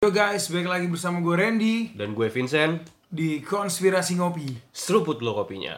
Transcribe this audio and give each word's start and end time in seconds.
Yo 0.00 0.08
guys, 0.08 0.48
balik 0.48 0.64
lagi 0.64 0.88
bersama 0.88 1.20
gue 1.20 1.36
Randy 1.36 1.92
Dan 1.92 2.16
gue 2.16 2.32
Vincent, 2.32 2.88
di 3.04 3.44
Konspirasi 3.44 4.16
Ngopi. 4.16 4.48
seruput 4.72 5.20
lo 5.20 5.36
kopinya. 5.36 5.76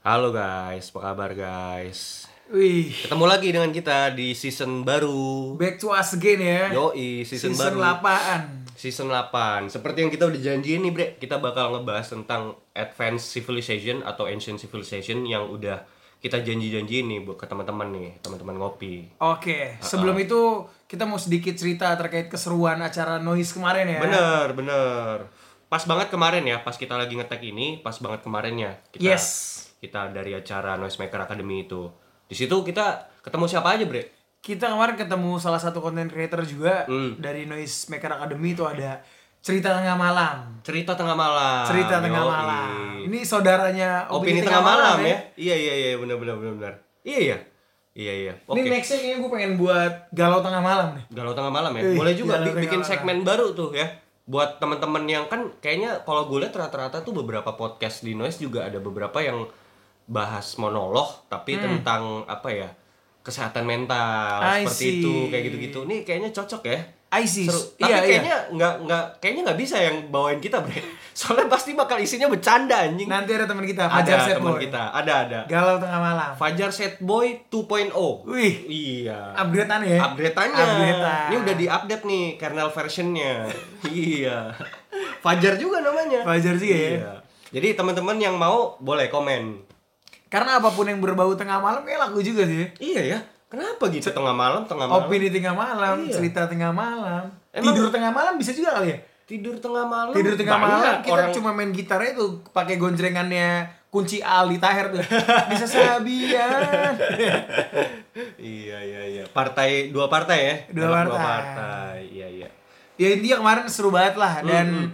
Halo 0.00 0.32
guys, 0.32 0.88
apa 0.88 1.12
kabar 1.12 1.36
guys? 1.36 2.24
Wih, 2.48 2.88
Ketemu 3.04 3.24
lagi 3.28 3.52
dengan 3.52 3.68
kita 3.68 4.16
di 4.16 4.32
season 4.32 4.80
baru. 4.80 5.60
back 5.60 5.76
to 5.76 5.92
us 5.92 6.16
again 6.16 6.40
ya. 6.40 6.72
Yoi, 6.72 7.28
season, 7.28 7.52
Season 7.52 7.76
baru. 7.76 8.00
8. 8.00 8.80
Season 8.80 9.04
8. 9.04 9.68
Seperti 9.68 10.00
yang 10.00 10.08
kita 10.08 10.24
udah 10.24 10.40
janjiin 10.40 10.80
nih, 10.80 10.92
Bre, 10.96 11.06
kita 11.20 11.36
bakal 11.36 11.76
ngebahas 11.76 12.16
tentang 12.16 12.56
advanced 12.72 13.28
civilization 13.28 14.00
atau 14.08 14.24
ancient 14.24 14.56
civilization 14.56 15.28
yang 15.28 15.52
udah 15.52 15.84
kita 16.16 16.40
janji-janjiin 16.40 17.12
nih 17.12 17.20
buat 17.28 17.36
ke 17.36 17.44
teman-teman 17.44 17.92
nih, 17.92 18.08
teman-teman 18.24 18.56
ngopi. 18.56 19.04
Oke, 19.20 19.76
sebelum 19.84 20.16
itu 20.16 20.64
kita 20.90 21.06
mau 21.06 21.22
sedikit 21.22 21.54
cerita 21.54 21.94
terkait 21.94 22.26
keseruan 22.26 22.82
acara 22.82 23.22
Noise 23.22 23.54
kemarin 23.54 23.86
ya. 23.86 24.02
Bener, 24.02 24.46
bener. 24.52 25.30
Pas 25.70 25.86
banget 25.86 26.10
kemarin 26.10 26.42
ya, 26.42 26.58
pas 26.58 26.74
kita 26.74 26.98
lagi 26.98 27.14
ngetek 27.14 27.46
ini, 27.46 27.78
pas 27.78 27.94
banget 27.94 28.26
kemarinnya. 28.26 28.82
Kita, 28.90 28.98
Yes. 28.98 29.26
Kita 29.78 30.10
dari 30.10 30.34
acara 30.34 30.74
Noisemaker 30.74 31.30
Academy 31.30 31.62
itu. 31.62 31.86
Di 32.26 32.34
situ 32.34 32.52
kita 32.60 33.06
ketemu 33.22 33.46
siapa 33.46 33.78
aja, 33.78 33.86
Bre? 33.86 34.10
Kita 34.42 34.66
kemarin 34.66 34.98
ketemu 34.98 35.38
salah 35.38 35.62
satu 35.62 35.78
content 35.78 36.10
creator 36.10 36.42
juga 36.42 36.90
Hmm. 36.90 37.14
dari 37.22 37.46
Noise 37.46 37.94
Maker 37.94 38.18
Academy 38.18 38.50
itu 38.50 38.66
ada 38.66 38.98
Cerita 39.40 39.72
Tengah 39.72 39.96
Malam. 39.96 40.60
Cerita 40.60 40.92
tengah 40.92 41.16
malam. 41.16 41.64
Cerita 41.64 41.96
Tengah. 41.96 42.20
Malam. 42.28 43.00
Ini 43.08 43.24
saudaranya 43.24 44.04
Opini, 44.12 44.44
tengah, 44.44 44.60
malam, 44.60 45.00
ya. 45.00 45.16
Iya, 45.38 45.54
iya, 45.56 45.74
iya, 45.80 45.90
benar 45.96 46.20
benar 46.20 46.36
benar 46.36 46.54
benar. 46.60 46.74
Iya, 47.00 47.18
iya. 47.24 47.36
Iya, 47.90 48.12
iya. 48.14 48.34
Oke. 48.44 48.56
Ini 48.56 48.70
nextnya 48.70 48.98
kayaknya 48.98 49.18
gue 49.18 49.30
pengen 49.30 49.52
buat 49.56 49.92
Galau 50.10 50.40
Tengah 50.40 50.60
Malam 50.60 50.88
nih. 50.94 51.04
Galau 51.10 51.34
tengah 51.34 51.50
malam 51.50 51.72
ya. 51.74 51.82
Ih, 51.84 51.96
Boleh 51.96 52.14
juga 52.14 52.38
bi- 52.38 52.54
bikin 52.56 52.80
Malam. 52.80 52.88
segmen 52.88 53.18
baru 53.20 53.50
tuh 53.50 53.70
ya. 53.72 53.86
Buat 54.24 54.56
teman-teman 54.56 55.04
yang 55.04 55.26
kan 55.26 55.50
kayaknya 55.58 56.00
kalau 56.00 56.24
gue 56.24 56.38
lihat 56.38 56.54
rata-rata 56.54 57.00
tuh 57.00 57.10
beberapa 57.12 57.50
podcast 57.52 58.00
di 58.00 58.14
Noise 58.14 58.38
juga 58.38 58.62
ada 58.62 58.78
beberapa 58.78 59.18
yang 59.18 59.42
bahas 60.04 60.54
monolog 60.54 61.06
tapi 61.26 61.54
Hmm. 61.54 61.62
tentang 61.78 62.02
apa 62.24 62.48
ya? 62.48 62.70
kesehatan 63.20 63.68
mental 63.68 64.40
I 64.40 64.64
seperti 64.64 64.80
see. 64.80 64.96
itu 64.96 65.12
kayak 65.28 65.44
gitu-gitu. 65.44 65.78
Nih 65.84 66.00
kayaknya 66.02 66.32
cocok 66.32 66.62
ya. 66.64 66.78
ISIS. 67.10 67.50
Seru. 67.50 67.60
Tapi 67.74 67.84
Iya, 67.84 67.96
iya. 67.96 68.00
kayaknya 68.06 68.36
nggak 68.54 68.74
nggak 68.86 69.04
kayaknya 69.18 69.42
nggak 69.44 69.58
bisa 69.58 69.76
yang 69.76 69.96
bawain 70.08 70.38
kita, 70.38 70.62
Bre. 70.62 70.78
Soalnya 71.18 71.50
pasti 71.50 71.74
bakal 71.74 71.98
isinya 71.98 72.26
bercanda 72.26 72.86
anjing. 72.86 73.10
Nanti 73.10 73.34
ada 73.34 73.44
teman 73.44 73.66
kita, 73.66 73.84
ada 73.84 73.94
Fajar 73.98 74.18
Set 74.22 74.36
teman 74.38 74.54
Boy. 74.54 74.62
kita. 74.64 74.82
Ada 74.88 75.12
ada. 75.26 75.38
Galau 75.44 75.76
Tengah 75.76 76.00
Malam. 76.00 76.30
Fajar 76.32 76.70
Set 76.70 76.94
Boy 76.98 77.42
2.0. 77.46 77.90
Wih, 78.24 78.54
Iya. 78.64 79.34
upgrade-an 79.34 79.82
ya. 79.82 79.98
Upgrade-annya. 80.06 80.62
Upgrade-an. 80.62 81.26
Ini 81.26 81.36
udah 81.36 81.54
di-update 81.58 82.04
nih 82.04 82.24
kernel 82.36 82.70
versionnya. 82.70 83.32
iya. 83.90 84.54
Fajar 85.18 85.58
juga 85.58 85.82
namanya. 85.82 86.22
Fajar 86.22 86.54
juga 86.54 86.72
ya. 86.72 86.90
Iya. 86.96 87.12
Jadi 87.50 87.68
teman-teman 87.74 88.16
yang 88.16 88.38
mau 88.38 88.78
boleh 88.78 89.10
komen. 89.10 89.66
Karena 90.30 90.62
apa 90.62 90.70
pun 90.70 90.86
yang 90.86 91.02
berbau 91.02 91.34
tengah 91.34 91.58
malam 91.58 91.82
kayak 91.82 92.06
laku 92.06 92.22
juga 92.22 92.46
sih. 92.46 92.70
Iya 92.78 93.02
ya. 93.02 93.18
Kenapa 93.50 93.90
gitu 93.90 94.08
tengah 94.08 94.30
malam, 94.30 94.62
tengah 94.62 94.86
malam? 94.86 95.04
Opini 95.04 95.26
tengah 95.26 95.50
malam, 95.52 95.96
Iya. 96.00 96.14
cerita 96.14 96.46
tengah 96.46 96.70
malam. 96.70 97.26
Emang- 97.50 97.66
Tidur 97.68 97.90
tengah 97.90 98.08
malam 98.08 98.38
bisa 98.38 98.54
juga 98.54 98.78
kali 98.78 98.88
ya? 98.88 98.98
Tidur 99.26 99.58
tengah 99.58 99.82
malam. 99.84 100.14
Tidur 100.14 100.34
tengah 100.34 100.54
banyak 100.54 100.70
malam 100.72 100.94
kita 101.00 101.10
orang 101.12 101.28
cuma 101.32 101.50
main 101.50 101.70
gitarnya 101.70 102.14
tuh 102.14 102.46
pakai 102.48 102.74
gonjrengannya 102.76 103.48
kunci 103.88 104.18
Ali 104.20 104.56
Taher 104.56 104.90
tuh. 104.92 105.02
Bisa 105.48 105.66
sabian. 105.66 106.62
iya 108.38 108.78
iya 108.80 109.02
iya. 109.08 109.24
Partai 109.28 109.90
dua 109.90 110.06
partai 110.06 110.38
ya. 110.40 110.54
Dua 110.70 110.86
Anak 110.88 111.10
partai. 111.10 111.18
partai. 111.18 111.98
Iya 112.08 112.28
iya. 112.28 112.48
ya 112.96 113.08
intinya 113.10 113.40
kemarin 113.40 113.64
seru 113.66 113.88
banget 113.88 114.14
lah 114.14 114.44
dan 114.44 114.66
Hmm, 114.68 114.88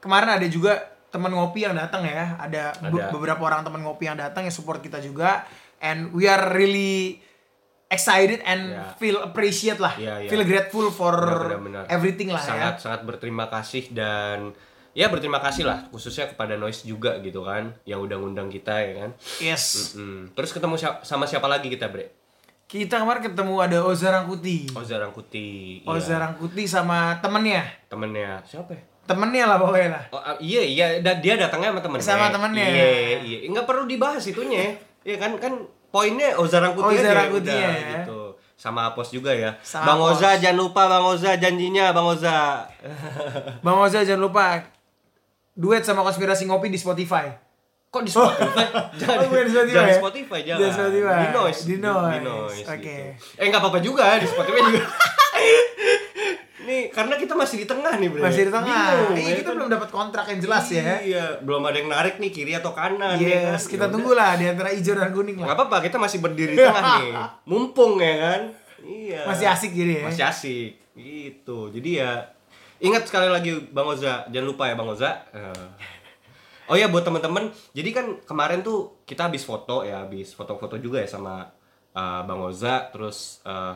kemarin 0.00 0.30
ada 0.32 0.46
juga 0.48 0.72
teman 1.08 1.28
ngopi 1.30 1.62
yang 1.62 1.76
datang 1.76 2.00
ya. 2.02 2.34
Ada, 2.36 2.72
be- 2.82 2.96
Ada. 2.96 3.12
beberapa 3.12 3.42
orang 3.42 3.60
teman 3.60 3.82
ngopi 3.82 4.06
yang 4.06 4.16
datang 4.16 4.42
yang 4.42 4.54
support 4.54 4.80
kita 4.80 4.98
juga 4.98 5.44
and 5.78 6.08
we 6.10 6.24
are 6.24 6.48
really 6.50 7.20
excited 7.92 8.40
and 8.42 8.72
Ya. 8.72 8.96
feel 8.96 9.20
appreciate 9.20 9.76
lah. 9.76 9.92
Iya, 9.94 10.14
iya. 10.18 10.28
Feel 10.28 10.42
grateful 10.42 10.88
for 10.88 11.12
Benar-benar. 11.12 11.84
everything 11.86 12.26
lah 12.26 12.40
sangat 12.40 12.74
ya. 12.74 12.82
sangat 12.82 13.00
berterima 13.02 13.46
kasih 13.46 13.92
dan 13.92 14.56
ya 14.90 15.06
berterima 15.06 15.38
kasih 15.38 15.62
lah 15.62 15.88
khususnya 15.88 16.26
kepada 16.26 16.52
Noise 16.54 16.84
juga 16.84 17.16
gitu 17.18 17.40
kan 17.42 17.72
yang 17.84 18.00
udah 18.00 18.16
ngundang 18.16 18.48
kita 18.48 18.76
ya 18.78 18.92
kan 18.98 19.10
Yes. 19.38 19.92
Mm. 19.92 20.32
terus 20.32 20.50
ketemu 20.50 20.74
siapa, 20.74 21.00
sama 21.00 21.24
siapa 21.24 21.44
lagi 21.46 21.68
kita 21.68 21.86
bre 21.86 22.12
Kita 22.64 22.96
kemarin 22.98 23.20
ketemu 23.22 23.54
ada 23.58 23.78
Oza 23.82 24.08
Rangkuti. 24.08 24.72
Oza 24.72 24.96
Rangkuti 24.96 25.80
Oza 25.84 26.08
iya. 26.10 26.16
Rangkuti 26.22 26.64
sama 26.64 27.20
temennya. 27.20 27.68
temennya 27.86 28.40
siapa 28.42 28.72
ya? 28.72 28.80
Temennya 29.02 29.44
lah 29.44 29.56
pokoknya 29.58 29.88
lah. 29.90 30.04
Oh, 30.08 30.16
ah, 30.16 30.36
iya 30.38 30.62
iya 30.62 30.86
da- 30.98 31.18
dia 31.18 31.36
datangnya 31.36 31.68
sama 31.68 31.80
temennya 31.80 32.06
Sama 32.06 32.26
temennya. 32.28 32.64
iya 32.64 32.88
iya 33.20 33.36
nggak 33.46 33.64
perlu 33.64 33.84
dibahas 33.84 34.24
itunya 34.24 34.72
iya 35.04 35.16
kan 35.16 35.36
kan 35.36 35.52
poinnya 35.92 36.32
Oza 36.34 36.58
Rangkuti 36.58 36.96
Oza 36.96 37.04
aja 37.04 37.12
Rangkuti 37.14 37.52
ya. 37.52 37.70
gitu 38.00 38.32
sama 38.56 38.88
Apos 38.88 39.10
juga 39.10 39.30
ya 39.30 39.58
Sama 39.60 39.84
Bang 39.84 40.00
Apos. 40.00 40.18
Oza 40.18 40.30
jangan 40.40 40.56
lupa 40.56 40.82
Bang 40.88 41.04
Oza 41.04 41.36
janjinya 41.36 41.92
Bang 41.92 42.08
Oza 42.08 42.64
Bang 43.64 43.76
Oza 43.76 44.00
jangan 44.00 44.22
lupa 44.24 44.64
duet 45.52 45.84
sama 45.84 46.00
konspirasi 46.00 46.48
ngopi 46.48 46.72
di 46.72 46.80
Spotify. 46.80 47.28
Kok 47.92 48.02
di 48.02 48.08
Spotify? 48.08 48.64
jangan, 49.04 49.28
Oh, 49.28 49.36
di 49.36 49.52
Spotify 49.52 49.68
jangan 49.68 49.84
ya? 49.84 49.96
Spotify, 50.00 50.40
jangan. 50.40 50.60
Di 50.62 50.68
Spotify. 50.72 51.12
Di 51.12 51.28
noise. 51.28 51.60
Di 51.60 51.76
noise. 51.76 52.20
noise, 52.24 52.64
Oke. 52.64 52.80
gitu. 52.80 53.36
Eh 53.36 53.46
nggak 53.52 53.60
apa-apa 53.60 53.78
juga 53.84 54.16
di 54.16 54.24
Spotify 54.24 54.60
juga. 54.64 54.80
Nih 56.62 56.88
karena 56.88 57.14
kita 57.14 57.34
masih 57.34 57.56
di 57.58 57.66
tengah 57.66 57.94
nih 57.96 58.08
bro. 58.08 58.22
Masih 58.22 58.46
di 58.46 58.52
tengah. 58.52 58.66
Bingung, 58.68 59.16
Iya, 59.16 59.26
ya 59.26 59.34
kita 59.36 59.50
kan? 59.50 59.56
belum 59.58 59.68
dapat 59.70 59.88
kontrak 59.90 60.24
yang 60.26 60.40
jelas 60.40 60.66
ya. 60.68 60.82
Iya, 60.98 61.24
belum 61.40 61.62
ada 61.62 61.76
yang 61.76 61.90
narik 61.90 62.14
nih 62.16 62.30
kiri 62.30 62.52
atau 62.54 62.70
kanan. 62.70 63.18
ya 63.18 63.50
kan? 63.50 63.54
Yes, 63.54 63.66
kita 63.66 63.86
Yaudah. 63.86 63.92
tunggu 63.92 64.12
lah 64.12 64.32
di 64.34 64.46
antara 64.46 64.68
hijau 64.70 64.94
dan 64.94 65.10
kuning 65.10 65.36
lah. 65.36 65.52
apa-apa, 65.52 65.82
kita 65.82 65.96
masih 65.96 66.18
berdiri 66.18 66.54
di 66.54 66.62
tengah 66.62 66.84
nih. 66.98 67.10
Mumpung 67.50 67.98
ya 67.98 68.14
kan. 68.16 68.40
Iya. 68.80 69.20
Masih 69.26 69.46
asik 69.46 69.70
jadi 69.72 69.92
ya. 69.98 70.04
Masih 70.06 70.24
asik. 70.24 70.70
Gitu. 70.92 71.58
Jadi 71.70 71.90
ya 71.98 72.10
ingat 72.78 73.06
sekali 73.06 73.26
lagi 73.26 73.54
Bang 73.70 73.86
Oza, 73.86 74.26
jangan 74.26 74.46
lupa 74.48 74.66
ya 74.66 74.74
Bang 74.74 74.90
Oza. 74.90 75.10
Eh. 75.30 75.68
Oh 76.66 76.74
ya 76.74 76.88
buat 76.88 77.02
teman-teman, 77.02 77.50
jadi 77.70 77.90
kan 77.90 78.06
kemarin 78.22 78.62
tuh 78.62 79.02
kita 79.02 79.26
habis 79.26 79.42
foto 79.42 79.82
ya, 79.82 80.02
habis 80.02 80.32
foto-foto 80.32 80.78
juga 80.78 80.98
ya 80.98 81.06
sama 81.06 81.46
eh, 81.92 82.20
Bang 82.22 82.38
Oza, 82.40 82.88
terus 82.88 83.42
eh, 83.44 83.74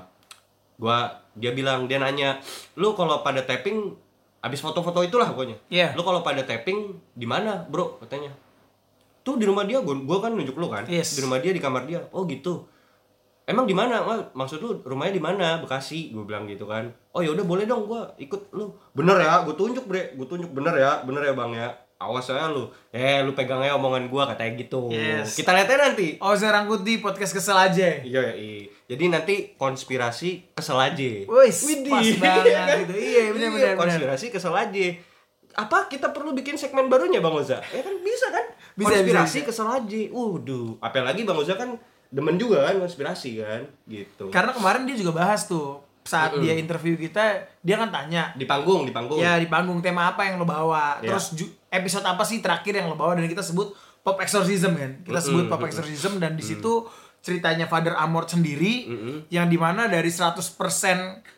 gua 0.76 1.24
dia 1.36 1.52
bilang 1.52 1.84
dia 1.88 2.00
nanya, 2.00 2.40
"Lu 2.76 2.96
kalau 2.96 3.20
pada 3.20 3.44
tapping 3.44 3.96
habis 4.40 4.60
foto-foto 4.62 5.02
itulah 5.02 5.28
pokoknya. 5.32 5.56
Iya. 5.68 5.92
Lu 5.96 6.04
kalau 6.06 6.24
pada 6.24 6.44
tapping 6.44 6.96
di 7.16 7.26
mana, 7.28 7.64
Bro?" 7.68 8.00
katanya. 8.00 8.32
Tuh 9.26 9.34
di 9.34 9.44
rumah 9.44 9.66
dia, 9.66 9.82
gua, 9.82 9.98
gua 9.98 10.18
kan 10.22 10.32
nunjuk 10.36 10.54
lu 10.54 10.70
kan. 10.70 10.86
Yes. 10.86 11.18
Di 11.18 11.24
rumah 11.26 11.42
dia 11.42 11.50
di 11.50 11.58
kamar 11.58 11.84
dia. 11.84 12.06
Oh 12.14 12.24
gitu. 12.24 12.68
Emang 13.46 13.62
di 13.62 13.78
mana? 13.78 14.02
Maksud 14.34 14.58
lu 14.58 14.82
rumahnya 14.82 15.14
di 15.14 15.22
mana? 15.22 15.62
Bekasi, 15.62 16.10
gue 16.10 16.26
bilang 16.26 16.50
gitu 16.50 16.66
kan. 16.66 16.90
Oh 17.14 17.22
ya 17.22 17.30
udah 17.30 17.46
boleh 17.46 17.62
dong, 17.62 17.86
gua 17.86 18.10
ikut 18.18 18.50
lu. 18.50 18.74
Bener 18.90 19.22
ya, 19.22 19.46
gue 19.46 19.54
tunjuk 19.54 19.86
bre, 19.86 20.18
gue 20.18 20.26
tunjuk 20.26 20.50
bener 20.50 20.74
ya, 20.74 21.06
bener 21.06 21.30
ya 21.30 21.32
bang 21.38 21.54
ya. 21.54 21.70
Awas 21.96 22.28
ya 22.28 22.52
lu, 22.52 22.68
eh 22.92 23.24
lu 23.24 23.32
pegang 23.32 23.62
aja 23.62 23.78
omongan 23.78 24.10
gua 24.12 24.28
katanya 24.28 24.52
gitu. 24.60 24.92
Yes. 24.92 25.38
Kita 25.38 25.54
lihatnya 25.54 25.94
nanti. 25.94 26.18
Oza 26.20 26.52
Rangkuti 26.52 26.98
podcast 27.00 27.32
kesel 27.32 27.56
aja. 27.56 28.04
Iya, 28.04 28.36
iya. 28.36 28.68
Jadi 28.86 29.04
nanti 29.10 29.34
konspirasi 29.54 30.54
kesel 30.54 30.78
aja. 30.78 31.10
Wis, 31.26 31.58
Widih. 31.66 31.90
pas 31.90 32.06
banget 32.16 32.86
gitu. 32.86 32.94
Iya, 32.94 33.22
benar 33.34 33.48
Iya, 33.50 33.50
benar 33.50 33.50
benar. 33.50 33.74
Konspirasi 33.82 34.26
kesel 34.30 34.54
aja. 34.54 34.86
Apa 35.56 35.88
kita 35.88 36.12
perlu 36.12 36.30
bikin 36.32 36.54
segmen 36.54 36.86
barunya 36.86 37.18
Bang 37.18 37.34
Oza? 37.34 37.58
Ya 37.66 37.82
kan 37.82 37.94
bisa 37.98 38.30
kan? 38.30 38.46
Bisa, 38.76 38.92
konspirasi 38.94 39.38
bisa, 39.40 39.48
kesel 39.50 39.66
aja. 39.66 40.00
Waduh, 40.12 40.78
apalagi 40.78 41.26
Bang 41.26 41.40
Oza 41.40 41.56
kan 41.56 41.74
demen 42.06 42.38
juga 42.38 42.62
kan 42.62 42.78
konspirasi 42.78 43.42
kan, 43.42 43.66
gitu. 43.84 44.30
Karena 44.30 44.54
kemarin 44.54 44.86
dia 44.86 44.94
juga 44.94 45.10
bahas 45.16 45.50
tuh 45.50 45.82
saat 46.06 46.38
dia 46.38 46.54
interview 46.54 46.94
kita, 46.94 47.42
dia 47.58 47.74
kan 47.74 47.90
tanya, 47.90 48.30
Di 48.38 48.46
panggung, 48.46 48.86
di 48.86 48.94
panggung. 48.94 49.18
ya 49.18 49.42
di 49.42 49.50
panggung 49.50 49.82
tema 49.82 50.14
apa 50.14 50.22
yang 50.22 50.38
lo 50.38 50.46
bawa, 50.46 51.02
Ya. 51.02 51.10
terus 51.10 51.34
episode 51.66 52.06
apa 52.06 52.22
sih 52.22 52.38
terakhir 52.38 52.78
yang 52.78 52.86
lo 52.86 52.94
bawa 52.94 53.18
dan 53.18 53.26
kita 53.26 53.42
sebut 53.42 53.74
pop 54.06 54.22
exorcism 54.22 54.78
kan, 54.78 55.02
kita 55.02 55.18
sebut 55.18 55.50
pop 55.50 55.58
exorcism 55.66 56.22
dan 56.22 56.38
di 56.38 56.46
situ 56.46 56.86
ceritanya 57.18 57.64
Father 57.64 57.94
Amort 57.94 58.28
sendiri, 58.28 58.86
yang 59.28 59.46
di 59.46 59.56
mana 59.56 59.86
dari 59.86 60.08
100% 60.08 60.42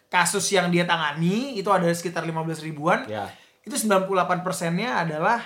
kasus 0.07 0.45
yang 0.49 0.69
dia 0.69 0.83
tangani 0.83 1.55
itu 1.55 1.69
ada 1.69 1.85
sekitar 1.87 2.23
15 2.23 2.35
ribuan, 2.63 3.05
Ya. 3.05 3.29
itu 3.61 3.75
98 3.75 4.09
persennya 4.41 4.99
adalah 4.99 5.41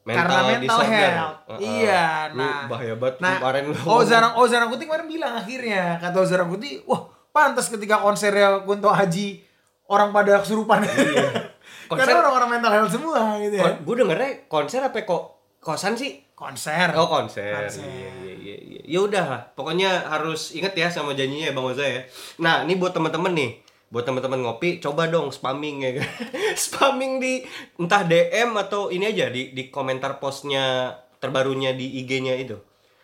Mental 0.00 0.16
karena 0.22 0.40
mental 0.48 0.62
disorder. 0.80 1.10
health. 1.12 1.38
Heeh. 1.46 1.58
Iya, 1.60 2.04
Lu 2.30 2.40
nah. 2.40 2.64
bahaya 2.66 2.94
banget 2.96 3.16
Nah, 3.18 3.36
kemarin 3.36 3.62
lu. 3.66 3.74
Oh 3.84 4.00
Zarang 4.02 4.32
Oh 4.34 4.46
Zarang 4.46 4.68
Kuti 4.68 4.84
kemarin 4.84 5.06
bilang 5.06 5.36
akhirnya 5.36 5.98
kata 5.98 6.24
Zarang 6.24 6.48
Kuti, 6.48 6.80
wah 6.84 7.04
pantas 7.30 7.68
ketika 7.68 8.00
konsernya 8.00 8.64
Kunto 8.64 8.88
Haji 8.88 9.44
orang 9.86 10.08
pada 10.10 10.40
kesurupan. 10.40 10.80
Iya. 10.82 11.52
Konser- 11.86 12.06
Karena 12.06 12.22
orang-orang 12.24 12.50
mental 12.56 12.72
health 12.72 12.92
semua 12.92 13.34
gitu 13.36 13.56
ya. 13.56 13.76
gue 13.76 13.94
dengernya 13.96 14.30
konser 14.46 14.78
apa 14.80 15.02
kok 15.02 15.22
kosan 15.58 15.92
sih? 15.92 16.22
Konser. 16.40 16.88
Oh 16.96 17.04
konser. 17.04 17.52
Konser. 17.52 17.84
Iya 17.84 18.10
iya 18.24 18.34
iya. 18.40 18.56
iya. 18.64 18.80
Ya 18.88 18.98
udah 19.04 19.24
lah. 19.28 19.42
Pokoknya 19.52 20.08
harus 20.08 20.56
inget 20.56 20.72
ya 20.72 20.88
sama 20.88 21.12
janjinya 21.12 21.52
ya 21.52 21.54
Bang 21.54 21.68
Oza 21.68 21.84
ya. 21.84 22.00
Nah, 22.40 22.64
ini 22.64 22.80
buat 22.80 22.96
temen-temen 22.96 23.36
nih. 23.36 23.52
buat 23.90 24.06
teman-teman 24.06 24.46
ngopi 24.46 24.78
coba 24.78 25.10
dong 25.10 25.34
spamming 25.34 25.82
ya 25.82 25.90
kan 25.98 26.06
spamming 26.62 27.18
di 27.18 27.42
entah 27.74 28.06
DM 28.06 28.54
atau 28.54 28.86
ini 28.86 29.10
aja 29.10 29.26
di 29.34 29.50
di 29.50 29.66
komentar 29.66 30.22
postnya 30.22 30.94
terbarunya 31.18 31.74
di 31.74 31.98
IG-nya 31.98 32.38
itu 32.38 32.54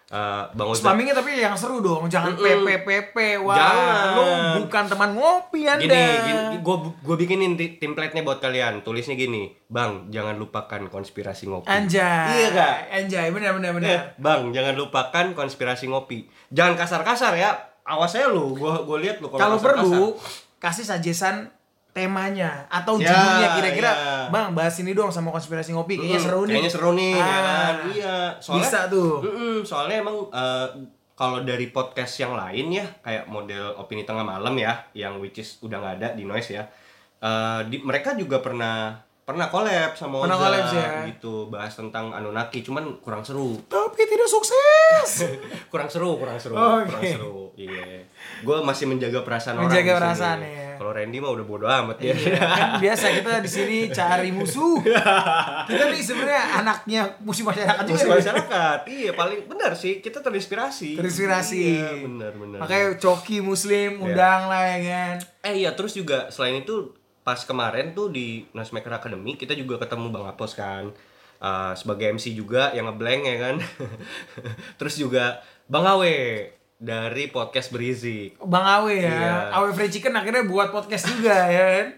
Eh, 0.06 0.44
Bang 0.55 0.70
Oza 0.70 0.87
Spammingnya 0.87 1.19
tapi 1.19 1.35
yang 1.35 1.58
seru 1.58 1.82
dong, 1.82 2.06
jangan 2.06 2.38
Mm-mm. 2.38 2.62
PP 2.62 3.43
Wah, 3.43 3.58
Jangan. 3.58 4.06
lu 4.14 4.25
bukan 4.62 4.85
teman 4.87 5.11
ngopi 5.19 5.67
Anda. 5.67 5.82
Gini, 5.82 6.03
gini 6.31 6.56
gue 6.62 6.76
gue 7.03 7.17
bikinin 7.19 7.58
template-nya 7.58 8.23
buat 8.23 8.38
kalian. 8.38 8.87
Tulisnya 8.87 9.19
gini, 9.19 9.50
Bang, 9.67 10.06
jangan 10.14 10.38
lupakan 10.38 10.87
konspirasi 10.87 11.50
ngopi. 11.50 11.67
Anjay. 11.67 12.38
Iya 12.38 12.49
gak? 12.55 12.76
Anjay, 13.03 13.26
benar 13.35 13.58
benar 13.58 13.75
benar. 13.75 13.91
Eh, 13.91 14.00
bang, 14.14 14.55
jangan 14.55 14.75
lupakan 14.79 15.26
konspirasi 15.35 15.91
ngopi. 15.91 16.31
Jangan 16.55 16.79
kasar-kasar 16.79 17.35
ya. 17.35 17.50
Awas 17.82 18.14
aja 18.14 18.31
lu, 18.31 18.55
gua 18.55 18.87
gua 18.87 19.02
lihat 19.02 19.19
lu 19.19 19.26
Kalau 19.26 19.59
perlu 19.59 20.14
kasih 20.62 20.87
suggestion 20.87 21.50
temanya 21.96 22.69
atau 22.69 22.94
Ya, 22.96 23.08
judulnya 23.08 23.48
kira-kira 23.54 23.90
ya. 23.90 24.28
bang 24.28 24.52
bahas 24.52 24.76
ini 24.76 24.93
doang 24.93 25.08
sama 25.08 25.31
konspirasi 25.31 25.72
ngopi 25.72 25.96
kayaknya 25.96 26.19
Mm, 26.19 26.26
seru 26.26 26.40
nih 26.43 26.52
Kayaknya 26.52 26.70
seru 26.70 26.90
nih, 26.93 27.10
ya 27.10 27.25
Ah, 27.25 27.32
kan? 27.32 27.75
Iya, 27.88 28.16
soalnya 28.37 28.60
bisa 28.62 28.78
tuh 28.87 29.12
Mm-mm, 29.22 29.56
soalnya 29.62 29.96
emang 29.98 30.16
eh, 30.28 30.69
kalau 31.14 31.40
dari 31.40 31.66
podcast 31.69 32.12
yang 32.19 32.37
lain 32.37 32.69
ya, 32.70 32.84
kayak 33.00 33.25
model 33.26 33.72
opini 33.75 34.04
tengah 34.04 34.20
malam 34.22 34.52
ya, 34.54 34.76
yang 34.93 35.16
which 35.16 35.40
is 35.40 35.56
udah 35.58 35.81
nggak 35.81 35.94
ada 35.96 36.08
di 36.12 36.22
noise 36.22 36.52
ya. 36.52 36.69
eh, 37.19 37.60
di, 37.64 37.81
mereka 37.81 38.12
juga 38.12 38.38
pernah 38.38 38.92
pernah 39.22 39.49
collab 39.49 39.90
sama 39.92 40.22
Pernah 40.22 40.37
Oza, 40.37 40.44
collab 40.44 40.64
ya. 40.70 40.90
gitu 41.08 41.49
bahas 41.49 41.72
tentang 41.72 42.12
Anunnaki 42.12 42.60
cuman 42.60 43.00
kurang 43.00 43.25
seru 43.25 43.58
tapi 43.66 44.04
tidak 44.04 44.28
sukses 44.28 45.26
kurang 45.72 45.88
seru 45.88 46.14
kurang 46.14 46.37
seru 46.37 46.54
Oke. 46.54 46.87
kurang 46.87 47.02
seru 47.02 47.45
iya. 47.56 48.05
Gue 48.41 48.56
masih 48.61 48.85
menjaga 48.85 49.20
perasaan 49.20 49.56
Menjaga 49.58 49.93
orang 49.93 50.12
sini. 50.12 50.20
perasaan, 50.20 50.38
ya. 50.41 50.69
kalau 50.76 50.93
Randy 50.93 51.19
mah 51.19 51.32
udah 51.32 51.44
bodo 51.44 51.67
amat 51.67 51.97
ya. 51.99 52.12
Iya, 52.12 52.37
kan 52.37 52.69
biasa 52.79 53.06
kita 53.14 53.32
di 53.41 53.50
sini 53.50 53.79
cari 53.88 54.29
musuh. 54.31 54.76
Kita 55.69 55.85
nih 55.87 55.99
sebenarnya 55.99 56.44
anaknya 56.55 57.00
musuh 57.19 57.43
masyarakat 57.43 57.82
juga 57.82 57.97
Musuh 57.97 58.06
nih. 58.06 58.17
masyarakat. 58.20 58.79
Iya 58.87 59.11
paling 59.12 59.41
benar 59.47 59.73
sih 59.73 59.99
kita 59.99 60.20
terinspirasi. 60.20 60.94
Terinspirasi. 60.94 61.61
iya 61.75 61.91
benar 61.99 62.32
benar. 62.32 62.58
Makanya 62.61 62.87
coki 62.97 63.41
muslim 63.41 63.99
undang 63.99 64.47
lah 64.47 64.62
ya 64.69 64.79
kan. 64.85 65.17
Eh 65.43 65.64
iya 65.64 65.73
terus 65.73 65.93
juga 65.93 66.29
selain 66.29 66.61
itu 66.61 66.93
pas 67.20 67.41
kemarin 67.41 67.91
tuh 67.91 68.06
di 68.09 68.47
Noisemaker 68.52 68.93
Academy 68.94 69.35
kita 69.35 69.50
juga 69.52 69.81
ketemu 69.81 70.12
Bang 70.12 70.25
Apos 70.25 70.52
kan. 70.52 70.93
Eh, 71.37 71.73
sebagai 71.75 72.09
MC 72.11 72.32
juga 72.32 72.70
yang 72.70 72.87
ngeblank 72.87 73.23
ya 73.25 73.37
kan. 73.43 73.56
Terus 74.79 74.97
juga 74.97 75.41
Bang 75.67 75.85
Awe 75.85 76.49
dari 76.78 77.26
podcast 77.26 77.69
Berizik 77.69 78.37
Bang 78.38 78.62
Awe 78.62 78.94
ya, 78.94 79.08
Iya. 79.08 79.34
Awe 79.50 79.70
Fried 79.70 79.88
Chicken 79.90 80.12
akhirnya 80.12 80.44
buat 80.44 80.69
podcast 80.69 81.08
juga 81.08 81.32
ya 81.49 81.64
kan. 81.75 81.88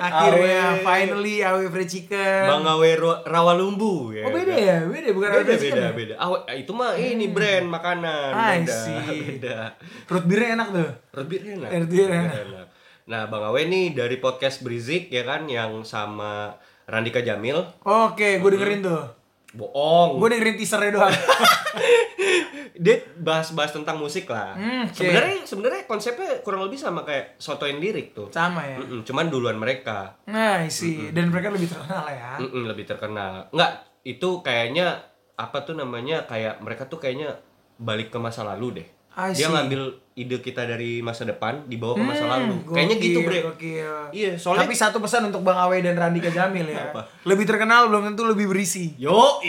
Akhirnya 0.00 0.62
Awe. 0.72 0.82
finally 0.82 1.36
Awe 1.40 1.62
Fried 1.66 1.86
Chicken. 1.88 2.42
Bang 2.44 2.62
Awe 2.64 2.90
Rawalumbu 3.24 4.10
ya 4.12 4.24
oh 4.24 4.32
beda 4.32 4.50
kan? 4.50 4.58
ya, 4.60 4.76
beda 4.82 5.08
bukan 5.10 5.28
Awe 5.28 5.36
beda 5.36 5.46
Fried 5.48 5.60
Chicken. 5.60 5.74
beda 5.74 5.82
ya? 5.82 5.90
beda 5.92 6.14
Awe, 6.16 6.38
itu 6.56 6.72
mah 6.72 6.90
ini 6.94 7.26
brand 7.26 7.66
makanan 7.66 8.30
I 8.32 8.58
beda 8.60 8.70
see. 8.72 9.18
beda 9.34 9.58
Root 10.06 10.24
beer 10.24 10.42
enak 10.52 10.68
tuh. 10.70 10.90
Lebih 11.16 11.38
enak. 11.52 11.68
Lebih 11.76 11.98
Lebih 12.06 12.18
enak. 12.50 12.66
Nah, 13.06 13.26
Bang 13.26 13.42
Awe 13.44 13.62
nih 13.64 13.90
dari 13.90 14.16
podcast 14.16 14.62
Brizik 14.62 15.06
ya 15.08 15.22
kan 15.22 15.46
yang 15.46 15.82
sama 15.82 16.54
Randika 16.86 17.18
Jamil. 17.18 17.58
Oke, 17.82 18.38
gue 18.38 18.50
dengerin 18.52 18.80
tuh. 18.80 19.02
Bohong. 19.50 20.22
Gue 20.22 20.28
dengerin 20.30 20.56
teasernya 20.56 20.90
doang. 20.94 21.10
Dia 22.84 22.96
bahas-bahas 23.18 23.74
tentang 23.74 23.98
musik 23.98 24.30
lah. 24.30 24.54
Hmm. 24.54 24.86
Sebenarnya 24.94 25.42
sebenarnya 25.44 25.82
konsepnya 25.90 26.40
kurang 26.46 26.64
lebih 26.64 26.78
sama 26.78 27.02
kayak 27.02 27.36
sotoin 27.36 27.82
lirik 27.82 28.14
tuh. 28.14 28.30
Sama 28.30 28.62
ya. 28.62 28.78
Mm-mm, 28.78 29.02
cuman 29.02 29.26
duluan 29.28 29.58
mereka. 29.58 30.16
Nah, 30.30 30.64
sih. 30.70 31.10
Dan 31.10 31.34
mereka 31.34 31.50
lebih 31.50 31.66
terkenal 31.66 32.06
ya. 32.08 32.38
Mm-mm, 32.38 32.64
lebih 32.70 32.86
terkenal. 32.86 33.50
Enggak, 33.50 33.72
itu 34.06 34.28
kayaknya 34.40 35.02
apa 35.34 35.58
tuh 35.66 35.74
namanya 35.74 36.24
kayak 36.28 36.62
mereka 36.62 36.86
tuh 36.86 37.02
kayaknya 37.02 37.42
balik 37.80 38.12
ke 38.12 38.18
masa 38.22 38.46
lalu 38.46 38.80
deh. 38.80 38.88
I 39.22 39.30
Dia 39.30 39.44
see. 39.44 39.52
ngambil 39.52 39.80
ide 40.12 40.36
kita 40.38 40.64
dari 40.64 41.00
masa 41.00 41.24
depan 41.24 41.64
dibawa 41.64 41.92
ke 41.92 42.02
masa 42.02 42.24
Hmm, 42.24 42.32
lalu. 42.34 42.54
Kayaknya 42.66 42.96
gitu, 42.96 43.18
gokil, 43.18 43.26
Bre. 43.26 43.38
gokil. 43.46 43.94
Iya, 44.10 44.32
soalnya 44.34 44.64
Tapi 44.64 44.74
satu 44.74 44.98
pesan 44.98 45.28
untuk 45.28 45.40
Bang 45.40 45.56
Awe 45.56 45.76
dan 45.78 45.94
Randika 45.94 46.28
Jamil 46.28 46.66
ya. 46.66 46.88
Apa? 46.88 47.08
Lebih 47.24 47.44
terkenal 47.44 47.88
belum 47.88 48.08
tentu 48.08 48.24
lebih 48.24 48.46
berisi. 48.46 48.96
Yo, 48.96 49.40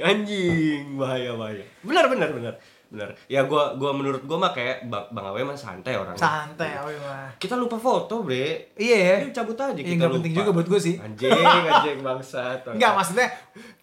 anjing, 0.00 0.94
bahaya 0.94 1.32
bahaya. 1.34 1.64
Benar 1.80 2.08
benar 2.08 2.30
benar 2.30 2.54
benar. 2.88 3.12
Ya 3.24 3.44
gua 3.44 3.72
gua 3.74 3.92
menurut 3.92 4.22
gua 4.22 4.38
mah 4.38 4.50
kayak 4.50 4.84
Bang, 4.84 5.04
Bang 5.10 5.26
Awe 5.26 5.40
mah 5.42 5.52
santai 5.52 5.92
orangnya. 5.92 6.16
Santai 6.16 6.72
Awe 6.74 6.94
mah. 6.98 7.28
Kita 7.36 7.52
lupa 7.54 7.76
foto, 7.76 8.20
Bre. 8.20 8.72
Iya 8.74 8.96
ya. 8.96 9.14
Cabut 9.30 9.54
aja 9.54 9.70
Iya, 9.70 9.84
kita 9.84 9.94
nggak 9.98 10.12
penting 10.14 10.32
juga 10.32 10.50
buat 10.50 10.66
gue 10.66 10.80
sih. 10.80 10.96
Anjing, 10.96 11.28
anjing 11.28 12.00
bangsat. 12.00 12.62
bangsat. 12.64 12.74
Enggak, 12.74 12.92
maksudnya 12.94 13.28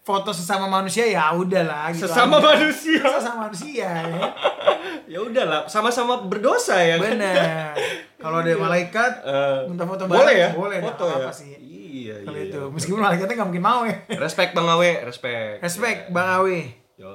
foto 0.00 0.30
sesama 0.30 0.66
manusia 0.66 1.04
ya 1.04 1.30
udahlah 1.30 1.90
gitu. 1.90 2.04
Sesama 2.04 2.36
aja. 2.36 2.46
manusia. 2.52 3.02
Sesama 3.14 3.38
manusia 3.46 3.86
ya. 3.86 4.20
Ya 5.06 5.22
udahlah, 5.22 5.66
sama-sama 5.66 6.18
berdosa 6.20 6.74
ya. 6.76 6.98
kan? 6.98 7.14
Bener. 7.14 7.70
Kalau 8.16 8.42
ada 8.42 8.50
malaikat 8.66 9.12
Eh, 9.22 9.58
minta 9.66 9.86
foto 9.86 10.02
boleh 10.04 10.18
bareng, 10.18 10.34
ya? 10.36 10.48
boleh 10.52 10.78
foto 10.82 11.04
ya. 11.06 11.16
apa 11.20 11.30
sih? 11.30 11.54
Iya, 11.54 12.26
Kalau 12.26 12.34
iya. 12.34 12.50
itu. 12.50 12.60
Meskipun 12.74 12.98
malaikatnya 13.00 13.34
nggak 13.36 13.48
mungkin 13.48 13.64
mau 13.64 13.86
ya. 13.86 13.94
Respect 14.12 14.50
Bang 14.52 14.66
Awe, 14.66 15.06
respect. 15.06 15.62
Respect 15.62 16.10
Bang 16.10 16.26
Awe. 16.32 16.58
Yo, 16.96 17.14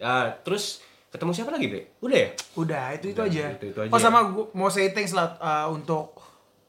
ah, 0.00 0.36
terus 0.42 0.84
ketemu 1.10 1.30
siapa 1.32 1.50
lagi, 1.50 1.66
Bre? 1.66 1.82
Udah 1.98 2.16
ya? 2.16 2.28
Udah, 2.54 2.84
itu 2.92 3.06
itu 3.08 3.18
Udah, 3.18 3.26
aja. 3.26 3.44
itu- 3.52 3.68
itu 3.68 3.78
aja 3.80 3.90
oh 3.90 3.98
ya. 3.98 4.02
sama 4.02 4.18
gua 4.26 4.44
mau 4.52 4.68
say 4.68 4.90
thanks 4.90 5.10
lah 5.10 5.34
uh, 5.36 5.66
untuk 5.68 6.14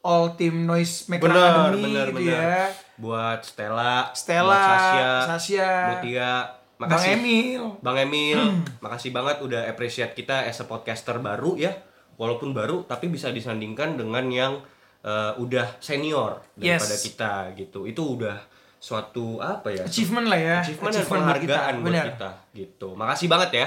all 0.00 0.34
team 0.34 0.62
noise 0.62 1.06
maker 1.06 1.24
Bener, 1.24 1.38
academy 1.40 1.82
bener, 1.84 2.06
gitu 2.08 2.16
bener. 2.18 2.34
ya. 2.34 2.58
Buat 2.96 3.40
Stella, 3.44 4.10
Stella, 4.12 4.50
buat 4.50 4.66
Sasha, 4.68 5.10
Sasha, 5.28 5.70
buat 5.88 6.00
Tia, 6.00 6.32
Bang 6.74 6.90
makasih. 6.90 7.10
Emil. 7.12 7.62
Bang 7.78 7.96
Emil, 7.96 8.40
makasih 8.80 9.10
banget 9.10 9.36
udah 9.40 9.62
appreciate 9.64 10.12
kita 10.12 10.42
as 10.42 10.58
a 10.58 10.66
podcaster 10.66 11.16
baru 11.16 11.54
ya. 11.54 11.70
Walaupun 12.12 12.50
baru 12.50 12.82
tapi 12.82 13.06
bisa 13.06 13.30
disandingkan 13.30 13.94
dengan 13.94 14.26
yang 14.26 14.52
eh, 15.00 15.32
udah 15.36 15.78
senior 15.78 16.42
daripada 16.52 16.92
Yes. 16.92 17.02
kita 17.04 17.32
gitu. 17.56 17.84
Itu 17.84 18.14
udah 18.16 18.38
suatu 18.76 19.38
apa 19.38 19.70
ya? 19.70 19.82
Achievement 19.82 20.26
lah 20.26 20.36
ya. 20.36 20.56
achievement 20.60 20.90
dan 20.90 21.00
buat 21.00 21.10
penghargaan 21.12 21.74
buat 21.76 21.86
Bener. 21.88 22.04
kita 22.12 22.30
gitu. 22.52 22.88
Makasih 22.92 23.26
banget 23.26 23.50
ya. 23.56 23.66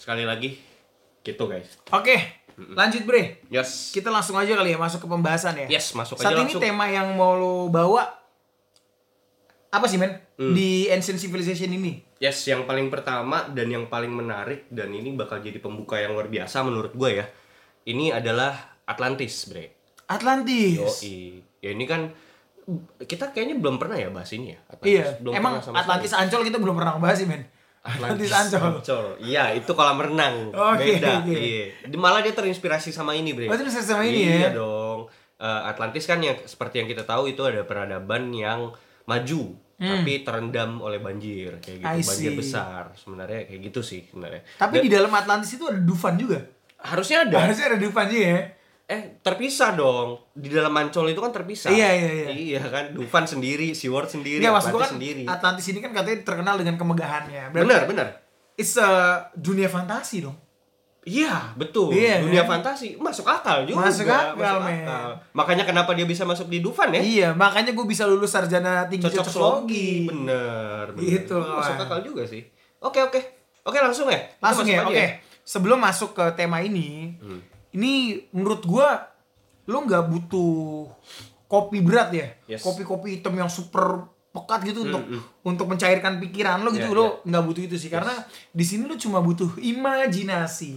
Sekali 0.00 0.24
lagi 0.24 0.56
gitu 1.20 1.44
guys. 1.44 1.76
Oke, 1.92 2.16
lanjut 2.72 3.04
Bre. 3.04 3.44
Yes. 3.52 3.92
Kita 3.92 4.08
langsung 4.08 4.40
aja 4.40 4.56
kali 4.56 4.72
ya 4.72 4.80
masuk 4.80 5.04
ke 5.04 5.08
pembahasan 5.08 5.60
ya. 5.60 5.76
Yes, 5.76 5.92
masuk 5.92 6.16
Saat 6.16 6.32
aja 6.32 6.40
ini 6.40 6.48
langsung. 6.48 6.62
tema 6.64 6.88
yang 6.88 7.12
mau 7.12 7.36
lo 7.36 7.68
bawa 7.68 8.08
apa 9.70 9.86
sih 9.86 10.00
men 10.00 10.16
Hmm. 10.40 10.56
di 10.56 10.88
Ancient 10.88 11.20
Civilization 11.20 11.68
ini? 11.68 12.00
Yes, 12.16 12.48
yang 12.48 12.64
paling 12.64 12.88
pertama 12.88 13.52
dan 13.52 13.68
yang 13.68 13.92
paling 13.92 14.08
menarik 14.08 14.64
dan 14.72 14.88
ini 14.88 15.12
bakal 15.12 15.36
jadi 15.38 15.60
pembuka 15.60 16.00
yang 16.00 16.16
luar 16.16 16.32
biasa 16.32 16.64
menurut 16.64 16.96
gue 16.96 17.20
ya. 17.20 17.28
Ini 17.84 18.16
adalah 18.16 18.56
Atlantis, 18.88 19.44
Bre. 19.44 19.68
Atlantis. 20.08 20.80
Yoi. 21.04 21.44
Ya 21.60 21.70
ini 21.70 21.84
kan 21.84 22.08
kita 22.98 23.36
kayaknya 23.36 23.60
belum 23.60 23.76
pernah 23.76 24.00
ya 24.00 24.08
bahas 24.08 24.32
ini 24.32 24.56
ya. 24.56 24.58
Iya. 24.80 25.04
Belum 25.20 25.36
Emang 25.36 25.60
Atlantis. 25.60 26.16
Ancol 26.16 26.40
kita 26.40 26.56
belum 26.56 26.72
pernah 26.72 26.96
bahas 26.96 27.20
sih 27.20 27.28
men. 27.28 27.44
Atlantis 27.80 28.28
Ancol. 28.28 29.16
Iya, 29.18 29.56
itu 29.56 29.72
kolam 29.72 29.96
renang. 29.96 30.52
Oke, 30.52 31.00
Beda. 31.00 31.20
oke. 31.20 31.32
Iya. 31.32 31.64
Di- 31.86 31.96
Malah 31.96 32.20
dia 32.20 32.30
terinspirasi 32.30 32.90
sama 32.90 33.12
ini, 33.12 33.32
Bre. 33.32 33.46
Oh, 33.46 33.54
terinspirasi 33.54 33.88
sama 33.88 34.04
ini 34.04 34.20
iya 34.22 34.48
ya? 34.48 34.50
dong. 34.52 35.08
Eh, 35.36 35.60
Atlantis 35.64 36.04
kan 36.04 36.20
yang 36.20 36.36
seperti 36.38 36.78
yang 36.78 36.86
kita 36.86 37.02
tahu 37.02 37.24
itu 37.26 37.40
ada 37.40 37.64
peradaban 37.64 38.28
yang 38.30 38.72
maju 39.04 39.42
tapi 39.80 40.20
terendam 40.20 40.76
oleh 40.78 41.00
banjir 41.00 41.56
kayak 41.56 41.80
gitu, 41.80 41.88
Hmm. 41.88 42.04
Banjir 42.04 42.32
besar. 42.36 42.92
Sebenarnya 42.94 43.48
kayak 43.48 43.60
gitu 43.64 43.80
sih 43.80 44.04
sebenarnya. 44.04 44.44
Tapi 44.54 44.76
Dan 44.76 44.84
di 44.84 44.90
dalam 44.92 45.08
Atlantis 45.10 45.50
itu 45.50 45.64
ada 45.64 45.80
Dufan 45.80 46.14
juga. 46.14 46.36
harusnya 46.76 47.24
ada. 47.24 47.36
Harusnya 47.40 47.72
ada 47.72 47.78
Dufan 47.78 48.04
juga 48.06 48.26
ya. 48.26 48.40
Eh, 48.90 49.22
terpisah 49.22 49.78
dong. 49.78 50.18
Di 50.34 50.50
dalam 50.50 50.74
Ancol 50.74 51.14
itu 51.14 51.22
kan 51.22 51.30
terpisah. 51.30 51.70
Iya, 51.70 51.88
iya, 51.94 52.10
iya. 52.10 52.28
Iya 52.58 52.62
kan, 52.66 52.90
Dufan 52.90 53.22
sendiri, 53.22 53.70
sendiri, 53.70 54.42
Enggak 54.42 54.58
maksud 54.58 54.74
gua 54.74 54.82
Atlantis 54.82 54.82
kan 54.82 54.94
sendiri. 54.98 55.22
Atlantis 55.24 55.66
ini 55.70 55.78
kan 55.78 55.90
katanya 55.94 56.18
terkenal 56.26 56.54
dengan 56.58 56.74
kemegahannya. 56.74 57.42
Berarti 57.54 57.66
Benar, 57.70 57.82
benar. 57.86 58.06
It's 58.58 58.74
a 58.74 58.90
dunia 59.32 59.70
fantasi 59.70 60.26
dong. 60.26 60.34
Iya, 61.00 61.56
betul. 61.56 61.96
Iya, 61.96 62.20
Dunia 62.20 62.44
kan? 62.44 62.60
fantasi 62.60 63.00
masuk 63.00 63.24
akal 63.24 63.64
juga. 63.64 63.88
Masuk 63.88 64.04
akal, 64.04 64.36
men. 64.60 64.84
Makanya 65.32 65.64
kenapa 65.64 65.96
dia 65.96 66.04
bisa 66.04 66.28
masuk 66.28 66.50
di 66.50 66.60
Dufan 66.60 66.92
ya? 66.92 67.00
Iya, 67.00 67.28
makanya 67.32 67.72
gue 67.72 67.86
bisa 67.88 68.04
lulus 68.04 68.28
sarjana 68.28 68.84
tinggi 68.84 69.08
Cocok 69.08 69.24
cocokologi. 69.24 70.04
Bener, 70.04 70.92
bener. 70.92 71.00
Gitu, 71.00 71.38
Masuk 71.40 71.72
kawan. 71.72 71.86
akal 71.88 71.98
juga 72.04 72.22
sih. 72.28 72.44
Oke, 72.84 73.00
oke. 73.00 73.16
Oke, 73.64 73.78
langsung 73.80 74.12
ya? 74.12 74.20
Langsung 74.44 74.68
masuk 74.68 74.76
ya, 74.76 74.84
oke. 74.84 75.04
Sebelum 75.40 75.78
masuk 75.80 76.10
ke 76.12 76.24
tema 76.36 76.60
ini, 76.60 77.16
Hmm. 77.16 77.40
Ini 77.72 77.92
menurut 78.30 78.62
gua 78.62 79.06
lo 79.64 79.78
nggak 79.80 80.04
butuh 80.04 80.88
kopi 81.46 81.78
berat 81.78 82.10
ya, 82.10 82.26
Yes. 82.48 82.60
kopi-kopi 82.60 83.16
hitam 83.16 83.34
yang 83.34 83.46
super 83.46 84.06
pekat 84.30 84.62
gitu 84.64 84.84
untuk 84.84 85.02
untuk 85.42 85.66
mencairkan 85.66 86.18
pikiran 86.18 86.60
lo 86.60 86.70
gitu 86.70 86.86
Iya, 86.86 86.94
lo 86.96 87.06
nggak 87.24 87.44
butuh 87.44 87.62
itu 87.64 87.76
sih 87.76 87.88
karena 87.88 88.14
di 88.48 88.62
sini 88.62 88.84
lo 88.84 88.94
cuma 88.94 89.18
butuh 89.18 89.58
imajinasi, 89.58 90.72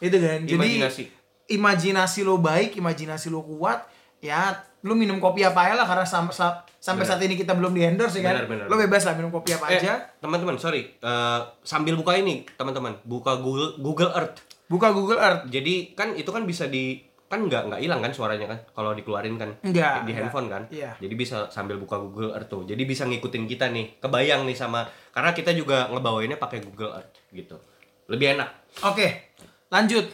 itu 0.00 0.16
kan. 0.16 0.38
Jadi 0.42 0.58
Imajinasi. 0.76 1.04
imajinasi 1.48 2.20
lo 2.20 2.36
baik, 2.36 2.74
imajinasi 2.74 3.26
lo 3.28 3.40
kuat, 3.40 3.86
ya 4.18 4.54
lu 4.80 4.94
minum 4.94 5.18
kopi 5.18 5.42
apa 5.42 5.60
aja 5.62 5.74
lah 5.76 5.84
karena 5.84 6.02
sam- 6.04 6.32
sa- 6.32 6.64
sampai 6.74 7.04
saat 7.04 7.20
ini 7.20 7.36
kita 7.36 7.52
belum 7.52 7.70
di 7.70 7.84
endorse 7.84 8.16
ya 8.16 8.26
kan. 8.26 8.34
Benar, 8.40 8.46
benar, 8.48 8.66
lu 8.66 8.76
bebas 8.76 9.02
lah 9.04 9.14
minum 9.14 9.30
kopi 9.30 9.52
apa 9.52 9.66
Eh, 9.68 9.76
aja. 9.76 10.10
teman-teman, 10.18 10.56
sorry. 10.56 10.90
Eh, 10.92 11.40
sambil 11.60 11.94
buka 11.94 12.14
ini, 12.14 12.42
teman-teman, 12.50 12.98
buka 13.02 13.36
Google 13.36 13.76
Google 13.76 14.10
Earth. 14.12 14.42
Buka 14.70 14.94
Google 14.94 15.18
Earth. 15.18 15.50
Jadi 15.50 15.98
kan 15.98 16.14
itu 16.14 16.30
kan 16.30 16.46
bisa 16.46 16.70
di 16.70 17.02
kan 17.30 17.46
nggak 17.46 17.70
nggak 17.70 17.80
hilang 17.82 18.02
kan 18.02 18.10
suaranya 18.10 18.46
kan 18.50 18.58
kalau 18.74 18.90
dikeluarin 18.90 19.38
kan 19.38 19.54
Nggak, 19.62 20.06
di 20.06 20.12
handphone 20.14 20.46
kan. 20.50 20.62
Iya. 20.70 20.94
Jadi 20.98 21.14
bisa 21.18 21.50
sambil 21.50 21.78
buka 21.78 21.98
Google 21.98 22.34
Earth 22.34 22.50
tuh. 22.50 22.62
Jadi 22.62 22.82
bisa 22.86 23.06
ngikutin 23.06 23.50
kita 23.50 23.70
nih. 23.70 23.98
Kebayang 23.98 24.46
nih 24.46 24.54
sama 24.54 24.86
karena 25.10 25.34
kita 25.34 25.50
juga 25.54 25.90
ngebawainnya 25.90 26.38
pakai 26.38 26.62
Google 26.62 26.94
Earth 26.94 27.14
gitu. 27.34 27.58
Lebih 28.06 28.38
enak. 28.38 28.50
Oke. 28.86 29.34
Lanjut. 29.70 30.06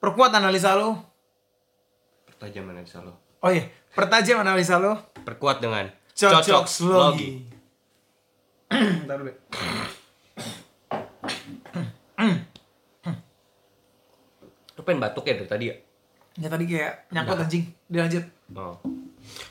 Perkuat 0.00 0.32
analisa 0.36 0.76
lu. 0.76 0.96
Pertajam 2.28 2.68
analisa 2.72 2.98
lo. 3.04 3.12
Oh 3.44 3.50
iya, 3.52 3.68
pertajam 3.94 4.40
analisa 4.42 4.80
lu. 4.80 4.96
Perkuat 5.22 5.62
dengan 5.62 5.86
Cocok 6.12 6.66
slogi. 6.68 7.44
Bentar 8.68 9.16
dulu. 9.20 9.30
Be. 9.30 9.36
Lu 14.82 14.86
pengen 14.90 14.98
batuk 14.98 15.22
ya 15.30 15.38
dari 15.38 15.46
tadi 15.46 15.64
ya? 15.70 15.76
Ya 16.42 16.48
tadi 16.50 16.66
kayak 16.66 17.06
nyangkut 17.14 17.38
anjing. 17.46 17.70
Dilanjut. 17.86 18.26
Oh. 18.58 18.74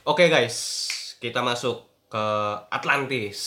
Oke 0.03 0.27
guys, 0.27 0.59
kita 1.23 1.39
masuk 1.39 1.87
ke 2.11 2.25
Atlantis. 2.67 3.39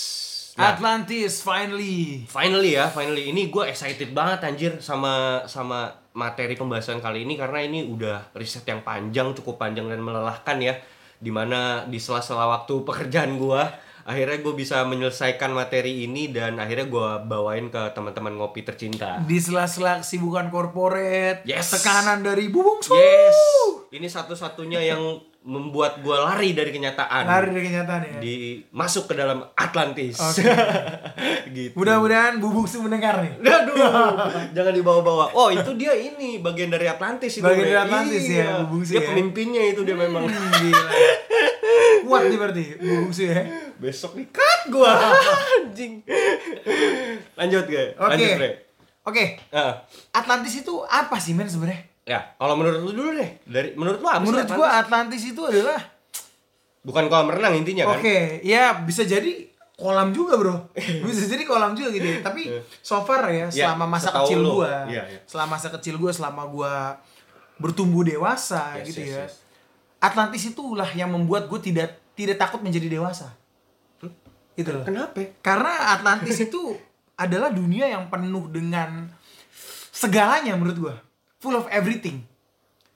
Nah, 0.56 0.72
Atlantis 0.72 1.44
finally. 1.44 2.24
finally 2.24 2.80
ya, 2.80 2.88
finally 2.88 3.28
ini 3.28 3.52
gue 3.52 3.68
excited 3.68 4.16
banget 4.16 4.40
anjir 4.48 4.72
sama 4.80 5.44
sama 5.44 5.92
materi 6.16 6.56
pembahasan 6.56 7.04
kali 7.04 7.28
ini 7.28 7.36
karena 7.36 7.60
ini 7.60 7.84
udah 7.84 8.32
riset 8.32 8.64
yang 8.64 8.80
panjang, 8.80 9.36
cukup 9.36 9.60
panjang 9.60 9.92
dan 9.92 10.00
melelahkan 10.00 10.56
ya. 10.64 10.80
Di 11.20 11.28
mana 11.28 11.84
di 11.84 12.00
sela-sela 12.00 12.48
waktu 12.48 12.80
pekerjaan 12.80 13.36
gue, 13.36 13.62
akhirnya 14.04 14.38
gue 14.40 14.54
bisa 14.54 14.84
menyelesaikan 14.84 15.50
materi 15.50 16.04
ini 16.04 16.28
dan 16.28 16.60
akhirnya 16.60 16.86
gue 16.86 17.08
bawain 17.24 17.68
ke 17.68 17.82
teman-teman 17.92 18.36
ngopi 18.36 18.60
tercinta. 18.62 19.20
Di 19.24 19.40
sela-sela 19.40 20.04
kesibukan 20.04 20.52
korporat, 20.52 21.42
Yes. 21.42 21.72
tekanan 21.72 22.20
dari 22.20 22.52
Bubung. 22.52 22.84
Yes, 22.84 23.38
ini 23.90 24.04
satu-satunya 24.06 24.80
yang 24.84 25.18
membuat 25.44 26.00
gue 26.00 26.16
lari 26.16 26.56
dari 26.56 26.72
kenyataan. 26.72 27.28
Lari 27.28 27.52
dari 27.52 27.64
kenyataan 27.68 28.00
ya. 28.02 28.16
di 28.16 28.34
masuk 28.70 29.06
ke 29.06 29.14
dalam 29.14 29.44
Atlantis. 29.52 30.16
Oke. 30.16 30.40
gitu. 31.56 31.76
Mudah-mudahan 31.76 32.40
Bubung 32.40 32.64
Su 32.64 32.80
mendengar 32.80 33.20
nih. 33.20 33.36
Aduh, 33.38 33.76
jangan 34.56 34.72
dibawa-bawa. 34.72 35.30
Oh, 35.30 35.52
itu 35.52 35.76
dia 35.76 35.92
ini 35.92 36.40
bagian 36.40 36.68
dari 36.68 36.88
Atlantis 36.88 37.36
itu. 37.36 37.44
Bagian 37.44 37.60
dari. 37.66 37.76
Atlantis 37.78 38.24
ya, 38.24 38.34
Iya. 38.34 38.64
Bubung 38.64 38.82
Su 38.82 38.90
Dia 38.90 38.98
ya. 38.98 39.06
pemimpinnya 39.06 39.62
itu 39.66 39.84
dia 39.84 39.92
memang. 39.94 40.24
Gila. 40.24 40.84
Kuat 42.02 42.22
nih 42.26 42.38
berarti 42.38 42.64
Bubung 42.76 43.12
Su 43.12 43.22
ya. 43.22 43.44
Besok 43.76 44.16
di 44.16 44.24
cut 44.26 44.60
gua. 44.70 44.96
Anjing. 45.60 46.00
Lanjut, 47.34 47.64
gue. 47.66 47.84
Oke. 47.94 48.28
Oke, 49.04 49.24
Ah. 49.52 49.84
Atlantis 50.10 50.56
itu 50.56 50.80
apa 50.82 51.20
sih 51.20 51.36
men 51.36 51.44
sebenarnya? 51.44 51.84
Ya, 52.04 52.36
kalau 52.36 52.54
menurut 52.54 52.80
lu 52.80 52.92
dulu 52.92 53.10
deh. 53.16 53.30
Dari 53.42 53.72
menurut 53.72 53.96
lu 53.96 54.06
apa 54.06 54.20
Menurut 54.20 54.44
gua 54.50 54.68
Atlantis 54.76 55.24
itu 55.24 55.40
adalah 55.40 55.80
bukan 56.80 57.08
kolam 57.08 57.32
renang 57.32 57.56
intinya 57.56 57.88
kan? 57.88 57.96
Oke, 57.96 58.44
ya 58.44 58.76
bisa 58.78 59.02
jadi 59.02 59.48
kolam 59.74 60.12
juga 60.12 60.36
bro 60.36 60.70
bisa 61.08 61.26
jadi 61.26 61.42
kolam 61.42 61.72
juga 61.72 61.90
gitu 61.90 62.06
ya. 62.06 62.22
tapi 62.22 62.46
so 62.78 63.02
far 63.02 63.26
ya 63.26 63.48
Ya, 63.48 63.74
selama 63.74 63.90
masa 63.90 64.14
kecil 64.14 64.38
lu. 64.38 64.60
gua 64.60 64.86
Iya, 64.86 65.02
iya. 65.02 65.18
selama 65.24 65.58
masa 65.58 65.66
kecil 65.72 65.98
gua 65.98 66.12
selama 66.12 66.46
gua 66.46 67.02
bertumbuh 67.56 68.02
dewasa 68.02 68.78
Yes, 68.78 68.86
gitu 68.86 69.00
yes, 69.02 69.10
ya 69.10 69.18
yes. 69.24 69.34
Atlantis 69.98 70.44
itulah 70.44 70.86
yang 70.92 71.08
membuat 71.08 71.48
gue 71.48 71.58
tidak 71.58 71.90
tidak 72.12 72.36
takut 72.36 72.60
menjadi 72.60 72.86
dewasa 72.92 73.34
gitu 74.54 74.70
loh 74.70 74.84
Kenapa? 74.84 75.18
karena 75.40 75.72
Atlantis 75.90 76.38
itu 76.38 76.78
adalah 77.16 77.50
dunia 77.50 77.88
yang 77.88 78.06
penuh 78.06 78.46
dengan 78.46 79.10
segalanya 79.90 80.54
menurut 80.54 80.78
gua 80.78 80.94
full 81.44 81.54
of 81.54 81.68
everything 81.68 82.24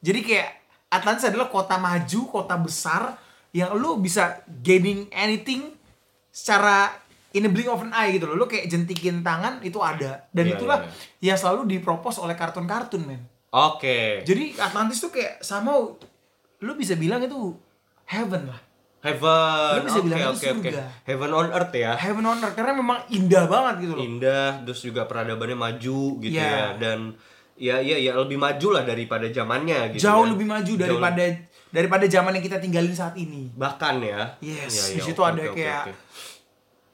jadi 0.01 0.21
kayak 0.21 0.51
Atlantis 0.89 1.29
adalah 1.29 1.47
kota 1.47 1.77
maju 1.77 2.21
kota 2.27 2.57
besar 2.57 3.21
yang 3.51 3.75
lu 3.75 3.99
bisa 3.99 4.41
gaining 4.59 5.05
anything 5.11 5.77
secara 6.31 6.93
in 7.31 7.45
a 7.45 7.51
blink 7.51 7.67
of 7.67 7.81
an 7.83 7.93
eye 7.93 8.11
gitu 8.11 8.25
loh 8.25 8.35
lu 8.35 8.47
kayak 8.47 8.65
jentikin 8.67 9.21
tangan 9.21 9.61
itu 9.61 9.77
ada 9.79 10.25
dan 10.31 10.45
Iya, 10.45 10.55
itulah 10.55 10.79
iya, 11.19 11.29
yang 11.29 11.37
selalu 11.37 11.69
dipropos 11.69 12.17
oleh 12.17 12.33
kartun-kartun 12.33 13.05
men 13.05 13.21
Oke. 13.51 14.23
jadi 14.23 14.57
Atlantis 14.59 14.99
tuh 14.99 15.09
kayak 15.09 15.41
sama 15.41 15.77
lu 16.59 16.73
bisa 16.75 16.95
bilang 16.95 17.21
itu 17.21 17.53
heaven 18.07 18.49
lah 18.49 18.61
Heaven. 18.99 19.79
Lu 19.79 19.87
bisa 19.87 20.01
Oke, 20.03 20.05
bilang 20.05 20.19
itu 20.19 20.27
oke, 20.27 20.49
oke. 20.59 20.69
surga. 20.69 20.85
Heaven 21.07 21.31
on 21.31 21.49
earth 21.49 21.71
ya. 21.73 21.95
heaven 21.95 22.25
on 22.25 22.39
earth 22.41 22.53
karena 22.53 22.75
memang 22.75 22.99
indah 23.09 23.47
banget 23.47 23.75
gitu 23.81 23.93
loh 23.95 24.03
indah 24.03 24.59
terus 24.67 24.81
juga 24.83 25.07
peradabannya 25.07 25.55
maju 25.55 26.01
gitu 26.19 26.35
Iya. 26.35 26.51
ya 26.51 26.67
dan 26.77 27.15
ya 27.59 27.77
ya 27.77 27.97
ya 27.97 28.15
lebih 28.17 28.35
maju 28.37 28.69
lah 28.71 28.83
daripada 28.83 29.27
zamannya 29.29 29.93
gitu 29.93 30.03
jauh 30.05 30.25
ya. 30.25 30.31
lebih 30.31 30.47
maju 30.47 30.65
Jauh 30.71 30.79
daripada 30.81 31.23
daripada 31.69 32.05
zaman 32.07 32.33
yang 32.33 32.45
kita 32.45 32.57
tinggalin 32.57 32.91
saat 32.93 33.13
ini 33.15 33.51
bahkan 33.53 33.99
ya 33.99 34.39
Yes, 34.39 34.71
Ya, 34.71 34.85
di 34.89 34.99
ya, 34.99 35.05
situ 35.05 35.19
oke, 35.19 35.29
ada 35.29 35.43
oke, 35.45 35.55
kayak 35.55 35.83
oke. 35.85 35.93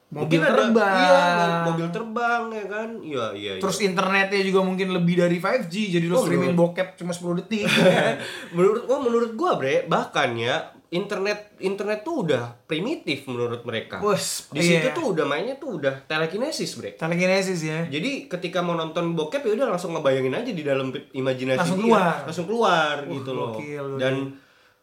mobil 0.07 0.21
Mungkin 0.27 0.39
ada- 0.39 0.51
terbang 0.51 0.95
iya, 0.95 1.23
mobil 1.63 1.87
terbang 1.89 2.43
ya 2.51 2.65
kan 2.67 2.89
iya 2.99 3.25
iya 3.33 3.51
iya. 3.51 3.53
terus 3.57 3.77
internetnya 3.79 4.41
juga 4.41 4.59
mungkin 4.61 4.87
lebih 4.91 5.15
dari 5.17 5.37
5G 5.37 5.73
jadi 5.91 6.05
lo 6.05 6.15
Oh, 6.15 6.23
streaming 6.23 6.51
menurut- 6.51 6.73
bokep 6.73 6.87
cuma 6.95 7.11
10 7.11 7.39
detik 7.39 7.65
kan? 7.65 8.15
menurut 8.55 8.83
oh 8.85 8.99
menurut 8.99 9.31
gua 9.33 9.55
bre 9.55 9.85
bahkan 9.85 10.33
ya 10.33 10.71
internet 10.95 11.59
internet 11.59 12.07
tuh 12.07 12.23
udah 12.23 12.55
primitif 12.63 13.27
menurut 13.27 13.67
mereka 13.67 13.99
Wes, 13.99 14.47
di 14.55 14.63
situ 14.63 14.87
iya. 14.87 14.95
tuh 14.95 15.11
udah 15.11 15.27
mainnya 15.27 15.59
tuh 15.59 15.83
udah 15.83 16.07
telekinesis 16.07 16.79
bre 16.79 16.95
telekinesis 16.95 17.59
ya 17.59 17.83
Jadi 17.91 18.31
ketika 18.31 18.63
mau 18.63 18.79
nonton 18.79 19.11
bokep 19.11 19.43
ya 19.43 19.51
udah 19.59 19.67
langsung 19.75 19.91
ngebayangin 19.91 20.31
aja 20.31 20.51
di 20.55 20.63
dalam 20.63 20.95
imajinasi 20.95 21.59
Langsung 21.59 21.79
dia. 21.83 21.85
keluar. 21.91 22.15
langsung 22.23 22.45
keluar 22.47 22.95
Wah, 23.03 23.11
gitu 23.11 23.31
loh. 23.35 23.51
gokil. 23.59 23.85
Dan 23.99 24.15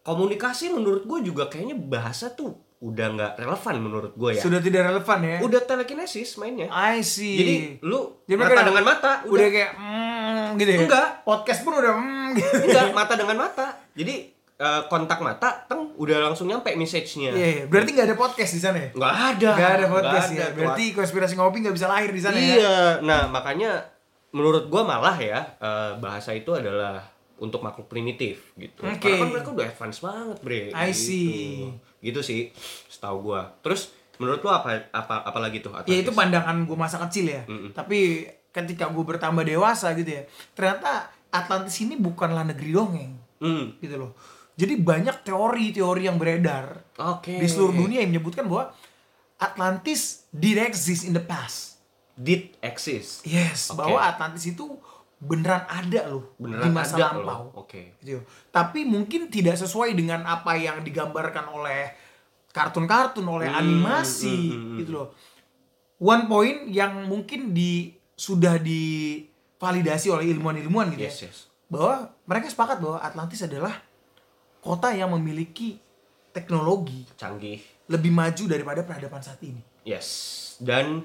komunikasi 0.04 0.75
menurut 0.75 1.02
gue 1.09 1.19
juga 1.25 1.49
kayaknya 1.49 1.78
bahasa 1.78 2.28
tuh 2.37 2.52
udah 2.83 3.07
nggak 3.14 3.33
relevan 3.38 3.76
menurut 3.78 4.12
gue 4.19 4.35
ya. 4.35 4.42
sudah 4.42 4.59
tidak 4.59 4.90
relevan 4.90 5.19
ya 5.23 5.38
Udah 5.38 5.62
telekinesis 5.62 6.35
mainnya. 6.42 6.66
I 6.66 6.99
see 7.07 7.38
Jadi 7.38 7.54
lu 7.87 8.26
Jadi 8.26 8.35
mata 8.35 8.50
mereka 8.50 8.62
dengan 8.66 8.85
mata 8.85 9.12
udah, 9.23 9.31
udah, 9.31 9.49
kayak 9.54 9.73
mm, 9.78 10.49
gitu 10.59 10.71
ya 10.75 10.78
Enggak. 10.83 11.09
podcast 11.23 11.61
pun 11.62 11.73
udah 11.78 11.95
mm, 11.95 12.26
gitu 12.35 12.50
enggak 12.66 12.87
mata 12.99 13.14
dengan 13.14 13.37
mata. 13.38 13.66
Jadi 13.95 14.31
eh, 14.62 14.83
kontak 14.87 15.19
mata 15.19 15.66
teng 15.66 15.90
udah 15.92 16.23
langsung 16.23 16.47
nyampe 16.47 16.71
message-nya. 16.73 17.35
Iya, 17.35 17.49
iya. 17.52 17.64
berarti 17.66 17.90
nggak 17.90 18.07
ada 18.07 18.16
podcast 18.16 18.52
di 18.52 18.61
sana 18.61 18.78
ya 18.78 18.90
Nggak 18.95 19.14
ada. 19.35 19.50
nggak 19.52 19.73
ada 19.75 19.87
podcast 19.88 20.28
ya 20.31 20.38
ada. 20.40 20.54
berarti 20.54 20.85
konspirasi 20.92 21.35
ngopi 21.35 21.59
nggak 21.61 21.75
bisa 21.75 21.87
lahir 21.87 22.11
di 22.11 22.23
sana 22.23 22.37
ya 22.37 22.54
iya. 22.54 22.76
Nah, 23.00 23.26
makanya 23.26 23.83
menurut 24.31 24.66
gua 24.66 24.83
malah 24.83 25.14
ya 25.14 25.42
eh, 25.59 25.92
bahasa 25.99 26.31
itu 26.31 26.49
adalah 26.50 27.02
untuk 27.37 27.59
makhluk 27.59 27.87
primitif 27.87 28.54
gitu. 28.54 28.81
Oke. 28.81 29.02
Karena 29.02 29.19
kan 29.19 29.28
mereka 29.33 29.50
udah 29.50 29.66
advance 29.66 29.99
banget, 29.99 30.38
Bre. 30.38 30.61
I 30.71 30.88
Gitu. 30.88 30.95
see. 30.97 31.66
Gitu 32.00 32.21
sih, 32.21 32.40
setahu 32.87 33.28
gua. 33.28 33.50
Terus 33.61 33.90
menurut 34.16 34.38
lu 34.38 34.49
apa 34.49 34.78
apa 34.88 35.25
apa 35.25 35.38
lagi 35.40 35.59
tuh 35.59 35.75
ya 35.83 35.99
itu 35.99 36.12
pandangan 36.12 36.62
gue 36.62 36.76
masa 36.76 37.00
kecil 37.00 37.26
ya 37.26 37.42
tapi 37.75 38.23
ketika 38.52 38.87
gue 38.87 39.02
bertambah 39.02 39.42
dewasa 39.42 39.90
gitu 39.97 40.14
ya 40.14 40.23
ternyata 40.52 41.11
Atlantis 41.26 41.75
ini 41.81 41.97
bukanlah 41.97 42.47
negeri 42.47 42.71
dongeng 42.71 43.12
Hmm. 43.42 43.75
gitu 43.76 43.99
loh 43.99 44.14
jadi 44.54 44.75
banyak 44.75 45.16
teori-teori 45.23 46.02
yang 46.04 46.16
beredar 46.16 46.85
Oke. 46.99 47.35
di 47.35 47.47
seluruh 47.47 47.73
dunia 47.76 48.00
yang 48.00 48.11
menyebutkan 48.11 48.44
bahwa 48.44 48.73
Atlantis 49.37 50.28
did 50.28 50.56
exist 50.56 51.02
in 51.02 51.12
the 51.12 51.21
past 51.21 51.80
Did 52.12 52.54
exist. 52.61 53.25
yes 53.25 53.68
Oke. 53.68 53.80
bahwa 53.80 53.99
Atlantis 53.99 54.44
itu 54.47 54.76
beneran 55.16 55.64
ada 55.64 56.06
loh 56.09 56.35
Beneran 56.37 56.62
di 56.62 56.68
masa 56.68 56.94
ada 56.94 57.14
lampau. 57.14 57.54
Oke. 57.56 57.94
gitu. 57.99 58.21
Tapi 58.49 58.82
mungkin 58.82 59.26
tidak 59.26 59.54
sesuai 59.56 59.92
dengan 59.92 60.23
apa 60.23 60.52
yang 60.54 60.80
digambarkan 60.80 61.47
oleh 61.49 61.94
kartun-kartun, 62.50 63.25
oleh 63.25 63.47
Hmm, 63.47 63.56
animasi 63.56 64.52
gitu 64.76 64.90
loh. 64.92 65.09
One 65.97 66.26
point 66.26 66.66
yang 66.68 67.06
mungkin 67.06 67.54
di 67.54 67.94
sudah 68.12 68.59
divalidasi 68.59 70.11
oleh 70.11 70.28
ilmuwan-ilmuwan 70.28 70.92
gitu 70.92 71.02
Yes, 71.02 71.16
ya. 71.16 71.26
yes. 71.26 71.38
Bahwa 71.66 71.94
mereka 72.23 72.47
sepakat 72.47 72.76
bahwa 72.76 72.99
Atlantis 73.00 73.40
adalah 73.40 73.78
kota 74.62 74.95
yang 74.95 75.11
memiliki 75.11 75.76
teknologi 76.31 77.04
Canggih. 77.19 77.59
lebih 77.90 78.09
maju 78.09 78.45
daripada 78.47 78.81
peradaban 78.87 79.21
saat 79.21 79.42
ini. 79.42 79.59
Yes. 79.83 80.09
Dan 80.62 81.02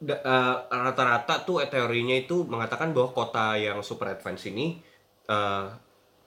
da- 0.00 0.18
eh, 0.18 0.56
rata-rata 0.66 1.44
tuh 1.44 1.62
teorinya 1.68 2.16
itu 2.16 2.42
mengatakan 2.42 2.90
bahwa 2.90 3.12
kota 3.12 3.54
yang 3.54 3.84
super 3.84 4.10
advance 4.10 4.48
ini 4.48 4.80
eh, 5.24 5.66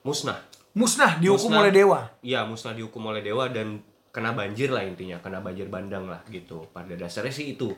musnah. 0.02 0.38
Musnah 0.72 1.18
dihukum 1.18 1.50
Musnah. 1.50 1.60
oleh 1.66 1.72
dewa. 1.74 2.00
Iya, 2.22 2.46
musnah 2.46 2.72
dihukum 2.72 3.02
oleh 3.04 3.20
dewa 3.20 3.50
dan 3.50 3.82
kena 4.08 4.30
banjir 4.32 4.70
lah 4.70 4.86
intinya, 4.86 5.18
kena 5.18 5.42
banjir 5.42 5.66
bandang 5.66 6.06
lah 6.06 6.22
gitu. 6.30 6.70
Pada 6.70 6.94
dasarnya 6.94 7.34
sih 7.34 7.58
itu. 7.58 7.74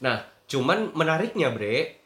Nah, 0.00 0.16
cuman 0.44 0.92
menariknya, 0.96 1.52
Bre, 1.52 1.97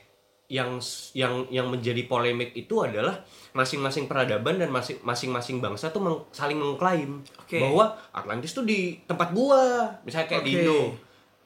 yang 0.53 0.77
yang 1.17 1.49
yang 1.49 1.67
menjadi 1.67 2.05
polemik 2.05 2.53
itu 2.53 2.77
adalah 2.79 3.25
masing-masing 3.53 4.05
peradaban 4.05 4.61
dan 4.61 4.69
masing- 4.69 5.01
masing-masing 5.01 5.59
bangsa 5.59 5.89
tuh 5.89 5.99
meng- 5.99 6.29
saling 6.29 6.61
mengklaim 6.61 7.25
Oke. 7.39 7.57
bahwa 7.57 7.97
Atlantis 8.13 8.53
tuh 8.53 8.61
di 8.63 9.01
tempat 9.03 9.33
gua 9.33 9.89
misalnya 10.05 10.29
kayak 10.29 10.45
di 10.45 10.53
Oke. 10.53 10.61
Indo 10.61 10.79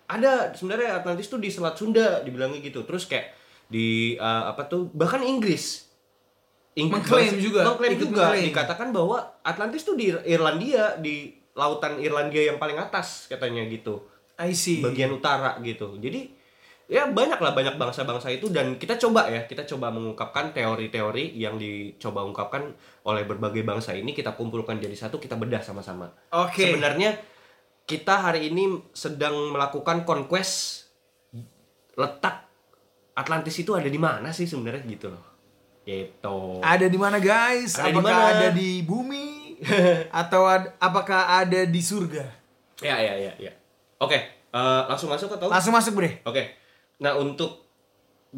ada 0.07 0.51
sebenarnya 0.51 0.99
Atlantis 0.99 1.27
tuh 1.27 1.39
di 1.39 1.47
Selat 1.47 1.75
Sunda 1.75 2.19
dibilangnya 2.21 2.59
gitu 2.59 2.83
terus 2.83 3.07
kayak 3.07 3.31
di 3.67 4.15
eh, 4.15 4.45
apa 4.45 4.67
tuh 4.67 4.91
bahkan 4.91 5.23
Inggris 5.23 5.87
Ing- 6.75 6.93
Mengklaim 6.93 7.41
juga, 7.41 7.65
mengklaim 7.65 7.97
juga 7.97 8.21
mengklaim. 8.29 8.45
dikatakan 8.53 8.89
bahwa 8.91 9.17
Atlantis 9.41 9.81
tuh 9.81 9.95
di 9.95 10.13
Irlandia 10.13 10.99
di 10.99 11.33
lautan 11.55 11.97
Irlandia 11.97 12.43
yang 12.45 12.61
paling 12.61 12.77
atas 12.77 13.27
katanya 13.27 13.65
gitu 13.65 14.05
I 14.37 14.53
see. 14.53 14.85
bagian 14.85 15.09
utara 15.11 15.57
gitu. 15.65 15.97
Jadi 15.97 16.36
ya 16.87 17.11
banyak 17.11 17.43
lah 17.43 17.51
banyak 17.51 17.75
bangsa-bangsa 17.83 18.31
itu 18.31 18.47
dan 18.55 18.79
kita 18.79 18.95
coba 18.95 19.27
ya 19.27 19.43
kita 19.51 19.67
coba 19.67 19.91
mengungkapkan 19.91 20.55
teori-teori 20.55 21.35
yang 21.35 21.59
dicoba 21.59 22.23
ungkapkan 22.23 22.71
oleh 23.03 23.27
berbagai 23.27 23.67
bangsa 23.67 23.91
ini 23.91 24.15
kita 24.15 24.39
kumpulkan 24.39 24.79
jadi 24.79 24.95
satu 24.95 25.19
kita 25.19 25.35
bedah 25.35 25.63
sama-sama. 25.63 26.15
Oke. 26.31 26.71
Sebenarnya 26.71 27.19
kita 27.87 28.31
hari 28.31 28.55
ini 28.55 28.79
sedang 28.95 29.51
melakukan 29.51 30.07
conquest 30.07 30.87
letak 31.99 32.47
Atlantis 33.17 33.57
itu 33.59 33.75
ada 33.75 33.89
di 33.89 33.99
mana 33.99 34.31
sih 34.31 34.47
sebenarnya 34.47 34.87
gitu 34.87 35.11
loh. 35.11 35.25
Gitu. 35.87 36.39
Ada 36.63 36.87
di 36.87 36.99
mana 36.99 37.19
guys? 37.23 37.79
Ada 37.79 37.91
di 37.91 37.99
apakah 37.99 38.15
mana? 38.19 38.31
ada 38.31 38.49
di 38.55 38.71
bumi 38.83 39.27
atau 40.23 40.43
ad- 40.47 40.75
apakah 40.79 41.43
ada 41.43 41.63
di 41.67 41.81
surga? 41.83 42.27
Ya 42.83 42.99
ya 43.01 43.15
ya 43.17 43.33
ya. 43.41 43.53
Oke, 43.97 44.19
eh, 44.37 44.83
langsung 44.91 45.09
masuk 45.09 45.33
atau? 45.33 45.49
Langsung 45.49 45.73
masuk, 45.73 45.97
Bre. 45.97 46.21
Oke. 46.29 46.66
Nah, 47.03 47.13
untuk 47.17 47.65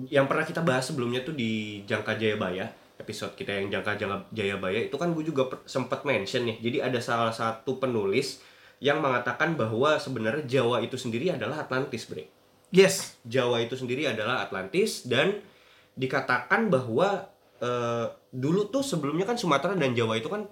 yang 0.07 0.27
pernah 0.31 0.47
kita 0.47 0.63
bahas 0.63 0.87
sebelumnya 0.87 1.23
tuh 1.27 1.35
di 1.35 1.83
Jangka 1.87 2.19
Jayabaya, 2.19 2.71
episode 2.99 3.35
kita 3.39 3.55
yang 3.55 3.71
Jangka 3.71 3.95
Jangka 3.99 4.19
Jayabaya 4.35 4.87
itu 4.87 4.97
kan 4.99 5.15
gue 5.15 5.25
juga 5.27 5.47
sempat 5.65 6.03
mention 6.03 6.47
nih. 6.47 6.59
Jadi 6.59 6.79
ada 6.83 6.99
salah 6.99 7.31
satu 7.31 7.79
penulis 7.79 8.43
yang 8.79 9.03
mengatakan 9.03 9.59
bahwa 9.59 9.99
sebenarnya 9.99 10.47
Jawa 10.47 10.83
itu 10.83 10.95
sendiri 10.95 11.35
adalah 11.35 11.67
Atlantis, 11.67 12.07
Bre. 12.07 12.31
Yes. 12.71 13.17
Jawa 13.25 13.65
itu 13.65 13.75
sendiri 13.75 14.07
adalah 14.07 14.45
Atlantis 14.45 15.09
dan 15.09 15.41
dikatakan 15.99 16.71
bahwa 16.71 17.27
eh, 17.59 18.07
dulu 18.31 18.71
tuh 18.71 18.87
sebelumnya 18.87 19.27
kan 19.27 19.35
Sumatera 19.35 19.75
dan 19.75 19.97
Jawa 19.99 20.15
itu 20.21 20.31
kan 20.31 20.47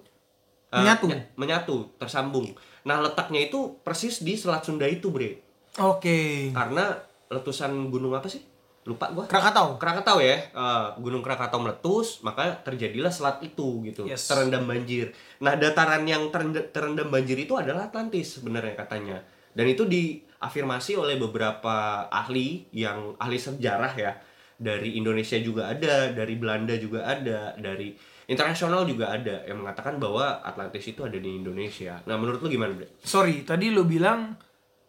eh, 0.73 0.79
Menyatu. 0.83 1.05
ny- 1.07 1.27
menyatu, 1.39 1.75
tersambung. 1.95 2.51
Nah, 2.83 2.99
letaknya 2.99 3.47
itu 3.47 3.79
persis 3.83 4.19
di 4.23 4.35
Selat 4.35 4.63
Sunda 4.67 4.87
itu, 4.87 5.07
Bre 5.07 5.39
Oke. 5.79 6.51
karena 6.51 6.99
letusan 7.27 7.71
gunung 7.91 8.15
apa 8.15 8.27
sih? 8.27 8.43
Lupa 8.87 9.11
gua. 9.11 9.27
Krakatau. 9.27 9.75
Krakatau 9.75 10.23
ya? 10.23 10.39
Eh, 10.47 10.87
gunung 11.03 11.19
Krakatau 11.19 11.59
meletus 11.59 12.23
maka 12.23 12.55
terjadilah 12.63 13.11
selat 13.11 13.43
itu 13.43 13.83
gitu. 13.83 14.07
Yes. 14.07 14.31
terendam 14.31 14.63
banjir. 14.63 15.11
Nah 15.43 15.59
dataran 15.59 16.07
yang 16.07 16.31
terendam, 16.31 16.63
terendam 16.71 17.11
banjir 17.11 17.35
itu 17.35 17.59
adalah 17.59 17.91
Atlantis 17.91 18.39
sebenarnya 18.39 18.79
katanya. 18.79 19.19
Dan 19.51 19.67
itu 19.67 19.83
diafirmasi 19.83 20.95
oleh 20.95 21.19
beberapa 21.19 22.07
ahli 22.07 22.71
yang 22.71 23.19
ahli 23.19 23.35
sejarah 23.35 23.93
ya. 23.99 24.15
Dari 24.57 24.97
Indonesia 24.97 25.37
juga 25.37 25.69
ada 25.69 26.09
dari 26.15 26.33
Belanda 26.39 26.73
juga 26.79 27.05
ada 27.05 27.53
dari 27.59 27.93
internasional 28.27 28.83
juga 28.83 29.11
ada 29.11 29.43
yang 29.47 29.63
mengatakan 29.63 29.99
bahwa 29.99 30.43
Atlantis 30.43 30.83
itu 30.87 31.03
ada 31.03 31.15
di 31.15 31.39
Indonesia. 31.39 31.99
Nah 32.07 32.15
menurut 32.19 32.43
lu 32.43 32.49
gimana 32.51 32.75
Bre? 32.75 32.99
Sorry, 33.03 33.47
tadi 33.47 33.71
lu 33.71 33.87
bilang 33.87 34.35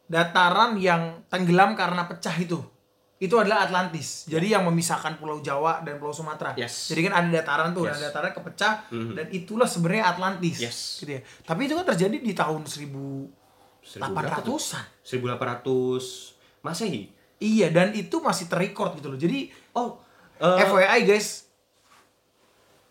dataran 0.09 0.81
yang 0.81 1.21
tenggelam 1.29 1.77
karena 1.77 2.09
pecah 2.09 2.33
itu. 2.41 2.57
Itu 3.19 3.35
adalah 3.37 3.67
Atlantis. 3.67 4.31
Jadi 4.31 4.55
yang 4.55 4.63
memisahkan 4.65 5.19
Pulau 5.19 5.43
Jawa 5.43 5.83
dan 5.83 5.99
Pulau 5.99 6.15
Sumatera. 6.15 6.55
Yes. 6.55 6.87
Jadi 6.89 7.11
kan 7.11 7.19
ada 7.19 7.29
dataran 7.29 7.75
tuh, 7.75 7.83
Yes. 7.85 7.99
ada 7.99 8.09
dataran 8.09 8.31
kepecah 8.33 8.73
Mhm. 8.95 9.13
dan 9.19 9.27
itulah 9.35 9.67
sebenarnya 9.67 10.07
Atlantis. 10.07 10.57
Yes. 10.63 11.03
Gitu 11.03 11.19
ya. 11.19 11.21
Tapi 11.43 11.67
itu 11.67 11.75
kan 11.75 11.83
terjadi 11.83 12.15
di 12.15 12.31
tahun 12.33 12.63
1800-an. 12.65 14.87
1800 15.03 16.39
Masehi. 16.63 17.11
Iya, 17.39 17.71
dan 17.71 17.95
itu 17.95 18.19
masih 18.19 18.51
terrecord 18.51 18.99
gitu 18.99 19.11
loh. 19.11 19.19
Jadi 19.19 19.51
Oh, 19.75 19.99
eh, 20.39 20.67
FYI 20.67 21.07
guys, 21.07 21.47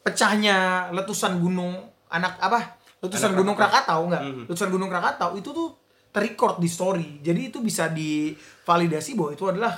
pecahnya 0.04 0.88
letusan 0.96 1.40
gunung 1.40 1.76
anak 2.08 2.40
apa? 2.40 2.80
Letusan 3.04 3.36
Anak 3.36 3.40
gunung 3.44 3.56
Krakatau. 3.60 4.08
Enggak? 4.10 4.24
Mhm. 4.24 4.44
Letusan 4.50 4.70
gunung 4.72 4.90
Krakatau 4.90 5.38
itu 5.38 5.50
tuh 5.54 5.77
terrecord 6.18 6.58
di 6.58 6.66
story. 6.66 7.22
Jadi 7.22 7.54
itu 7.54 7.62
bisa 7.62 7.94
divalidasi 7.94 9.14
bahwa 9.14 9.32
itu 9.38 9.46
adalah 9.46 9.74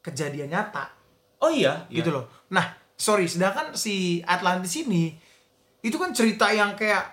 kejadian 0.00 0.48
nyata 0.48 0.88
oh 1.44 1.52
iya, 1.52 1.84
iya. 1.92 2.00
gitu 2.00 2.08
loh. 2.08 2.24
Nah, 2.48 2.64
sorry, 2.96 3.28
sedangkan 3.28 3.76
si 3.76 4.24
Atlantis 4.24 4.72
ini 4.80 5.12
itu 5.84 6.00
kan 6.00 6.16
cerita 6.16 6.48
yang 6.48 6.72
kayak 6.72 7.04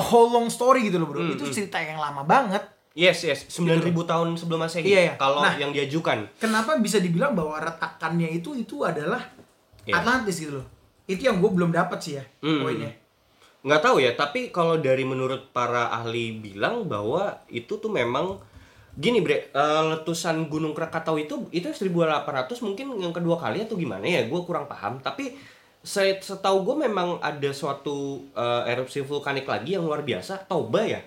a 0.00 0.04
whole 0.04 0.32
long 0.32 0.48
story 0.48 0.88
gitu 0.88 0.96
loh, 0.96 1.12
Bro. 1.12 1.20
Hmm, 1.20 1.36
itu 1.36 1.44
hmm. 1.44 1.52
cerita 1.52 1.76
yang 1.76 2.00
lama 2.00 2.24
banget. 2.24 2.64
Yes, 2.96 3.22
yes, 3.22 3.46
9000 3.52 3.92
tahun 4.02 4.34
sebelum 4.34 4.66
Masehi. 4.66 4.82
Iya, 4.82 5.00
iya. 5.12 5.14
Kalau 5.14 5.44
Nah. 5.44 5.54
yang 5.60 5.70
diajukan. 5.70 6.26
Kenapa 6.40 6.74
bisa 6.80 6.98
dibilang 6.98 7.36
bahwa 7.36 7.60
retakannya 7.60 8.32
itu 8.34 8.56
itu 8.56 8.82
adalah 8.82 9.20
Iya. 9.86 10.00
Atlantis 10.00 10.40
gitu 10.40 10.58
loh. 10.58 10.66
Itu 11.06 11.28
yang 11.28 11.38
gue 11.38 11.50
belum 11.52 11.70
dapat 11.70 11.98
sih 12.02 12.18
ya 12.18 12.24
Hmm. 12.42 12.64
poinnya. 12.64 12.90
Nggak 13.60 13.82
tahu 13.84 13.96
ya, 14.00 14.16
tapi 14.16 14.48
kalau 14.48 14.80
dari 14.80 15.04
menurut 15.04 15.52
para 15.52 15.92
ahli 15.92 16.32
bilang 16.32 16.88
bahwa 16.88 17.44
itu 17.46 17.76
tuh 17.76 17.92
memang 17.92 18.40
gini, 18.92 19.20
Bre, 19.20 19.52
eh, 19.52 19.82
letusan 19.92 20.48
Gunung 20.48 20.72
Krakatau 20.72 21.20
itu 21.20 21.44
itu 21.50 21.68
1800 21.68 22.24
mungkin 22.60 22.96
yang 22.96 23.12
kedua 23.12 23.36
kali 23.36 23.62
atau 23.62 23.76
gimana 23.76 24.02
ya? 24.02 24.24
Gue 24.24 24.40
kurang 24.42 24.64
paham, 24.64 24.96
tapi 24.98 25.36
saya 25.80 26.16
setahu 26.16 26.64
gue 26.64 26.76
memang 26.88 27.20
ada 27.20 27.50
suatu 27.52 28.24
eh, 28.32 28.72
erupsi 28.72 29.04
vulkanik 29.04 29.44
lagi 29.44 29.76
yang 29.76 29.84
luar 29.84 30.00
biasa, 30.00 30.48
Toba 30.48 30.80
ya. 30.84 31.00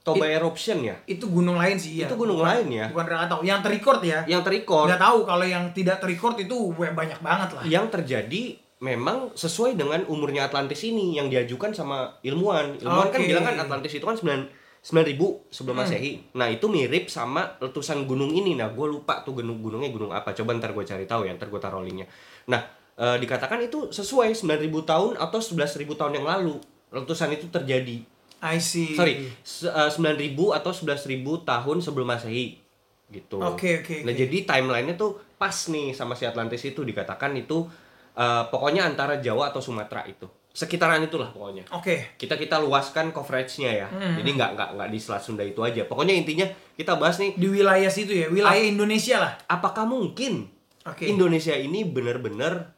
Toba 0.00 0.22
eruption 0.30 0.86
ya. 0.86 0.94
Itu 1.02 1.26
gunung 1.26 1.58
lain 1.58 1.74
sih 1.76 1.98
ya. 1.98 2.06
Itu 2.06 2.14
gunung 2.14 2.38
Bukan- 2.38 2.62
lain 2.62 2.66
ya. 2.70 2.86
Bukan 2.94 3.06
Krakatau. 3.10 3.40
Yang 3.42 3.60
terrecord 3.66 4.00
ya. 4.06 4.22
Yang 4.22 4.42
terrecord 4.46 4.86
Nggak 4.86 5.02
tahu 5.02 5.18
kalau 5.26 5.42
yang 5.42 5.64
tidak 5.74 5.96
terrecord 5.98 6.36
itu 6.38 6.56
banyak 6.72 7.18
banget 7.18 7.48
lah. 7.58 7.62
yang 7.66 7.90
terjadi 7.90 8.54
memang 8.78 9.32
sesuai 9.32 9.72
dengan 9.72 10.04
umurnya 10.04 10.46
Atlantis 10.46 10.84
ini 10.84 11.16
yang 11.16 11.26
diajukan 11.26 11.72
sama 11.72 12.20
ilmuwan. 12.20 12.76
Ilmuwan 12.76 13.08
kan 13.08 13.20
Oke. 13.20 13.28
bilang 13.28 13.44
kan 13.44 13.56
Atlantis 13.58 13.92
itu 13.92 14.04
kan 14.04 14.14
9 14.14 14.52
9000 14.82 15.42
sebelum 15.50 15.74
Hmm. 15.74 15.82
Masehi. 15.82 16.12
Nah, 16.32 16.46
itu 16.46 16.68
mirip 16.68 17.08
sama 17.08 17.58
letusan 17.58 18.06
gunung 18.06 18.30
ini. 18.30 18.54
Nah, 18.54 18.70
gue 18.70 18.86
lupa 18.86 19.18
tuh 19.20 19.34
gunung 19.34 19.58
gunungnya 19.58 19.90
gunung 19.90 20.12
apa. 20.12 20.30
Coba 20.30 20.54
ntar 20.54 20.70
gue 20.70 20.84
cari 20.84 21.02
tahu 21.04 21.26
ya, 21.26 21.34
ntar 21.34 21.48
gue 21.48 21.58
taruh 21.58 21.82
linknya. 21.82 22.06
Nah, 22.46 22.62
eh, 22.94 23.16
dikatakan 23.18 23.58
itu 23.60 23.90
sesuai 23.90 24.30
9000 24.30 24.62
tahun 24.84 25.18
atau 25.18 25.40
11000 25.40 25.66
tahun 25.96 26.12
yang 26.14 26.26
lalu 26.28 26.60
letusan 26.92 27.34
itu 27.34 27.50
terjadi. 27.50 27.98
I 28.38 28.60
see. 28.60 28.94
Sorry, 28.94 29.26
se- 29.42 29.66
eh, 29.66 29.90
9000 29.90 30.54
atau 30.54 30.70
11000 30.70 31.42
tahun 31.42 31.82
sebelum 31.82 32.06
Masehi. 32.06 32.60
Gitu. 33.06 33.38
Oke, 33.38 33.82
oke, 33.82 34.02
Nah, 34.02 34.12
oke. 34.12 34.20
jadi 34.20 34.38
timelinenya 34.44 34.94
tuh 34.94 35.18
pas 35.34 35.54
nih 35.66 35.94
sama 35.94 36.14
si 36.14 36.22
Atlantis 36.22 36.62
itu 36.62 36.82
dikatakan 36.82 37.34
itu 37.34 37.66
eh, 38.16 38.44
pokoknya 38.48 38.88
antara 38.88 39.20
Jawa 39.20 39.52
atau 39.52 39.60
Sumatera 39.60 40.02
itu. 40.08 40.26
Sekitaran 40.56 41.04
itulah 41.04 41.28
pokoknya. 41.36 41.68
Oke. 41.76 42.16
Kita 42.16 42.40
kita 42.40 42.56
luaskan 42.56 43.12
coveragenya 43.12 43.70
ya. 43.76 43.86
Hmm. 43.92 44.16
Jadi 44.16 44.30
nggak 44.40 44.50
nggak 44.56 44.68
nggak 44.80 44.88
di 44.88 44.98
Selat 44.98 45.20
Sunda 45.20 45.44
itu 45.44 45.60
aja. 45.60 45.84
Pokoknya 45.84 46.16
intinya 46.16 46.48
kita 46.72 46.96
bahas 46.96 47.20
nih 47.20 47.36
Di 47.36 47.46
wilayah 47.52 47.92
situ 47.92 48.16
ya, 48.16 48.32
wilayah 48.32 48.64
Indonesia 48.64 49.16
lah. 49.20 49.32
apakah 49.52 49.84
mungkin 49.84 50.48
Oke. 50.88 51.04
Indonesia 51.12 51.52
ini 51.52 51.84
benar-benar 51.84 52.72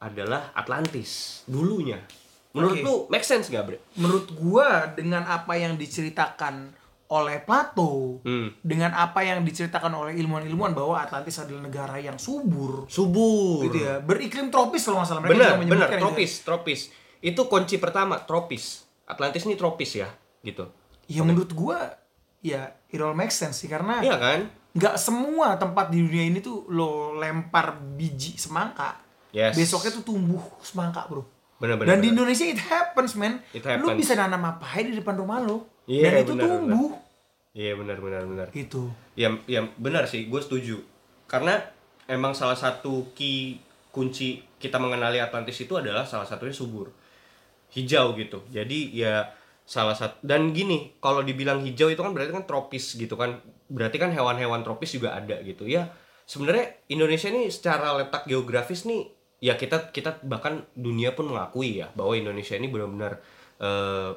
adalah 0.00 0.56
Atlantis 0.56 1.42
dulunya. 1.44 2.00
Menurut 2.56 2.80
Oke. 2.80 2.86
lu 2.86 2.94
make 3.12 3.26
sense 3.28 3.52
nggak, 3.52 3.64
Bre? 3.66 3.78
Menurut 4.00 4.32
gua 4.32 4.88
dengan 4.96 5.28
apa 5.28 5.52
yang 5.58 5.76
diceritakan 5.76 6.72
oleh 7.08 7.40
Plato, 7.40 8.20
Hmm. 8.20 8.52
dengan 8.60 8.92
apa 8.92 9.20
yang 9.20 9.40
diceritakan 9.40 9.88
oleh 9.90 10.12
ilmuwan-ilmuwan 10.14 10.72
bahwa 10.72 11.00
Atlantis 11.00 11.40
adalah 11.40 11.64
negara 11.64 11.96
yang 11.96 12.16
subur, 12.16 12.84
Subur. 12.84 13.64
gitu 13.64 13.80
ya, 13.80 13.96
beriklim 13.98 14.48
tropis 14.48 14.84
kalau 14.84 15.00
nggak 15.00 15.08
salah 15.08 15.22
mereka 15.22 15.34
Benar, 15.34 15.48
benar, 15.48 15.58
menyebutkan 15.58 15.88
itu. 15.90 16.04
tropis, 16.04 16.32
tropis. 16.42 16.80
Itu 17.18 17.40
kunci 17.46 17.76
pertama, 17.76 18.20
tropis. 18.20 18.84
Atlantis 19.04 19.42
ini 19.42 19.54
tropis 19.54 19.96
ya, 19.96 20.08
gitu. 20.42 20.68
Ya 21.08 21.24
menurut 21.24 21.48
gua 21.50 21.96
ya 22.38 22.76
it 22.86 23.00
all 23.00 23.12
makes 23.12 23.34
sense 23.34 23.58
sih 23.58 23.66
karena 23.66 23.98
Iya 23.98 24.16
kan? 24.16 24.40
nggak 24.70 24.94
semua 24.94 25.56
tempat 25.56 25.88
di 25.88 25.98
dunia 25.98 26.28
ini 26.28 26.38
tuh 26.38 26.68
lo 26.68 27.16
lempar 27.16 27.72
biji 27.96 28.36
semangka, 28.36 29.00
Yes. 29.28 29.56
besoknya 29.56 29.90
tuh 29.94 30.04
tumbuh 30.04 30.44
semangka 30.60 31.08
bro. 31.08 31.24
Benar, 31.58 31.74
benar. 31.78 31.88
Dan 31.94 31.98
di 31.98 32.10
benar. 32.10 32.14
Indonesia 32.22 32.44
it 32.46 32.60
happens 32.62 33.12
man. 33.18 33.42
It 33.50 33.62
Lu 33.62 33.90
happens. 33.90 33.98
bisa 33.98 34.14
nanam 34.14 34.42
apa 34.46 34.66
aja 34.66 34.88
di 34.88 34.98
depan 34.98 35.18
rumah 35.18 35.42
lo. 35.42 35.66
Iya, 35.90 36.02
dan 36.06 36.22
itu 36.22 36.32
benar, 36.38 36.48
tumbuh. 36.62 36.90
Iya 37.56 37.72
benar 37.74 37.98
benar 37.98 38.22
benar. 38.28 38.46
Gitu. 38.54 38.82
Ya, 39.18 39.34
ya 39.50 39.66
benar 39.74 40.06
sih, 40.06 40.30
gue 40.30 40.38
setuju. 40.38 40.78
Karena 41.26 41.58
emang 42.06 42.30
salah 42.32 42.54
satu 42.54 43.10
key 43.18 43.58
kunci 43.90 44.46
kita 44.62 44.78
mengenali 44.78 45.18
Atlantis 45.18 45.58
itu 45.58 45.74
adalah 45.74 46.06
salah 46.06 46.28
satunya 46.28 46.54
subur. 46.54 46.94
Hijau 47.74 48.14
gitu. 48.14 48.46
Jadi 48.54 48.94
ya 48.94 49.26
salah 49.66 49.98
satu 49.98 50.22
dan 50.22 50.54
gini, 50.54 50.94
kalau 51.02 51.26
dibilang 51.26 51.60
hijau 51.60 51.90
itu 51.90 51.98
kan 51.98 52.14
berarti 52.14 52.30
kan 52.30 52.46
tropis 52.46 52.94
gitu 52.94 53.18
kan. 53.18 53.42
Berarti 53.68 53.98
kan 53.98 54.14
hewan-hewan 54.14 54.62
tropis 54.62 54.94
juga 54.94 55.18
ada 55.18 55.42
gitu. 55.42 55.66
Ya 55.66 55.90
sebenarnya 56.28 56.78
Indonesia 56.92 57.28
ini 57.32 57.50
secara 57.50 57.96
letak 57.98 58.28
geografis 58.28 58.86
nih 58.86 59.17
ya 59.38 59.54
kita 59.54 59.94
kita 59.94 60.18
bahkan 60.26 60.66
dunia 60.74 61.14
pun 61.14 61.30
mengakui 61.30 61.78
ya 61.78 61.90
bahwa 61.94 62.18
Indonesia 62.18 62.58
ini 62.58 62.66
benar-benar 62.66 63.22
eh, 63.62 64.10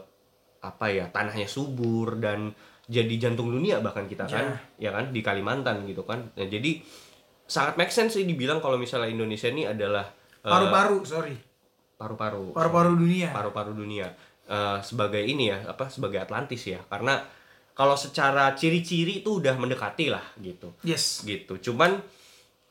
apa 0.62 0.86
ya 0.93 1.10
tanahnya 1.10 1.49
subur 1.49 2.21
dan 2.21 2.53
jadi 2.91 3.13
jantung 3.17 3.49
dunia 3.49 3.79
bahkan 3.79 4.05
kita 4.10 4.27
kan 4.27 4.57
ya. 4.81 4.91
kan 4.91 5.10
di 5.13 5.21
Kalimantan 5.23 5.88
gitu 5.88 6.03
kan. 6.03 6.27
Nah, 6.36 6.47
jadi 6.49 6.81
sangat 7.47 7.79
make 7.79 7.93
sense 7.93 8.19
sih 8.19 8.25
dibilang 8.27 8.60
kalau 8.60 8.75
misalnya 8.75 9.07
Indonesia 9.10 9.47
ini 9.47 9.63
adalah 9.63 10.05
eh, 10.43 10.49
Paru-paru, 10.49 10.97
sorry. 11.05 11.36
paru-paru 11.95 12.51
Paru-paru 12.57 12.91
dunia. 12.97 13.29
paru-paru 13.31 13.71
dunia. 13.77 14.12
Eh, 14.49 14.79
sebagai 14.84 15.21
ini 15.21 15.53
ya 15.53 15.69
apa 15.69 15.88
sebagai 15.88 16.19
Atlantis 16.19 16.65
ya. 16.67 16.81
Karena 16.89 17.21
kalau 17.71 17.95
secara 17.95 18.51
ciri-ciri 18.57 19.23
itu 19.23 19.39
udah 19.39 19.55
mendekati 19.55 20.12
lah 20.12 20.25
gitu. 20.41 20.75
Yes. 20.84 21.23
gitu. 21.23 21.62
Cuman 21.71 22.01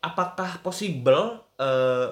apakah 0.04 0.60
possible 0.60 1.48
eh, 1.56 2.08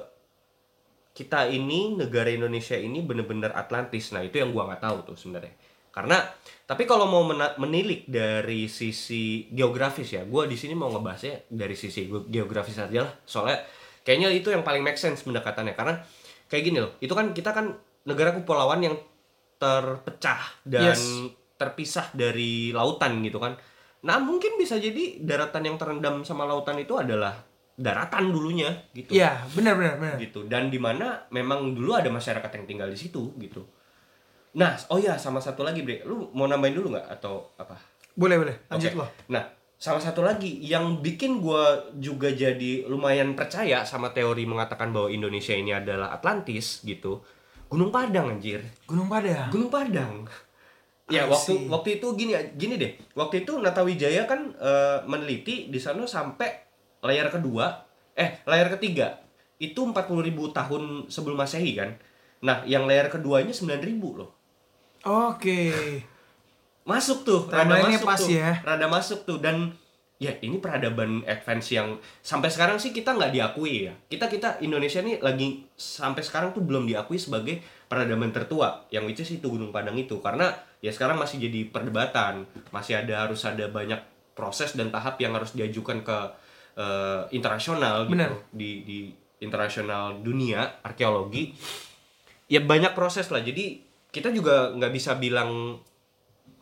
kita 1.19 1.51
ini 1.51 1.99
negara 1.99 2.31
Indonesia 2.31 2.79
ini 2.79 3.03
bener-bener 3.03 3.51
Atlantis. 3.51 4.15
Nah 4.15 4.23
itu 4.23 4.39
yang 4.39 4.55
gua 4.55 4.71
nggak 4.71 4.83
tahu 4.87 4.97
tuh 5.03 5.17
sebenarnya. 5.19 5.51
Karena 5.91 6.23
tapi 6.63 6.87
kalau 6.87 7.11
mau 7.11 7.27
menilik 7.59 8.07
dari 8.07 8.71
sisi 8.71 9.51
geografis 9.51 10.15
ya 10.15 10.23
gua 10.23 10.47
di 10.47 10.55
sini 10.55 10.79
mau 10.79 10.87
ngebahasnya 10.95 11.51
dari 11.51 11.75
sisi 11.75 12.07
ge- 12.07 12.31
geografis 12.31 12.79
aja 12.79 13.03
lah. 13.03 13.13
Soalnya 13.27 13.67
kayaknya 14.07 14.31
itu 14.31 14.55
yang 14.55 14.63
paling 14.63 14.87
make 14.87 14.95
sense 14.95 15.27
pendekatannya. 15.27 15.75
Karena 15.75 15.99
kayak 16.47 16.63
gini 16.63 16.79
loh 16.79 16.95
itu 17.03 17.11
kan 17.11 17.35
kita 17.35 17.51
kan 17.51 17.75
negara 18.07 18.31
kepulauan 18.39 18.79
yang 18.79 18.95
terpecah 19.59 20.63
dan 20.63 20.95
Yes. 20.95 21.03
terpisah 21.59 22.15
dari 22.15 22.71
lautan 22.71 23.19
gitu 23.27 23.43
kan. 23.43 23.59
Nah 24.07 24.23
mungkin 24.23 24.55
bisa 24.55 24.79
jadi 24.79 25.19
daratan 25.19 25.67
yang 25.67 25.77
terendam 25.83 26.23
sama 26.23 26.47
lautan 26.47 26.79
itu 26.79 26.95
adalah 26.95 27.35
daratan 27.79 28.35
dulunya 28.35 28.75
gitu 28.91 29.15
Iya, 29.15 29.39
benar 29.55 29.79
benar 29.79 29.95
benar. 29.97 30.17
gitu 30.19 30.43
dan 30.45 30.67
di 30.67 30.77
mana 30.77 31.23
memang 31.31 31.73
dulu 31.73 31.95
ada 31.95 32.11
masyarakat 32.11 32.51
yang 32.51 32.67
tinggal 32.67 32.89
di 32.91 32.99
situ 32.99 33.31
gitu 33.39 33.63
nah 34.53 34.75
oh 34.91 34.99
ya 34.99 35.15
sama 35.15 35.39
satu 35.39 35.63
lagi 35.63 35.87
bre 35.87 36.03
lu 36.03 36.35
mau 36.35 36.45
nambahin 36.45 36.75
dulu 36.75 36.91
nggak 36.99 37.07
atau 37.17 37.55
apa 37.55 37.79
Boleh 38.19 38.35
boleh. 38.35 38.57
Lanjut 38.67 38.91
Oke. 38.91 38.99
loh. 38.99 39.09
nah 39.31 39.47
sama 39.79 40.03
satu 40.03 40.27
lagi 40.27 40.59
yang 40.59 40.99
bikin 40.99 41.39
gua 41.39 41.79
juga 41.95 42.27
jadi 42.29 42.83
lumayan 42.91 43.39
percaya 43.39 43.87
sama 43.87 44.11
teori 44.11 44.43
mengatakan 44.43 44.91
bahwa 44.91 45.07
Indonesia 45.07 45.55
ini 45.55 45.71
adalah 45.71 46.11
Atlantis 46.11 46.83
gitu 46.83 47.23
Gunung 47.71 47.95
Padang 47.95 48.35
anjir 48.35 48.59
Gunung 48.91 49.07
Padang. 49.07 49.55
Gunung 49.55 49.71
Padang. 49.71 50.27
Ya 51.07 51.25
waktu 51.25 51.71
waktu 51.71 52.03
itu 52.03 52.07
gini 52.17 52.35
gini 52.59 52.75
deh. 52.75 52.93
Waktu 53.15 53.47
itu 53.47 53.57
Nata 53.57 53.81
Wijaya 53.81 54.27
kan 54.27 54.51
eh, 54.59 54.99
meneliti 55.07 55.71
di 55.71 55.79
sana 55.79 56.03
sampai 56.05 56.68
layar 57.05 57.31
kedua, 57.31 57.87
eh 58.19 58.43
layar 58.47 58.75
ketiga 58.75 59.23
itu 59.59 59.81
40.000 59.83 60.55
tahun 60.55 60.83
sebelum 61.11 61.37
Masehi 61.39 61.75
kan. 61.75 61.91
Nah, 62.39 62.63
yang 62.63 62.87
layar 62.87 63.11
keduanya 63.11 63.51
9.000 63.51 63.99
loh. 63.99 64.31
Oke. 65.03 65.71
Masuk 66.87 67.27
tuh, 67.27 67.43
rada 67.51 67.85
masuk 67.85 68.07
pas 68.07 68.17
tuh. 68.23 68.31
ya. 68.33 68.51
Rada 68.65 68.87
masuk 68.89 69.27
tuh 69.29 69.39
dan 69.43 69.75
ya 70.19 70.35
ini 70.43 70.59
peradaban 70.59 71.23
advance 71.31 71.71
yang 71.71 71.95
sampai 72.27 72.51
sekarang 72.51 72.75
sih 72.83 72.95
kita 72.95 73.13
nggak 73.15 73.35
diakui 73.35 73.91
ya. 73.91 73.95
Kita 74.09 74.31
kita 74.31 74.63
Indonesia 74.65 75.03
nih 75.03 75.21
lagi 75.21 75.69
sampai 75.75 76.23
sekarang 76.23 76.55
tuh 76.55 76.65
belum 76.65 76.89
diakui 76.89 77.19
sebagai 77.21 77.61
peradaban 77.91 78.33
tertua 78.33 78.89
yang 78.89 79.05
which 79.05 79.21
is 79.21 79.31
itu 79.31 79.47
Gunung 79.47 79.75
Padang 79.75 79.99
itu 79.99 80.19
karena 80.23 80.55
ya 80.81 80.95
sekarang 80.95 81.19
masih 81.19 81.43
jadi 81.43 81.69
perdebatan, 81.69 82.47
masih 82.73 83.05
ada 83.05 83.27
harus 83.27 83.43
ada 83.45 83.69
banyak 83.69 84.01
proses 84.33 84.73
dan 84.79 84.89
tahap 84.95 85.19
yang 85.19 85.35
harus 85.35 85.53
diajukan 85.53 86.03
ke 86.07 86.19
eh, 86.79 87.23
internasional 87.35 88.07
gitu. 88.07 88.15
Benar. 88.15 88.31
di 88.55 88.87
di 88.87 88.99
internasional 89.43 90.19
dunia 90.23 90.83
arkeologi 90.83 91.55
ya 92.49 92.63
banyak 92.63 92.95
proses 92.95 93.29
lah. 93.29 93.43
Jadi 93.43 93.83
kita 94.09 94.33
juga 94.33 94.73
nggak 94.73 94.93
bisa 94.95 95.19
bilang 95.19 95.79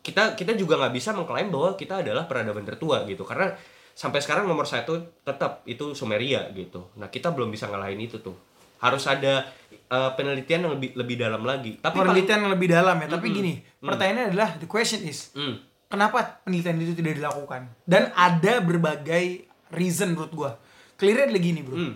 kita 0.03 0.35
kita 0.35 0.53
juga 0.55 0.77
nggak 0.79 0.93
bisa 0.93 1.15
mengklaim 1.15 1.49
bahwa 1.49 1.77
kita 1.79 2.03
adalah 2.03 2.27
peradaban 2.27 2.65
tertua 2.67 3.07
gitu. 3.07 3.23
Karena 3.23 3.55
sampai 3.97 4.21
sekarang 4.21 4.45
nomor 4.45 4.69
satu 4.69 5.23
tetap 5.25 5.65
itu 5.65 5.95
Sumeria 5.97 6.49
gitu. 6.53 6.93
Nah 7.01 7.09
kita 7.09 7.33
belum 7.33 7.49
bisa 7.49 7.65
ngalahin 7.71 7.97
itu 7.97 8.21
tuh. 8.21 8.37
Harus 8.77 9.09
ada 9.09 9.49
eh, 9.73 10.11
penelitian 10.13 10.69
yang 10.69 10.73
lebih 10.77 10.93
lebih 10.93 11.15
dalam 11.17 11.41
lagi. 11.41 11.81
Tapi 11.81 11.97
paling 11.97 12.13
Penelitian 12.13 12.39
yang 12.45 12.53
lebih 12.53 12.67
dalam 12.69 12.95
ya. 13.01 13.07
Tapi 13.09 13.27
gini, 13.33 13.53
pertanyaannya 13.81 14.25
adalah 14.29 14.49
the 14.61 14.69
question 14.69 15.01
is, 15.01 15.33
Hmm, 15.33 15.57
kenapa 15.89 16.45
penelitian 16.45 16.77
itu 16.77 16.93
tidak 16.93 17.17
dilakukan? 17.17 17.73
Dan 17.89 18.13
ada 18.13 18.61
berbagai 18.61 19.46
reason 19.69 20.11
menurut 20.11 20.31
gua. 20.31 20.51
Clearnya 20.93 21.27
adalah 21.27 21.41
gini, 21.41 21.61
Bro. 21.61 21.75
hmm. 21.75 21.93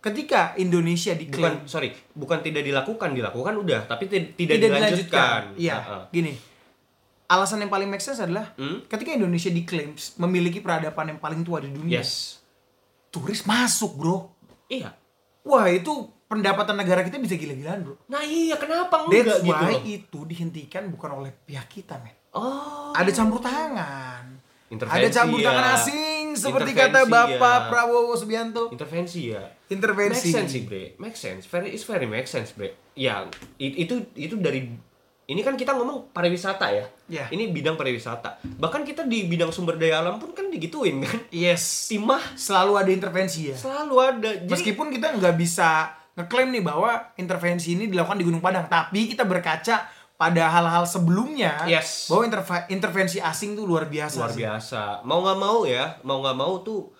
Ketika 0.00 0.52
Indonesia 0.54 1.12
bukan 1.12 1.22
diklaim 1.22 1.56
sorry 1.64 1.88
bukan 2.12 2.38
tidak 2.38 2.60
dilakukan 2.60 3.10
dilakukan 3.10 3.56
udah 3.56 3.88
tapi 3.88 4.04
ti- 4.04 4.36
tidak, 4.36 4.54
tidak 4.54 4.68
dilanjutkan. 4.70 5.40
Iya, 5.56 5.76
Heeh. 5.78 6.02
gini. 6.10 6.32
Alasan 7.24 7.58
yang 7.58 7.72
paling 7.72 7.88
make 7.88 8.00
sense 8.00 8.20
adalah 8.20 8.52
Hmm? 8.54 8.84
ketika 8.84 9.10
Indonesia 9.10 9.48
diklaim 9.48 9.96
memiliki 10.20 10.60
peradaban 10.60 11.08
yang 11.08 11.18
paling 11.18 11.40
tua 11.40 11.58
di 11.58 11.68
dunia, 11.68 11.98
yes 11.98 12.36
turis 13.08 13.42
masuk, 13.42 13.94
Bro. 13.94 14.16
iya 14.66 14.92
Wah, 15.40 15.64
itu 15.66 15.88
pendapatan 16.24 16.74
negara 16.74 17.00
kita 17.00 17.16
bisa 17.16 17.34
gila-gilaan, 17.34 17.80
Bro. 17.80 17.96
nah 18.04 18.20
iya 18.20 18.56
kenapa 18.56 19.00
enggak 19.02 19.24
That's 19.24 19.40
gitu 19.40 19.56
why 19.56 19.72
loh 19.72 19.80
itu 19.82 20.18
dihentikan 20.26 20.84
bukan 20.88 21.10
oleh 21.14 21.32
pihak 21.32 21.64
kita, 21.66 21.96
men. 21.98 22.12
oh 22.30 22.92
Ada 22.92 23.08
campur 23.10 23.40
tangan. 23.40 24.36
Intervensi 24.66 24.98
Ada 24.98 25.08
campur 25.10 25.38
ya. 25.38 25.46
tangan 25.48 25.64
asing 25.74 26.13
seperti 26.36 26.70
kata 26.72 27.04
Bapak 27.04 27.38
ya. 27.38 27.68
Prabowo 27.68 28.12
Subianto. 28.12 28.68
intervensi 28.68 29.30
ya 29.30 29.42
Intervensi. 29.66 30.28
Make 30.28 30.36
sense 30.36 30.50
sih, 30.50 30.62
Bre. 30.62 30.84
Make 30.96 31.16
sense. 31.16 31.42
Very 31.44 31.70
is 31.70 31.82
very 31.82 32.04
make 32.04 32.24
sense, 32.24 32.52
Bre. 32.52 32.76
Ya, 32.92 33.24
i- 33.56 33.80
itu 33.80 34.06
itu 34.14 34.36
dari 34.36 34.70
ini 35.24 35.40
kan 35.40 35.54
kita 35.54 35.72
ngomong 35.72 36.10
pariwisata 36.10 36.68
ya. 36.68 36.84
Ya. 37.06 37.24
Ini 37.26 37.48
bidang 37.48 37.74
pariwisata. 37.74 38.44
Bahkan 38.44 38.84
kita 38.84 39.02
di 39.02 39.24
bidang 39.24 39.48
sumber 39.48 39.74
daya 39.74 39.98
alam 39.98 40.18
pun 40.18 40.30
kan 40.30 40.46
digituin 40.46 41.00
kan. 41.00 41.16
Yes. 41.30 41.88
Timah 41.88 42.20
Selalu 42.34 42.72
ada 42.76 42.90
intervensi 42.90 43.48
ya. 43.48 43.56
selalu 43.56 43.94
ada. 43.96 44.30
Jadi 44.36 44.52
Meskipun 44.52 44.92
kita 44.92 45.16
nggak 45.16 45.34
bisa 45.34 45.90
ngeklaim 46.14 46.52
nih 46.52 46.62
bahwa 46.62 46.92
intervensi 47.16 47.72
ini 47.72 47.88
dilakukan 47.88 48.14
di 48.14 48.22
Gunung 48.22 48.38
Padang, 48.38 48.68
tapi 48.68 49.08
kita 49.08 49.24
berkaca 49.24 49.90
pada 50.14 50.46
hal-hal 50.46 50.84
sebelumnya 50.84 51.64
Yes. 51.64 52.06
bahwa 52.06 52.22
interve- 52.24 52.66
intervensi 52.68 53.18
asing 53.18 53.52
tuh 53.52 53.64
luar 53.64 53.86
biasa. 53.86 54.16
luar 54.16 54.30
sih. 54.30 54.40
biasa. 54.40 54.82
Mau 55.02 55.20
nggak 55.20 55.38
mau 55.38 55.58
ya, 55.64 55.98
mau 56.00 56.20
nggak 56.20 56.36
mau 56.36 56.54
tuh 56.60 56.94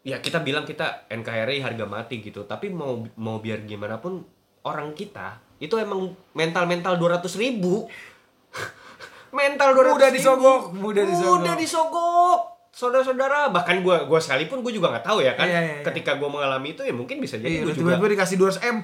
ya 0.00 0.18
kita 0.18 0.40
bilang 0.40 0.62
kita 0.62 1.04
NKRI 1.06 1.60
harga 1.60 1.84
mati 1.84 2.20
gitu. 2.20 2.42
Tapi 2.42 2.68
mau 2.68 2.96
mau 3.14 3.36
biar 3.36 3.62
gimana 3.62 3.96
pun 3.96 4.24
orang 4.62 4.92
kita 4.92 5.36
itu 5.56 5.72
emang 5.74 6.06
mental-mental 6.32 6.96
200 6.96 7.22
ribu 7.36 7.88
mental 9.32 9.72
200 9.72 9.92
Mudah 9.92 10.10
disogok, 10.10 10.62
mudah 10.72 11.04
disogok. 11.04 11.36
mudah 11.38 11.54
disogok 11.54 12.40
saudara-saudara 12.70 13.48
bahkan 13.48 13.80
gua 13.80 14.04
gua 14.04 14.16
sekalipun 14.16 14.60
gua 14.60 14.68
juga 14.70 14.88
nggak 14.90 15.06
tahu 15.06 15.18
ya 15.18 15.32
kan 15.32 15.44
Iya, 15.44 15.56
iya, 15.58 15.72
iya. 15.72 15.82
ketika 15.82 16.12
gua 16.14 16.28
mengalami 16.30 16.72
itu 16.72 16.82
ya 16.82 16.92
mungkin 16.92 17.16
bisa 17.18 17.36
jadi 17.36 17.48
Iya, 17.54 17.62
udah 17.62 17.74
juga 17.74 17.90
tiba-tiba 17.94 18.08
dikasih 18.14 18.36
200 18.36 18.60
M. 18.66 18.76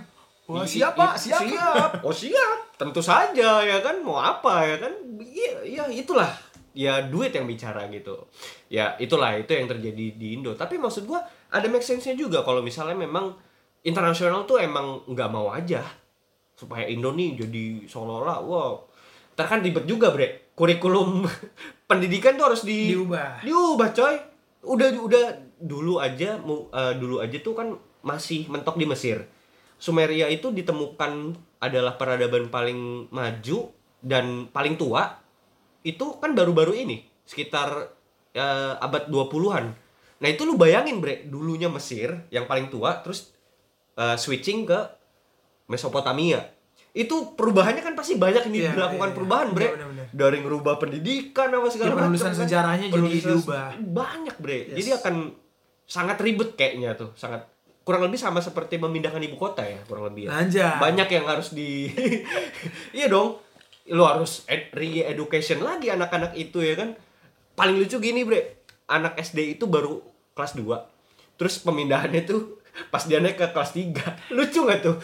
Wah, 0.50 0.66
siap 0.66 0.98
Pak, 0.98 1.14
siap. 1.14 1.40
siap. 1.40 1.90
Oh 2.07 2.11
siap, 2.11 2.74
tentu 2.74 2.98
saja 2.98 3.62
ya 3.62 3.78
kan. 3.78 4.02
Mau 4.02 4.18
apa 4.18 4.66
ya 4.66 4.76
kan? 4.78 4.92
Iya, 5.18 5.62
ya 5.62 5.85
itulah. 5.88 6.28
Ya 6.72 7.05
duit 7.05 7.31
yang 7.31 7.44
bicara 7.44 7.87
gitu. 7.88 8.26
Ya 8.66 8.96
itulah 8.96 9.37
itu 9.37 9.52
yang 9.52 9.68
terjadi 9.68 10.16
di 10.16 10.26
Indo. 10.35 10.57
Tapi 10.57 10.81
maksud 10.81 11.05
gua 11.05 11.20
ada 11.48 11.68
make 11.68 11.85
sense-nya 11.85 12.16
juga 12.16 12.40
kalau 12.42 12.59
misalnya 12.59 12.96
memang 12.96 13.37
internasional 13.83 14.42
tuh 14.42 14.59
emang 14.59 15.02
nggak 15.05 15.31
mau 15.31 15.50
aja 15.50 15.83
supaya 16.55 16.87
Indo 16.87 17.11
nih 17.12 17.35
jadi 17.37 17.64
seolah-olah 17.87 18.38
wow. 18.40 18.72
Ntar 19.35 19.46
kan 19.48 19.61
ribet 19.61 19.85
juga 19.85 20.12
bre 20.12 20.52
kurikulum 20.55 21.24
pendidikan 21.90 22.37
tuh 22.37 22.52
harus 22.52 22.62
di 22.62 22.92
Diubah. 22.94 23.42
diubah 23.42 23.88
coy 23.90 24.14
udah 24.62 24.88
udah 24.94 25.24
dulu 25.59 25.98
aja 25.98 26.38
mu- 26.38 26.70
eh, 26.70 26.94
dulu 26.94 27.18
aja 27.18 27.35
tuh 27.42 27.52
kan 27.52 27.68
masih 28.00 28.46
mentok 28.46 28.78
di 28.78 28.87
Mesir 28.87 29.26
Sumeria 29.82 30.30
itu 30.30 30.48
ditemukan 30.48 31.34
adalah 31.58 31.94
peradaban 31.94 32.46
paling 32.48 33.10
maju 33.10 33.58
dan 33.98 34.46
paling 34.46 34.74
tua 34.76 35.18
itu 35.82 36.06
kan 36.16 36.30
baru-baru 36.32 36.74
ini 36.76 36.96
sekitar 37.20 37.90
eh, 38.32 38.74
abad 38.78 39.06
20-an 39.08 39.64
nah 40.16 40.28
itu 40.28 40.42
lu 40.42 40.54
bayangin 40.54 40.98
bre 40.98 41.26
dulunya 41.26 41.66
Mesir 41.66 42.14
yang 42.28 42.46
paling 42.46 42.70
tua 42.70 43.02
terus 43.02 43.34
eh, 43.96 44.14
switching 44.14 44.62
ke 44.62 44.78
Mesopotamia 45.66 46.46
itu 46.92 47.32
perubahannya 47.32 47.80
kan 47.80 47.94
pasti 47.94 48.14
banyak 48.14 48.46
ini 48.46 48.58
Iya, 48.60 48.76
dilakukan 48.76 49.00
iya, 49.00 49.08
iya. 49.08 49.16
perubahan 49.16 49.48
bre 49.50 49.64
Iya, 49.64 49.72
benar-benar. 49.74 50.06
dari 50.12 50.38
ngerubah 50.38 50.74
pendidikan 50.76 51.48
apa 51.50 51.66
segala 51.66 51.88
Ya, 51.88 51.96
penulisan 51.96 52.22
macam 52.22 52.30
kan. 52.30 52.42
sejarahnya 52.44 52.86
jadi 52.86 53.00
Penulisan 53.00 53.30
diubah. 53.32 53.66
banyak 53.80 54.36
bre 54.36 54.58
Yes. 54.62 54.76
jadi 54.76 54.90
akan 55.00 55.14
sangat 55.84 56.16
ribet 56.20 56.50
kayaknya 56.52 56.94
tuh 56.94 57.10
sangat 57.14 57.48
kurang 57.82 58.06
lebih 58.06 58.16
sama 58.16 58.38
seperti 58.38 58.78
memindahkan 58.78 59.18
ibu 59.18 59.34
kota 59.34 59.62
ya 59.62 59.78
kurang 59.84 60.10
lebih 60.10 60.30
ya. 60.30 60.38
Anjay. 60.38 60.78
banyak 60.78 61.08
yang 61.08 61.26
harus 61.26 61.50
di 61.50 61.90
iya 62.96 63.06
dong. 63.06 63.38
Lo 63.90 64.06
harus 64.06 64.46
ed- 64.46 64.70
re-education 64.70 65.58
lagi 65.58 65.90
anak-anak 65.90 66.32
itu 66.34 66.62
ya 66.62 66.78
kan. 66.78 66.94
Paling 67.52 67.76
lucu 67.76 67.98
gini 67.98 68.22
bre. 68.22 68.62
Anak 68.86 69.18
SD 69.18 69.56
itu 69.56 69.66
baru 69.66 69.98
kelas 70.32 70.54
2 70.54 70.92
terus 71.34 71.58
pemindahannya 71.58 72.22
tuh 72.22 72.62
pas 72.92 73.02
dia 73.02 73.18
naik 73.18 73.34
ke 73.34 73.46
kelas 73.50 73.74
3 73.74 74.30
lucu 74.36 74.60
gak 74.62 74.80
tuh? 74.80 74.96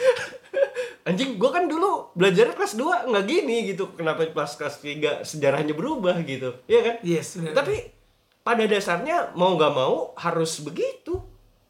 Anjing 1.08 1.40
gue 1.40 1.50
kan 1.50 1.64
dulu 1.66 2.12
belajar 2.12 2.52
kelas 2.52 2.76
2 2.76 3.08
nggak 3.08 3.24
gini 3.24 3.72
gitu. 3.72 3.96
Kenapa 3.96 4.28
pas 4.28 4.52
kelas 4.52 4.78
3 4.78 5.24
sejarahnya 5.24 5.72
berubah 5.72 6.20
gitu? 6.22 6.52
Iya 6.68 6.80
kan? 6.84 6.94
Yes, 7.00 7.40
benar. 7.40 7.64
tapi 7.64 7.90
pada 8.40 8.64
dasarnya 8.64 9.32
mau 9.32 9.56
nggak 9.56 9.72
mau 9.72 10.12
harus 10.16 10.60
begitu 10.60 11.20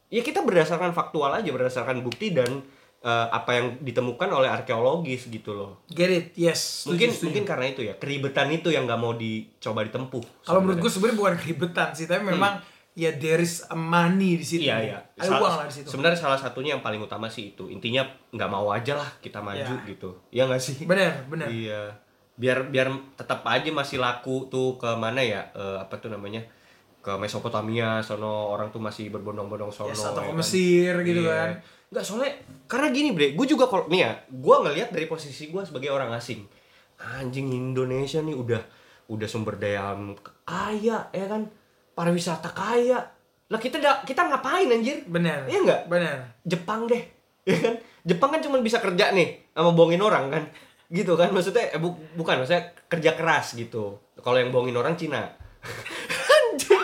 ya 0.09 0.21
kita 0.21 0.41
berdasarkan 0.41 0.91
faktual 0.91 1.29
aja 1.31 1.49
berdasarkan 1.49 2.01
bukti 2.01 2.33
dan 2.33 2.65
eh, 2.99 3.27
apa 3.29 3.55
yang 3.55 3.67
ditemukan 3.79 4.27
oleh 4.27 4.49
arkeologis 4.49 5.29
gitu 5.29 5.53
loh 5.53 5.85
Get 5.87 6.09
it? 6.09 6.25
Yes. 6.35 6.83
setuju, 6.83 6.89
mungkin 6.91 7.09
setuju. 7.09 7.23
mungkin 7.29 7.43
karena 7.45 7.65
itu 7.69 7.81
ya 7.85 7.93
keribetan 7.95 8.49
itu 8.49 8.69
yang 8.69 8.83
nggak 8.83 8.99
mau 8.99 9.13
dicoba 9.13 9.85
ditempuh 9.85 10.43
Kalau 10.43 10.59
menurut 10.59 10.81
gue 10.81 10.91
sebenarnya 10.91 11.17
bukan 11.17 11.35
keribetan 11.37 11.89
sih, 11.93 12.05
tapi 12.05 12.25
memang 12.27 12.59
ya 12.97 13.15
there 13.15 13.39
is 13.39 13.63
a 13.71 13.77
money 13.77 14.35
di 14.35 14.43
situ. 14.43 14.67
Hmm. 14.67 14.75
Iya 14.75 14.77
iya. 14.83 14.99
Ada 15.15 15.39
uang 15.39 15.55
lah 15.55 15.65
di 15.71 15.75
situ. 15.79 15.87
Sebenarnya 15.87 16.19
salah 16.19 16.35
satunya 16.35 16.75
yang 16.75 16.83
paling 16.83 16.99
utama 16.99 17.31
sih 17.31 17.55
itu. 17.55 17.71
Intinya 17.71 18.03
nggak 18.35 18.49
mau 18.51 18.67
aja 18.75 18.99
lah 18.99 19.07
kita 19.23 19.39
maju 19.39 19.61
Iya. 19.79 19.87
gitu. 19.87 20.09
Iya 20.35 20.43
nggak 20.51 20.59
sih? 20.59 20.75
Bener, 20.83 21.23
bener. 21.31 21.47
Iya. 21.47 21.95
Biar 22.35 22.67
biar 22.67 22.91
tetap 23.15 23.47
aja 23.47 23.71
masih 23.71 24.03
laku 24.03 24.51
tuh 24.51 24.75
ke 24.75 24.89
mana 24.99 25.23
ya? 25.23 25.47
Eh, 25.55 25.77
apa 25.79 25.95
tuh 25.95 26.11
namanya? 26.11 26.43
Ke 26.99 27.15
Mesopotamia, 27.15 27.99
sono 27.99 28.27
orang 28.49 28.69
tuh 28.69 28.77
masih 28.77 29.07
berbondong-bondong 29.09 29.69
sono. 29.69 29.89
Yes, 29.89 30.03
atau 30.03 30.19
ya 30.19 30.25
ke 30.25 30.31
kan? 30.31 30.37
Mesir 30.37 30.93
gitu 31.01 31.21
Iya. 31.21 31.31
kan. 31.33 31.49
Nggak 31.89 32.03
soalnya 32.03 32.31
karena 32.65 32.87
gini 32.89 33.09
bre, 33.11 33.27
gue 33.31 33.45
juga 33.47 33.65
kalau 33.65 33.87
nih 33.87 33.99
ya, 33.99 34.11
gue 34.27 34.55
ngelihat 34.59 34.89
dari 34.89 35.05
posisi 35.05 35.47
gue 35.47 35.63
sebagai 35.63 35.89
orang 35.89 36.11
asing, 36.11 36.43
anjing 36.99 37.49
Indonesia 37.49 38.19
nih 38.19 38.35
udah 38.35 38.61
udah 39.07 39.25
sumber 39.25 39.55
daya 39.55 39.97
kaya 40.43 41.09
ya 41.09 41.25
kan, 41.25 41.49
pariwisata 41.91 42.51
kaya, 42.51 42.99
lah 43.47 43.57
kita 43.57 43.79
da- 43.79 44.03
kita 44.03 44.21
ngapain 44.21 44.69
anjir? 44.69 45.01
Bener. 45.03 45.49
Iya 45.49 45.59
nggak? 45.61 45.81
Bener. 45.87 46.17
Jepang 46.43 46.85
deh, 46.85 47.01
ya 47.41 47.57
kan? 47.57 47.75
Jepang 48.01 48.29
kan 48.29 48.39
cuma 48.39 48.59
bisa 48.59 48.77
kerja 48.77 49.09
nih 49.09 49.49
sama 49.49 49.73
bohongin 49.73 49.99
orang 49.99 50.29
kan, 50.29 50.43
gitu 50.87 51.15
kan? 51.15 51.31
Maksudnya 51.31 51.73
eh, 51.73 51.79
bu- 51.79 51.97
bukan 52.13 52.37
maksudnya 52.37 52.69
kerja 52.85 53.15
keras 53.15 53.55
gitu. 53.55 53.97
Kalau 54.15 54.37
yang 54.37 54.53
bohongin 54.53 54.75
orang 54.75 54.93
Cina, 54.93 55.25
Anjing. 56.49 56.83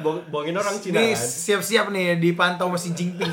Bohong- 0.00 0.24
bohongin 0.28 0.54
orang 0.54 0.76
Cina 0.76 0.98
Ini 0.98 1.10
kan? 1.10 1.18
siap-siap 1.18 1.86
nih 1.88 2.16
dipantau 2.16 2.68
mesin 2.68 2.92
Jinping. 2.92 3.32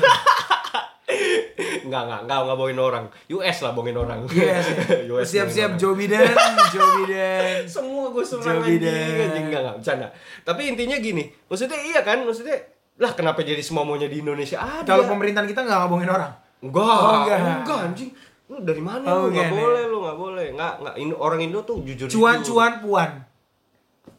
Enggak, 1.80 2.02
enggak, 2.02 2.20
enggak, 2.22 2.38
enggak 2.40 2.56
bohongin 2.56 2.78
orang. 2.78 3.04
US 3.30 3.56
lah 3.60 3.72
bohongin 3.72 3.98
orang. 3.98 4.20
Yes. 4.28 4.66
US 5.10 5.26
Siap-siap 5.26 5.74
Joe 5.74 5.92
Biden, 5.92 6.22
Joe 6.70 6.88
Biden. 6.96 7.66
Semua 7.72 8.08
gue 8.08 8.22
Joe 8.22 8.38
serang 8.38 8.60
anjing, 8.60 8.78
Biden. 8.78 9.18
anjing 9.20 9.44
enggak, 9.44 9.60
enggak, 9.60 9.74
bercanda. 9.76 10.06
Tapi 10.40 10.62
intinya 10.66 10.96
gini, 10.96 11.22
maksudnya 11.44 11.78
iya 11.78 12.00
kan, 12.00 12.22
maksudnya 12.22 12.56
lah 12.96 13.12
kenapa 13.12 13.40
jadi 13.40 13.58
semua 13.58 13.82
maunya 13.82 14.06
di 14.06 14.20
Indonesia 14.20 14.56
ada? 14.56 14.86
Kalau 14.86 15.04
pemerintahan 15.06 15.44
kita 15.44 15.60
nggak 15.62 15.78
ngomongin 15.84 16.10
orang. 16.10 16.32
enggak, 16.60 16.84
Oh, 16.86 17.12
enggak. 17.18 17.38
enggak, 17.58 17.78
anjing. 17.82 18.10
Lu 18.46 18.56
dari 18.60 18.82
mana 18.82 19.04
Oh, 19.08 19.26
lu? 19.26 19.30
Enggak 19.30 19.46
enggak, 19.46 19.58
boleh 19.58 19.82
lu, 19.84 19.96
enggak 19.98 20.18
boleh. 20.18 20.46
Enggak, 20.52 20.72
enggak 20.78 20.94
Indo- 20.96 21.18
orang 21.18 21.40
Indo 21.40 21.60
tuh 21.62 21.76
jujur 21.82 22.06
Cuan, 22.06 22.38
cuan, 22.40 22.72
puan. 22.78 23.10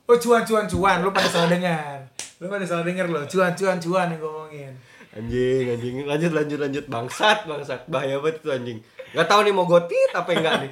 Oh 0.05 0.17
cuan, 0.17 0.43
cuan, 0.43 0.65
cuan. 0.65 0.97
Lu 0.99 1.09
pada 1.09 1.27
salah 1.27 1.49
dengar. 1.49 2.07
Lu 2.37 2.47
pada 2.47 2.65
salah 2.65 2.83
dengar 2.83 3.05
lo. 3.07 3.23
Cuan, 3.25 3.53
cuan, 3.53 3.77
cuan 3.77 4.07
yang 4.09 4.19
ngomongin. 4.19 4.73
Anjing, 5.11 5.65
anjing. 5.69 5.93
Lanjut, 6.03 6.31
lanjut, 6.31 6.59
lanjut. 6.59 6.85
Bangsat, 6.87 7.43
bangsat. 7.45 7.85
Bahaya 7.85 8.17
banget 8.17 8.39
itu 8.39 8.49
anjing. 8.49 8.79
Gak 9.11 9.27
tahu 9.27 9.43
nih 9.43 9.53
mau 9.53 9.65
gotit 9.65 10.11
apa 10.11 10.29
enggak 10.31 10.55
nih. 10.61 10.71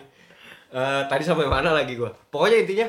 Eh, 0.69 1.01
tadi 1.07 1.23
sampai 1.25 1.49
mana 1.49 1.73
lagi 1.73 1.97
gua? 1.97 2.13
Pokoknya 2.13 2.61
intinya 2.61 2.87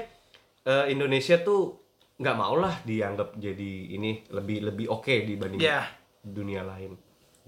eh, 0.63 0.85
Indonesia 0.93 1.41
tuh 1.41 1.81
nggak 2.21 2.37
mau 2.37 2.53
lah 2.53 2.77
dianggap 2.85 3.33
jadi 3.35 3.97
ini 3.97 4.29
lebih 4.29 4.61
lebih 4.61 4.93
oke 4.93 5.09
dibanding 5.25 5.57
Iya. 5.57 5.89
dunia 6.21 6.61
lain 6.61 6.93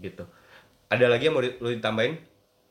gitu. 0.01 0.25
Ada 0.89 1.13
lagi 1.13 1.29
yang 1.29 1.37
mau 1.37 1.45
di- 1.45 1.61
lu 1.61 1.69
ditambahin? 1.69 2.17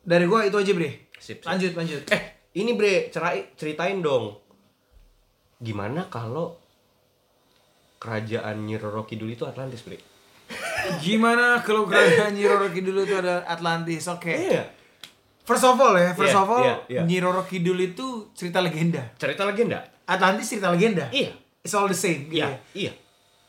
Dari 0.02 0.26
gua 0.26 0.42
itu 0.42 0.58
aja, 0.58 0.74
Bre. 0.74 1.14
Sip, 1.14 1.38
sip. 1.38 1.46
Lanjut, 1.46 1.78
lanjut. 1.78 2.02
Eh, 2.10 2.22
ini 2.58 2.74
bre, 2.74 3.14
cerai, 3.14 3.54
ceritain 3.54 4.02
dong. 4.02 4.41
Gimana 5.62 6.10
kalau 6.10 6.58
kerajaan 7.98 8.66
Nyi 8.66 8.76
Roro 8.76 9.06
Kidul 9.06 9.30
itu 9.32 9.46
Atlantis, 9.46 9.86
bre? 9.86 10.02
Gimana 11.00 11.62
kalau 11.62 11.86
kerajaan 11.86 12.34
Nyi 12.34 12.46
Roro 12.46 12.68
Kidul 12.68 12.98
itu 13.00 13.14
ada 13.14 13.46
Atlantis? 13.46 14.10
Oke. 14.10 14.34
Iya. 14.34 14.66
First 15.42 15.64
of 15.64 15.76
all 15.76 15.94
ya, 15.94 16.12
first 16.12 16.32
Iya, 16.32 16.40
of 16.40 16.50
all, 16.50 16.64
iya, 16.64 16.76
iya. 16.88 17.02
Nyi 17.04 17.18
Roro 17.20 17.44
Kidul 17.44 17.78
itu 17.80 18.30
cerita 18.32 18.58
legenda. 18.58 19.06
Cerita 19.16 19.44
legenda. 19.44 19.86
Atlantis 20.04 20.48
cerita 20.48 20.70
legenda. 20.70 21.06
Iya. 21.10 21.34
It's 21.62 21.72
all 21.72 21.86
the 21.86 21.96
same. 21.96 22.26
gitu 22.26 22.42
Iya, 22.42 22.48
ya. 22.48 22.58
iya. 22.74 22.92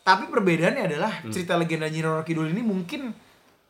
Tapi 0.03 0.29
perbedaannya 0.29 0.83
adalah 0.85 1.13
Hmm. 1.23 1.31
cerita 1.31 1.57
legenda 1.57 1.89
Nyi 1.89 2.01
Roro 2.03 2.21
Kidul 2.21 2.49
ini 2.49 2.61
mungkin 2.61 3.09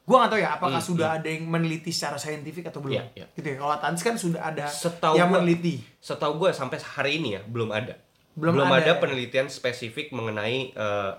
gua 0.02 0.16
nggak 0.18 0.30
tahu 0.30 0.40
ya 0.40 0.50
apakah 0.52 0.80
Hmm, 0.80 0.88
sudah 0.88 1.08
ada 1.14 1.28
yang 1.28 1.46
meneliti 1.46 1.88
secara 1.88 2.18
saintifik 2.18 2.66
atau 2.66 2.82
belum. 2.82 2.98
Iya, 2.98 3.04
iya. 3.14 3.26
Gitu 3.32 3.46
ya. 3.48 3.56
Kalau 3.56 3.72
Atlantis 3.72 4.02
kan 4.02 4.14
sudah 4.16 4.42
ada 4.42 4.66
Setahu 4.66 5.14
yang 5.14 5.30
gua- 5.30 5.38
meneliti. 5.38 5.78
Setahu 6.00 6.32
gue 6.36 6.50
sampai 6.50 6.78
hari 6.80 7.22
ini 7.22 7.38
ya 7.38 7.42
belum 7.44 7.70
ada. 7.70 7.94
Belum 8.32 8.64
ada, 8.64 8.80
ada, 8.80 8.92
ya. 8.96 9.00
penelitian 9.00 9.52
spesifik 9.52 10.10
mengenai 10.10 10.72
eh, 10.72 11.12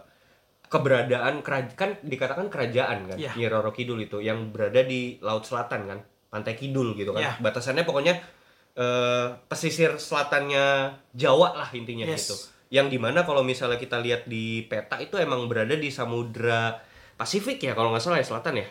keberadaan 0.65 1.45
kerajaan 1.45 1.77
kan 1.77 1.89
dikatakan 2.01 2.49
kerajaan 2.49 3.13
kan 3.13 3.17
Iya. 3.21 3.37
Nyi 3.37 3.45
Roro 3.45 3.69
Kidul 3.69 4.01
itu 4.01 4.17
yang 4.19 4.49
berada 4.49 4.81
di 4.81 5.21
laut 5.21 5.45
selatan 5.45 5.85
kan, 5.85 5.99
pantai 6.33 6.57
kidul 6.57 6.97
gitu 6.97 7.13
kan. 7.13 7.21
Iya. 7.21 7.31
Batasannya 7.37 7.85
pokoknya 7.85 8.17
eh, 8.73 9.27
pesisir 9.45 10.01
selatannya 10.01 10.97
Jawa 11.13 11.53
lah 11.53 11.69
intinya 11.77 12.09
Yes. 12.09 12.25
gitu. 12.25 12.35
Yang 12.73 12.97
di 12.97 12.97
mana 12.97 13.21
kalau 13.21 13.45
misalnya 13.45 13.77
kita 13.77 14.01
lihat 14.01 14.25
di 14.25 14.65
peta 14.65 14.97
itu 14.97 15.21
emang 15.21 15.45
berada 15.45 15.77
di 15.77 15.93
Samudra 15.93 16.81
Pasifik 17.13 17.61
ya 17.61 17.77
kalau 17.77 17.93
nggak 17.93 18.01
salah 18.01 18.17
ya 18.17 18.25
selatan 18.25 18.57
ya. 18.57 18.67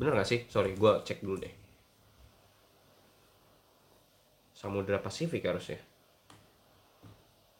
Bener 0.00 0.16
nggak 0.16 0.24
sih? 0.24 0.40
Sorry, 0.48 0.72
gue 0.72 0.92
cek 1.04 1.20
dulu 1.20 1.44
deh. 1.44 1.52
Samudra 4.56 4.96
Pasifik 4.96 5.44
harusnya. 5.44 5.76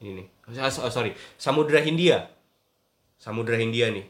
Ini 0.02 0.10
nih. 0.18 0.26
So- 0.68 0.90
sorry, 0.90 1.14
Samudra 1.38 1.78
Hindia. 1.78 2.26
Samudra 3.16 3.54
Hindia 3.54 3.88
nih. 3.94 4.02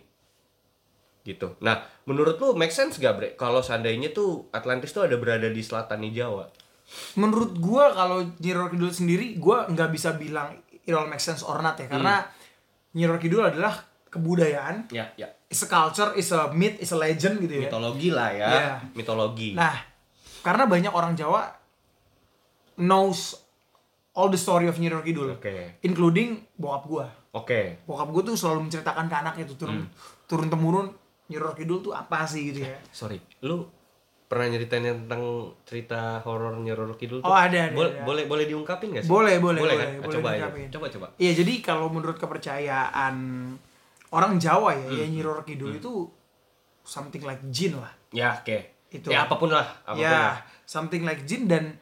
Gitu. 1.23 1.55
Nah, 1.61 1.85
menurut 2.09 2.41
lu 2.41 2.57
make 2.57 2.73
sense 2.73 2.99
gak, 2.99 3.15
Bre? 3.15 3.29
Kalau 3.37 3.61
seandainya 3.63 4.11
tuh 4.11 4.49
Atlantis 4.51 4.91
tuh 4.91 5.07
ada 5.07 5.15
berada 5.21 5.47
di 5.47 5.63
selatan 5.63 6.03
nih 6.03 6.25
Jawa. 6.25 6.49
Menurut 7.17 7.55
gua 7.61 7.95
kalau 7.95 8.25
Nyi 8.43 8.51
Roro 8.53 8.69
Kidul 8.69 8.91
sendiri 8.91 9.39
gua 9.39 9.65
nggak 9.65 9.91
bisa 9.95 10.13
bilang 10.19 10.59
it 10.83 10.93
all 10.93 11.07
makes 11.07 11.25
sense 11.25 11.41
or 11.41 11.63
not 11.63 11.79
ya 11.79 11.87
karena 11.89 12.27
Nyi 12.93 13.07
Roro 13.07 13.17
Kidul 13.17 13.45
adalah 13.47 13.73
kebudayaan, 14.13 14.93
Ya, 14.93 15.09
ya. 15.17 15.25
is 15.49 15.65
a 15.65 15.69
culture, 15.73 16.13
is 16.13 16.29
a 16.37 16.53
myth, 16.53 16.77
is 16.85 16.93
a 16.93 16.99
legend 17.01 17.41
gitu 17.41 17.65
ya. 17.65 17.73
Mitologi 17.73 18.09
lah 18.13 18.29
ya. 18.29 18.45
Iya. 18.49 18.75
Mitologi. 18.93 19.57
Nah, 19.57 19.73
karena 20.45 20.69
banyak 20.69 20.93
orang 20.93 21.17
Jawa 21.17 21.49
knows 22.77 23.41
all 24.13 24.29
the 24.29 24.37
story 24.37 24.67
of 24.67 24.77
Nyi 24.77 24.89
Roro 24.89 25.01
Kidul, 25.01 25.29
Oke. 25.33 25.81
including 25.81 26.45
bokap 26.55 26.85
gua. 26.85 27.07
Oke. 27.33 27.81
Bokap 27.83 28.09
gua 28.09 28.23
tuh 28.23 28.37
selalu 28.37 28.69
menceritakan 28.69 29.07
ke 29.07 29.17
anaknya 29.17 29.45
tuh 29.45 29.57
turun 29.57 29.89
turun 30.25 30.49
temurun 30.49 30.93
Nyi 31.27 31.37
Roro 31.37 31.53
Kidul 31.53 31.81
tuh 31.81 31.93
apa 31.93 32.23
sih 32.23 32.53
gitu 32.53 32.63
ya. 32.63 32.77
Sorry, 32.91 33.17
lu 33.41 33.65
pernah 34.27 34.49
nyeritain 34.49 34.81
tentang 34.85 35.21
cerita 35.63 36.21
horor 36.21 36.57
Nyi 36.57 36.73
Roro 36.73 36.93
Kidul 36.95 37.21
tuh? 37.21 37.29
Oh, 37.29 37.33
ada, 37.33 37.69
ada, 37.69 37.73
Boleh, 37.73 37.93
ada. 37.95 38.05
boleh, 38.05 38.25
boleh 38.27 38.45
diungkapin 38.47 38.93
gak 38.93 39.05
sih? 39.05 39.09
Boleh, 39.09 39.37
boleh, 39.37 39.61
boleh, 39.61 39.77
boleh, 39.77 39.77
kan? 39.77 39.89
boleh 40.01 40.15
coba 40.17 40.29
aja. 40.29 40.37
diungkapin. 40.37 40.65
Coba, 40.69 40.87
coba. 40.89 41.07
Iya, 41.17 41.33
jadi 41.37 41.53
kalau 41.61 41.87
menurut 41.89 42.17
kepercayaan 42.17 43.15
orang 44.11 44.33
Jawa 44.37 44.73
ya, 44.73 44.89
Hmm. 44.89 44.99
ya 44.99 45.07
Nyi 45.09 45.21
Roro 45.21 45.43
Kidul 45.43 45.77
itu 45.77 45.93
something 46.81 47.23
like 47.23 47.41
jin 47.49 47.77
lah. 47.77 47.93
Ya, 48.11 48.37
oke. 48.37 48.59
Itu. 48.89 49.09
Ya, 49.09 49.25
apa 49.25 49.37
pun 49.37 49.49
lah. 49.49 49.65
Apa 49.85 49.97
pun 49.97 50.05
lah. 50.05 50.37
ya, 50.37 50.45
something 50.65 51.01
like 51.03 51.25
jin 51.25 51.49
dan 51.49 51.77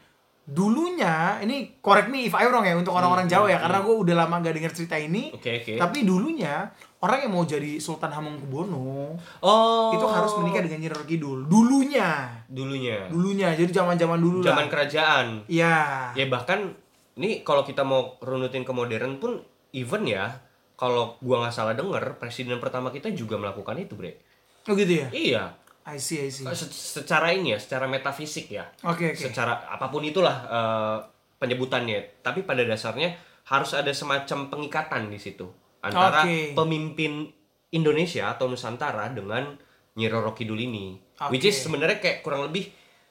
dulunya 0.51 1.39
ini 1.39 1.79
correct 1.79 2.11
me 2.11 2.27
if 2.27 2.35
I 2.35 2.43
wrong 2.45 2.67
ya 2.67 2.75
untuk 2.75 2.91
orang-orang 2.91 3.31
Jawa 3.31 3.47
ya 3.47 3.63
karena 3.63 3.79
gue 3.81 3.95
udah 3.95 4.15
lama 4.19 4.35
gak 4.43 4.55
denger 4.59 4.73
cerita 4.75 4.99
ini. 4.99 5.31
Oke, 5.31 5.63
oke. 5.63 5.79
Tapi 5.79 6.03
dulunya 6.03 6.67
orang 7.01 7.23
yang 7.23 7.33
mau 7.33 7.47
jadi 7.47 7.79
Sultan 7.79 8.11
Hamengkubuwono 8.11 9.15
Oh. 9.41 9.95
itu 9.95 10.05
harus 10.05 10.35
menikah 10.37 10.67
dengan 10.67 10.83
Nyi 10.83 10.91
Roro 10.91 11.07
Kidul. 11.07 11.39
Dulunya, 11.47 12.35
dulunya. 12.45 13.07
dulunya. 13.07 13.55
Jadi 13.55 13.71
zaman-zaman 13.71 14.19
dulu 14.19 14.43
Zaman 14.43 14.67
lah. 14.67 14.69
kerajaan. 14.69 15.27
Iya. 15.47 15.77
Ya 16.13 16.27
bahkan 16.27 16.75
ini 17.15 17.47
kalau 17.47 17.63
kita 17.63 17.87
mau 17.87 18.19
runutin 18.19 18.67
ke 18.67 18.73
modern 18.75 19.23
pun 19.23 19.39
even 19.71 20.03
ya 20.03 20.35
kalau 20.75 21.15
gua 21.21 21.47
nggak 21.47 21.55
salah 21.55 21.79
denger 21.79 22.19
presiden 22.19 22.59
pertama 22.59 22.91
kita 22.91 23.13
juga 23.13 23.39
melakukan 23.39 23.79
itu, 23.79 23.95
Bre. 23.95 24.19
Oh 24.67 24.75
gitu 24.75 24.93
ya. 24.99 25.09
Iya. 25.09 25.45
I 25.89 25.97
see, 25.97 26.27
I 26.27 26.31
see. 26.31 26.45
Se- 26.45 27.01
secara 27.01 27.33
ini 27.33 27.57
ya, 27.57 27.59
secara 27.59 27.89
metafisik 27.89 28.53
ya. 28.53 28.69
Oke, 28.85 29.17
oke. 29.17 29.21
Secara 29.31 29.65
apa 29.69 29.89
pun 29.89 30.05
itulah 30.05 30.37
eh, 30.45 30.99
penyebutannya, 31.41 32.21
tapi 32.21 32.45
pada 32.45 32.61
dasarnya 32.63 33.17
harus 33.49 33.73
ada 33.75 33.91
semacam 33.91 34.53
pengikatan 34.53 35.11
di 35.11 35.19
situ 35.19 35.49
antara 35.81 36.23
Oke. 36.29 36.53
pemimpin 36.53 37.27
Indonesia 37.73 38.31
atau 38.31 38.47
Nusantara 38.47 39.09
dengan 39.11 39.57
Nyi 39.97 40.07
Roro 40.07 40.37
Kidul 40.37 40.61
ini. 40.61 41.01
Which 41.33 41.49
is 41.49 41.57
sebenarnya 41.61 41.99
kayak 42.01 42.23
kurang 42.25 42.49
lebih 42.49 42.71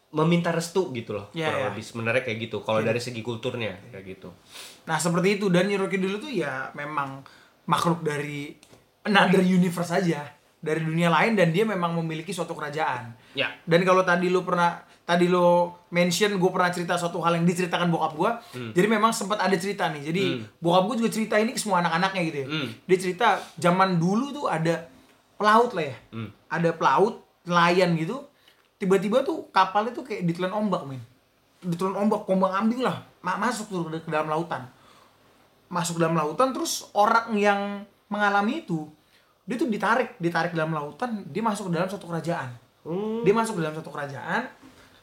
meminta 0.09 0.49
restu 0.49 0.89
gitu 0.93 1.13
loh. 1.13 1.29
Ya, 1.37 1.49
kurang 1.49 1.61
ya. 1.61 1.67
lebih 1.73 1.83
sebenarnya 1.85 2.23
kayak 2.25 2.37
gitu. 2.49 2.57
Kalau 2.65 2.81
dari 2.81 3.01
segi 3.01 3.21
kulturnya 3.21 3.77
kayak 3.93 4.05
gitu. 4.05 4.29
Nah 4.89 4.97
seperti 4.97 5.37
itu 5.41 5.49
dan 5.49 5.69
Nyi 5.69 5.77
Roro 5.77 5.89
Kidul 5.89 6.21
itu 6.21 6.29
ya 6.45 6.69
memang 6.73 7.25
makhluk 7.69 8.01
dari 8.01 8.53
another 9.05 9.41
universe 9.41 9.91
aja. 9.93 10.38
Dari 10.59 10.81
dunia 10.81 11.07
lain 11.07 11.33
dan 11.33 11.49
dia 11.49 11.63
memang 11.63 11.95
memiliki 11.95 12.29
suatu 12.29 12.51
kerajaan. 12.51 13.15
Ya. 13.31 13.47
Dan 13.63 13.81
kalau 13.81 14.01
tadi 14.01 14.27
lu 14.27 14.41
pernah 14.41 14.75
tadi 15.01 15.25
lo 15.25 15.79
mention 15.89 16.37
gue 16.37 16.49
pernah 16.49 16.69
cerita 16.69 16.93
suatu 16.93 17.17
hal 17.19 17.33
yang 17.33 17.43
diceritakan 17.43 17.89
bokap 17.89 18.13
gue 18.13 18.31
Hmm. 18.53 18.71
jadi 18.71 18.85
memang 18.87 19.09
sempat 19.09 19.41
ada 19.41 19.57
cerita 19.57 19.89
nih 19.89 20.05
jadi 20.05 20.21
bokap 20.55 20.85
gue 20.85 20.95
juga 20.99 21.09
cerita 21.09 21.35
ini 21.35 21.49
ke 21.49 21.57
semua 21.57 21.81
anak-anaknya 21.81 22.21
gitu 22.23 22.37
ya 22.37 22.47
Hmm. 22.47 22.67
dia 22.85 22.97
cerita 22.99 23.27
zaman 23.57 23.97
dulu 23.97 24.29
tuh 24.31 24.45
ada 24.45 24.85
pelaut 25.33 25.73
lah 25.73 25.81
ya 25.83 25.97
Hmm. 26.13 26.29
ada 26.45 26.69
pelaut 26.71 27.25
nelayan 27.41 27.97
gitu 27.97 28.21
tiba-tiba 28.77 29.25
tuh 29.25 29.49
kapalnya 29.49 29.91
tuh 29.91 30.05
kayak 30.05 30.21
ditelan 30.23 30.53
ombak 30.53 30.85
men 30.85 31.01
ditelan 31.59 31.97
ombak 31.97 32.29
ombak 32.29 32.51
ambing 32.53 32.85
lah 32.85 33.01
ma- 33.19 33.41
masuk 33.41 33.65
tuh 33.65 33.89
ke 33.89 34.13
dalam 34.13 34.29
lautan 34.29 34.69
masuk 35.65 35.97
ke 35.97 36.01
dalam 36.01 36.13
lautan 36.15 36.49
terus 36.49 36.85
orang 36.93 37.33
yang 37.33 37.81
mengalami 38.09 38.61
itu 38.61 38.85
dia 39.49 39.57
tuh 39.57 39.65
ditarik 39.65 40.13
ditarik 40.15 40.53
dalam 40.53 40.69
lautan 40.69 41.25
dia 41.25 41.41
masuk 41.41 41.67
ke 41.67 41.71
dalam 41.73 41.89
suatu 41.89 42.05
kerajaan 42.05 42.53
Hmm. 42.79 43.21
dia 43.21 43.33
masuk 43.33 43.57
ke 43.57 43.61
dalam 43.61 43.73
suatu 43.73 43.89
kerajaan 43.89 44.47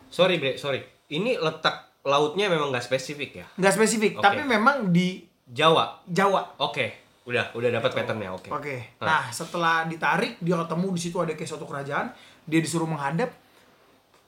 Sorry, 0.06 0.38
Bre, 0.38 0.54
sorry. 0.54 0.80
Ini 1.08 1.36
letak 1.36 2.00
lautnya 2.00 2.46
memang 2.46 2.70
nggak 2.70 2.80
spesifik 2.80 3.30
ya? 3.36 3.46
nggak 3.52 3.74
spesifik 3.74 4.12
Oke. 4.16 4.22
tapi 4.22 4.40
memang 4.40 4.88
di 4.88 5.20
Jawa. 5.44 5.98
Jawa 6.06 6.56
Oke. 6.56 7.04
Udah, 7.22 7.50
udah 7.52 7.68
dapat 7.72 7.90
patternnya. 7.92 8.30
Oke. 8.30 8.48
oke 8.48 8.76
Nah. 8.96 9.04
nah 9.04 9.22
setelah 9.28 9.82
ditarik 9.84 10.38
dia 10.38 10.56
ketemu 10.56 10.86
di 10.88 11.00
situ 11.00 11.16
ada 11.18 11.34
kayak 11.34 11.46
suatu 11.48 11.66
kerajaan 11.66 12.14
dia 12.42 12.62
disuruh 12.62 12.86
menghadap 12.86 13.34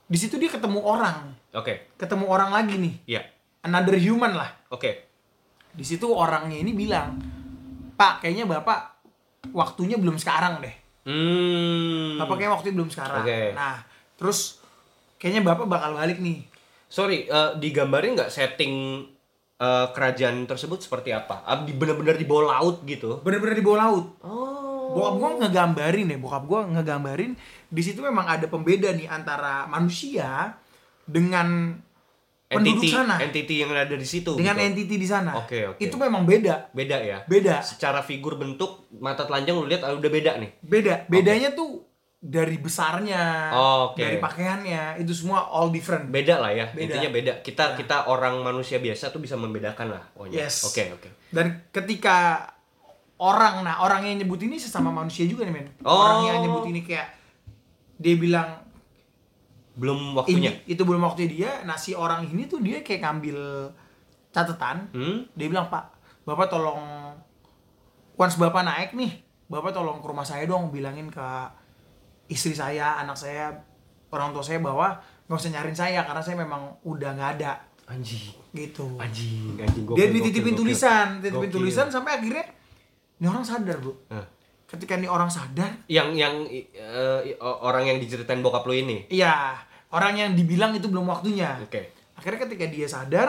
di 0.05 0.19
situ 0.19 0.35
dia 0.35 0.51
ketemu 0.51 0.83
orang 0.83 1.31
Oke. 1.53 1.95
ketemu 1.95 2.27
orang 2.27 2.51
lagi 2.51 2.75
nih 2.75 2.95
Iya. 3.09 3.23
another 3.63 3.95
human 3.95 4.35
lah 4.35 4.51
Oke. 4.69 5.09
di 5.71 5.85
situ 5.85 6.05
orangnya 6.05 6.59
ini 6.59 6.75
bilang 6.75 7.17
pak 7.95 8.21
kayaknya 8.21 8.45
bapak 8.45 8.98
waktunya 9.49 9.97
belum 9.97 10.17
sekarang 10.17 10.61
deh 10.61 10.75
Hmm. 11.09 12.21
bapak 12.21 12.37
kayaknya 12.37 12.53
waktunya 12.53 12.75
belum 12.77 12.91
sekarang 12.91 13.23
Oke. 13.23 13.41
nah 13.53 13.81
terus 14.15 14.61
kayaknya 15.17 15.41
bapak 15.43 15.67
bakal 15.67 15.95
balik 15.95 16.19
nih 16.19 16.45
Sorry, 16.87 17.25
eh, 17.25 17.51
digambarin 17.57 18.17
nggak 18.17 18.29
setting 18.29 19.05
eh, 19.57 19.87
kerajaan 19.91 20.45
tersebut 20.45 20.81
seperti 20.81 21.11
apa? 21.11 21.43
Di 21.61 21.73
bener-bener 21.73 22.15
di 22.15 22.25
bawah 22.25 22.49
laut 22.51 22.81
gitu? 22.83 23.21
bener-bener 23.21 23.53
di 23.53 23.61
bawah 23.61 23.81
laut 23.83 24.07
Oh. 24.21 24.89
bokap 24.89 25.15
gua 25.15 25.31
ngegambarin 25.39 26.09
ya 26.09 26.17
bokap 26.17 26.45
gua 26.45 26.61
ngegambarin 26.67 27.33
di 27.69 27.83
situ 27.83 28.01
memang 28.01 28.25
ada 28.25 28.49
pembeda 28.49 28.89
nih 28.89 29.05
antara 29.05 29.65
manusia 29.65 30.57
dengan 31.05 31.77
penduduk 32.49 32.81
Entity, 32.81 32.89
sana 32.91 33.17
entity 33.21 33.55
yang 33.61 33.71
ada 33.71 33.93
di 33.93 34.05
situ. 34.05 34.33
dengan 34.33 34.57
gitu. 34.57 34.67
entity 34.73 34.95
di 34.97 35.05
sana 35.05 35.37
Oke, 35.37 35.69
oke. 35.69 35.79
itu 35.79 35.93
memang 35.95 36.25
beda 36.25 36.73
Beda 36.73 36.97
ya? 36.97 37.21
beda 37.23 37.61
Secara 37.61 38.01
figur 38.01 38.35
bentuk 38.35 38.89
mata 38.97 39.23
telanjang 39.23 39.53
lu 39.55 39.65
lihat 39.65 39.85
ah, 39.85 39.93
udah 39.93 40.09
beda 40.09 40.37
nih. 40.37 40.51
beda 40.59 40.95
bedanya 41.07 41.53
tuh 41.53 41.85
dari 42.19 42.57
besarnya 42.57 43.53
Oke. 43.87 44.01
dari 44.01 44.19
pakaiannya 44.19 44.99
itu 44.99 45.13
semua 45.15 45.47
all 45.47 45.69
different 45.69 46.09
Beda 46.09 46.37
lah 46.37 46.51
ya. 46.51 46.67
Beda. 46.69 46.83
Intinya 46.91 47.09
beda. 47.13 47.33
Kita 47.41 47.65
Ya. 47.65 47.77
kita 47.77 47.97
orang 48.07 48.43
manusia 48.43 48.77
biasa 48.77 49.09
tuh 49.09 49.21
bisa 49.21 49.37
membedakan 49.37 49.93
lah. 49.93 50.03
pokoknya. 50.11 50.43
Yes. 50.43 50.67
Oke, 50.67 50.91
oke. 50.91 51.09
dan 51.31 51.69
ketika 51.71 52.49
orang 53.19 53.61
nah 53.61 53.83
orang 53.83 54.03
yang 54.05 54.17
nyebut 54.17 54.41
ini 54.41 54.57
sesama 54.57 54.89
manusia 54.89 55.27
juga 55.27 55.43
nih 55.43 55.53
men 55.53 55.67
Oh. 55.83 55.95
orang 55.95 56.19
yang 56.25 56.37
nyebut 56.43 56.65
ini 56.67 56.81
kayak 56.83 57.13
dia 57.95 58.15
bilang 58.15 58.63
Belum 59.79 60.13
waktunya. 60.13 60.51
ini 60.51 60.67
itu 60.67 60.83
belum 60.83 61.01
waktunya 61.01 61.29
dia 61.29 61.51
nah 61.63 61.75
si 61.75 61.95
orang 61.95 62.27
ini 62.27 62.45
tuh 62.45 62.59
dia 62.59 62.83
kayak 62.83 62.99
ngambil 63.01 63.39
catatan 64.29 64.91
Hmm? 64.91 65.25
dia 65.33 65.47
bilang 65.47 65.67
pak 65.67 65.95
bapak 66.23 66.47
tolong 66.47 67.15
once 68.15 68.37
bapak 68.37 68.61
naik 68.61 68.91
nih 68.93 69.13
bapak 69.47 69.71
tolong 69.71 69.99
ke 69.99 70.07
rumah 70.07 70.23
saya 70.23 70.45
dong 70.45 70.69
bilangin 70.69 71.09
ke 71.09 71.25
istri 72.29 72.53
saya 72.53 72.99
anak 72.99 73.15
saya 73.15 73.55
orang 74.09 74.31
tua 74.31 74.43
saya 74.43 74.59
bahwa 74.59 74.99
nggak 75.25 75.39
usah 75.39 75.51
nyariin 75.51 75.73
saya 75.75 76.01
karena 76.03 76.21
saya 76.21 76.37
memang 76.37 76.63
udah 76.83 77.11
nggak 77.13 77.31
ada 77.37 77.53
Anjing. 77.87 78.21
gitu 78.51 78.85
Anjing, 78.97 79.57
anjing 79.57 79.85
gokil, 79.87 79.97
dia 79.97 80.07
dititipin 80.11 80.53
gokil. 80.53 80.61
tulisan 80.67 81.07
dititipin 81.19 81.49
Gokil. 81.49 81.57
tulisan 81.57 81.87
sampai 81.89 82.13
akhirnya 82.15 82.45
ini 83.17 83.27
orang 83.27 83.41
sadar 83.43 83.77
bro 83.79 83.97
Hah. 84.09 84.27
ketika 84.67 84.93
ini 84.95 85.07
orang 85.07 85.29
sadar 85.29 85.73
Yang 85.87 86.09
yang 86.15 86.35
eh, 86.45 87.33
orang 87.41 87.87
yang 87.87 87.97
diceritain 87.97 88.41
bokap 88.41 88.63
lu 88.63 88.75
ini. 88.75 89.09
iya 89.09 89.57
orang 89.91 90.15
yang 90.15 90.31
dibilang 90.33 90.73
itu 90.73 90.87
belum 90.87 91.05
waktunya 91.05 91.57
Oke. 91.61 91.93
akhirnya 92.15 92.45
ketika 92.45 92.65
dia 92.67 92.87
sadar 92.87 93.29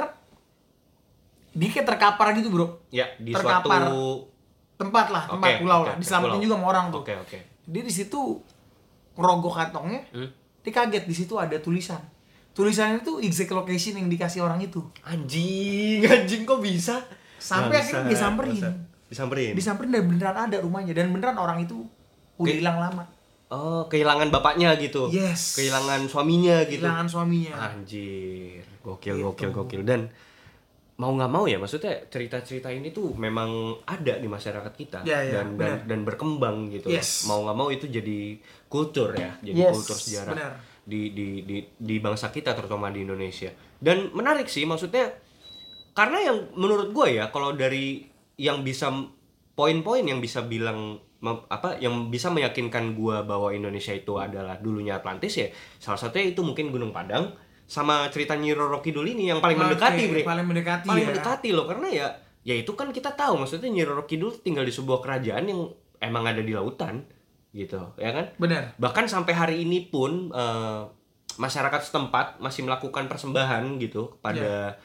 dia 1.51 1.69
kayak 1.69 1.87
terkapar 1.87 2.31
gitu 2.33 2.49
bro 2.49 2.67
Ya, 2.89 3.09
di 3.17 3.31
Terkapar. 3.31 3.89
suatu 3.89 4.29
tempat 4.75 5.07
lah 5.09 5.23
tempat 5.27 5.49
Oke, 5.49 5.59
pulau 5.59 5.79
oke, 5.81 5.87
lah 5.87 5.95
diselamatin 5.97 6.29
pulau. 6.31 6.43
juga 6.43 6.55
sama 6.55 6.65
orang 6.67 6.85
tuh 6.89 7.01
Oke, 7.01 7.13
oke. 7.17 7.37
dia 7.65 7.81
di 7.81 7.91
situ 7.91 8.19
ngerogoh 9.13 9.51
kantongnya 9.51 10.01
Hmm? 10.09 10.29
dia 10.59 10.71
kaget 10.71 11.03
di 11.03 11.15
situ 11.15 11.33
ada 11.35 11.55
tulisan 11.57 11.99
tulisannya 12.51 12.99
itu 12.99 13.19
exact 13.19 13.51
location 13.51 13.95
yang 13.95 14.07
dikasih 14.07 14.39
orang 14.39 14.59
itu 14.59 14.83
Anjing, 15.01 16.03
anjing 16.05 16.43
kok 16.43 16.59
bisa? 16.59 16.99
Sampai 17.37 17.79
Bangsat, 17.79 17.87
akhirnya 17.95 18.09
disamperin. 18.09 18.51
bangsat. 18.53 18.75
Disamperin. 19.07 19.51
disamperin 19.53 19.89
dan 19.89 20.03
beneran 20.05 20.37
ada 20.37 20.57
rumahnya 20.59 20.93
dan 20.93 21.09
beneran 21.09 21.35
orang 21.35 21.59
itu 21.59 21.87
udah 22.37 22.51
hilang 22.53 22.77
lama 22.77 23.03
oh, 23.49 23.85
kehilangan 23.85 24.29
bapaknya 24.29 24.77
gitu. 24.77 25.09
Yes. 25.09 25.57
Kehilangan 25.57 26.05
suaminya 26.05 26.63
gitu. 26.69 26.85
kehilangan 26.85 27.07
suaminya 27.09 27.53
Anjir, 27.73 28.61
gokil 28.81 29.17
Gitu. 29.17 29.25
gokil 29.25 29.49
gokil 29.51 29.81
dan 29.83 30.09
mau 30.99 31.15
nggak 31.15 31.31
mau 31.31 31.47
ya 31.47 31.55
maksudnya 31.55 31.95
cerita-cerita 32.11 32.67
ini 32.69 32.91
tuh 32.91 33.15
memang 33.15 33.47
ada 33.87 34.19
di 34.19 34.27
masyarakat 34.27 34.73
kita 34.75 34.99
Ya, 35.07 35.23
ya, 35.23 35.47
dan, 35.47 35.87
dan 35.87 35.99
berkembang 36.03 36.67
gitu. 36.69 36.91
Yes. 36.91 37.23
Mau 37.23 37.41
nggak 37.41 37.57
mau 37.57 37.71
itu 37.71 37.87
jadi 37.87 38.35
kultur 38.67 39.15
ya, 39.15 39.31
jadi 39.39 39.65
Yes, 39.65 39.73
kultur 39.73 39.95
sejarah 39.95 40.33
benar. 40.35 40.53
di 40.83 41.15
di 41.15 41.27
di 41.47 41.57
di 41.71 41.95
bangsa 41.97 42.27
kita 42.29 42.51
terutama 42.51 42.91
di 42.91 43.07
Indonesia. 43.07 43.47
Dan 43.79 44.11
menarik 44.11 44.51
sih 44.51 44.67
maksudnya 44.67 45.07
karena 45.95 46.19
yang 46.21 46.37
menurut 46.53 46.91
gue 46.91 47.15
ya 47.15 47.31
kalau 47.31 47.55
dari 47.55 48.03
yang 48.35 48.59
bisa 48.61 48.91
poin-poin 49.51 50.03
yang 50.03 50.19
bisa 50.19 50.43
bilang 50.43 50.99
apa 51.23 51.75
yang 51.83 52.07
bisa 52.07 52.31
meyakinkan 52.31 52.95
gua 52.95 53.27
bahwa 53.27 53.51
Indonesia 53.51 53.91
itu 53.91 54.15
adalah 54.15 54.55
dulunya 54.59 54.95
Atlantis 54.95 55.35
ya 55.35 55.47
salah 55.75 55.99
satunya 55.99 56.31
itu 56.31 56.39
mungkin 56.39 56.71
Gunung 56.71 56.95
Padang 56.95 57.35
sama 57.69 58.07
cerita 58.09 58.33
Nyi 58.39 58.55
Roro 58.55 58.79
Kidul 58.79 59.05
ini 59.13 59.29
yang 59.29 59.43
paling 59.43 59.59
Oke, 59.59 59.63
mendekati 59.67 60.03
bre. 60.09 60.21
paling 60.25 60.47
mendekati 60.47 60.87
paling 60.87 61.05
ya. 61.05 61.09
mendekati 61.11 61.49
loh 61.51 61.65
karena 61.67 61.87
ya 61.91 62.07
ya 62.47 62.55
itu 62.55 62.71
kan 62.73 62.89
kita 62.89 63.13
tahu 63.13 63.35
maksudnya 63.43 63.69
Nyi 63.69 63.83
Roro 63.83 64.07
Kidul 64.07 64.39
tinggal 64.39 64.63
di 64.63 64.73
sebuah 64.73 65.03
kerajaan 65.03 65.45
yang 65.45 65.69
emang 65.99 66.23
ada 66.23 66.39
di 66.39 66.55
lautan 66.55 67.03
gitu 67.51 67.81
ya 67.97 68.13
kan? 68.13 68.25
Benar. 68.37 68.77
Bahkan 68.77 69.05
sampai 69.09 69.33
hari 69.35 69.55
ini 69.65 69.89
pun 69.89 70.31
eh, 70.31 70.81
masyarakat 71.37 71.81
setempat 71.83 72.39
masih 72.39 72.65
melakukan 72.65 73.05
persembahan 73.05 73.77
gitu 73.77 74.17
kepada 74.17 74.77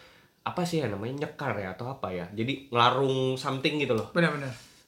apa 0.44 0.62
sih 0.68 0.84
ya 0.84 0.92
namanya 0.92 1.24
nyekar 1.24 1.56
ya 1.56 1.72
atau 1.72 1.88
apa 1.88 2.12
ya 2.12 2.28
jadi 2.36 2.68
ngelarung 2.68 3.40
something 3.40 3.80
gitu 3.80 3.96
loh. 3.96 4.12
Benar 4.12 4.34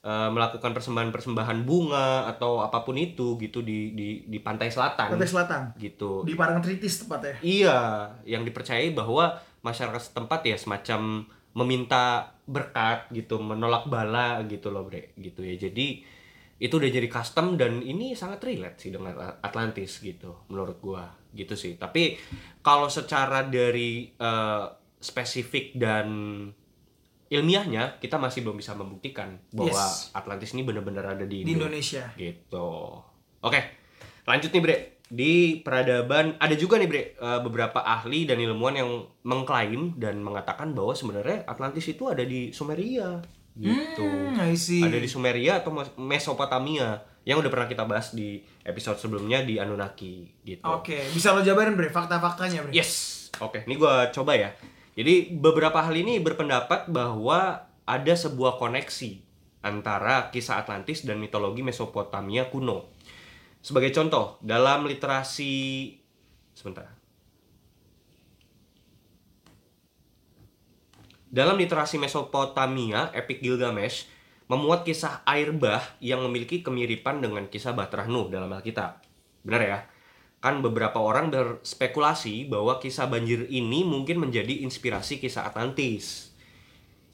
Eh, 0.07 0.31
melakukan 0.31 0.71
persembahan 0.71 1.11
persembahan 1.11 1.67
bunga 1.67 2.31
atau 2.31 2.63
apa 2.63 2.87
pun 2.87 2.95
itu 2.95 3.35
gitu 3.43 3.59
di 3.59 3.91
di 3.91 4.23
di 4.23 4.39
pantai 4.39 4.71
selatan. 4.71 5.11
Pantai 5.11 5.27
selatan? 5.27 5.61
Gitu. 5.75 6.23
Di 6.23 6.39
Parangtritis 6.39 7.03
tepatnya? 7.03 7.35
Iya 7.43 7.79
yang 8.23 8.47
dipercayai 8.47 8.95
bahwa 8.95 9.35
masyarakat 9.67 9.99
setempat 9.99 10.47
ya 10.47 10.55
semacam 10.55 11.27
meminta 11.59 12.39
berkat 12.47 13.11
gitu 13.11 13.43
menolak 13.43 13.91
bala 13.91 14.47
gitu 14.47 14.71
loh 14.71 14.87
bre 14.87 15.11
gitu 15.19 15.43
ya. 15.43 15.59
Jadi 15.59 16.07
itu 16.63 16.75
udah 16.79 16.87
jadi 16.87 17.11
custom 17.11 17.59
dan 17.59 17.83
ini 17.83 18.15
sangat 18.15 18.47
relate 18.47 18.79
sih 18.79 18.95
dengan 18.95 19.11
Atlantis 19.43 19.99
gitu 19.99 20.47
menurut 20.47 20.79
gua. 20.79 21.11
Gitu 21.35 21.59
sih. 21.59 21.75
Tapi 21.75 22.15
kalau 22.63 22.87
secara 22.87 23.43
dari 23.43 24.07
eh, 24.07 24.65
spesifik 25.03 25.75
dan 25.75 26.07
ilmiahnya 27.29 27.99
kita 27.99 28.17
masih 28.17 28.41
belum 28.41 28.55
bisa 28.55 28.73
membuktikan 28.73 29.39
bahwa 29.51 29.75
Yes. 29.75 30.11
Atlantis 30.13 30.53
ini 30.53 30.63
benar-benar 30.63 31.13
ada 31.13 31.23
di, 31.23 31.43
di 31.43 31.51
Indo. 31.51 31.67
Indonesia 31.67 32.07
Gitu. 32.15 32.69
Oke, 33.39 33.61
lanjut 34.25 34.49
nih 34.49 34.61
Bre. 34.61 34.77
Di 35.07 35.33
peradaban 35.61 36.35
ada 36.37 36.55
juga 36.55 36.77
nih 36.77 36.87
Bre 36.87 37.03
eh, 37.13 37.41
beberapa 37.41 37.79
ahli 37.79 38.25
dan 38.25 38.39
ilmuwan 38.39 38.75
yang 38.75 38.91
mengklaim 39.23 39.95
dan 39.95 40.19
mengatakan 40.19 40.71
bahwa 40.71 40.93
sebenarnya 40.93 41.43
Atlantis 41.45 41.87
itu 41.87 42.07
ada 42.07 42.21
di 42.21 42.51
Sumeria 42.51 43.23
gitu. 43.55 44.03
hmm, 44.03 44.37
I 44.37 44.55
see. 44.55 44.83
Ada 44.83 44.99
di 44.99 45.07
Sumeria 45.07 45.59
atau 45.59 45.73
Mes- 45.73 45.95
Mesopotamia 45.97 46.99
yang 47.23 47.39
udah 47.39 47.49
pernah 47.49 47.67
kita 47.67 47.83
bahas 47.83 48.13
di 48.13 48.39
episode 48.63 48.99
sebelumnya 48.99 49.41
di 49.41 49.57
Anunnaki 49.57 50.31
gitu. 50.41 50.63
oke 50.63 51.11
bisa 51.11 51.31
lo 51.31 51.41
jabarin 51.41 51.75
bre 51.75 51.89
fakta-faktanya 51.89 52.63
bre 52.63 52.71
Yes. 52.71 53.15
Oke, 53.37 53.63
ini 53.63 53.75
gua 53.75 54.09
coba 54.11 54.33
ya. 54.33 54.55
Jadi 54.97 55.37
beberapa 55.37 55.85
hal 55.85 55.93
ini 55.93 56.17
berpendapat 56.25 56.89
bahwa 56.89 57.69
ada 57.85 58.15
sebuah 58.17 58.57
koneksi 58.57 59.21
antara 59.61 60.33
kisah 60.33 60.65
Atlantis 60.65 61.05
dan 61.05 61.21
mitologi 61.21 61.61
Mesopotamia 61.61 62.49
kuno. 62.49 62.89
Sebagai 63.61 63.93
contoh, 63.93 64.41
dalam 64.41 64.89
literasi 64.89 65.93
sebentar. 66.57 66.89
Dalam 71.29 71.61
literasi 71.61 72.01
Mesopotamia, 72.01 73.13
Epic 73.13 73.45
Gilgamesh 73.45 74.09
memuat 74.47 74.87
kisah 74.87 75.27
air 75.27 75.51
bah 75.53 75.83
yang 75.99 76.23
memiliki 76.25 76.63
kemiripan 76.63 77.21
dengan 77.21 77.51
kisah 77.51 77.75
Bahtera 77.75 78.09
Nuh 78.09 78.31
dalam 78.33 78.49
Alkitab. 78.49 79.03
Benar 79.43 79.61
ya? 79.61 79.79
Kan 80.47 80.63
beberapa 80.63 81.03
orang 81.03 81.35
berspekulasi 81.35 82.47
bahwa 82.47 82.79
kisah 82.79 83.11
banjir 83.11 83.51
ini 83.51 83.83
mungkin 83.83 84.23
menjadi 84.23 84.63
inspirasi 84.63 85.19
kisah 85.19 85.43
Atlantis 85.51 86.31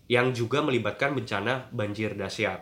yang 0.04 0.36
juga 0.36 0.60
melibatkan 0.60 1.16
bencana 1.16 1.72
banjir 1.72 2.12
dahsyat. 2.12 2.60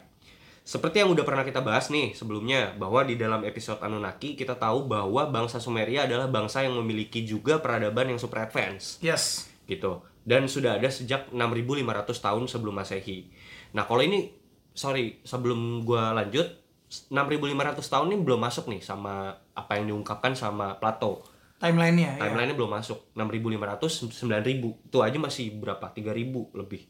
Seperti 0.63 1.03
yang 1.03 1.11
udah 1.11 1.27
pernah 1.27 1.43
kita 1.43 1.59
bahas 1.59 1.91
nih 1.91 2.15
sebelumnya, 2.15 2.71
bahwa 2.79 3.03
di 3.03 3.19
dalam 3.19 3.43
episode 3.43 3.83
Anunnaki 3.83 4.39
kita 4.39 4.55
tahu 4.55 4.87
bahwa 4.87 5.27
bangsa 5.27 5.59
Sumeria 5.59 6.07
adalah 6.07 6.31
bangsa 6.31 6.63
yang 6.63 6.79
memiliki 6.79 7.27
juga 7.27 7.59
peradaban 7.59 8.07
yang 8.07 8.23
super 8.23 8.39
advance 8.47 9.03
Yes. 9.03 9.51
gitu. 9.67 10.07
Dan 10.23 10.47
sudah 10.47 10.79
ada 10.79 10.87
sejak 10.87 11.35
6500 11.35 12.23
tahun 12.23 12.47
sebelum 12.47 12.79
Masehi. 12.79 13.27
Nah, 13.75 13.91
kalau 13.91 14.07
ini 14.07 14.31
sorry, 14.71 15.19
sebelum 15.27 15.83
gua 15.83 16.15
lanjut 16.15 16.60
6500 16.91 17.87
tahun 17.87 18.07
ini 18.11 18.19
belum 18.27 18.41
masuk 18.43 18.67
nih 18.67 18.83
sama 18.83 19.31
apa 19.55 19.79
yang 19.79 19.95
diungkapkan 19.95 20.35
sama 20.35 20.75
Plato. 20.83 21.23
Timelinenya 21.63 22.19
ya. 22.19 22.27
Timeline-nya 22.27 22.57
belum 22.59 22.73
masuk. 22.75 23.15
6500 23.15 24.11
9000. 24.11 24.91
Itu 24.91 24.99
aja 24.99 25.19
masih 25.23 25.55
berapa? 25.55 25.87
3000 25.95 26.59
lebih 26.59 26.83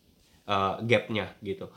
uh, 0.49 0.81
gapnya 0.81 1.37
gitu. 1.45 1.69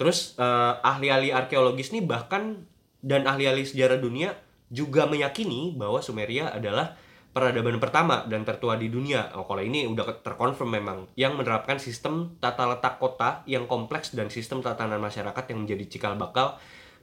Terus 0.00 0.32
eh, 0.40 0.74
ahli-ahli 0.80 1.28
arkeologis 1.28 1.92
nih 1.92 2.00
bahkan 2.00 2.64
dan 3.04 3.28
ahli-ahli 3.28 3.68
sejarah 3.68 4.00
dunia 4.00 4.32
juga 4.72 5.04
meyakini 5.04 5.76
bahwa 5.76 6.00
Sumeria 6.00 6.48
adalah 6.56 6.96
peradaban 7.36 7.76
pertama 7.76 8.24
dan 8.24 8.48
tertua 8.48 8.80
di 8.80 8.88
dunia. 8.88 9.28
Oh, 9.36 9.44
kalau 9.44 9.60
ini 9.60 9.84
udah 9.84 10.24
terkonfirm 10.24 10.72
memang 10.72 11.04
yang 11.20 11.36
menerapkan 11.36 11.76
sistem 11.76 12.40
tata 12.40 12.64
letak 12.64 12.96
kota 12.96 13.44
yang 13.44 13.68
kompleks 13.68 14.16
dan 14.16 14.32
sistem 14.32 14.64
tatanan 14.64 15.04
masyarakat 15.04 15.44
yang 15.52 15.68
menjadi 15.68 15.84
cikal 15.92 16.16
bakal 16.16 16.56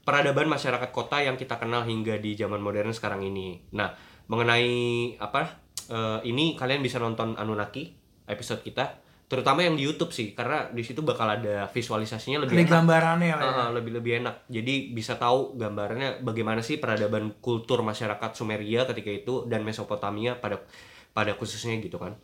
peradaban 0.08 0.48
masyarakat 0.48 0.88
kota 0.96 1.20
yang 1.20 1.36
kita 1.36 1.60
kenal 1.60 1.84
hingga 1.84 2.16
di 2.16 2.32
zaman 2.40 2.64
modern 2.64 2.96
sekarang 2.96 3.28
ini. 3.28 3.60
Nah, 3.76 3.92
mengenai 4.32 4.72
apa 5.20 5.60
eh, 5.92 6.20
ini 6.24 6.56
kalian 6.56 6.80
bisa 6.80 6.96
nonton 6.96 7.36
Anunnaki 7.36 7.92
episode 8.24 8.64
kita, 8.64 9.04
terutama 9.28 9.68
yang 9.68 9.76
di 9.76 9.84
YouTube 9.84 10.16
sih, 10.16 10.32
karena 10.32 10.72
di 10.72 10.80
situ 10.88 11.04
bakal 11.04 11.28
ada 11.28 11.68
visualisasinya 11.68 12.48
lebih 12.48 12.56
Ada 12.56 12.64
enak. 12.64 12.72
gambarannya 12.72 13.34
lah. 13.36 13.52
ya. 13.52 13.66
Lebih 13.76 13.92
lebih 14.00 14.12
enak. 14.24 14.48
Jadi 14.48 14.96
bisa 14.96 15.20
tahu 15.20 15.60
gambarnya 15.60 16.24
bagaimana 16.24 16.64
sih 16.64 16.80
peradaban 16.80 17.36
kultur 17.44 17.84
masyarakat 17.84 18.32
Sumeria 18.32 18.88
ketika 18.88 19.12
itu 19.12 19.44
dan 19.52 19.68
Mesopotamia 19.68 20.40
pada 20.40 20.64
pada 21.12 21.36
khususnya 21.36 21.76
gitu 21.84 22.00
kan. 22.00 22.16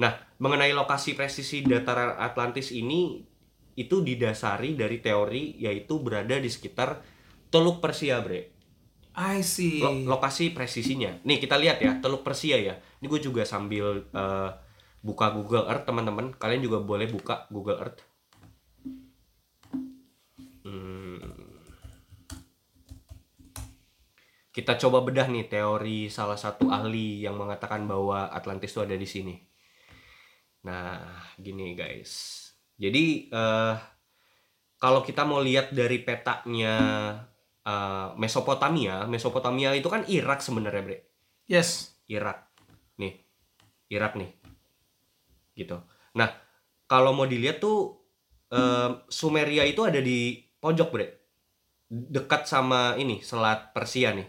Nah, 0.00 0.12
mengenai 0.40 0.72
lokasi 0.72 1.12
presisi 1.12 1.60
dataran 1.64 2.16
Atlantis 2.16 2.72
ini 2.72 3.20
itu 3.76 4.00
didasari 4.00 4.72
dari 4.72 5.04
teori 5.04 5.60
yaitu 5.60 6.00
berada 6.00 6.40
di 6.40 6.48
sekitar 6.48 7.15
Teluk 7.50 7.78
Persia, 7.78 8.18
Bre. 8.20 8.56
I 9.16 9.40
see. 9.40 9.80
Lo- 9.80 10.04
lokasi 10.04 10.52
presisinya. 10.52 11.16
Nih 11.24 11.40
kita 11.40 11.56
lihat 11.56 11.80
ya, 11.80 11.96
Teluk 12.04 12.20
Persia 12.20 12.60
ya. 12.60 12.76
Ini 13.00 13.06
gue 13.08 13.20
juga 13.20 13.48
sambil 13.48 14.04
eh, 14.12 14.50
buka 15.00 15.32
Google 15.32 15.64
Earth 15.72 15.88
teman-teman. 15.88 16.36
Kalian 16.36 16.60
juga 16.60 16.84
boleh 16.84 17.08
buka 17.08 17.48
Google 17.48 17.80
Earth. 17.80 18.00
Hmm. 20.66 21.16
Kita 24.52 24.76
coba 24.76 25.00
bedah 25.00 25.28
nih 25.32 25.48
teori 25.48 26.12
salah 26.12 26.36
satu 26.36 26.68
ahli 26.68 27.24
yang 27.24 27.40
mengatakan 27.40 27.88
bahwa 27.88 28.28
Atlantis 28.28 28.76
itu 28.76 28.84
ada 28.84 28.96
di 28.96 29.08
sini. 29.08 29.36
Nah, 30.68 31.00
gini 31.40 31.72
guys. 31.72 32.44
Jadi 32.76 33.32
eh, 33.32 33.74
kalau 34.76 35.00
kita 35.00 35.24
mau 35.24 35.40
lihat 35.40 35.72
dari 35.72 36.04
petanya 36.04 36.76
eh, 37.66 38.08
Mesopotamia, 38.14 39.04
Mesopotamia 39.10 39.74
itu 39.74 39.90
kan 39.90 40.06
Irak 40.06 40.38
sebenarnya, 40.38 40.82
Bre. 40.86 40.98
Yes. 41.50 41.98
Irak. 42.06 42.46
Nih. 43.02 43.18
Irak 43.90 44.14
nih. 44.14 44.30
Gitu. 45.58 45.76
Nah, 46.14 46.30
kalau 46.86 47.10
mau 47.10 47.26
dilihat 47.26 47.58
tuh 47.58 47.98
eh, 48.54 48.90
Sumeria 49.10 49.66
itu 49.66 49.82
ada 49.82 49.98
di 49.98 50.38
pojok, 50.62 50.88
Bre. 50.94 51.06
Dekat 51.90 52.46
sama 52.46 52.94
ini, 52.94 53.22
Selat 53.22 53.74
Persia 53.74 54.14
nih. 54.14 54.26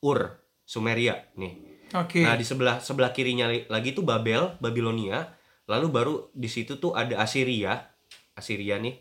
Ur, 0.00 0.40
Sumeria 0.64 1.28
nih. 1.36 1.70
Oke. 1.98 2.22
Nah, 2.22 2.38
di 2.38 2.46
sebelah 2.46 2.78
sebelah 2.78 3.10
kirinya 3.10 3.50
lagi 3.66 3.90
tuh 3.90 4.06
Babel, 4.06 4.56
Babilonia. 4.62 5.34
Lalu 5.66 5.86
baru 5.90 6.14
di 6.30 6.46
situ 6.46 6.78
tuh 6.78 6.94
ada 6.94 7.18
Assyria. 7.18 7.74
Assyria 8.38 8.78
nih. 8.78 8.94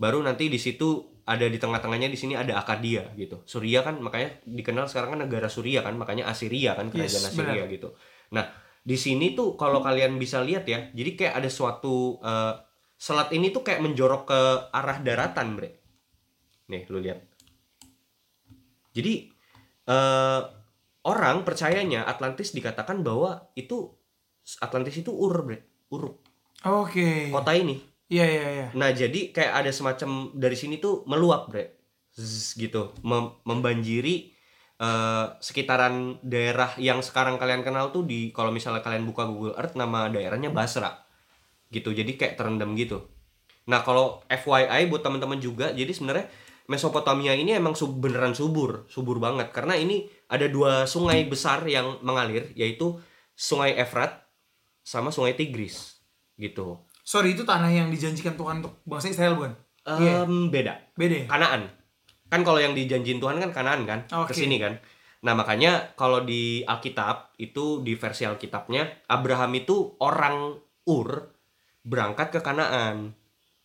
Baru 0.00 0.24
nanti 0.24 0.48
di 0.48 0.56
situ 0.56 1.19
ada 1.30 1.46
di 1.46 1.62
tengah-tengahnya 1.62 2.10
di 2.10 2.18
sini 2.18 2.34
ada 2.34 2.58
Akadia 2.58 3.14
gitu. 3.14 3.46
Suria 3.46 3.86
kan 3.86 4.02
makanya 4.02 4.42
dikenal 4.42 4.90
sekarang 4.90 5.14
kan 5.14 5.20
negara 5.22 5.46
Suria 5.46 5.86
kan, 5.86 5.94
makanya 5.94 6.26
Assyria 6.26 6.74
kan 6.74 6.90
kerajaan 6.90 7.22
Yes, 7.22 7.30
Assyria 7.30 7.64
gitu. 7.70 7.94
Nah, 8.34 8.50
di 8.82 8.98
sini 8.98 9.38
tuh 9.38 9.54
kalau 9.54 9.78
kalian 9.78 10.18
bisa 10.18 10.42
lihat 10.42 10.66
ya, 10.66 10.90
jadi 10.90 11.10
kayak 11.14 11.34
ada 11.38 11.46
suatu 11.46 12.18
eh, 12.18 12.54
selat 12.98 13.30
ini 13.30 13.54
tuh 13.54 13.62
kayak 13.62 13.78
menjorok 13.78 14.22
ke 14.26 14.40
arah 14.74 14.98
daratan, 15.06 15.54
Bre. 15.54 15.70
Nih, 16.66 16.82
lu 16.90 16.98
lihat. 16.98 17.22
Jadi 18.90 19.30
eh 19.86 20.42
orang 21.06 21.46
percayanya 21.46 22.04
Atlantis 22.10 22.50
dikatakan 22.52 23.06
bahwa 23.06 23.54
itu 23.54 23.94
Atlantis 24.58 24.98
itu 24.98 25.14
Ur, 25.14 25.46
Bre. 25.46 25.86
Uruk. 25.94 26.26
Oke. 26.66 27.30
Kota 27.30 27.54
ini. 27.54 27.89
Iya 28.10 28.24
iya 28.26 28.46
iya. 28.56 28.66
Nah, 28.74 28.90
jadi 28.90 29.30
kayak 29.30 29.52
ada 29.62 29.70
semacam 29.70 30.34
dari 30.34 30.56
sini 30.58 30.82
tuh 30.82 31.06
meluap, 31.06 31.46
Bre. 31.50 31.78
Zzz, 32.10 32.58
gitu, 32.58 32.90
Mem- 33.06 33.38
membanjiri 33.46 34.34
eh, 34.80 35.26
sekitaran 35.38 36.18
daerah 36.26 36.74
yang 36.80 36.98
sekarang 37.06 37.38
kalian 37.38 37.62
kenal 37.62 37.94
tuh 37.94 38.02
di 38.02 38.34
kalau 38.34 38.50
misalnya 38.50 38.82
kalian 38.82 39.06
buka 39.06 39.28
Google 39.30 39.54
Earth 39.54 39.78
nama 39.78 40.10
daerahnya 40.10 40.50
Basra. 40.50 41.06
Gitu. 41.70 41.94
Jadi 41.94 42.18
kayak 42.18 42.34
terendam 42.40 42.74
gitu. 42.74 43.06
Nah, 43.70 43.82
kalau 43.86 44.22
FYI 44.26 44.90
buat 44.90 45.02
teman-teman 45.06 45.38
juga, 45.38 45.70
jadi 45.74 45.90
sebenarnya 45.94 46.26
Mesopotamia 46.70 47.34
ini 47.34 47.54
emang 47.58 47.74
sub, 47.74 47.98
beneran 47.98 48.32
subur, 48.34 48.86
subur 48.86 49.18
banget 49.18 49.50
karena 49.50 49.74
ini 49.74 50.06
ada 50.30 50.46
dua 50.46 50.86
sungai 50.86 51.26
besar 51.26 51.66
yang 51.66 51.98
mengalir 52.06 52.54
yaitu 52.54 52.94
Sungai 53.34 53.74
Efrat 53.74 54.22
sama 54.86 55.10
Sungai 55.10 55.34
Tigris 55.34 55.98
gitu. 56.38 56.78
Sorry 57.10 57.34
itu 57.34 57.42
tanah 57.42 57.74
yang 57.74 57.90
dijanjikan 57.90 58.38
Tuhan 58.38 58.62
untuk 58.62 58.86
bangsa 58.86 59.10
Israel 59.10 59.34
bukan? 59.34 59.50
Iya. 59.82 60.22
Em, 60.22 60.46
beda. 60.46 60.78
Beda 60.94 61.14
ya? 61.18 61.26
Kanaan. 61.26 61.66
Kan 62.30 62.46
kalau 62.46 62.62
yang 62.62 62.70
dijanjin 62.78 63.18
Tuhan 63.18 63.42
kan 63.42 63.50
Kanaan 63.50 63.82
kan, 63.82 64.06
Oke. 64.14 64.30
ke 64.30 64.46
sini 64.46 64.62
kan. 64.62 64.78
Nah, 65.26 65.34
makanya 65.34 65.90
kalau 65.98 66.22
di 66.22 66.62
Alkitab 66.62 67.34
itu 67.42 67.82
di 67.82 67.98
versi 67.98 68.22
Alkitabnya 68.22 69.10
Abraham 69.10 69.58
itu 69.58 69.98
orang 69.98 70.54
Ur 70.86 71.34
berangkat 71.82 72.30
ke 72.30 72.40
Kanaan, 72.46 73.10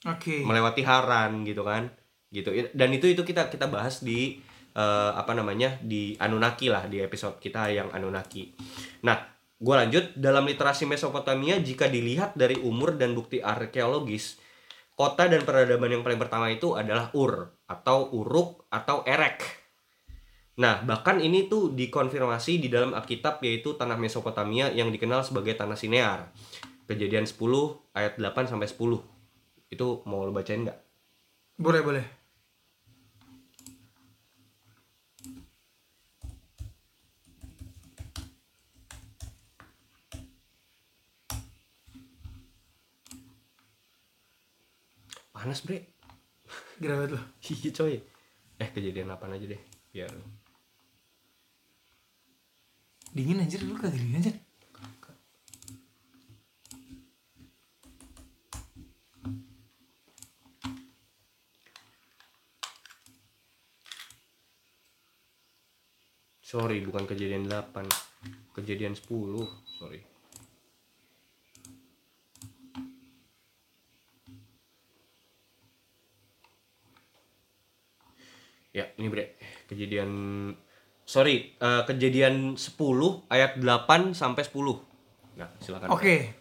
Oke. 0.10 0.42
melewati 0.42 0.82
Haran 0.82 1.46
gitu 1.46 1.62
kan. 1.62 1.94
Gitu. 2.34 2.50
Dan 2.74 2.90
itu 2.98 3.06
itu 3.14 3.22
kita 3.22 3.54
kita 3.54 3.70
bahas 3.70 4.02
di 4.02 4.42
eh, 4.74 5.12
apa 5.14 5.38
namanya? 5.38 5.78
di 5.86 6.18
Anunnaki 6.18 6.74
lah 6.74 6.90
di 6.90 6.98
episode 6.98 7.38
kita 7.38 7.70
yang 7.70 7.94
Anunnaki. 7.94 8.58
Nah, 9.06 9.35
gue 9.56 9.76
lanjut 9.76 10.16
dalam 10.20 10.44
literasi 10.44 10.84
Mesopotamia 10.84 11.60
jika 11.64 11.88
dilihat 11.88 12.36
dari 12.36 12.60
umur 12.60 13.00
dan 13.00 13.16
bukti 13.16 13.40
arkeologis 13.40 14.40
kota 14.96 15.28
dan 15.28 15.44
peradaban 15.44 15.92
yang 15.92 16.04
paling 16.04 16.20
pertama 16.20 16.48
itu 16.48 16.74
adalah 16.74 17.12
Ur 17.12 17.52
atau 17.68 18.10
Uruk 18.16 18.66
atau 18.72 19.04
Erek. 19.04 19.44
Nah, 20.56 20.80
bahkan 20.88 21.20
ini 21.20 21.52
tuh 21.52 21.76
dikonfirmasi 21.76 22.64
di 22.64 22.72
dalam 22.72 22.96
Alkitab 22.96 23.44
yaitu 23.44 23.76
tanah 23.76 24.00
Mesopotamia 24.00 24.72
yang 24.72 24.88
dikenal 24.88 25.28
sebagai 25.28 25.52
tanah 25.60 25.76
Sinear. 25.76 26.32
Kejadian 26.88 27.28
10 27.28 27.36
ayat 27.92 28.16
8 28.16 28.48
sampai 28.48 28.72
10. 28.72 29.04
Itu 29.68 30.00
mau 30.08 30.24
lo 30.24 30.32
bacain 30.32 30.64
nggak? 30.64 30.80
Boleh 31.60 31.82
boleh. 31.84 32.25
Panas, 45.46 45.62
Bre. 45.62 45.78
Gerah 46.82 46.98
banget 46.98 47.22
loh. 47.22 47.24
Iya, 47.54 47.70
coy. 47.70 48.02
Eh, 48.58 48.70
kejadian 48.74 49.14
apa 49.14 49.30
aja 49.30 49.46
deh. 49.46 49.62
Biar 49.94 50.10
Dingin 53.14 53.46
anjir 53.46 53.62
lu 53.62 53.78
kagak 53.78 53.94
dingin 53.94 54.26
aja. 54.26 54.34
Sorry, 66.42 66.82
bukan 66.82 67.06
kejadian 67.06 67.46
8. 67.46 67.86
Kejadian 68.58 68.98
10. 68.98 69.46
Sorry. 69.78 70.15
Ya, 78.76 78.92
ini 79.00 79.08
bre, 79.08 79.40
kejadian 79.72 80.12
sorry, 81.08 81.56
eh, 81.56 81.84
kejadian 81.88 82.60
10 82.60 83.24
ayat 83.32 83.56
8 83.56 84.12
sampai 84.12 84.44
10. 84.44 84.84
Nah, 85.40 85.48
silakan. 85.64 85.96
Oke. 85.96 86.36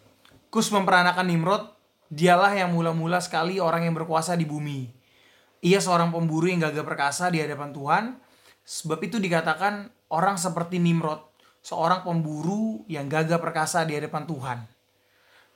Kus 0.50 0.74
memperanakan 0.74 1.30
Nimrod, 1.30 1.62
dialah 2.10 2.50
yang 2.50 2.74
mula-mula 2.74 3.22
sekali 3.22 3.62
orang 3.62 3.86
yang 3.86 3.94
berkuasa 3.94 4.34
di 4.34 4.42
bumi. 4.42 4.90
Ia 5.62 5.78
seorang 5.78 6.10
pemburu 6.10 6.50
yang 6.50 6.62
gagah 6.62 6.82
perkasa 6.82 7.30
di 7.30 7.38
hadapan 7.38 7.70
Tuhan. 7.70 8.04
Sebab 8.64 8.98
itu 9.04 9.22
dikatakan 9.22 9.92
orang 10.10 10.34
seperti 10.40 10.82
Nimrod, 10.82 11.20
seorang 11.60 12.02
pemburu 12.02 12.82
yang 12.90 13.06
gagah 13.06 13.38
perkasa 13.38 13.86
di 13.86 13.94
hadapan 13.94 14.24
Tuhan. 14.26 14.58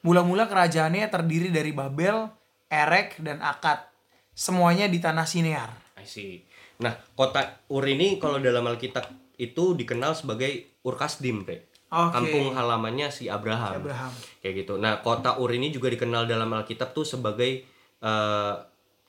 Mula-mula 0.06 0.46
kerajaannya 0.46 1.10
terdiri 1.10 1.50
dari 1.50 1.74
Babel, 1.74 2.30
Erek, 2.70 3.18
dan 3.18 3.42
Akad. 3.42 3.82
Semuanya 4.30 4.86
di 4.86 5.02
tanah 5.02 5.26
Sinear. 5.26 5.70
I 5.98 6.06
see. 6.06 6.47
Nah, 6.78 6.94
kota 7.18 7.66
Ur 7.70 7.84
ini 7.86 8.22
kalau 8.22 8.38
dalam 8.38 8.66
Alkitab 8.66 9.34
itu 9.38 9.74
dikenal 9.74 10.14
sebagai 10.14 10.78
Ur 10.86 10.94
Kasdim, 10.94 11.42
Bre. 11.42 11.70
Oke. 11.88 12.12
Kampung 12.14 12.52
halamannya 12.52 13.08
si 13.08 13.32
Abraham. 13.32 13.80
Abraham. 13.80 14.12
Kayak 14.44 14.54
gitu. 14.64 14.74
Nah, 14.76 15.00
kota 15.00 15.40
Ur 15.40 15.50
ini 15.50 15.72
juga 15.72 15.88
dikenal 15.88 16.28
dalam 16.28 16.52
Alkitab 16.52 16.92
tuh 16.92 17.06
sebagai 17.08 17.64
eh, 18.02 18.54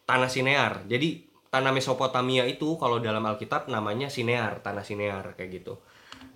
tanah 0.08 0.30
Sinear. 0.32 0.88
Jadi 0.90 1.30
tanah 1.50 1.74
Mesopotamia 1.74 2.46
itu 2.46 2.78
kalau 2.78 2.98
dalam 3.02 3.22
Alkitab 3.26 3.68
namanya 3.68 4.08
Sinear, 4.08 4.62
tanah 4.62 4.86
Sinear 4.86 5.38
kayak 5.38 5.62
gitu. 5.62 5.78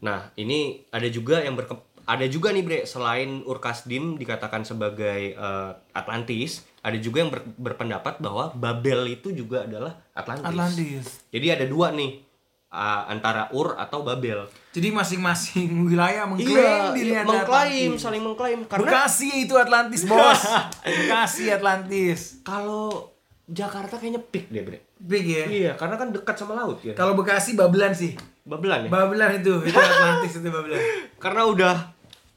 Nah, 0.03 0.35
ini 0.35 0.83
ada 0.91 1.07
juga 1.07 1.39
yang 1.39 1.55
berke 1.55 1.79
ada 2.03 2.25
juga 2.25 2.49
nih 2.49 2.61
Bre, 2.61 2.79
selain 2.83 3.41
Ur 3.43 3.57
Kasdim 3.57 4.15
dikatakan 4.15 4.63
sebagai 4.63 5.33
eh, 5.33 5.71
Atlantis, 5.91 6.63
ada 6.79 6.95
juga 6.95 7.23
yang 7.23 7.31
ber- 7.31 7.47
berpendapat 7.55 8.19
bahwa 8.19 8.51
Babel 8.51 9.07
itu 9.09 9.31
juga 9.31 9.63
adalah 9.63 9.95
Atlantis. 10.11 10.45
Atlantis. 10.45 11.03
Jadi 11.31 11.47
ada 11.47 11.63
dua 11.63 11.89
nih 11.89 12.19
uh, 12.67 13.07
antara 13.07 13.47
Ur 13.49 13.77
atau 13.77 14.03
Babel. 14.03 14.51
Jadi 14.71 14.89
masing-masing 14.89 15.69
wilayah 15.87 16.27
mengklaim 16.27 16.91
dirinya 16.91 17.23
Iya, 17.23 17.29
mengklaim, 17.29 17.89
Atlantis. 17.95 18.01
saling 18.01 18.21
mengklaim 18.21 18.59
karena 18.67 18.83
Bekasi 18.83 19.47
itu 19.47 19.55
Atlantis, 19.55 20.01
Bos. 20.03 20.41
Bekasi 20.83 21.47
Atlantis. 21.49 22.43
kalau 22.43 23.13
Jakarta 23.43 23.95
kayaknya 23.95 24.19
peak 24.19 24.47
deh, 24.49 24.63
Bre. 24.63 24.79
Big 24.97 25.23
ya. 25.23 25.43
Iya, 25.45 25.71
karena 25.75 25.99
kan 25.99 26.11
dekat 26.11 26.35
sama 26.35 26.55
laut 26.55 26.79
ya. 26.79 26.95
Kalau 26.95 27.11
Bekasi 27.13 27.55
Babelan 27.55 27.91
sih. 27.91 28.15
Babelan 28.43 28.87
ya. 28.87 28.89
Babelan 28.91 29.39
itu, 29.39 29.55
itu 29.63 29.75
Atlantis 29.75 30.35
itu 30.35 30.47
Babelan. 30.47 30.79
karena 31.23 31.43
udah 31.47 31.75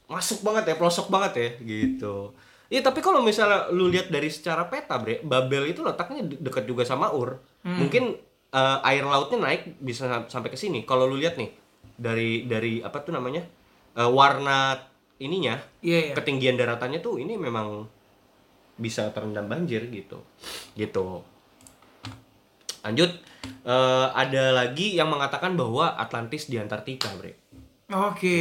masuk 0.07 0.39
banget 0.41 0.71
ya, 0.71 0.75
pelosok 0.75 1.07
banget 1.07 1.33
ya, 1.35 1.49
gitu. 1.61 2.31
Iya, 2.67 2.83
tapi 2.83 2.99
kalau 2.99 3.23
misalnya 3.23 3.71
lu 3.71 3.87
lihat 3.87 4.11
dari 4.11 4.27
secara 4.27 4.67
peta, 4.67 4.99
Bre, 4.99 5.23
Babel 5.23 5.71
itu 5.71 5.83
letaknya 5.83 6.23
de- 6.27 6.39
dekat 6.39 6.67
juga 6.67 6.83
sama 6.83 7.11
Ur. 7.11 7.39
Mungkin 7.63 8.15
eh, 8.47 8.77
air 8.83 9.03
lautnya 9.03 9.39
naik 9.39 9.79
bisa 9.79 10.07
sam- 10.07 10.27
sampai 10.27 10.51
ke 10.51 10.59
sini. 10.59 10.83
Kalau 10.83 11.07
lu 11.07 11.15
lihat 11.15 11.35
nih 11.35 11.51
dari 11.95 12.43
dari 12.43 12.79
apa 12.79 13.03
tuh 13.03 13.11
namanya? 13.11 13.43
eh, 13.97 14.05
warna 14.05 14.75
ininya, 15.17 15.57
Iya, 15.81 16.11
iya. 16.11 16.13
ketinggian 16.13 16.55
daratannya 16.55 17.01
tuh 17.01 17.17
ini 17.17 17.33
memang 17.33 17.87
bisa 18.77 19.09
terendam 19.09 19.49
banjir 19.49 19.87
gitu. 19.89 20.21
Gitu. 20.75 21.23
Lanjut, 22.85 23.11
eh, 23.65 24.07
ada 24.13 24.43
lagi 24.53 24.95
yang 24.95 25.09
mengatakan 25.11 25.57
bahwa 25.57 25.97
Atlantis 25.97 26.47
di 26.47 26.55
Antartika, 26.55 27.09
Bre. 27.17 27.46
Oke. 27.87 28.39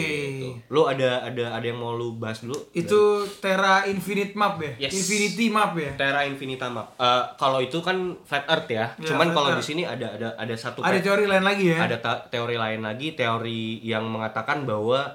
Lu 0.67 0.91
ada 0.91 1.23
ada 1.23 1.55
ada 1.55 1.63
yang 1.63 1.79
mau 1.79 1.95
lu 1.95 2.19
bahas 2.19 2.43
dulu? 2.43 2.59
Itu 2.75 3.23
Terra 3.39 3.87
Infinite 3.87 4.35
Map 4.35 4.59
ya? 4.59 4.91
Yes. 4.91 4.99
Infinity 4.99 5.55
Map 5.55 5.71
ya? 5.79 5.95
Terra 5.95 6.27
Infinita 6.27 6.67
Map. 6.67 6.99
Eh, 6.99 7.25
kalau 7.39 7.63
itu 7.63 7.79
kan 7.79 8.19
flat 8.27 8.43
Earth 8.51 8.67
ya. 8.67 8.99
Ya, 8.99 9.15
Cuman 9.15 9.31
kalau 9.31 9.55
di 9.55 9.63
sini 9.63 9.87
ada 9.87 10.19
ada 10.19 10.35
ada 10.35 10.55
satu 10.59 10.83
Ada 10.83 10.99
teori 10.99 11.31
lain 11.31 11.47
lagi 11.47 11.71
ya? 11.71 11.79
ada 11.79 12.27
teori 12.27 12.59
lain 12.59 12.83
lagi, 12.83 13.15
teori 13.15 13.79
yang 13.87 14.11
mengatakan 14.11 14.67
bahwa 14.67 15.15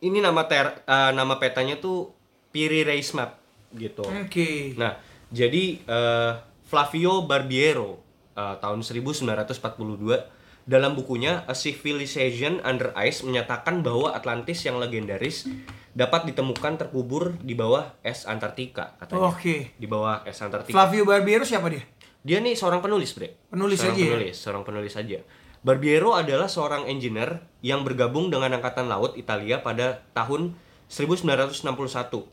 ini 0.00 0.24
nama 0.24 0.40
ter 0.48 0.80
eh, 0.88 1.12
nama 1.12 1.36
petanya 1.36 1.76
tuh 1.76 2.16
Piri 2.48 2.80
Race 2.88 3.12
Map 3.12 3.36
gitu. 3.76 4.08
Oke. 4.08 4.72
Nah, 4.80 4.96
jadi 5.28 5.84
eh, 5.84 6.32
Flavio 6.64 7.28
Barbiero 7.28 8.00
eh, 8.32 8.56
tahun 8.56 8.80
1942 8.80 10.39
dalam 10.70 10.94
bukunya 10.94 11.42
A 11.50 11.54
Civilization 11.58 12.62
Under 12.62 12.94
Ice 13.02 13.26
menyatakan 13.26 13.82
bahwa 13.82 14.14
Atlantis 14.14 14.62
yang 14.62 14.78
legendaris 14.78 15.50
dapat 15.90 16.30
ditemukan 16.30 16.78
terkubur 16.78 17.34
di 17.42 17.58
bawah 17.58 17.98
es 18.06 18.22
Antartika 18.22 18.94
katanya. 19.02 19.34
Oke. 19.34 19.74
Di 19.74 19.90
bawah 19.90 20.22
es 20.22 20.38
Antartika. 20.38 20.70
Flavio 20.70 21.02
Barbiero 21.02 21.42
siapa 21.42 21.66
dia? 21.74 21.82
Dia 22.22 22.38
nih 22.38 22.54
seorang 22.54 22.78
penulis, 22.78 23.10
Bre. 23.18 23.50
Penulis 23.50 23.82
seorang 23.82 23.98
aja 23.98 24.02
ya? 24.06 24.10
penulis, 24.14 24.36
seorang 24.38 24.62
penulis 24.62 24.92
saja. 24.94 25.18
Barbiero 25.66 26.14
adalah 26.14 26.46
seorang 26.46 26.86
engineer 26.86 27.42
yang 27.66 27.82
bergabung 27.82 28.30
dengan 28.30 28.54
angkatan 28.54 28.86
laut 28.86 29.18
Italia 29.18 29.58
pada 29.58 30.06
tahun 30.14 30.54
1961. 30.86 32.30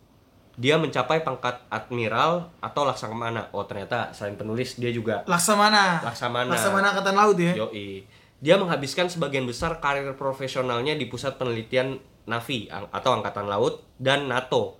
Dia 0.57 0.77
mencapai 0.77 1.25
pangkat 1.25 1.65
admiral 1.73 2.53
atau 2.61 2.81
laksamana. 2.85 3.49
Oh, 3.53 3.65
ternyata 3.65 4.13
selain 4.13 4.37
penulis 4.37 4.77
dia 4.77 4.89
juga 4.93 5.21
Laksamana. 5.25 6.01
Laksamana. 6.01 6.49
Laksamana 6.53 6.85
Angkatan 6.93 7.15
Laut 7.17 7.37
ya? 7.37 7.53
Yoi. 7.65 8.05
Dia 8.37 8.55
menghabiskan 8.61 9.09
sebagian 9.09 9.49
besar 9.49 9.81
karir 9.81 10.13
profesionalnya 10.13 10.93
di 10.93 11.09
pusat 11.09 11.41
penelitian 11.41 11.97
Navi 12.29 12.69
atau 12.69 13.11
Angkatan 13.17 13.49
Laut 13.49 13.81
dan 13.97 14.29
NATO. 14.29 14.77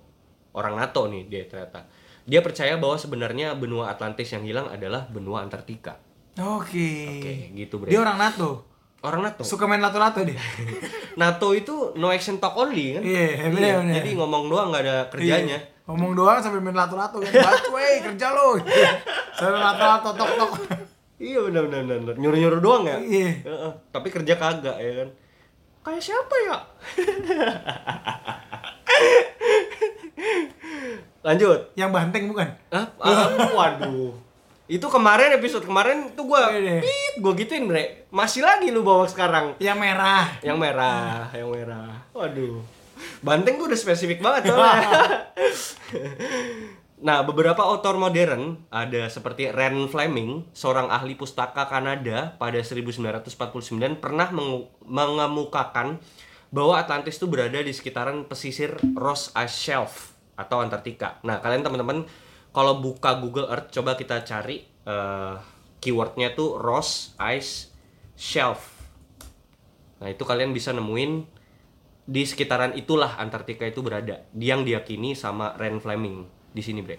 Orang 0.54 0.78
NATO 0.78 1.10
nih 1.10 1.26
dia 1.26 1.42
ternyata. 1.48 1.88
Dia 2.28 2.44
percaya 2.44 2.76
bahwa 2.76 3.00
sebenarnya 3.00 3.56
benua 3.56 3.88
Atlantis 3.88 4.30
yang 4.30 4.44
hilang 4.44 4.68
adalah 4.68 5.08
benua 5.08 5.42
Antartika. 5.42 5.96
Oke. 6.38 7.18
Oke, 7.18 7.34
gitu 7.56 7.82
bre. 7.82 7.90
Dia 7.90 8.04
orang 8.04 8.20
NATO. 8.20 8.68
Orang 9.02 9.26
NATO. 9.26 9.42
Suka 9.42 9.66
main 9.66 9.82
lato-lato 9.82 10.22
dia. 10.22 10.38
NATO 11.22 11.54
itu 11.54 11.94
no 11.98 12.10
action 12.12 12.38
talk 12.38 12.54
only 12.54 12.98
kan? 12.98 13.02
Iya, 13.02 13.50
bener, 13.50 13.82
bener. 13.82 13.94
Jadi 14.02 14.10
ngomong 14.18 14.50
doang 14.50 14.70
nggak 14.70 14.82
ada 14.86 14.96
kerjanya. 15.10 15.58
Iya. 15.58 15.86
Ngomong 15.88 16.12
doang 16.14 16.38
sambil 16.38 16.60
main 16.62 16.76
lato-lato 16.76 17.16
kan. 17.22 17.32
Batu, 17.32 17.74
kerja 17.74 18.26
lo. 18.36 18.60
Sambil 19.38 19.62
lato-lato 19.62 20.10
tok-tok. 20.14 20.52
Iya 21.18 21.50
benar 21.50 21.66
benar 21.66 21.98
benar. 21.98 22.14
Nyuruh 22.14 22.38
nyuruh 22.38 22.60
doang 22.62 22.86
ya. 22.86 22.98
Iya. 23.02 23.42
Heeh. 23.42 23.72
Tapi 23.90 24.08
kerja 24.10 24.34
kagak 24.38 24.78
ya 24.78 24.92
kan. 25.02 25.08
Kayak 25.82 26.02
siapa 26.02 26.34
ya? 26.46 26.56
Lanjut. 31.26 31.60
Yang 31.74 31.90
banteng 31.90 32.30
bukan? 32.30 32.48
Hah? 32.70 32.86
Ah, 33.02 33.26
waduh. 33.50 34.14
Itu 34.68 34.84
kemarin 34.92 35.40
episode 35.40 35.64
kemarin 35.64 36.12
tuh 36.12 36.28
gua 36.28 36.52
Iya, 36.52 36.84
pit 36.84 37.14
gua 37.24 37.32
gituin, 37.32 37.64
Bre. 37.64 38.04
Masih 38.12 38.44
lagi 38.44 38.68
lu 38.68 38.84
bawa 38.84 39.08
sekarang. 39.08 39.56
Yang 39.58 39.78
merah. 39.80 40.28
Yang 40.44 40.58
merah, 40.60 41.32
yang 41.32 41.48
merah. 41.48 42.04
Waduh. 42.12 42.60
Banteng 43.24 43.56
tuh 43.58 43.66
udah 43.70 43.78
spesifik 43.80 44.20
banget 44.20 44.46
soalnya. 44.52 44.86
Nah, 46.98 47.22
beberapa 47.22 47.62
author 47.62 47.94
modern 47.94 48.66
ada 48.74 49.06
seperti 49.06 49.54
Ren 49.54 49.86
Fleming, 49.86 50.50
seorang 50.50 50.90
ahli 50.90 51.14
pustaka 51.14 51.70
Kanada 51.70 52.34
pada 52.42 52.58
1949 52.58 54.02
pernah 54.02 54.34
mengemukakan 54.82 56.02
bahwa 56.50 56.74
Atlantis 56.74 57.22
itu 57.22 57.30
berada 57.30 57.62
di 57.62 57.70
sekitaran 57.70 58.26
pesisir 58.26 58.74
Ross 58.98 59.30
Ice 59.38 59.54
Shelf 59.54 60.10
atau 60.34 60.58
Antartika. 60.58 61.22
Nah, 61.22 61.38
kalian 61.38 61.62
teman-teman 61.62 62.02
kalau 62.50 62.82
buka 62.82 63.14
Google 63.22 63.46
Earth 63.46 63.70
coba 63.70 63.94
kita 63.94 64.26
cari 64.26 64.66
eh, 64.66 65.34
keywordnya 65.78 66.34
tuh 66.34 66.58
Ross 66.58 67.14
Ice 67.30 67.70
Shelf. 68.18 68.74
Nah, 70.02 70.10
itu 70.10 70.26
kalian 70.26 70.50
bisa 70.50 70.74
nemuin 70.74 71.30
di 72.10 72.26
sekitaran 72.26 72.74
itulah 72.74 73.22
Antartika 73.22 73.62
itu 73.70 73.86
berada. 73.86 74.26
Yang 74.34 74.74
diyakini 74.74 75.14
sama 75.14 75.54
Ren 75.54 75.78
Fleming 75.78 76.37
di 76.58 76.62
sini, 76.64 76.82
Bre. 76.82 76.98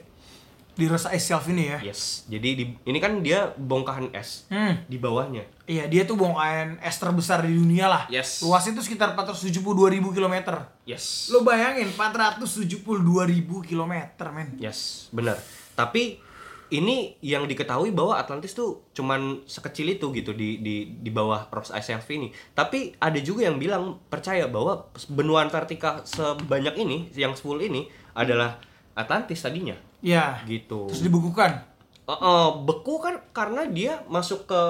Di 0.79 0.87
Rosa 0.87 1.11
Ice 1.11 1.27
Shelf 1.27 1.43
ini 1.51 1.67
ya. 1.67 1.83
Yes. 1.83 2.23
Jadi 2.31 2.49
di, 2.55 2.63
ini 2.87 2.99
kan 3.03 3.19
dia 3.19 3.51
bongkahan 3.51 4.15
es 4.15 4.47
Hmm. 4.47 4.79
di 4.87 4.95
bawahnya. 4.95 5.43
Iya, 5.67 5.91
dia 5.91 6.07
tuh 6.07 6.15
bongkahan 6.15 6.79
es 6.79 6.95
terbesar 6.95 7.43
di 7.43 7.51
dunia 7.51 7.91
lah. 7.91 8.03
Yes. 8.07 8.39
Luasnya 8.47 8.79
itu 8.79 8.87
sekitar 8.87 9.11
472 9.11 9.59
ribu 9.91 10.15
kilometer. 10.15 10.71
Yes. 10.87 11.27
Lo 11.35 11.43
bayangin 11.43 11.91
472 11.91 12.79
ribu 13.27 13.59
kilometer, 13.59 14.31
men. 14.31 14.55
Yes, 14.55 15.11
benar. 15.11 15.35
Tapi 15.75 16.23
ini 16.69 17.17
yang 17.19 17.43
diketahui 17.43 17.89
bahwa 17.91 18.15
Atlantis 18.15 18.53
tuh 18.53 18.85
cuman 18.93 19.41
sekecil 19.49 19.89
itu 19.89 20.13
gitu 20.13 20.31
di 20.31 20.61
di 20.61 20.95
di 20.95 21.09
bawah 21.09 21.49
Ross 21.51 21.73
Ice 21.73 21.91
Shelf 21.91 22.07
ini. 22.07 22.29
Tapi 22.53 22.93
ada 23.01 23.17
juga 23.19 23.49
yang 23.49 23.57
bilang 23.57 23.97
percaya 24.07 24.45
bahwa 24.47 24.87
benua 25.11 25.43
Antartika 25.43 26.05
sebanyak 26.05 26.77
ini 26.77 26.97
yang 27.17 27.33
full 27.33 27.59
ini 27.59 27.89
adalah 28.13 28.61
Atlantis 28.99 29.39
tadinya 29.39 29.75
Ya. 30.03 30.43
gitu. 30.43 30.91
Terus 30.91 31.01
dibukukan. 31.01 31.63
Oh, 32.03 32.15
oh, 32.15 32.45
beku 32.65 32.99
kan 32.99 33.21
karena 33.31 33.63
dia 33.65 34.01
masuk 34.05 34.43
ke 34.43 34.61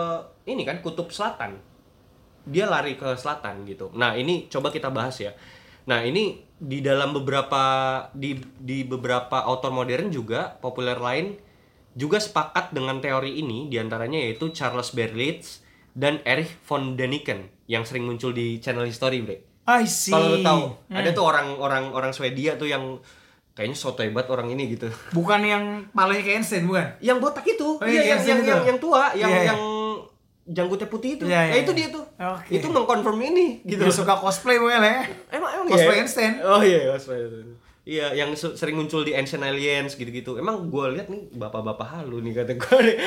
ini 0.45 0.61
kan 0.61 0.79
kutub 0.79 1.09
selatan. 1.09 1.57
Dia 2.43 2.65
lari 2.65 2.93
ke 2.93 3.15
selatan 3.15 3.63
gitu. 3.63 3.89
Nah, 3.93 4.13
ini 4.13 4.45
coba 4.47 4.69
kita 4.69 4.89
bahas 4.89 5.17
ya. 5.17 5.31
Nah, 5.85 6.03
ini 6.03 6.37
di 6.59 6.83
dalam 6.83 7.15
beberapa 7.15 7.61
di 8.11 8.35
di 8.59 8.83
beberapa 8.83 9.47
author 9.47 9.71
modern 9.71 10.11
juga 10.11 10.59
populer 10.59 10.99
lain 10.99 11.39
juga 11.95 12.19
sepakat 12.19 12.75
dengan 12.75 12.99
teori 12.99 13.39
ini 13.39 13.65
di 13.67 13.79
antaranya 13.79 14.19
yaitu 14.19 14.51
Charles 14.51 14.91
Berlitz, 14.91 15.63
dan 15.95 16.21
Erich 16.23 16.53
von 16.63 16.93
Däniken 16.95 17.49
yang 17.65 17.83
sering 17.83 18.05
muncul 18.05 18.31
di 18.31 18.59
channel 18.59 18.85
History, 18.85 19.19
Bre. 19.19 19.37
I 19.65 19.85
see. 19.85 20.09
Kalau 20.09 20.33
lu 20.33 20.39
tahu, 20.41 20.63
Hmm. 20.89 20.97
ada 20.97 21.09
tuh 21.11 21.25
orang-orang 21.25 21.91
orang 21.91 22.11
Swedia 22.11 22.55
tuh 22.55 22.65
yang 22.65 22.97
kayaknya 23.59 23.75
soto 23.75 23.99
hebat 23.99 24.23
orang 24.31 24.47
ini 24.47 24.71
gitu. 24.71 24.87
Bukan 25.17 25.43
yang 25.43 25.83
palanya 25.91 26.23
kayak 26.23 26.39
Einstein, 26.39 26.63
bukan? 26.63 26.95
Yang 27.03 27.17
botak 27.19 27.43
itu, 27.43 27.75
Oh, 27.75 27.83
iya, 27.83 27.99
iya, 27.99 28.15
yang, 28.15 28.19
yang, 28.23 28.39
itu. 28.39 28.47
yang, 28.47 28.61
yang 28.63 28.79
tua, 28.79 29.11
yang 29.11 29.27
Iya, 29.27 29.39
iya. 29.43 29.47
yang 29.51 29.61
janggutnya 30.47 30.87
putih 30.87 31.19
itu. 31.19 31.23
Iya, 31.27 31.41
iya, 31.45 31.53
ya 31.53 31.57
itu 31.67 31.71
dia 31.75 31.87
tuh. 31.91 32.03
Oke. 32.15 32.55
Itu 32.55 32.71
mengkonfirm 32.71 33.19
ini 33.19 33.59
gitu. 33.67 33.83
Dia 33.83 33.91
suka 33.91 34.15
cosplay 34.15 34.55
mungkin 34.55 34.79
ya. 34.79 35.03
Emang 35.29 35.51
emang 35.59 35.67
Cosplay 35.67 35.95
iya? 35.99 36.01
Einstein. 36.07 36.33
Oh 36.39 36.61
iya, 36.63 36.79
cosplay 36.95 37.19
Einstein. 37.27 37.49
Iya, 37.89 38.13
yang 38.13 38.29
sering 38.37 38.77
muncul 38.77 39.01
di 39.01 39.17
Ancient 39.17 39.41
Aliens 39.41 39.97
gitu-gitu. 39.97 40.37
Emang 40.37 40.69
gue 40.69 40.85
lihat 40.93 41.09
nih 41.09 41.25
bapak-bapak 41.33 41.97
halu 41.97 42.21
nih 42.21 42.37
kata 42.37 42.53
gue 42.53 42.79
nih. 42.85 42.97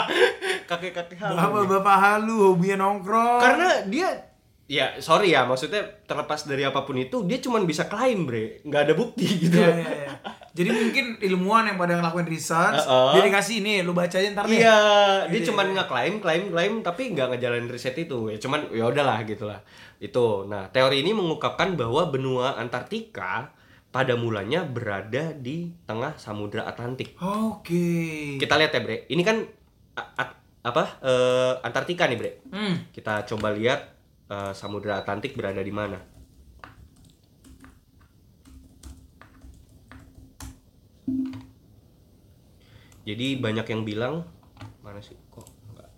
Kakek-kakek 0.68 1.16
halu. 1.16 1.36
Bapak-bapak 1.36 1.96
halu, 1.96 2.36
hobinya 2.52 2.76
nongkrong. 2.84 3.40
Karena 3.40 3.68
dia 3.88 4.27
ya 4.68 5.00
sorry 5.00 5.32
ya 5.32 5.48
maksudnya 5.48 5.80
terlepas 6.04 6.44
dari 6.44 6.60
apa 6.60 6.84
pun 6.84 6.92
itu 6.94 7.24
dia 7.24 7.40
cuma 7.40 7.56
bisa 7.64 7.88
klaim 7.88 8.28
bre 8.28 8.60
nggak 8.62 8.82
ada 8.84 8.92
bukti 8.92 9.24
gitu 9.48 9.56
Iya, 9.56 9.72
iya, 9.74 9.92
iya. 10.04 10.12
Jadi 10.48 10.74
mungkin 10.74 11.06
ilmuwan 11.22 11.70
yang 11.70 11.78
pada 11.78 11.94
ngelakuin 11.94 12.26
research, 12.26 12.82
Uh-uh. 12.82 13.14
dia 13.14 13.30
dikasih 13.30 13.62
ini, 13.62 13.86
lu 13.86 13.94
baca 13.94 14.10
aja 14.10 14.26
ntar 14.34 14.42
nih. 14.44 14.58
Iya, 14.58 14.78
dia 15.30 15.38
Gitu 15.38 15.54
cuman 15.54 15.70
ya. 15.70 15.74
ngeklaim, 15.78 16.14
klaim, 16.18 16.42
klaim, 16.50 16.72
tapi 16.82 17.14
nggak 17.14 17.30
ngejalanin 17.30 17.70
riset 17.70 17.94
itu. 17.94 18.26
Ya 18.26 18.42
cuman 18.42 18.66
ya 18.74 18.90
udahlah 18.90 19.22
gitulah. 19.22 19.62
Itu. 20.02 20.50
Nah, 20.50 20.66
teori 20.74 21.06
ini 21.06 21.14
mengungkapkan 21.14 21.78
bahwa 21.78 22.10
benua 22.10 22.58
Antartika 22.58 23.54
pada 23.94 24.18
mulanya 24.18 24.66
berada 24.66 25.30
di 25.30 25.70
tengah 25.86 26.18
Samudra 26.18 26.66
Atlantik. 26.66 27.14
Oke. 27.22 28.34
Kita 28.36 28.58
lihat 28.58 28.74
ya, 28.74 28.80
Bre. 28.82 29.06
Ini 29.06 29.22
kan 29.22 29.46
apa? 30.64 30.84
eh, 31.00 31.52
Antartika 31.62 32.10
nih, 32.10 32.18
Bre. 32.18 32.30
Hmm. 32.50 32.74
Kita 32.90 33.22
coba 33.24 33.54
lihat 33.54 33.94
eh, 34.28 34.52
Samudra 34.52 35.00
Atlantik 35.00 35.34
berada 35.34 35.60
di 35.64 35.72
mana. 35.72 36.18
Jadi 43.08 43.40
banyak 43.40 43.66
yang 43.72 43.82
bilang 43.88 44.14
mana 44.84 45.00
sih 45.00 45.16
kok 45.32 45.48
enggak. 45.72 45.88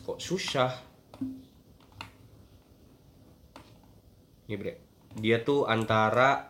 Kok 0.00 0.16
susah? 0.16 0.72
Nih 4.48 4.56
bre, 4.56 4.80
dia 5.20 5.44
tuh 5.44 5.68
antara 5.68 6.49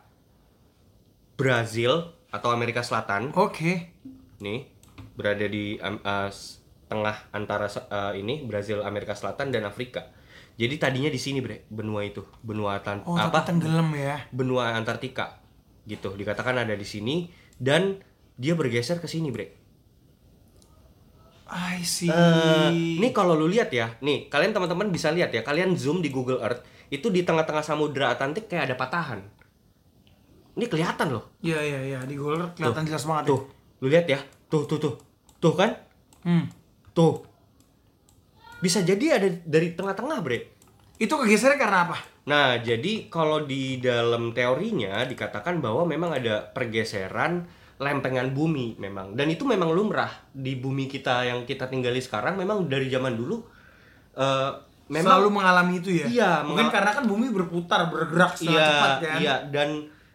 Brazil 1.40 1.92
atau 2.28 2.48
Amerika 2.50 2.80
Selatan 2.80 3.32
Oke. 3.32 3.90
nih 4.38 4.68
berada 5.16 5.44
di 5.44 5.80
s- 6.28 6.60
tengah 6.86 7.16
antara 7.30 7.66
eh, 7.66 8.12
ini 8.16 8.44
Brazil 8.44 8.82
Amerika 8.82 9.12
Selatan 9.12 9.48
dan 9.48 9.64
Afrika 9.64 10.12
jadi 10.54 10.76
tadinya 10.76 11.08
di 11.08 11.16
sini 11.16 11.40
bre 11.40 11.64
benua 11.66 12.04
itu 12.04 12.20
benua 12.40 12.76
Atlant 12.76 13.02
Oh, 13.02 13.16
apa 13.16 13.40
tenggelam 13.42 13.88
ya. 13.92 14.28
benua 14.28 14.74
Antartika 14.74 15.40
gitu 15.84 16.12
dikatakan 16.12 16.60
ada 16.60 16.72
di 16.72 16.84
sini 16.84 17.26
dan 17.56 17.98
dia 18.34 18.52
bergeser 18.52 18.98
ke 18.98 19.06
sini 19.06 19.28
bre 19.28 19.56
I 21.50 21.82
see. 21.82 22.06
Eh, 22.06 22.70
nih 23.02 23.10
kalau 23.10 23.34
lu 23.34 23.50
lihat 23.50 23.74
ya 23.74 23.98
nih 23.98 24.30
kalian 24.30 24.54
teman-teman 24.54 24.86
bisa 24.88 25.10
lihat 25.10 25.34
ya 25.34 25.42
kalian 25.42 25.74
zoom 25.74 25.98
di 25.98 26.06
Google 26.08 26.38
Earth 26.38 26.62
itu 26.88 27.10
di 27.10 27.22
tengah-tengah 27.22 27.62
samudra 27.62 28.14
Atlantik 28.14 28.46
kayak 28.46 28.70
ada 28.70 28.76
patahan 28.76 29.20
ini 30.58 30.66
kelihatan 30.66 31.14
loh 31.14 31.34
Iya, 31.44 31.58
iya, 31.62 31.80
iya. 31.84 31.98
Di 32.06 32.14
Golder 32.18 32.50
kelihatan 32.54 32.84
jelas 32.86 33.04
banget. 33.06 33.30
tuh 33.30 33.40
lu 33.80 33.86
lihat 33.88 34.06
ya 34.06 34.20
tuh 34.50 34.66
tuh 34.66 34.78
tuh 34.82 34.94
tuh 35.40 35.54
kan. 35.56 35.72
Hmm. 36.22 36.44
Tuh. 36.92 37.24
Bisa 38.60 38.84
jadi 38.84 39.16
ada 39.16 39.28
dari 39.48 39.72
tengah-tengah, 39.72 40.20
Bre. 40.20 40.52
Itu 41.00 41.16
kegesernya 41.16 41.56
karena 41.56 41.88
apa? 41.88 41.96
Nah, 42.28 42.60
jadi 42.60 43.08
kalau 43.08 43.48
di 43.48 43.80
dalam 43.80 44.36
teorinya 44.36 45.00
dikatakan 45.08 45.64
bahwa 45.64 45.88
memang 45.88 46.12
ada 46.12 46.44
pergeseran 46.52 47.48
lempengan 47.80 48.36
bumi 48.36 48.76
memang. 48.76 49.16
Dan 49.16 49.32
itu 49.32 49.48
memang 49.48 49.72
lumrah 49.72 50.12
di 50.28 50.60
bumi 50.60 50.84
kita 50.84 51.24
yang 51.24 51.48
kita 51.48 51.72
tinggali 51.72 52.04
sekarang 52.04 52.36
memang 52.36 52.68
dari 52.68 52.92
zaman 52.92 53.16
dulu 53.16 53.40
eh 54.20 54.52
memang 54.90 55.16
Selalu 55.16 55.28
mengalami 55.32 55.74
itu 55.80 55.90
ya. 55.96 56.06
Iya, 56.10 56.32
Mungkin 56.44 56.68
karena 56.68 56.90
kan 56.92 57.08
bumi 57.08 57.32
berputar, 57.32 57.88
bergerak 57.88 58.36
sangat 58.36 58.58
iya, 58.60 58.66
cepat 58.68 58.92
kan. 59.00 59.18
Iya, 59.22 59.34
dan 59.48 59.68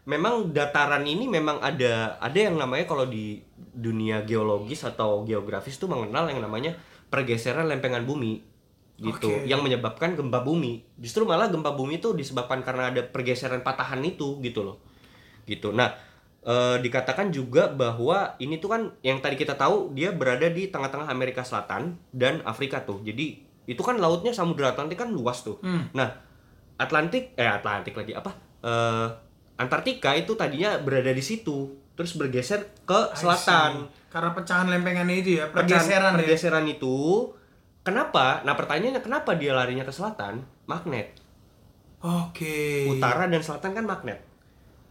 memang 0.05 0.53
dataran 0.53 1.01
ini 1.01 1.25
memang 1.25 1.57
ada 1.59 2.21
ada 2.21 2.37
yang 2.37 2.55
namanya 2.55 2.85
kalau 2.85 3.09
di 3.09 3.41
dunia 3.57 4.21
geologis 4.21 4.85
atau 4.85 5.25
geografis 5.25 5.81
itu 5.81 5.89
mengenal 5.89 6.29
yang 6.29 6.45
namanya 6.45 6.77
pergeseran 7.09 7.65
lempengan 7.65 8.05
bumi 8.05 8.55
gitu 8.95 9.27
Oke. 9.27 9.43
yang 9.43 9.59
menyebabkan 9.59 10.15
gempa 10.15 10.39
bumi. 10.39 10.87
Justru 10.95 11.27
malah 11.27 11.51
gempa 11.51 11.75
bumi 11.75 11.99
itu 11.99 12.15
disebabkan 12.15 12.63
karena 12.63 12.95
ada 12.95 13.03
pergeseran 13.03 13.59
patahan 13.59 13.99
itu 14.07 14.39
gitu 14.39 14.63
loh. 14.63 14.79
Gitu. 15.43 15.75
Nah, 15.75 15.91
eh, 16.47 16.79
dikatakan 16.79 17.27
juga 17.35 17.67
bahwa 17.67 18.39
ini 18.39 18.55
tuh 18.55 18.71
kan 18.71 18.81
yang 19.03 19.19
tadi 19.19 19.35
kita 19.35 19.59
tahu 19.59 19.91
dia 19.91 20.15
berada 20.15 20.47
di 20.47 20.71
tengah-tengah 20.71 21.11
Amerika 21.11 21.43
Selatan 21.43 21.99
dan 22.15 22.39
Afrika 22.47 22.87
tuh. 22.87 23.03
Jadi 23.03 23.43
itu 23.67 23.81
kan 23.83 23.99
lautnya 23.99 24.31
Samudra 24.31 24.71
Atlantik 24.71 24.95
kan 24.95 25.11
luas 25.11 25.43
tuh. 25.43 25.59
Hmm. 25.59 25.91
Nah, 25.91 26.15
Atlantik 26.79 27.35
eh 27.35 27.51
Atlantik 27.51 27.99
lagi 27.99 28.15
apa? 28.15 28.31
Eh 28.63 29.24
Antartika 29.55 30.11
itu 30.13 30.35
tadinya 30.35 30.75
berada 30.77 31.09
di 31.09 31.23
situ, 31.23 31.71
terus 31.95 32.11
bergeser 32.13 32.67
ke 32.83 32.99
selatan. 33.15 33.87
Karena 34.11 34.31
pecahan 34.35 34.67
lempengannya 34.67 35.15
itu 35.19 35.39
ya, 35.39 35.47
Pecahan- 35.51 35.67
pergeseran 35.79 36.11
ya. 36.11 36.17
pergeseran 36.19 36.65
itu 36.67 36.95
kenapa? 37.81 38.43
Nah, 38.43 38.55
pertanyaannya 38.55 38.99
kenapa 38.99 39.35
dia 39.39 39.55
larinya 39.55 39.87
ke 39.87 39.91
selatan? 39.91 40.43
Magnet. 40.67 41.15
Oke. 42.03 42.91
Utara 42.91 43.25
dan 43.25 43.41
selatan 43.41 43.71
kan 43.73 43.85
magnet. 43.87 44.19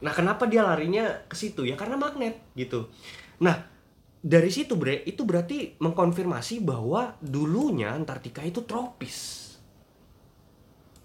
Nah, 0.01 0.13
kenapa 0.13 0.45
dia 0.45 0.65
larinya 0.65 1.25
ke 1.29 1.37
situ? 1.37 1.65
Ya 1.65 1.77
karena 1.77 1.97
magnet 1.97 2.41
gitu. 2.57 2.89
Nah, 3.41 3.69
dari 4.21 4.49
situ 4.49 4.75
Bre, 4.75 5.05
itu 5.05 5.25
berarti 5.25 5.77
mengkonfirmasi 5.79 6.65
bahwa 6.65 7.17
dulunya 7.21 7.93
Antartika 7.93 8.41
itu 8.41 8.65
tropis. 8.65 9.45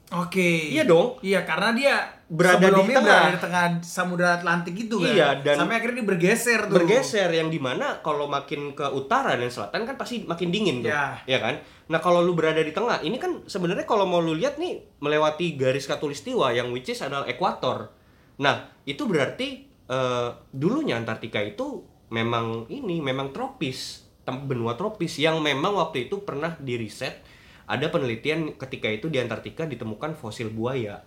Oke. 0.09 0.73
Iya 0.73 0.83
dong. 0.89 1.21
Iya, 1.21 1.45
karena 1.45 1.69
dia 1.77 1.95
Berada 2.29 2.61
di 2.61 2.85
tengah. 2.85 3.01
berada 3.01 3.33
di 3.33 3.41
tengah 3.41 3.63
Samudra 3.81 4.37
Atlantik 4.37 4.77
itu 4.77 4.95
kan. 4.95 5.09
Iya, 5.09 5.27
dan- 5.41 5.57
sampai 5.59 5.81
akhirnya 5.81 5.97
dia 5.97 6.07
bergeser 6.07 6.59
tuh. 6.63 6.77
bergeser 6.77 7.25
yang 7.27 7.49
di 7.49 7.57
mana 7.57 7.99
kalau 7.99 8.29
makin 8.29 8.71
ke 8.71 8.85
utara 8.85 9.33
dan 9.33 9.49
selatan 9.49 9.81
kan 9.83 9.97
pasti 9.97 10.23
makin 10.23 10.47
dingin 10.47 10.79
tuh 10.79 10.93
Ya. 10.93 11.17
ya 11.25 11.37
kan 11.37 11.57
nah 11.85 11.97
kalau 11.97 12.21
lu 12.21 12.37
berada 12.37 12.61
di 12.61 12.69
tengah 12.69 13.01
ini 13.01 13.17
kan 13.17 13.41
sebenarnya 13.43 13.83
kalau 13.83 14.05
mau 14.05 14.21
lu 14.21 14.31
lihat 14.31 14.55
nih 14.55 14.77
melewati 14.99 15.57
garis 15.57 15.83
katulistiwa 15.83 16.53
yang 16.53 16.69
which 16.69 16.85
is 16.87 17.01
adalah 17.01 17.25
ekuator 17.25 17.89
nah 18.37 18.69
itu 18.83 19.03
berarti 19.03 19.65
eh, 19.83 20.29
dulunya 20.51 20.95
Antartika 20.95 21.41
itu 21.41 21.81
memang 22.07 22.69
ini 22.69 23.01
memang 23.01 23.29
tropis 23.29 24.05
benua 24.23 24.73
tropis 24.73 25.17
yang 25.17 25.41
memang 25.41 25.73
waktu 25.73 26.05
itu 26.05 26.21
pernah 26.21 26.53
diriset 26.55 27.25
ada 27.65 27.89
penelitian 27.89 28.53
ketika 28.53 28.85
itu 28.85 29.09
di 29.09 29.17
Antartika 29.17 29.65
ditemukan 29.65 30.13
fosil 30.13 30.53
buaya 30.53 31.01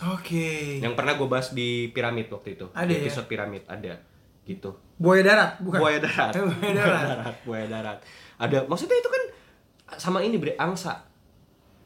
Oke. 0.00 0.78
yang 0.78 0.94
pernah 0.94 1.14
gue 1.14 1.26
bahas 1.26 1.50
di 1.50 1.88
piramid 1.88 2.28
waktu 2.28 2.54
itu 2.54 2.66
Ada 2.70 2.86
di 2.86 2.94
ya? 2.94 3.00
episode 3.02 3.26
piramid 3.26 3.62
ada 3.64 3.98
gitu 4.44 4.70
Buaya 4.94 5.22
darat, 5.22 5.50
bukan? 5.58 5.78
buaya 5.78 5.98
darat. 5.98 6.32
Eh, 6.32 6.42
buaya 6.50 6.72
darat. 6.74 7.34
buaya 7.42 7.66
darat. 7.66 7.98
Ada 8.36 8.66
maksudnya 8.66 8.96
itu 8.96 9.06
kan 9.06 9.22
sama 9.94 10.18
ini 10.18 10.34
bre 10.36 10.54
angsa. 10.54 11.06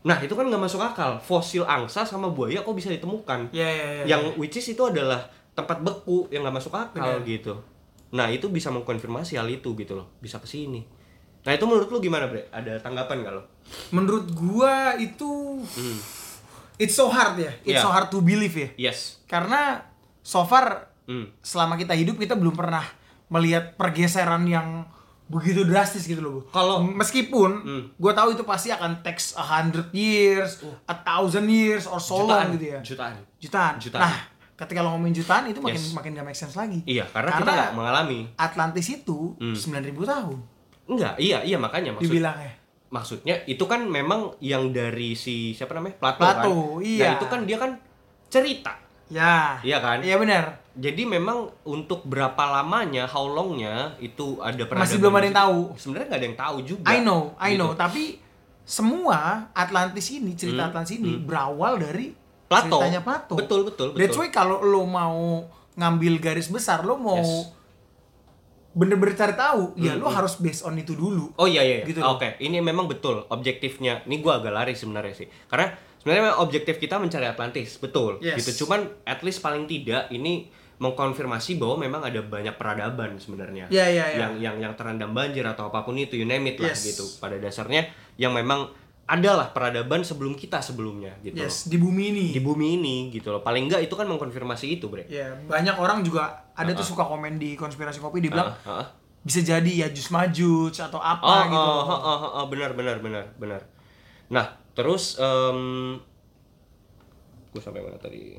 Nah 0.03 0.17
itu 0.17 0.33
kan 0.33 0.49
nggak 0.49 0.63
masuk 0.63 0.81
akal. 0.81 1.21
Fosil 1.21 1.61
angsa 1.63 2.03
sama 2.03 2.29
buaya 2.29 2.61
kok 2.61 2.73
bisa 2.73 2.89
ditemukan? 2.89 3.53
Iya, 3.53 3.69
iya, 3.69 3.87
iya. 3.95 4.05
Yang 4.09 4.23
which 4.37 4.57
is 4.57 4.65
itu 4.67 4.81
adalah 4.81 5.21
tempat 5.53 5.79
beku 5.79 6.25
yang 6.29 6.41
nggak 6.41 6.57
masuk 6.57 6.73
akal 6.73 7.21
gitu. 7.23 7.61
Nah 8.11 8.29
itu 8.29 8.49
bisa 8.49 8.69
mengkonfirmasi 8.69 9.37
hal 9.37 9.47
itu 9.47 9.73
gitu 9.73 9.93
loh. 9.93 10.09
Bisa 10.19 10.37
ke 10.37 10.49
sini. 10.49 10.81
Nah 11.43 11.53
itu 11.53 11.65
menurut 11.65 11.87
lu 11.87 12.01
gimana 12.01 12.27
bre? 12.27 12.49
Ada 12.49 12.81
tanggapan 12.81 13.21
nggak 13.21 13.35
lo? 13.35 13.45
Menurut 13.91 14.25
gua 14.33 14.97
itu 14.97 15.61
Hmm. 15.61 15.99
It's 16.83 16.93
so 16.93 17.07
hard 17.07 17.39
ya. 17.39 17.55
It's 17.63 17.79
Iya. 17.79 17.81
so 17.81 17.89
hard 17.89 18.11
to 18.11 18.19
believe 18.19 18.53
ya. 18.53 18.91
Yes. 18.91 19.23
Karena 19.25 19.87
so 20.19 20.43
far 20.43 20.91
Hmm. 21.03 21.31
selama 21.39 21.75
kita 21.75 21.95
hidup 21.95 22.15
kita 22.17 22.35
belum 22.35 22.53
pernah 22.53 22.83
melihat 23.27 23.75
pergeseran 23.75 24.43
yang 24.45 24.87
begitu 25.25 25.65
drastis 25.65 26.05
gitu 26.05 26.21
loh. 26.21 26.33
Bu. 26.37 26.41
Kalau- 26.53 26.85
meskipun 26.85 27.51
Hmm. 27.59 27.83
gua 27.97 28.13
tahu 28.13 28.35
itu 28.35 28.43
pasti 28.43 28.69
akan 28.69 29.01
takes 29.01 29.33
a 29.33 29.43
hundred 29.43 29.89
years, 29.91 30.61
a 30.85 30.95
thousand 30.95 31.49
years 31.49 31.87
or 31.87 31.97
so 31.97 32.21
long 32.21 32.53
gitu 32.53 32.69
ya. 32.69 32.81
Jutaan. 32.85 33.17
Jutaan. 33.39 33.81
Jutaan. 33.81 34.03
Nah, 34.05 34.15
ketika 34.55 34.79
lo 34.79 34.93
ngomongin 34.93 35.17
jutaan 35.17 35.49
itu 35.49 35.59
makin 35.59 35.81
Yes. 35.81 35.91
makin 35.91 36.13
gak 36.13 36.23
make 36.25 36.37
sense 36.37 36.53
lagi. 36.53 36.85
Iya 36.85 37.09
karena, 37.09 37.35
kita 37.35 37.51
nggak 37.51 37.73
mengalami. 37.73 38.21
Atlantis 38.37 38.87
itu 38.87 39.35
Hmm. 39.35 39.57
9000 39.57 40.05
tahun 40.05 40.39
Enggak, 40.83 41.15
iya 41.17 41.41
iya 41.41 41.57
makanya 41.57 41.95
maksud 41.95 42.11
dibilangnya. 42.11 42.53
Maksudnya 42.93 43.41
itu 43.49 43.65
kan 43.65 43.89
memang 43.89 44.37
yang 44.39 44.69
dari 44.69 45.17
si 45.17 45.57
siapa 45.57 45.73
namanya 45.73 45.97
Plato, 45.97 46.21
Plato, 46.21 46.53
kan 46.77 46.85
iya. 46.85 47.03
nah 47.03 47.13
itu 47.17 47.27
kan 47.27 47.41
dia 47.43 47.57
kan 47.57 47.71
cerita 48.29 48.73
Ya. 49.13 49.61
Iya 49.61 49.77
kan? 49.85 50.01
Iya 50.01 50.17
benar. 50.17 50.65
Jadi 50.73 51.05
memang 51.05 51.53
untuk 51.69 52.01
berapa 52.09 52.49
lamanya, 52.49 53.05
how 53.05 53.29
longnya 53.29 53.93
itu 54.01 54.41
ada 54.41 54.65
peradaban 54.65 54.89
Masih 54.89 54.97
belum 54.97 55.13
ada 55.13 55.27
yang 55.29 55.37
tahu. 55.37 55.59
Sebenarnya 55.77 56.07
nggak 56.09 56.21
ada 56.21 56.29
yang 56.33 56.39
tahu 56.41 56.57
juga. 56.65 56.87
I 56.89 56.99
know, 57.05 57.37
I 57.37 57.53
Gitu. 57.53 57.61
know. 57.61 57.71
Tapi 57.77 58.17
semua 58.65 59.53
Atlantis 59.53 60.09
ini, 60.09 60.33
cerita 60.33 60.65
Hmm, 60.65 60.71
Atlantis 60.73 60.97
ini 60.97 61.21
berawal 61.21 61.77
dari 61.77 62.17
Plato. 62.49 62.81
ceritanya 62.81 63.05
Plato. 63.05 63.37
Betul, 63.37 63.69
betul, 63.69 63.93
betul. 63.93 64.01
That's 64.01 64.17
why 64.17 64.33
kalau 64.33 64.65
lo 64.65 64.89
mau 64.89 65.45
ngambil 65.77 66.17
garis 66.17 66.49
besar, 66.49 66.81
lo 66.81 66.97
mau 66.97 67.21
Yes. 67.21 67.53
Bener-bener 68.73 69.13
cari 69.13 69.37
tahu, 69.37 69.77
ya 69.77 69.95
Hmm, 69.95 70.01
lo 70.01 70.09
harus 70.09 70.41
based 70.41 70.65
on 70.65 70.77
itu 70.77 70.97
dulu. 70.97 71.33
Oh 71.37 71.45
iya 71.45 71.61
iya. 71.61 71.85
Gitu. 71.85 72.01
Oke, 72.01 72.41
ini 72.41 72.59
memang 72.59 72.89
betul 72.89 73.25
objektifnya. 73.29 74.01
Ini 74.09 74.21
gua 74.25 74.41
agak 74.41 74.53
lari 74.53 74.73
sebenarnya 74.73 75.13
sih. 75.13 75.29
Karena 75.47 75.71
sebenarnya 76.01 76.41
objektif 76.41 76.81
kita 76.81 76.97
mencari 76.97 77.29
Atlantis, 77.29 77.77
betul. 77.77 78.17
Yes. 78.25 78.41
Gitu. 78.41 78.65
Cuman 78.65 78.89
at 79.05 79.21
least 79.21 79.45
paling 79.45 79.69
tidak 79.69 80.09
ini 80.09 80.49
mengkonfirmasi 80.83 81.63
bahwa 81.63 81.79
memang 81.79 82.03
ada 82.03 82.19
banyak 82.19 82.59
peradaban 82.59 83.15
sebenarnya. 83.15 83.71
Iya, 83.71 83.87
iya, 83.87 84.05
iya. 84.11 84.19
Yang 84.27 84.33
yang 84.43 84.57
yang 84.59 84.73
terendam 84.75 85.15
banjir 85.15 85.47
atau 85.47 85.71
apa 85.71 85.87
pun 85.87 85.95
itu, 85.95 86.19
you 86.19 86.27
name 86.27 86.43
it 86.51 86.59
lah 86.59 86.75
Yes. 86.75 86.83
gitu. 86.83 87.05
Pada 87.23 87.39
dasarnya 87.39 87.87
yang 88.19 88.35
memang 88.35 88.67
adalah 89.03 89.51
peradaban 89.51 90.07
sebelum 90.07 90.39
kita 90.39 90.63
sebelumnya 90.63 91.13
gitu 91.21 91.37
loh. 91.37 91.45
Yes, 91.51 91.67
di 91.67 91.77
bumi 91.77 92.15
ini. 92.15 92.27
Di 92.33 92.41
bumi 92.41 92.79
ini 92.79 92.97
gitu 93.11 93.35
loh. 93.35 93.43
Paling 93.43 93.67
enggak 93.69 93.83
itu 93.85 93.93
kan 93.99 94.07
mengkonfirmasi 94.07 94.79
itu, 94.79 94.87
Bre. 94.87 95.05
Ya, 95.11 95.35
banyak 95.47 95.75
orang 95.77 96.07
juga 96.07 96.47
ada 96.55 96.71
tuh 96.73 96.87
suka 96.87 97.03
komen 97.05 97.37
di 97.37 97.59
konspirasi 97.59 97.99
kopi 97.99 98.23
dia 98.23 98.31
bilang 98.31 98.55
Heeh. 98.63 98.87
bisa 99.23 99.43
jadi 99.43 99.87
ya 99.87 99.89
jus 99.91 100.11
majuj 100.11 100.75
atau 100.75 100.99
apa 101.03 101.23
Oh, 101.23 101.43
gitu. 101.47 101.59
oh, 101.59 101.83
oh, 101.87 101.99
oh, 101.99 102.33
oh, 102.43 102.47
benar, 102.47 102.73
benar, 102.75 103.03
benar, 103.03 103.25
benar. 103.39 103.61
Nah, 104.31 104.47
terus 104.73 105.19
em 105.19 105.99
gue 107.53 107.61
sampai 107.61 107.85
mana 107.85 107.99
tadi? 108.01 108.33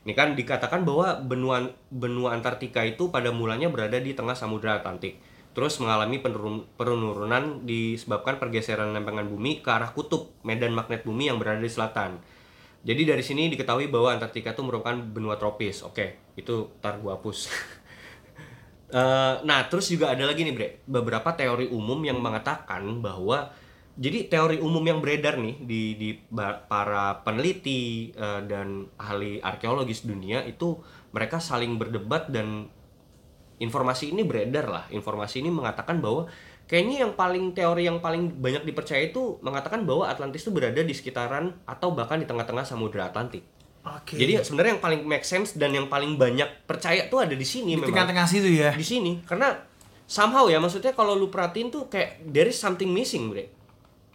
Ini 0.00 0.12
kan 0.16 0.32
dikatakan 0.32 0.88
bahwa 0.88 1.20
benua 1.20 1.60
benua 1.92 2.32
Antartika 2.32 2.80
itu 2.82 3.12
pada 3.12 3.28
mulanya 3.30 3.68
berada 3.68 4.00
di 4.00 4.16
tengah 4.16 4.32
Samudra 4.32 4.80
Atlantik. 4.80 5.20
Terus 5.50 5.82
mengalami 5.82 6.22
penurun- 6.22 6.66
penurunan 6.78 7.66
disebabkan 7.66 8.38
pergeseran 8.38 8.94
lempengan 8.94 9.26
bumi 9.26 9.60
ke 9.62 9.70
arah 9.70 9.90
kutub 9.90 10.30
medan 10.46 10.70
magnet 10.70 11.02
bumi 11.02 11.26
yang 11.26 11.42
berada 11.42 11.58
di 11.58 11.70
selatan. 11.70 12.22
Jadi 12.80 13.02
dari 13.04 13.20
sini 13.20 13.52
diketahui 13.52 13.92
bahwa 13.92 14.14
Antartika 14.14 14.56
itu 14.56 14.62
merupakan 14.64 14.96
benua 14.96 15.36
tropis. 15.36 15.84
Oke, 15.84 16.32
itu 16.38 16.70
tar 16.80 16.96
gua 17.02 17.18
hapus. 17.18 17.38
Eh, 18.90 19.34
nah, 19.46 19.70
terus 19.70 19.86
juga 19.86 20.10
ada 20.10 20.26
lagi 20.26 20.42
nih, 20.42 20.50
Bre. 20.50 20.82
Beberapa 20.82 21.30
teori 21.38 21.70
umum 21.70 22.02
yang 22.02 22.18
mengatakan 22.18 22.98
bahwa 22.98 23.54
jadi 23.94 24.26
teori 24.26 24.58
umum 24.58 24.82
yang 24.82 24.98
beredar 24.98 25.38
nih 25.38 25.62
di 25.62 25.94
di 25.94 26.08
para 26.66 27.22
peneliti 27.22 28.10
eh, 28.10 28.42
dan 28.50 28.90
ahli 28.98 29.38
arkeologis 29.38 30.02
dunia 30.02 30.42
itu 30.42 30.82
mereka 31.14 31.38
saling 31.38 31.78
berdebat 31.78 32.34
dan 32.34 32.66
informasi 33.60 34.10
ini 34.10 34.24
beredar 34.24 34.66
lah. 34.66 34.84
Informasi 34.88 35.44
ini 35.44 35.52
mengatakan 35.52 36.00
bahwa 36.00 36.26
kayaknya 36.64 37.04
yang 37.06 37.12
paling 37.14 37.52
teori 37.52 37.86
yang 37.86 38.00
paling 38.00 38.40
banyak 38.40 38.64
dipercaya 38.64 39.04
itu 39.06 39.36
mengatakan 39.44 39.84
bahwa 39.84 40.08
Atlantis 40.08 40.42
itu 40.42 40.50
berada 40.50 40.80
di 40.80 40.94
sekitaran 40.96 41.52
atau 41.68 41.92
bahkan 41.92 42.16
di 42.16 42.26
tengah-tengah 42.26 42.64
Samudra 42.64 43.12
Atlantik. 43.12 43.44
Oke. 43.80 44.16
Jadi 44.20 44.40
sebenarnya 44.44 44.76
yang 44.76 44.82
paling 44.84 45.00
make 45.08 45.24
sense 45.24 45.56
dan 45.56 45.72
yang 45.72 45.88
paling 45.88 46.20
banyak 46.20 46.68
percaya 46.68 47.08
tuh 47.08 47.24
ada 47.24 47.32
di 47.32 47.46
sini 47.46 47.76
di 47.76 47.80
memang 47.80 47.92
tengah-tengah 47.96 48.26
situ 48.28 48.48
ya. 48.52 48.76
di 48.76 48.84
sini 48.84 49.24
karena 49.24 49.56
somehow 50.04 50.44
ya 50.52 50.60
maksudnya 50.60 50.92
kalau 50.92 51.16
lu 51.16 51.32
perhatiin 51.32 51.72
tuh 51.72 51.88
kayak 51.88 52.20
there 52.28 52.44
is 52.44 52.60
something 52.60 52.92
missing 52.92 53.32
bre 53.32 53.48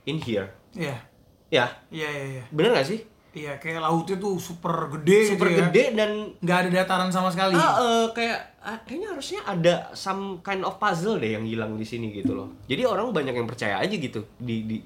in 0.06 0.22
here 0.22 0.54
Iya. 0.76 1.02
ya 1.50 1.66
Iya, 1.90 2.08
iya, 2.14 2.26
iya. 2.38 2.44
bener 2.54 2.78
gak 2.78 2.86
sih 2.94 3.00
Iya, 3.36 3.60
kayak 3.60 3.84
lautnya 3.84 4.16
tuh 4.16 4.40
super 4.40 4.88
gede 4.96 5.36
super 5.36 5.52
gitu 5.52 5.60
ya. 5.60 5.68
gede 5.68 5.84
dan 5.92 6.12
Nggak 6.40 6.58
ada 6.64 6.70
dataran 6.72 7.12
sama 7.12 7.28
sekali. 7.28 7.52
ah, 7.52 7.76
eh, 7.84 8.08
kayak 8.16 8.40
ah, 8.64 8.80
kayaknya 8.88 9.08
harusnya 9.12 9.40
ada 9.44 9.74
some 9.92 10.40
kind 10.40 10.64
of 10.64 10.80
puzzle 10.80 11.20
deh 11.20 11.36
yang 11.36 11.44
hilang 11.44 11.76
di 11.76 11.84
sini 11.84 12.16
gitu 12.16 12.32
loh 12.32 12.48
jadi 12.66 12.88
orang 12.88 13.12
banyak 13.12 13.36
yang 13.36 13.44
percaya 13.44 13.76
aja 13.78 13.92
gitu 13.92 14.24
di 14.40 14.64
di 14.64 14.78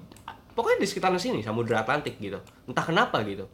pokoknya 0.52 0.82
di 0.82 0.88
sekitaran 0.90 1.22
sini 1.22 1.40
Samudra 1.40 1.86
Atlantik 1.86 2.18
gitu 2.18 2.42
entah 2.66 2.84
kenapa 2.84 3.22
gitu 3.22 3.46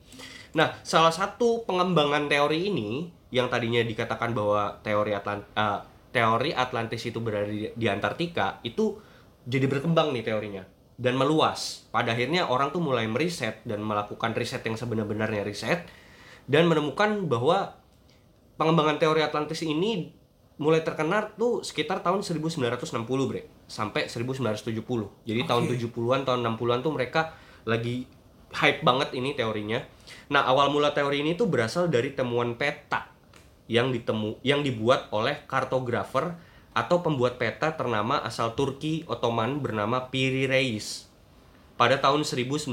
nah 0.55 0.71
salah 0.81 1.11
satu 1.11 1.67
pengembangan 1.67 2.31
teori 2.31 2.71
ini 2.71 3.11
yang 3.29 3.51
tadinya 3.51 3.83
dikatakan 3.83 4.31
bahwa 4.31 4.79
teori 4.79 5.11
Atlant 5.11 5.43
eh, 5.53 5.79
teori 6.15 6.55
Atlantis 6.55 7.03
itu 7.03 7.19
berada 7.19 7.51
di, 7.51 7.67
di 7.67 7.85
Antartika 7.91 8.63
itu 8.63 8.95
jadi 9.43 9.67
berkembang 9.67 10.15
nih 10.15 10.23
teorinya 10.23 10.63
dan 10.95 11.19
meluas. 11.19 11.87
Pada 11.91 12.15
akhirnya 12.15 12.47
orang 12.47 12.71
tuh 12.71 12.79
mulai 12.79 13.07
meriset 13.07 13.59
dan 13.67 13.83
melakukan 13.83 14.31
riset 14.35 14.63
yang 14.63 14.79
sebenar-benarnya 14.79 15.43
riset 15.43 15.83
dan 16.47 16.67
menemukan 16.71 17.27
bahwa 17.27 17.75
pengembangan 18.55 18.99
teori 18.99 19.21
Atlantis 19.23 19.59
ini 19.65 20.15
mulai 20.55 20.79
terkenal 20.79 21.35
tuh 21.35 21.67
sekitar 21.67 21.99
tahun 21.99 22.23
1960 22.23 23.03
bre. 23.27 23.47
Sampai 23.67 24.07
1970 24.07 24.71
jadi 25.27 25.41
tahun 25.43 25.63
70-an 25.67 26.21
tahun 26.23 26.39
60-an 26.55 26.79
tuh 26.79 26.93
mereka 26.95 27.35
lagi 27.67 28.07
hype 28.55 28.85
banget 28.87 29.11
ini 29.17 29.35
teorinya. 29.35 29.83
Nah 30.31 30.47
awal 30.47 30.71
mula 30.71 30.95
teori 30.95 31.19
ini 31.25 31.35
tuh 31.35 31.51
berasal 31.51 31.91
dari 31.91 32.15
temuan 32.15 32.55
peta 32.55 33.11
yang 33.65 33.89
ditemu 33.89 34.37
yang 34.45 34.61
dibuat 34.61 35.09
oleh 35.11 35.43
kartografer 35.49 36.37
atau 36.75 36.99
pembuat 36.99 37.39
peta 37.39 37.71
ternama 37.71 38.19
asal 38.19 38.51
Turki 38.51 39.07
Ottoman 39.07 39.63
bernama 39.63 40.11
Piri 40.11 40.43
Reis 40.43 41.07
pada 41.79 41.95
tahun 41.99 42.27
1950 42.27 42.67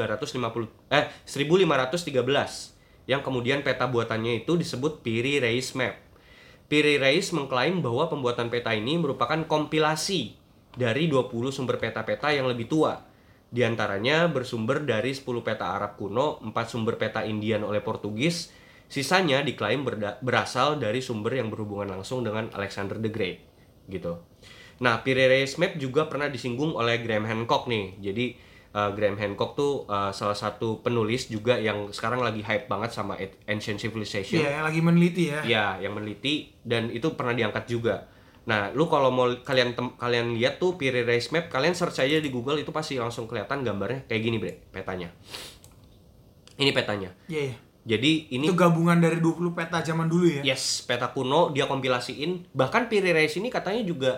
eh 0.90 1.06
1513 1.22 3.06
yang 3.06 3.22
kemudian 3.22 3.62
peta 3.62 3.86
buatannya 3.86 4.42
itu 4.42 4.58
disebut 4.58 5.06
Piri 5.06 5.38
Reis 5.38 5.74
Map. 5.78 5.98
Piri 6.66 6.98
Reis 6.98 7.30
mengklaim 7.34 7.82
bahwa 7.82 8.10
pembuatan 8.10 8.50
peta 8.50 8.74
ini 8.74 8.98
merupakan 8.98 9.38
kompilasi 9.46 10.38
dari 10.74 11.10
20 11.10 11.50
sumber 11.50 11.76
peta-peta 11.76 12.30
yang 12.30 12.46
lebih 12.48 12.70
tua. 12.70 13.02
Di 13.52 13.66
antaranya 13.66 14.30
bersumber 14.30 14.80
dari 14.80 15.12
10 15.12 15.44
peta 15.44 15.76
Arab 15.76 16.00
kuno, 16.00 16.40
4 16.40 16.54
sumber 16.64 16.96
peta 16.96 17.26
Indian 17.26 17.60
oleh 17.66 17.84
Portugis, 17.84 18.48
sisanya 18.88 19.44
diklaim 19.44 19.84
berasal 20.24 20.80
dari 20.80 21.04
sumber 21.04 21.36
yang 21.36 21.52
berhubungan 21.52 21.92
langsung 21.92 22.24
dengan 22.24 22.48
Alexander 22.54 22.96
the 22.96 23.12
Great 23.12 23.51
gitu. 23.90 24.18
Nah, 24.82 25.06
Piri 25.06 25.30
Reis 25.30 25.54
Map 25.62 25.78
juga 25.78 26.10
pernah 26.10 26.26
disinggung 26.26 26.74
oleh 26.74 26.98
Graham 26.98 27.22
Hancock 27.22 27.70
nih. 27.70 28.02
Jadi 28.02 28.34
uh, 28.74 28.90
Graham 28.90 29.14
Hancock 29.14 29.54
tuh 29.54 29.86
uh, 29.86 30.10
salah 30.10 30.34
satu 30.34 30.82
penulis 30.82 31.30
juga 31.30 31.54
yang 31.54 31.94
sekarang 31.94 32.18
lagi 32.18 32.42
hype 32.42 32.66
banget 32.66 32.90
sama 32.90 33.14
Ancient 33.46 33.78
Civilization. 33.78 34.42
Iya, 34.42 34.58
yang 34.58 34.64
lagi 34.66 34.80
meneliti 34.82 35.24
ya. 35.30 35.40
Ya, 35.46 35.66
yang 35.78 35.94
meneliti 35.94 36.50
dan 36.66 36.90
itu 36.90 37.14
pernah 37.14 37.36
diangkat 37.36 37.64
juga. 37.70 38.10
Nah, 38.42 38.74
lu 38.74 38.90
kalau 38.90 39.14
mau 39.14 39.30
kalian 39.30 39.78
tem- 39.78 39.94
kalian 39.94 40.34
lihat 40.34 40.58
tuh 40.58 40.74
Piri 40.74 41.06
Reis 41.06 41.30
Map, 41.30 41.46
kalian 41.46 41.78
search 41.78 42.02
aja 42.02 42.18
di 42.18 42.26
Google 42.26 42.58
itu 42.58 42.74
pasti 42.74 42.98
langsung 42.98 43.30
kelihatan 43.30 43.62
gambarnya 43.62 44.10
kayak 44.10 44.18
gini, 44.18 44.36
Bre, 44.42 44.58
petanya. 44.74 45.14
Ini 46.58 46.74
petanya. 46.74 47.14
Iya, 47.30 47.54
iya. 47.54 47.56
Jadi 47.82 48.30
ini 48.30 48.46
Itu 48.46 48.54
gabungan 48.54 49.02
dari 49.02 49.18
20 49.18 49.58
peta 49.58 49.82
zaman 49.82 50.06
dulu 50.06 50.30
ya. 50.30 50.54
Yes, 50.54 50.86
peta 50.86 51.10
kuno 51.10 51.50
dia 51.50 51.66
kompilasiin. 51.66 52.54
Bahkan 52.54 52.86
Piri 52.86 53.10
Reis 53.10 53.34
ini 53.34 53.50
katanya 53.50 53.82
juga 53.82 54.12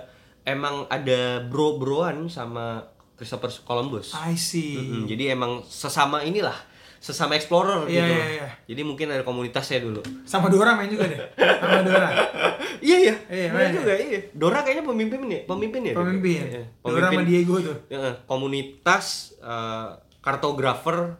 emang 0.44 0.84
ada 0.92 1.40
bro-broan 1.48 2.28
sama 2.28 2.84
Christopher 3.16 3.48
Columbus. 3.64 4.12
I 4.12 4.36
see. 4.36 4.76
Mm-mm, 4.76 5.02
jadi 5.08 5.32
emang 5.32 5.64
sesama 5.64 6.20
inilah, 6.20 6.54
sesama 7.00 7.38
explorer 7.40 7.88
Iya, 7.88 8.04
gitu. 8.04 8.12
iya, 8.12 8.26
iya. 8.36 8.48
Jadi 8.68 8.82
mungkin 8.84 9.06
ada 9.08 9.24
komunitasnya 9.24 9.80
dulu. 9.80 10.04
Sama 10.28 10.52
Dora 10.52 10.76
main 10.76 10.92
juga 10.92 11.08
deh. 11.08 11.20
Sama 11.40 11.80
Dora. 11.86 12.08
iya 12.84 12.96
iya. 13.00 13.14
Iya, 13.32 13.48
iya. 13.48 13.70
juga 13.72 13.92
iya. 13.96 14.20
Dora 14.36 14.60
kayaknya 14.60 14.84
pemimpin 14.84 15.20
ya, 15.24 15.40
pemimpin 15.48 15.80
ya. 15.88 15.92
dia? 15.94 16.00
Pemimpin. 16.04 16.40
Iya, 16.42 16.62
Dora 16.84 17.06
sama 17.08 17.22
Diego 17.24 17.54
tuh. 17.64 17.76
Ya, 17.88 18.12
komunitas 18.28 19.32
eh, 19.40 19.88
kartografer 20.20 21.16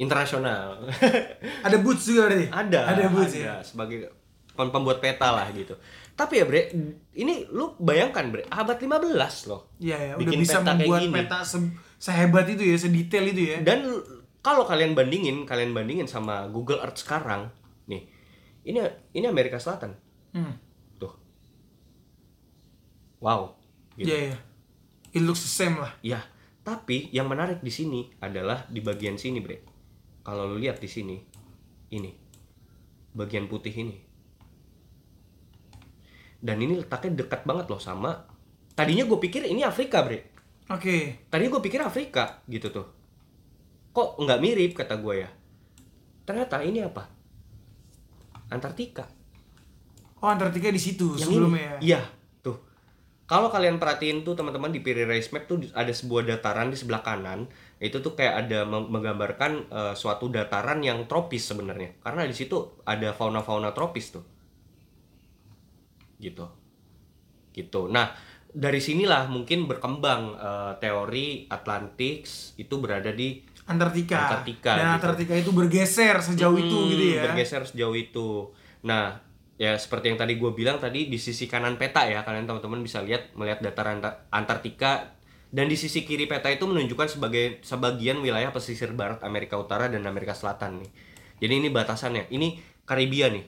internasional. 0.00 0.80
Ada 1.66 1.76
Boots 1.76 2.02
juga 2.02 2.26
berarti. 2.26 2.48
ada 2.48 2.80
Ada 2.88 3.04
Boots 3.06 3.34
ya. 3.34 3.60
sebagai 3.60 4.08
pem- 4.50 4.70
pembuat 4.70 4.98
peta 4.98 5.28
lah 5.30 5.44
gitu 5.50 5.76
tapi 6.10 6.36
ya 6.36 6.44
bre 6.44 6.68
ini 7.14 7.48
lu 7.48 7.72
bayangkan 7.78 8.28
bre 8.28 8.44
abad 8.46 8.76
15 8.76 9.08
loh 9.46 9.72
Iya, 9.78 9.96
ya. 9.96 10.12
Udah 10.14 10.24
Bikin 10.26 10.38
bisa 10.38 10.60
peta 10.60 10.72
membuat 10.74 11.00
peta 11.10 11.38
se- 11.42 11.72
sehebat 11.96 12.44
itu 12.44 12.60
ya, 12.62 12.76
sedetail 12.76 13.24
itu 13.26 13.42
ya. 13.46 13.58
dan 13.60 13.88
kalau 14.38 14.64
kalian 14.64 14.92
bandingin 14.92 15.44
kalian 15.44 15.72
bandingin 15.72 16.04
sama 16.04 16.44
Google 16.46 16.76
Earth 16.78 17.00
sekarang 17.00 17.48
nih 17.86 18.04
ini 18.62 18.80
ini 19.12 19.24
Amerika 19.26 19.56
Selatan 19.56 19.96
Hmm. 20.30 20.60
tuh 20.94 21.16
wow 23.18 23.56
gitu. 23.94 24.06
Iya, 24.06 24.18
iya. 24.26 24.36
It 25.10 25.22
looks 25.22 25.40
the 25.40 25.50
same 25.50 25.76
lah. 25.76 25.90
Ya, 26.00 26.22
tapi 26.60 27.10
yang 27.10 27.26
menarik 27.26 27.58
di 27.58 27.68
sini 27.68 28.12
adalah 28.18 28.62
di 28.66 28.78
bagian 28.78 29.16
sini, 29.16 29.40
Bre. 29.40 29.69
Kalau 30.20 30.44
lu 30.46 30.60
lihat 30.60 30.78
di 30.78 30.86
sini, 30.86 31.16
ini 31.90 32.10
bagian 33.12 33.48
putih 33.48 33.72
ini. 33.72 33.96
Dan 36.40 36.60
ini 36.60 36.80
letaknya 36.80 37.24
dekat 37.24 37.44
banget 37.44 37.68
loh 37.68 37.80
sama. 37.80 38.16
Tadinya 38.72 39.04
gue 39.04 39.18
pikir 39.20 39.44
ini 39.44 39.60
Afrika, 39.60 40.00
Bre. 40.00 40.32
Oke. 40.72 41.26
Tadinya 41.28 41.58
gue 41.58 41.62
pikir 41.64 41.80
Afrika 41.84 42.40
gitu 42.48 42.72
tuh. 42.72 42.86
Kok 43.92 44.22
nggak 44.22 44.40
mirip 44.40 44.72
kata 44.72 44.96
gue 44.96 45.16
ya? 45.26 45.30
ternyata 46.20 46.62
ini 46.62 46.78
apa 46.78 47.10
Antartika 48.54 49.02
Oh, 50.20 50.28
Antartika 50.28 50.68
di 50.68 50.76
situ 50.76 51.16
Yang 51.16 51.32
sebelumnya. 51.32 51.80
ini. 51.80 51.90
Iya, 51.90 52.04
tuh. 52.44 52.60
Kalau 53.24 53.48
kalian 53.48 53.80
perhatiin 53.80 54.20
tuh 54.20 54.36
teman-teman 54.36 54.68
di 54.68 54.84
Piri 54.84 55.08
Race 55.08 55.32
Map 55.32 55.48
tuh 55.48 55.64
ada 55.72 55.88
sebuah 55.88 56.28
dataran 56.28 56.68
di 56.68 56.76
sebelah 56.76 57.00
kanan. 57.00 57.48
Itu 57.80 57.98
tuh 57.98 58.12
kayak 58.12 58.44
ada 58.46 58.68
meng- 58.68 58.92
menggambarkan 58.92 59.52
eh, 59.66 59.94
suatu 59.96 60.28
dataran 60.28 60.84
yang 60.84 61.08
tropis 61.08 61.48
sebenarnya. 61.48 61.96
Karena 61.98 62.28
di 62.28 62.36
situ 62.36 62.78
ada 62.84 63.10
fauna-fauna 63.10 63.72
tropis 63.72 64.12
tuh. 64.12 64.24
Gitu. 66.20 66.44
Gitu. 67.50 67.80
Nah, 67.88 68.12
dari 68.50 68.78
sinilah 68.78 69.26
mungkin 69.26 69.64
berkembang 69.64 70.36
eh, 70.36 70.72
teori 70.78 71.48
Atlantis 71.48 72.52
itu 72.54 72.76
berada 72.78 73.10
di 73.10 73.40
Antartika. 73.64 74.18
Antartika, 74.18 74.72
Dan 74.74 74.84
gitu. 74.84 74.94
Antartika 74.98 75.34
itu 75.38 75.50
bergeser 75.54 76.16
sejauh 76.18 76.58
itu 76.58 76.74
Hmm, 76.74 76.90
gitu 76.90 77.04
ya. 77.16 77.22
bergeser 77.24 77.62
sejauh 77.64 77.94
itu. 77.94 78.50
Nah, 78.82 79.14
ya 79.54 79.78
seperti 79.78 80.10
yang 80.10 80.18
tadi 80.18 80.34
gue 80.34 80.50
bilang 80.50 80.76
tadi 80.76 81.06
di 81.06 81.16
sisi 81.16 81.44
kanan 81.46 81.76
peta 81.76 82.02
ya 82.02 82.24
kalian 82.24 82.48
teman-teman 82.48 82.80
bisa 82.80 83.04
lihat 83.04 83.30
melihat 83.36 83.60
dataran 83.62 84.00
Anta- 84.00 84.26
Antartika 84.32 85.14
dan 85.50 85.66
di 85.66 85.74
sisi 85.74 86.06
kiri 86.06 86.30
peta 86.30 86.46
itu 86.46 86.62
menunjukkan 86.62 87.18
sebagai 87.18 87.58
sebagian 87.66 88.22
wilayah 88.22 88.54
pesisir 88.54 88.94
barat 88.94 89.18
Amerika 89.26 89.58
Utara 89.58 89.90
dan 89.90 90.06
Amerika 90.06 90.30
Selatan 90.30 90.78
nih. 90.78 90.90
Jadi 91.42 91.52
ini 91.58 91.68
batasannya. 91.74 92.30
Ini 92.30 92.62
Karibia 92.86 93.26
nih. 93.34 93.44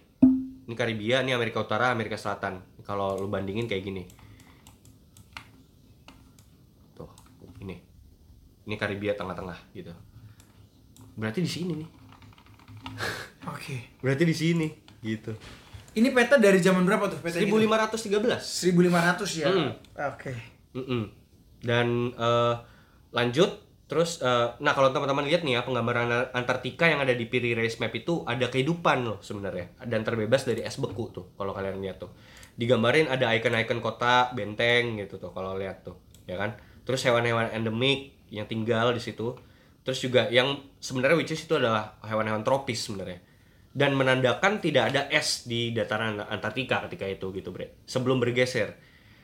Ini 0.67 0.75
Karibia, 0.75 1.23
ini 1.23 1.31
Amerika 1.31 1.63
Utara, 1.63 1.95
Amerika 1.95 2.19
Selatan. 2.19 2.59
Kalau 2.83 3.15
lu 3.23 3.31
bandingin 3.31 3.71
kayak 3.71 3.87
gini. 3.87 4.03
Tuh, 6.99 7.07
ini. 7.63 7.79
Ini 8.67 8.75
Karibia 8.75 9.15
tengah-tengah 9.15 9.71
gitu. 9.71 9.95
Berarti 11.15 11.39
di 11.39 11.51
sini 11.51 11.73
nih. 11.87 11.91
Oke. 13.55 13.95
Berarti 14.03 14.25
di 14.27 14.35
sini 14.35 14.67
gitu. 15.07 15.39
Ini 15.95 16.11
peta 16.11 16.35
dari 16.35 16.59
zaman 16.59 16.83
berapa 16.83 17.07
tuh 17.07 17.23
peta 17.23 17.39
1513. 17.39 18.43
1500 18.43 19.39
ya. 19.39 19.47
Hmm. 19.55 19.71
Oke. 20.11 20.33
Mm-mm. 20.75 21.22
Dan 21.63 22.13
eh, 22.13 22.55
lanjut 23.15 23.51
terus 23.87 24.19
eh, 24.25 24.49
nah 24.59 24.73
kalau 24.73 24.91
teman-teman 24.91 25.29
lihat 25.29 25.47
nih 25.47 25.61
ya 25.61 25.63
penggambaran 25.63 26.33
Antartika 26.33 26.89
yang 26.89 27.05
ada 27.05 27.13
di 27.13 27.29
Piri 27.29 27.53
Race 27.53 27.77
Map 27.77 27.93
itu 27.93 28.25
ada 28.25 28.49
kehidupan 28.49 29.05
loh 29.05 29.21
sebenarnya 29.21 29.85
dan 29.85 30.01
terbebas 30.01 30.49
dari 30.49 30.65
es 30.65 30.81
beku 30.81 31.13
tuh 31.13 31.33
kalau 31.37 31.53
kalian 31.55 31.79
lihat 31.81 32.03
tuh. 32.03 32.11
Digambarin 32.53 33.09
ada 33.09 33.33
icon-icon 33.33 33.81
kota, 33.81 34.29
benteng 34.37 35.01
gitu 35.01 35.17
tuh 35.17 35.33
kalau 35.33 35.57
lihat 35.57 35.89
tuh, 35.89 35.97
ya 36.29 36.37
kan? 36.37 36.53
Terus 36.85 37.01
hewan-hewan 37.09 37.49
endemik 37.49 38.13
yang 38.29 38.45
tinggal 38.49 38.93
di 38.93 39.01
situ. 39.01 39.37
Terus 39.83 39.99
juga 39.99 40.31
yang 40.31 40.63
sebenarnya 40.79 41.17
which 41.19 41.35
is 41.35 41.43
itu 41.43 41.59
adalah 41.59 41.99
hewan-hewan 42.07 42.45
tropis 42.47 42.87
sebenarnya. 42.87 43.19
Dan 43.73 43.97
menandakan 43.97 44.61
tidak 44.61 44.93
ada 44.93 45.09
es 45.09 45.49
di 45.49 45.73
dataran 45.73 46.21
Antartika 46.21 46.85
ketika 46.87 47.09
itu 47.09 47.33
gitu, 47.33 47.51
Bre. 47.51 47.83
Sebelum 47.89 48.21
bergeser. 48.21 48.77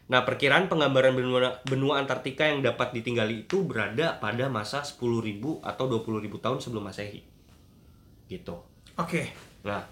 Nah, 0.09 0.25
perkiraan 0.25 0.73
penggambaran 0.73 1.13
benua, 1.13 1.61
benua 1.69 2.01
Antartika 2.01 2.49
yang 2.49 2.65
dapat 2.65 2.97
ditinggali 2.97 3.45
itu 3.45 3.61
berada 3.61 4.17
pada 4.17 4.49
masa 4.49 4.81
10.000 4.81 5.05
atau 5.61 5.85
20.000 5.85 6.33
tahun 6.41 6.59
sebelum 6.65 6.89
Masehi. 6.89 7.21
Gitu. 8.25 8.57
Oke. 8.97 9.33
Nah, 9.69 9.85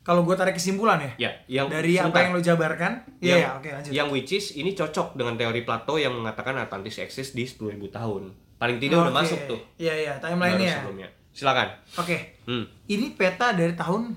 Kalau 0.00 0.24
gue 0.24 0.32
tarik 0.32 0.56
kesimpulan 0.56 0.96
ya. 0.96 1.12
ya, 1.28 1.30
yang 1.60 1.68
dari 1.68 2.00
apa 2.00 2.08
sebentar. 2.08 2.20
yang 2.24 2.32
lo 2.32 2.40
jabarkan. 2.40 2.92
Iya, 3.20 3.28
yang, 3.28 3.38
ya, 3.38 3.48
oke 3.60 3.68
lanjut. 3.68 3.90
yang 3.92 4.08
which 4.08 4.32
is 4.32 4.56
ini 4.56 4.72
cocok 4.72 5.12
dengan 5.12 5.36
teori 5.36 5.60
Plato 5.60 6.00
yang 6.00 6.16
mengatakan 6.16 6.56
Atlantis 6.56 6.96
eksis 6.96 7.36
di 7.36 7.44
10.000 7.44 7.76
tahun. 7.92 8.32
Paling 8.56 8.80
tidak 8.80 8.96
udah 8.96 9.12
Oke. 9.12 9.20
masuk 9.24 9.40
tuh. 9.44 9.60
Iya, 9.76 9.94
iya, 9.94 10.12
timeline-nya. 10.16 10.72
sebelumnya. 10.80 11.08
Silakan. 11.36 11.68
Oke. 12.00 12.16
Hmm. 12.48 12.64
Ini 12.88 13.12
peta 13.12 13.52
dari 13.52 13.76
tahun 13.76 14.16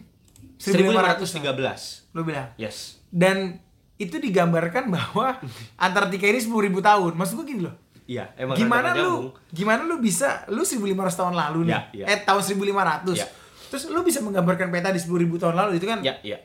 1500. 0.59 1.19
1513. 2.11 2.15
Lo 2.15 2.23
bilang. 2.23 2.47
Yes. 2.55 3.03
Dan 3.07 3.62
itu 3.95 4.15
digambarkan 4.17 4.89
bahwa 4.89 5.37
Antartika 5.85 6.25
ini 6.25 6.39
10.000 6.39 6.49
tahun. 6.79 7.11
Maksud 7.13 7.33
gue 7.37 7.47
gini 7.47 7.61
loh. 7.63 7.75
Iya, 8.03 8.35
emang 8.35 8.59
gimana 8.59 8.91
lu 8.91 8.99
nyambung. 8.99 9.27
gimana 9.49 9.81
lu 9.83 9.95
bisa 9.97 10.43
lu 10.47 10.61
1500 10.61 10.91
tahun 11.15 11.33
lalu 11.33 11.59
nih. 11.67 11.71
Ya, 11.71 11.81
ya. 12.03 12.05
Eh 12.09 12.19
tahun 12.21 12.41
1500. 12.41 13.15
Ya. 13.15 13.27
Terus 13.69 13.83
lu 13.87 14.03
bisa 14.03 14.19
menggambarkan 14.19 14.67
peta 14.69 14.89
di 14.89 14.99
10.000 14.99 15.07
tahun 15.39 15.55
lalu 15.55 15.71
itu 15.77 15.85
kan 15.85 16.03
Ya, 16.03 16.19
ya. 16.21 16.37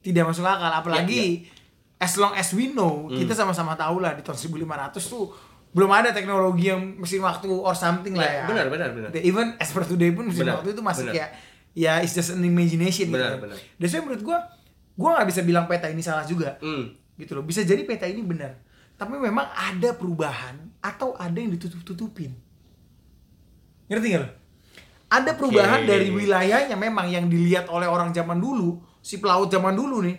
tidak 0.00 0.26
masuk 0.26 0.42
akal 0.42 0.66
apalagi 0.68 1.46
Ya, 1.46 1.54
as 1.98 2.14
long 2.14 2.32
as 2.32 2.50
we 2.52 2.68
know 2.68 3.06
Hmm. 3.06 3.16
kita 3.16 3.32
sama-sama 3.32 3.72
tahu 3.72 3.98
lah 3.98 4.12
di 4.12 4.20
tahun 4.20 4.36
1500 4.36 5.00
tuh 5.00 5.32
belum 5.70 5.88
ada 5.90 6.10
teknologi 6.10 6.68
yang 6.68 6.80
mesin 6.96 7.20
waktu 7.20 7.48
or 7.48 7.72
something 7.72 8.12
lah 8.12 8.20
Ya, 8.22 8.32
ya. 8.34 8.44
benar, 8.44 8.66
benar, 8.66 8.88
benar. 8.90 9.08
Even 9.14 9.54
as 9.56 9.70
per 9.70 9.84
today 9.84 10.10
pun 10.10 10.26
mesin 10.26 10.42
Benar, 10.42 10.58
waktu 10.58 10.72
itu 10.72 10.82
masih 10.82 11.02
benar. 11.04 11.14
kayak 11.14 11.30
ya 11.72 11.92
it's 12.00 12.12
just 12.12 12.32
an 12.32 12.42
imagination 12.42 13.08
Benar, 13.08 13.36
gitu. 13.36 13.46
benar. 13.46 13.56
Dan 13.78 13.86
saya 13.86 14.00
menurut 14.02 14.22
gua 14.22 14.38
gua 14.96 15.20
nggak 15.20 15.28
bisa 15.28 15.40
bilang 15.44 15.68
peta 15.68 15.86
ini 15.86 16.00
salah 16.02 16.24
juga. 16.24 16.56
Hmm. 16.58 16.96
Gitu 17.16 17.36
loh. 17.36 17.44
Bisa 17.44 17.62
jadi 17.62 17.84
peta 17.84 18.08
ini 18.08 18.24
benar. 18.24 18.56
Tapi 18.96 19.12
memang 19.20 19.44
ada 19.52 19.92
perubahan 19.92 20.56
atau 20.80 21.12
ada 21.20 21.36
yang 21.36 21.52
ditutup-tutupin. 21.52 22.32
Ngerti 23.92 24.06
gak 24.16 24.20
lo? 24.24 24.28
Ada 25.06 25.38
perubahan 25.38 25.86
dari 25.86 26.10
wilayahnya 26.10 26.74
memang 26.74 27.06
yang 27.06 27.30
dilihat 27.30 27.70
oleh 27.70 27.86
orang 27.86 28.10
zaman 28.10 28.40
dulu, 28.40 28.80
si 28.98 29.22
pelaut 29.22 29.46
zaman 29.46 29.76
dulu 29.76 30.02
nih, 30.02 30.16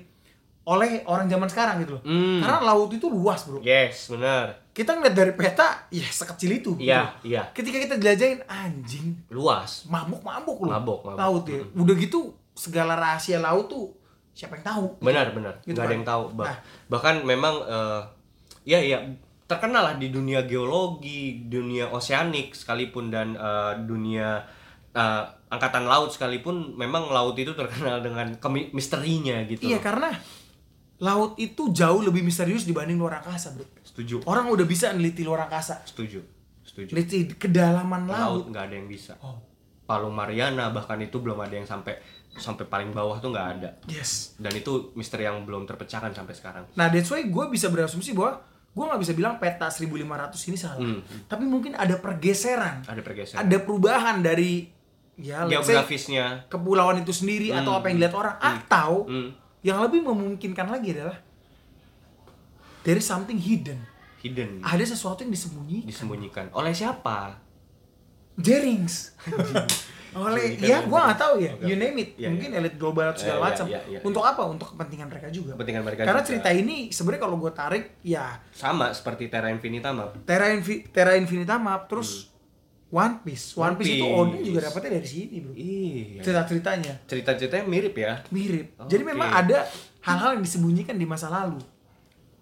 oleh 0.64 1.04
orang 1.10 1.28
zaman 1.28 1.50
sekarang 1.52 1.84
gitu 1.84 2.00
loh. 2.00 2.04
Hmm. 2.08 2.40
Karena 2.40 2.60
laut 2.64 2.94
itu 2.94 3.12
luas, 3.12 3.44
Bro. 3.44 3.60
Yes, 3.66 4.08
benar. 4.08 4.72
Kita 4.72 4.94
ngeliat 4.94 5.16
dari 5.18 5.34
peta, 5.34 5.90
ya 5.90 6.06
sekecil 6.06 6.62
itu. 6.62 6.72
gitu. 6.78 6.88
Iya, 6.88 7.18
iya. 7.26 7.42
Ketika 7.52 7.82
kita 7.82 7.96
jelajahin 7.98 8.46
anjing, 8.46 9.26
Luas. 9.34 9.90
mabuk-mabuk 9.90 10.70
loh. 10.70 10.72
Mabuk, 10.72 11.00
mabuk. 11.02 11.18
Laut 11.18 11.44
ya. 11.50 11.66
Udah 11.74 11.96
gitu 11.98 12.38
segala 12.54 12.94
rahasia 12.94 13.42
laut 13.42 13.68
tuh 13.68 13.97
siapa 14.38 14.54
yang 14.54 14.66
tahu? 14.68 14.86
Benar, 15.02 15.34
benar. 15.34 15.54
Gitu 15.60 15.74
Nggak 15.74 15.82
ada 15.82 15.90
kan. 15.90 15.98
yang 15.98 16.06
tahu. 16.06 16.24
Bah- 16.32 16.46
Nah. 16.46 16.58
Bahkan 16.88 17.16
memang 17.24 17.56
eh, 17.66 18.02
ya 18.68 18.80
ya 18.80 19.02
terkenal 19.44 19.82
lah 19.82 19.96
di 19.96 20.08
dunia 20.08 20.44
geologi, 20.44 21.42
dunia 21.44 21.90
oseanik 21.90 22.54
sekalipun 22.54 23.10
dan 23.10 23.34
eh, 23.34 23.74
dunia 23.82 24.46
eh, 24.94 25.24
angkatan 25.48 25.84
laut 25.84 26.12
sekalipun 26.12 26.76
memang 26.76 27.08
laut 27.08 27.34
itu 27.34 27.52
terkenal 27.52 27.98
dengan 28.00 28.38
misterinya 28.72 29.42
gitu. 29.44 29.66
Iya, 29.66 29.80
karena 29.80 30.14
laut 30.98 31.38
itu 31.38 31.70
jauh 31.72 32.02
lebih 32.02 32.22
misterius 32.22 32.64
dibanding 32.64 32.98
luar 32.98 33.22
angkasa, 33.22 33.54
Bro. 33.54 33.66
Setuju. 33.82 34.26
Orang 34.26 34.50
udah 34.50 34.66
bisa 34.66 34.90
neliti 34.92 35.22
luar 35.22 35.46
angkasa. 35.46 35.82
Setuju. 35.82 36.20
Setuju. 36.62 36.92
Neliti 36.92 37.32
kedalaman 37.32 38.06
Laut 38.06 38.18
laut. 38.44 38.44
nggak 38.50 38.64
ada 38.66 38.76
yang 38.76 38.86
bisa. 38.86 39.14
Oh, 39.22 39.38
Palung 39.86 40.12
Mariana 40.12 40.68
bahkan 40.70 41.00
itu 41.00 41.16
belum 41.18 41.40
ada 41.40 41.54
yang 41.54 41.64
sampai 41.64 41.96
sampai 42.38 42.64
paling 42.64 42.90
bawah 42.90 43.18
tuh 43.18 43.30
nggak 43.30 43.48
ada. 43.56 43.70
yes. 43.86 44.38
Dan 44.38 44.54
itu 44.54 44.94
misteri 44.94 45.26
yang 45.26 45.42
belum 45.42 45.66
terpecahkan 45.66 46.10
sampai 46.12 46.34
sekarang. 46.34 46.64
Nah, 46.74 46.88
that's 46.88 47.10
why 47.10 47.22
gue 47.22 47.46
bisa 47.50 47.68
berasumsi 47.68 48.14
bahwa 48.14 48.40
gue 48.72 48.84
nggak 48.86 49.02
bisa 49.02 49.14
bilang 49.14 49.36
peta 49.38 49.68
1500 49.68 49.98
ini 50.48 50.58
salah. 50.58 50.78
Hmm. 50.78 51.02
Tapi 51.26 51.44
mungkin 51.44 51.74
ada 51.74 51.98
pergeseran. 51.98 52.86
Ada 52.86 53.02
pergeseran. 53.02 53.42
Ada 53.42 53.58
perubahan 53.60 54.22
dari 54.22 54.70
ya 55.18 55.50
say, 55.50 55.58
Geografisnya. 55.74 56.46
kepulauan 56.46 57.02
itu 57.02 57.10
sendiri 57.10 57.50
atau 57.50 57.74
apa 57.74 57.90
yang 57.90 57.98
dilihat 57.98 58.14
orang 58.14 58.38
atau 58.38 59.10
Hmm. 59.10 59.34
yang 59.66 59.82
lebih 59.82 60.06
memungkinkan 60.06 60.70
lagi 60.70 60.94
adalah 60.94 61.18
there 62.84 62.96
is 62.96 63.04
something 63.04 63.36
hidden. 63.36 63.82
Hidden. 64.22 64.62
Ada 64.62 64.94
sesuatu 64.94 65.22
yang 65.22 65.34
disembunyikan. 65.34 65.90
Disembunyikan. 65.90 66.46
Oleh 66.54 66.72
siapa? 66.72 67.42
Jerings. 68.38 69.18
oleh 70.14 70.56
ya 70.56 70.84
gua 70.84 71.00
nggak 71.06 71.20
tahu 71.20 71.36
ya 71.38 71.52
you 71.60 71.76
name 71.76 71.98
it 71.98 72.10
Iya, 72.16 72.28
mungkin 72.30 72.50
iya. 72.50 72.60
elit 72.60 72.76
global 72.76 73.06
atau 73.08 73.20
segala 73.20 73.38
iya, 73.38 73.46
macam 73.46 73.66
iya, 73.66 73.80
iya. 73.88 74.00
untuk 74.02 74.22
apa 74.22 74.42
untuk 74.44 74.68
kepentingan 74.72 75.08
mereka 75.08 75.28
juga 75.30 75.52
Kepentingan 75.54 75.84
mereka 75.84 76.02
karena 76.04 76.16
juga. 76.18 76.30
cerita 76.30 76.50
ini 76.52 76.78
sebenarnya 76.90 77.22
kalau 77.22 77.36
gue 77.38 77.52
tarik 77.52 77.84
ya 78.02 78.40
Sama 78.50 78.90
seperti 78.90 79.28
Terra 79.28 79.50
Infinita 79.50 79.90
map. 79.90 80.16
Terra, 80.24 80.50
Infi- 80.50 80.86
Terra 80.86 81.14
Infinita 81.14 81.56
map 81.56 81.86
terus 81.86 82.32
One 82.88 83.20
Piece 83.20 83.52
One, 83.54 83.64
One 83.66 83.76
Piece, 83.76 83.90
itu 83.90 84.02
Piece. 84.02 84.16
Odin 84.16 84.42
juga 84.42 84.60
dapetnya 84.64 84.92
dari 84.94 85.08
sini 85.08 85.36
bro 85.38 85.52
Iya. 85.52 86.22
cerita 86.22 86.42
ceritanya 86.46 86.94
Cerita-ceritanya 87.04 87.66
mirip 87.66 87.94
ya. 87.94 88.14
mirip 88.30 88.68
jadi 88.84 89.02
Oke. 89.02 89.10
memang 89.12 89.30
ada 89.30 89.68
hal-hal 90.02 90.30
yang 90.34 90.42
disembunyikan 90.42 90.96
di 90.96 91.04
masa 91.04 91.28
lalu 91.28 91.60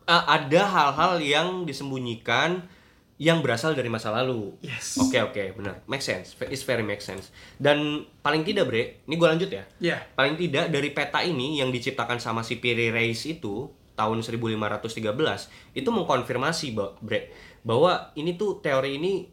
Ah, 0.06 0.38
ada 0.38 0.62
hal-hal 0.64 1.18
yang 1.18 1.48
disembunyikan 1.66 2.62
yang 3.16 3.40
berasal 3.40 3.72
dari 3.72 3.88
masa 3.88 4.12
lalu. 4.12 4.60
Yes. 4.60 5.00
Oke 5.00 5.24
oke 5.24 5.56
benar. 5.56 5.88
Make 5.88 6.04
sense. 6.04 6.36
It's 6.52 6.68
very 6.68 6.84
make 6.84 7.00
sense. 7.00 7.32
Dan 7.56 8.04
paling 8.20 8.44
tidak 8.44 8.68
bre, 8.68 9.08
ini 9.08 9.16
gue 9.16 9.28
lanjut 9.28 9.48
ya. 9.48 9.64
ya 9.80 9.98
Paling 10.20 10.36
tidak 10.36 10.68
dari 10.68 10.92
peta 10.92 11.24
ini 11.24 11.64
yang 11.64 11.72
diciptakan 11.72 12.20
sama 12.20 12.44
si 12.44 12.60
Piri 12.60 12.92
Reis 12.92 13.24
itu 13.24 13.72
tahun 13.96 14.20
1513 14.20 15.00
itu 15.72 15.90
mengkonfirmasi 15.90 16.76
bre 16.76 17.32
bahwa 17.64 18.12
ini 18.20 18.36
tuh 18.36 18.60
teori 18.60 19.00
ini 19.00 19.32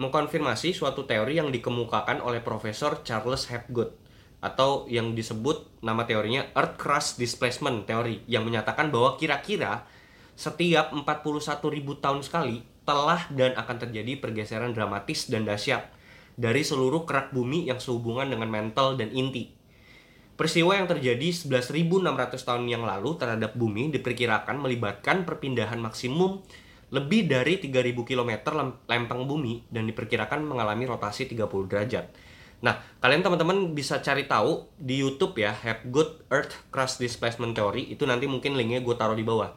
mengkonfirmasi 0.00 0.72
suatu 0.72 1.04
teori 1.04 1.36
yang 1.36 1.52
dikemukakan 1.52 2.24
oleh 2.24 2.40
Profesor 2.40 3.04
Charles 3.04 3.52
Hapgood 3.52 3.92
atau 4.38 4.86
yang 4.86 5.12
disebut 5.12 5.82
nama 5.82 6.06
teorinya 6.06 6.48
Earth 6.54 6.78
Crust 6.78 7.20
Displacement 7.20 7.84
Theory 7.84 8.22
yang 8.30 8.46
menyatakan 8.46 8.88
bahwa 8.88 9.18
kira-kira 9.18 9.84
setiap 10.38 10.94
41.000 10.94 11.58
tahun 11.98 12.22
sekali 12.22 12.77
telah 12.88 13.28
dan 13.36 13.52
akan 13.52 13.76
terjadi 13.84 14.16
pergeseran 14.16 14.72
dramatis 14.72 15.28
dan 15.28 15.44
dahsyat 15.44 15.92
dari 16.40 16.64
seluruh 16.64 17.04
kerak 17.04 17.36
bumi 17.36 17.68
yang 17.68 17.76
sehubungan 17.76 18.32
dengan 18.32 18.48
mantle 18.48 18.96
dan 18.96 19.12
inti. 19.12 19.52
Peristiwa 20.38 20.78
yang 20.78 20.88
terjadi 20.88 21.28
11.600 21.34 21.68
tahun 22.46 22.64
yang 22.70 22.86
lalu 22.86 23.18
terhadap 23.18 23.58
bumi 23.58 23.90
diperkirakan 23.92 24.56
melibatkan 24.56 25.28
perpindahan 25.28 25.82
maksimum 25.82 26.40
lebih 26.88 27.28
dari 27.28 27.60
3.000 27.60 27.92
km 28.06 28.32
lem- 28.54 28.78
lempeng 28.88 29.28
bumi 29.28 29.68
dan 29.68 29.84
diperkirakan 29.90 30.40
mengalami 30.46 30.88
rotasi 30.88 31.28
30 31.28 31.68
derajat. 31.68 32.06
Nah, 32.58 32.78
kalian 33.02 33.22
teman-teman 33.22 33.74
bisa 33.74 33.98
cari 33.98 34.30
tahu 34.30 34.66
di 34.78 34.98
YouTube 35.02 35.36
ya, 35.38 35.52
Have 35.52 35.90
Good 35.90 36.30
Earth 36.30 36.54
Crust 36.70 37.02
Displacement 37.02 37.54
Theory. 37.54 37.86
Itu 37.90 38.06
nanti 38.06 38.30
mungkin 38.30 38.54
linknya 38.54 38.82
gue 38.82 38.94
taruh 38.94 39.14
di 39.18 39.26
bawah. 39.26 39.52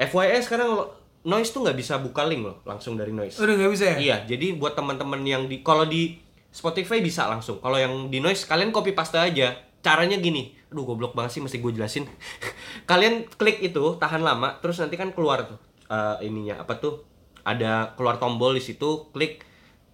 FYI 0.00 0.42
sekarang 0.42 1.03
Noise 1.24 1.50
tuh 1.56 1.60
nggak 1.64 1.76
bisa 1.80 1.96
buka 2.04 2.28
link 2.28 2.44
loh, 2.44 2.60
langsung 2.68 3.00
dari 3.00 3.08
Noise. 3.08 3.40
Udah 3.40 3.54
nggak 3.56 3.72
bisa 3.72 3.84
ya? 3.92 3.96
Iya, 3.96 4.16
jadi 4.28 4.60
buat 4.60 4.76
teman-teman 4.76 5.24
yang 5.24 5.48
di 5.48 5.64
kalau 5.64 5.88
di 5.88 6.20
Spotify 6.52 7.00
bisa 7.00 7.24
langsung. 7.26 7.58
Kalau 7.64 7.80
yang 7.80 8.12
di 8.12 8.20
Noise 8.20 8.44
kalian 8.44 8.70
copy 8.70 8.92
paste 8.92 9.16
aja. 9.16 9.56
Caranya 9.84 10.16
gini. 10.16 10.56
Aduh, 10.72 10.84
goblok 10.88 11.12
banget 11.12 11.36
sih 11.36 11.42
mesti 11.44 11.60
gue 11.60 11.72
jelasin. 11.76 12.04
kalian 12.90 13.28
klik 13.36 13.60
itu, 13.60 13.96
tahan 14.00 14.24
lama, 14.24 14.56
terus 14.60 14.80
nanti 14.80 14.96
kan 14.96 15.12
keluar 15.12 15.44
tuh 15.44 15.60
eh, 15.88 16.28
ininya 16.28 16.60
apa 16.60 16.76
tuh? 16.76 17.04
Ada 17.44 17.92
keluar 17.96 18.16
tombol 18.16 18.56
di 18.56 18.62
situ, 18.64 19.12
klik 19.12 19.44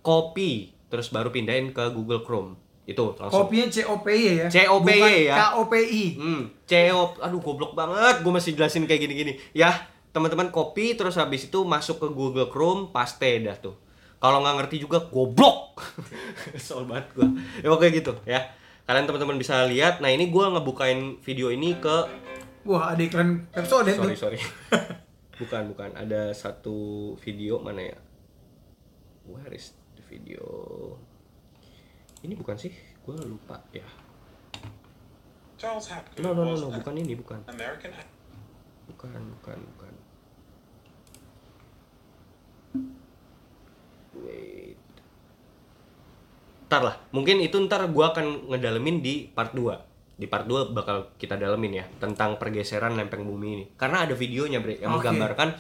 copy, 0.03 0.71
terus 0.91 1.11
baru 1.11 1.35
pindahin 1.35 1.75
ke 1.75 1.91
Google 1.91 2.23
Chrome. 2.23 2.55
Itu 2.87 3.15
langsung. 3.19 3.47
Kopinya 3.47 3.67
COPY 3.71 4.19
ya? 4.43 4.47
COPY 4.51 4.99
Bukan 4.99 5.11
ya. 5.31 5.35
KOPI. 5.39 6.05
Hmm, 6.19 6.43
CO, 6.67 7.03
aduh 7.23 7.41
goblok 7.43 7.79
banget, 7.79 8.23
gue 8.23 8.33
masih 8.35 8.55
jelasin 8.59 8.87
kayak 8.87 9.07
gini-gini. 9.07 9.39
Ya, 9.55 9.71
teman-teman 10.11 10.51
copy 10.51 10.99
terus 10.99 11.15
habis 11.15 11.47
itu 11.47 11.63
masuk 11.63 12.03
ke 12.03 12.09
Google 12.11 12.51
Chrome, 12.51 12.91
paste 12.91 13.43
dah 13.47 13.57
tuh. 13.59 13.77
Kalau 14.21 14.45
nggak 14.45 14.57
ngerti 14.61 14.85
juga 14.85 15.01
goblok. 15.09 15.81
Kesel 16.53 16.85
banget 16.85 17.09
gue. 17.17 17.29
Ya 17.65 17.69
oke 17.73 17.89
gitu 17.89 18.13
ya. 18.29 18.45
Kalian 18.85 19.09
teman-teman 19.09 19.41
bisa 19.41 19.65
lihat. 19.65 20.05
Nah 20.05 20.13
ini 20.13 20.29
gue 20.29 20.45
ngebukain 20.45 21.17
video 21.25 21.49
ini 21.49 21.79
ke. 21.81 21.97
Wah, 22.69 22.93
ada 22.93 23.01
iklan 23.01 23.49
Pepsodent 23.49 23.97
Sorry 23.97 24.13
tuh. 24.13 24.21
sorry. 24.21 24.41
bukan 25.41 25.73
bukan. 25.73 25.91
Ada 25.97 26.37
satu 26.37 27.17
video 27.25 27.57
mana 27.65 27.97
ya? 27.97 27.99
Where 29.25 29.57
is 29.57 29.73
the 29.97 30.05
video? 30.05 30.45
Ini 32.21 32.37
bukan 32.37 32.61
sih? 32.61 32.75
Gue 33.01 33.17
lupa 33.25 33.57
ya. 33.73 33.89
Charles 35.57 35.93
Hapgood 35.93 36.25
No 36.25 36.33
no 36.33 36.45
no 36.45 36.69
bukan 36.73 36.95
ini 36.97 37.17
bukan. 37.17 37.41
American 37.49 37.93
Bukan, 38.91 39.21
bukan, 39.39 39.59
bukan. 39.77 39.93
Wait. 44.19 44.79
Ntar 46.71 46.83
lah, 46.87 46.97
mungkin 47.11 47.43
itu 47.43 47.59
ntar 47.67 47.87
gua 47.91 48.15
akan 48.15 48.51
ngedalemin 48.51 49.03
di 49.03 49.27
part 49.27 49.51
2 49.55 50.19
Di 50.21 50.31
part 50.31 50.47
2 50.47 50.71
bakal 50.71 51.15
kita 51.19 51.35
dalemin 51.35 51.83
ya 51.83 51.85
Tentang 51.99 52.39
pergeseran 52.39 52.95
lempeng 52.95 53.27
bumi 53.27 53.49
ini 53.59 53.65
Karena 53.75 54.07
ada 54.07 54.15
videonya 54.15 54.63
bre, 54.63 54.79
yang 54.79 54.95
Oke. 54.95 55.03
menggambarkan 55.03 55.59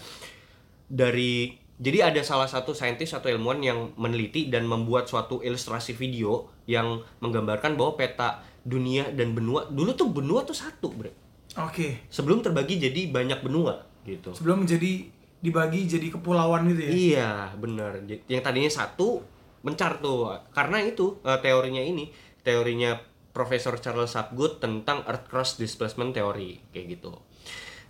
Dari 0.86 1.59
jadi 1.80 2.12
ada 2.12 2.20
salah 2.20 2.44
satu 2.44 2.76
saintis 2.76 3.16
atau 3.16 3.32
ilmuwan 3.32 3.64
yang 3.64 3.96
meneliti 3.96 4.53
dan 4.53 4.68
membuat 4.68 5.09
suatu 5.09 5.40
ilustrasi 5.40 5.96
video 5.96 6.53
yang 6.68 7.01
menggambarkan 7.24 7.72
bahwa 7.72 7.96
peta 7.96 8.44
dunia 8.61 9.09
dan 9.16 9.32
benua 9.32 9.64
dulu 9.72 9.96
tuh 9.96 10.12
benua 10.12 10.44
tuh 10.44 10.53
satu 10.53 10.92
bre 10.92 11.09
Oke. 11.57 12.05
sebelum 12.12 12.44
terbagi 12.44 12.76
jadi 12.76 13.09
banyak 13.09 13.40
benua 13.40 13.88
gitu. 14.05 14.36
Sebelum 14.36 14.68
menjadi 14.68 15.09
dibagi 15.41 15.88
jadi 15.88 16.09
kepulauan 16.12 16.68
gitu 16.70 16.80
ya? 16.84 16.91
Iya, 16.93 17.30
bener. 17.57 18.05
Yang 18.28 18.43
tadinya 18.45 18.70
satu 18.70 19.24
mencar 19.64 20.01
tuh. 20.01 20.36
Karena 20.53 20.84
itu 20.84 21.20
eh, 21.24 21.41
teorinya 21.41 21.80
ini, 21.80 22.12
teorinya 22.45 23.01
Profesor 23.30 23.78
Charles 23.80 24.16
Hapgood 24.16 24.61
tentang 24.61 25.07
Earth 25.09 25.26
Crust 25.30 25.57
Displacement 25.57 26.12
Theory 26.12 26.61
kayak 26.72 26.99
gitu. 26.99 27.14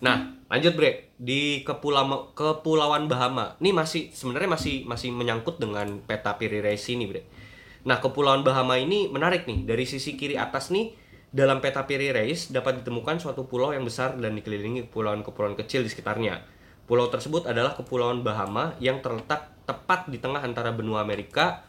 Nah, 0.00 0.32
lanjut 0.48 0.72
Bre, 0.80 1.12
di 1.20 1.60
kepulauan 1.60 2.32
kepulauan 2.32 3.04
Bahama. 3.08 3.60
Ini 3.60 3.76
masih 3.76 4.08
sebenarnya 4.12 4.56
masih 4.56 4.74
masih 4.88 5.12
menyangkut 5.12 5.60
dengan 5.60 6.00
peta 6.00 6.40
Piri 6.40 6.64
Reis 6.64 6.88
ini, 6.88 7.04
Bre. 7.04 7.28
Nah, 7.84 8.00
kepulauan 8.00 8.40
Bahama 8.40 8.80
ini 8.80 9.12
menarik 9.12 9.44
nih. 9.44 9.68
Dari 9.68 9.84
sisi 9.84 10.16
kiri 10.16 10.40
atas 10.40 10.72
nih 10.72 10.96
dalam 11.30 11.60
peta 11.60 11.84
Piri 11.84 12.12
Reis 12.12 12.48
dapat 12.48 12.80
ditemukan 12.80 13.20
suatu 13.20 13.44
pulau 13.44 13.76
yang 13.76 13.84
besar 13.84 14.16
dan 14.16 14.36
dikelilingi 14.36 14.88
kepulauan-kepulauan 14.88 15.56
kecil 15.56 15.84
di 15.84 15.92
sekitarnya. 15.92 16.59
Pulau 16.90 17.06
tersebut 17.06 17.46
adalah 17.46 17.78
Kepulauan 17.78 18.26
Bahama 18.26 18.74
yang 18.82 18.98
terletak 18.98 19.54
tepat 19.62 20.10
di 20.10 20.18
tengah 20.18 20.42
antara 20.42 20.74
benua 20.74 21.06
Amerika 21.06 21.62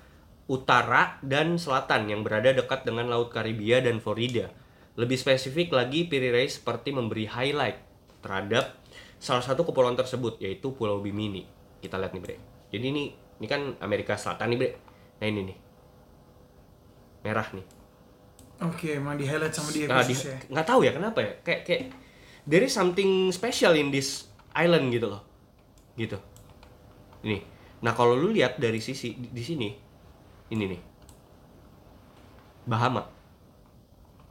utara 0.50 1.22
dan 1.22 1.62
selatan 1.62 2.10
yang 2.10 2.26
berada 2.26 2.50
dekat 2.50 2.90
dengan 2.90 3.06
Laut 3.06 3.30
Karibia 3.30 3.86
dan 3.86 4.02
Florida. 4.02 4.50
Lebih 4.98 5.22
spesifik 5.22 5.78
lagi, 5.78 6.10
Piri 6.10 6.34
Reis 6.34 6.58
seperti 6.58 6.90
memberi 6.90 7.30
highlight 7.30 7.78
terhadap 8.26 8.82
salah 9.22 9.46
satu 9.46 9.62
kepulauan 9.62 9.94
tersebut 9.94 10.42
yaitu 10.42 10.74
Pulau 10.74 10.98
Bimini. 11.06 11.46
Kita 11.78 12.02
lihat 12.02 12.18
nih, 12.18 12.22
Bre. 12.26 12.36
Jadi 12.74 12.86
ini 12.90 13.14
ini 13.14 13.46
kan 13.46 13.78
Amerika 13.78 14.18
Selatan 14.18 14.50
nih, 14.50 14.58
Bre. 14.58 14.70
Nah, 15.22 15.28
ini 15.30 15.42
nih. 15.54 15.58
Merah 17.30 17.46
nih. 17.54 17.66
Oke, 18.66 18.98
emang 18.98 19.22
di 19.22 19.30
highlight 19.30 19.54
sama 19.54 19.70
dia 19.70 19.86
Nah, 19.86 20.02
di, 20.02 20.18
ya? 20.18 20.34
nggak 20.50 20.66
tahu 20.66 20.82
ya 20.82 20.98
kenapa 20.98 21.22
ya. 21.22 21.32
Kayak 21.46 21.62
kayak 21.70 21.82
there 22.50 22.66
is 22.66 22.74
something 22.74 23.30
special 23.30 23.78
in 23.78 23.94
this 23.94 24.31
island 24.56 24.92
gitu 24.92 25.08
loh. 25.12 25.22
Gitu. 25.96 26.18
Ini. 27.28 27.40
Nah, 27.82 27.94
kalau 27.98 28.14
lu 28.14 28.30
lihat 28.30 28.62
dari 28.62 28.78
sisi 28.78 29.18
di, 29.18 29.28
di 29.32 29.44
sini 29.44 29.70
ini 30.52 30.64
nih. 30.68 30.82
Bahama. 32.68 33.04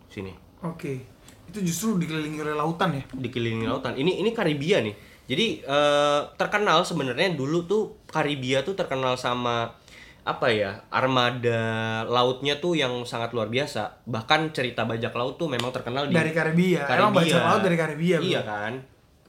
Sini. 0.07 0.33
Oke. 0.63 1.03
Itu 1.51 1.59
justru 1.65 1.99
dikelilingi 1.99 2.39
oleh 2.45 2.55
lautan 2.55 2.95
ya? 2.95 3.03
Dikelilingi 3.11 3.67
lautan. 3.67 3.99
Ini 3.99 4.23
ini 4.23 4.31
Karibia 4.31 4.85
nih. 4.85 4.95
Jadi 5.31 5.63
eh, 5.63 6.21
terkenal 6.35 6.83
sebenarnya 6.83 7.35
dulu 7.35 7.67
tuh 7.67 7.83
Karibia 8.11 8.67
tuh 8.67 8.75
terkenal 8.75 9.15
sama 9.15 9.79
apa 10.21 10.53
ya 10.53 10.85
armada 10.93 12.05
lautnya 12.05 12.61
tuh 12.61 12.77
yang 12.77 13.09
sangat 13.09 13.33
luar 13.33 13.49
biasa 13.49 14.05
bahkan 14.05 14.53
cerita 14.53 14.85
bajak 14.85 15.17
laut 15.17 15.41
tuh 15.41 15.49
memang 15.49 15.73
terkenal 15.73 16.07
di 16.07 16.15
Dari 16.15 16.35
Karibia. 16.35 16.85
Emang 16.85 17.17
bajak 17.17 17.41
laut 17.41 17.63
dari 17.65 17.77
Karibia, 17.81 18.21
bro. 18.21 18.29
iya 18.29 18.41
kan 18.45 18.75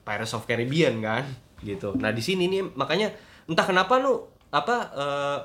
Pirates 0.01 0.33
of 0.33 0.45
Caribbean 0.49 1.01
kan? 1.01 1.25
Gitu. 1.61 1.93
Nah 1.97 2.09
di 2.09 2.21
sini 2.23 2.49
nih 2.49 2.73
makanya 2.73 3.13
entah 3.45 3.65
kenapa 3.65 4.01
lu 4.01 4.25
apa 4.51 4.75
eh, 4.93 5.39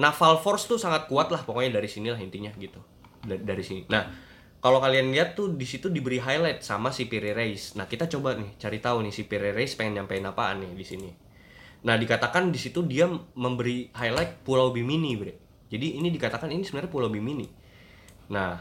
naval 0.00 0.40
force 0.40 0.64
tuh 0.64 0.80
sangat 0.80 1.04
kuat 1.06 1.28
lah 1.28 1.44
pokoknya 1.44 1.76
dari 1.76 1.88
sini 1.88 2.08
lah 2.08 2.20
intinya 2.20 2.52
gitu. 2.56 2.80
Dari, 3.22 3.42
dari 3.44 3.62
sini. 3.64 3.84
Nah 3.92 4.32
kalau 4.62 4.78
kalian 4.78 5.10
lihat 5.10 5.34
tuh 5.34 5.58
di 5.58 5.66
situ 5.66 5.90
diberi 5.90 6.22
highlight 6.22 6.62
sama 6.62 6.94
si 6.94 7.10
Piri 7.10 7.34
Reis. 7.34 7.74
Nah 7.74 7.90
kita 7.90 8.06
coba 8.06 8.38
nih 8.38 8.54
cari 8.62 8.78
tahu 8.78 9.02
nih 9.02 9.12
si 9.12 9.26
Piri 9.26 9.50
Reis 9.50 9.74
pengen 9.74 9.98
nyampein 9.98 10.22
apaan 10.22 10.62
nih 10.62 10.72
di 10.78 10.86
sini. 10.86 11.10
Nah 11.82 11.98
dikatakan 11.98 12.54
di 12.54 12.58
situ 12.62 12.86
dia 12.86 13.10
memberi 13.34 13.90
highlight 13.90 14.46
Pulau 14.46 14.70
Bimini 14.70 15.18
bre. 15.18 15.34
Jadi 15.66 15.98
ini 15.98 16.14
dikatakan 16.14 16.46
ini 16.54 16.62
sebenarnya 16.62 16.94
Pulau 16.94 17.10
Bimini. 17.10 17.50
Nah 18.30 18.54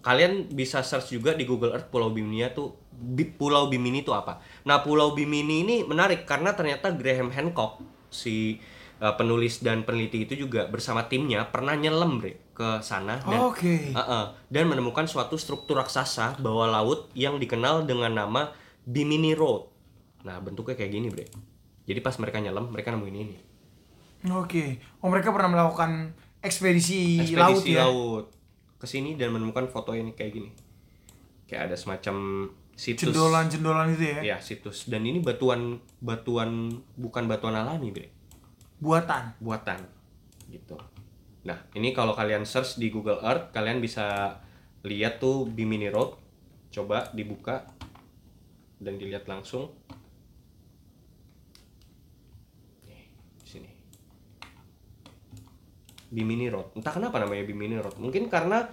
kalian 0.00 0.48
bisa 0.48 0.80
search 0.80 1.12
juga 1.12 1.36
di 1.36 1.44
Google 1.44 1.76
Earth 1.76 1.92
Pulau 1.92 2.08
Bimini 2.08 2.40
tuh 2.56 2.79
Pulau 3.36 3.72
Bimini 3.72 4.04
itu 4.04 4.12
apa. 4.12 4.44
Nah 4.68 4.84
Pulau 4.84 5.16
Bimini 5.16 5.64
ini 5.64 5.76
menarik 5.82 6.28
karena 6.28 6.52
ternyata 6.52 6.92
Graham 6.92 7.32
Hancock 7.32 7.80
si 8.12 8.60
uh, 9.00 9.16
penulis 9.16 9.64
dan 9.64 9.82
peneliti 9.82 10.28
itu 10.28 10.46
juga 10.46 10.68
bersama 10.68 11.08
timnya 11.08 11.48
pernah 11.48 11.74
nyelam 11.74 12.20
bre 12.20 12.52
ke 12.52 12.84
sana 12.84 13.24
dan 13.24 13.40
Oke. 13.40 13.96
Uh-uh. 13.96 14.36
dan 14.52 14.68
menemukan 14.68 15.08
suatu 15.08 15.40
struktur 15.40 15.80
raksasa 15.80 16.36
bawah 16.38 16.68
laut 16.68 17.08
yang 17.16 17.40
dikenal 17.40 17.88
dengan 17.88 18.12
nama 18.12 18.52
Bimini 18.84 19.32
Road. 19.32 19.72
Nah 20.28 20.36
bentuknya 20.44 20.76
kayak 20.76 20.92
gini 20.92 21.08
bre. 21.08 21.26
Jadi 21.88 21.98
pas 22.04 22.14
mereka 22.20 22.38
nyelam 22.38 22.68
mereka 22.68 22.92
nemuin 22.92 23.16
ini. 23.16 23.36
Oke. 24.28 24.76
Oh, 25.00 25.08
mereka 25.08 25.32
pernah 25.32 25.48
melakukan 25.48 26.12
ekspedisi, 26.44 27.32
laut 27.32 27.64
ekspedisi 27.64 27.72
ya? 27.72 27.88
laut 27.88 28.28
ke 28.76 28.84
sini 28.84 29.16
dan 29.16 29.32
menemukan 29.32 29.64
foto 29.72 29.96
ini 29.96 30.12
kayak 30.12 30.32
gini. 30.36 30.50
Kayak 31.48 31.72
ada 31.72 31.76
semacam 31.80 32.16
situs. 32.80 33.12
Jendolan-jendolan 33.12 33.92
itu 33.92 34.04
ya? 34.08 34.20
ya 34.24 34.36
situs. 34.40 34.88
Dan 34.88 35.04
ini 35.04 35.20
batuan 35.20 35.76
batuan 36.00 36.72
bukan 36.96 37.28
batuan 37.28 37.52
alami 37.52 37.92
bre. 37.92 38.08
Buatan. 38.80 39.36
buatan 39.44 39.84
gitu. 40.48 40.80
Nah 41.44 41.60
ini 41.76 41.92
kalau 41.92 42.16
kalian 42.16 42.48
search 42.48 42.80
di 42.80 42.88
Google 42.88 43.20
Earth 43.20 43.52
kalian 43.52 43.84
bisa 43.84 44.40
lihat 44.88 45.20
tuh 45.20 45.44
Bimini 45.44 45.92
Road. 45.92 46.16
Coba 46.72 47.12
dibuka 47.12 47.68
dan 48.80 48.96
dilihat 48.96 49.28
langsung. 49.28 49.76
Sini. 53.44 53.68
Bimini 56.08 56.48
Road. 56.48 56.72
Entah 56.80 56.96
kenapa 56.96 57.20
namanya 57.20 57.44
Bimini 57.44 57.76
Road. 57.76 58.00
Mungkin 58.00 58.32
karena 58.32 58.64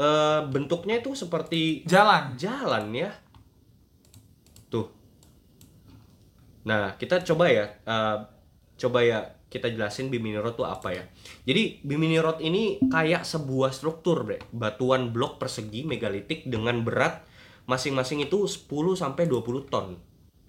eh, 0.00 0.40
bentuknya 0.48 1.04
itu 1.04 1.12
seperti 1.12 1.84
Jalan. 1.84 2.40
jalan 2.40 2.88
ya 2.96 3.12
tuh 4.74 4.90
nah 6.64 6.96
kita 6.96 7.20
coba 7.22 7.52
ya 7.52 7.64
eh, 7.84 8.16
coba 8.80 8.98
ya 9.04 9.18
kita 9.54 9.70
jelasin 9.70 10.10
Bimini 10.10 10.34
Road 10.34 10.58
tuh 10.58 10.66
apa 10.66 10.90
ya. 10.90 11.06
Jadi 11.46 11.78
Bimini 11.86 12.18
Road 12.18 12.42
ini 12.42 12.82
kayak 12.90 13.22
sebuah 13.22 13.70
struktur, 13.70 14.26
Bre. 14.26 14.42
Batuan 14.50 15.14
blok 15.14 15.38
persegi 15.38 15.86
megalitik 15.86 16.50
dengan 16.50 16.82
berat 16.82 17.22
masing-masing 17.70 18.26
itu 18.26 18.50
10 18.50 18.66
sampai 18.98 19.30
20 19.30 19.70
ton. 19.70 19.94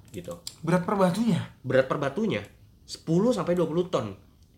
Gitu. 0.10 0.34
Berat 0.66 0.90
per 0.90 0.98
batunya. 0.98 1.54
Berat 1.62 1.86
per 1.86 2.02
batunya 2.02 2.42
10 2.86 3.06
sampai 3.38 3.54
20 3.54 3.94
ton. 3.94 4.08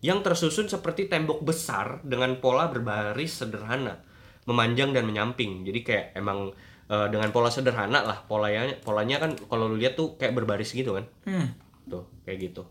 Yang 0.00 0.18
tersusun 0.30 0.66
seperti 0.70 1.10
tembok 1.10 1.42
besar 1.42 2.00
dengan 2.06 2.38
pola 2.38 2.70
berbaris 2.70 3.42
sederhana, 3.42 4.00
memanjang 4.46 4.94
dan 4.94 5.04
menyamping. 5.04 5.66
Jadi 5.66 5.80
kayak 5.82 6.06
emang 6.14 6.54
eh, 6.88 7.06
dengan 7.12 7.28
pola 7.30 7.52
sederhana 7.52 8.00
lah 8.02 8.24
polanya 8.24 8.68
polanya 8.80 9.20
kan 9.20 9.36
kalau 9.48 9.68
lu 9.68 9.76
lihat 9.76 9.94
tuh 9.94 10.16
kayak 10.16 10.34
berbaris 10.34 10.72
gitu 10.72 10.96
kan. 10.96 11.04
Hmm. 11.28 11.48
tuh 11.88 12.04
kayak 12.24 12.52
gitu. 12.52 12.68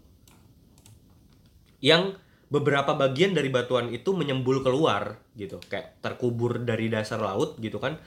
Yang 1.81 2.21
beberapa 2.49 2.93
bagian 2.93 3.33
dari 3.33 3.49
batuan 3.49 3.89
itu 3.89 4.13
menyembul 4.13 4.61
keluar 4.61 5.19
gitu 5.33 5.57
kayak 5.67 5.99
terkubur 6.01 6.61
dari 6.61 6.89
dasar 6.89 7.21
laut 7.21 7.57
gitu 7.57 7.77
kan. 7.81 7.97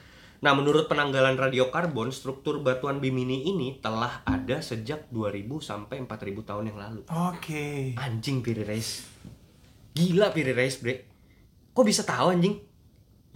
Nah 0.41 0.57
menurut 0.57 0.89
penanggalan 0.89 1.37
radiokarbon 1.37 2.09
struktur 2.09 2.65
batuan 2.65 2.97
Bimini 2.97 3.45
ini 3.45 3.77
telah 3.77 4.25
ada 4.25 4.57
sejak 4.57 5.11
2000 5.13 5.45
sampai 5.61 6.01
4000 6.01 6.49
tahun 6.49 6.63
yang 6.73 6.79
lalu. 6.81 7.01
Oke. 7.07 7.93
anjing 7.99 8.41
Piri 8.41 8.65
Reis. 8.65 9.05
Gila 9.93 10.33
Piri 10.33 10.55
Reis 10.55 10.81
bre. 10.81 11.05
Kok 11.71 11.85
bisa 11.85 12.01
tahu 12.01 12.33
anjing? 12.33 12.57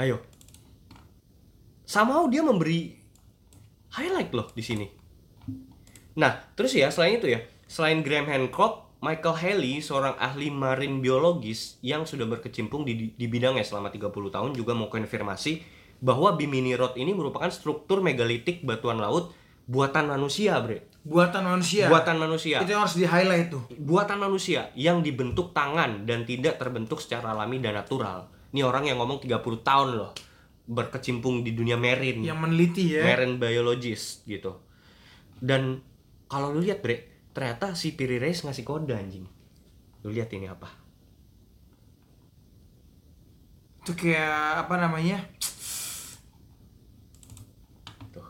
Ayo 0.02 0.35
somehow 1.86 2.26
dia 2.26 2.42
memberi 2.42 2.98
highlight 3.94 4.34
loh 4.34 4.50
di 4.52 4.64
sini 4.66 4.86
nah 6.18 6.36
terus 6.58 6.74
ya 6.74 6.90
selain 6.90 7.22
itu 7.22 7.30
ya 7.32 7.40
selain 7.70 8.02
Graham 8.02 8.28
Hancock 8.28 8.86
Michael 9.06 9.38
Haley 9.38 9.86
seorang 9.86 10.18
ahli 10.18 10.50
marin 10.50 10.98
biologis 10.98 11.78
yang 11.86 12.10
sudah 12.10 12.26
berkecimpung 12.26 12.82
di, 12.82 13.14
di 13.14 13.26
bidangnya 13.30 13.62
selama 13.62 13.94
30 13.94 14.10
tahun 14.10 14.52
juga 14.58 14.74
mau 14.74 14.90
konfirmasi 14.90 15.62
bahwa 16.02 16.34
Bimini 16.34 16.74
Road 16.74 16.98
ini 16.98 17.14
merupakan 17.14 17.48
struktur 17.54 18.02
megalitik 18.02 18.66
batuan 18.66 18.98
laut 18.98 19.32
buatan 19.70 20.10
manusia 20.10 20.58
bre 20.62 20.90
Buatan 21.06 21.46
manusia. 21.46 21.86
buatan 21.86 22.18
manusia 22.18 22.66
Itu 22.66 22.74
yang 22.74 22.82
harus 22.82 22.98
di 22.98 23.06
highlight 23.06 23.54
tuh. 23.54 23.62
buatan 23.78 24.18
manusia 24.18 24.74
yang 24.74 25.06
dibentuk 25.06 25.54
tangan 25.54 26.02
dan 26.10 26.26
tidak 26.26 26.58
terbentuk 26.58 26.98
secara 26.98 27.30
alami 27.30 27.62
dan 27.62 27.78
natural. 27.78 28.26
Ini 28.50 28.66
orang 28.66 28.90
yang 28.90 28.98
ngomong 28.98 29.22
30 29.22 29.38
tahun 29.62 29.90
loh 30.02 30.18
berkecimpung 30.66 31.46
di 31.46 31.54
dunia 31.54 31.78
marine, 31.78 32.26
Yang 32.26 32.40
meneliti 32.42 32.84
ya. 32.98 33.06
marine 33.06 33.38
biologist 33.38 34.26
gitu. 34.26 34.58
Dan 35.38 35.78
kalau 36.26 36.50
lu 36.50 36.60
lihat 36.60 36.82
Bre, 36.82 37.30
ternyata 37.32 37.78
si 37.78 37.94
Piri 37.94 38.18
Reis 38.18 38.42
ngasih 38.42 38.66
kode 38.66 38.92
anjing. 38.92 39.30
Lu 40.02 40.10
lihat 40.10 40.34
ini 40.34 40.50
apa? 40.50 40.70
Itu 43.82 43.94
kayak 43.94 44.66
apa 44.66 44.76
namanya? 44.82 45.22
Tuh. 48.10 48.26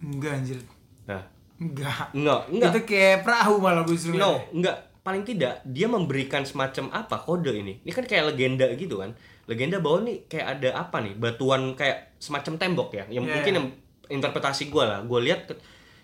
Enggak 0.00 0.32
anjir. 0.40 0.58
Nah, 1.04 1.22
Enggak. 1.60 2.16
enggak, 2.16 2.40
enggak. 2.48 2.72
Itu 2.72 2.80
kayak 2.88 3.16
perahu 3.20 3.54
malah 3.60 3.84
gue. 3.84 3.96
No, 4.16 4.40
enggak. 4.50 4.89
Paling 5.00 5.24
tidak 5.24 5.64
dia 5.64 5.88
memberikan 5.88 6.44
semacam 6.44 6.92
apa 6.92 7.16
kode 7.24 7.56
ini. 7.56 7.80
Ini 7.80 7.92
kan 7.92 8.04
kayak 8.04 8.34
legenda 8.34 8.68
gitu 8.76 9.00
kan. 9.00 9.16
Legenda 9.48 9.80
bahwa 9.80 10.04
nih 10.04 10.28
kayak 10.28 10.46
ada 10.60 10.68
apa 10.76 11.00
nih? 11.00 11.16
Batuan 11.16 11.72
kayak 11.72 12.20
semacam 12.20 12.60
tembok 12.60 12.90
ya. 12.92 13.04
Yang 13.08 13.24
Iya, 13.24 13.34
mungkin 13.34 13.52
yang 13.56 13.66
interpretasi 14.12 14.68
gue 14.68 14.84
lah. 14.84 15.00
Gue 15.08 15.20
lihat 15.24 15.48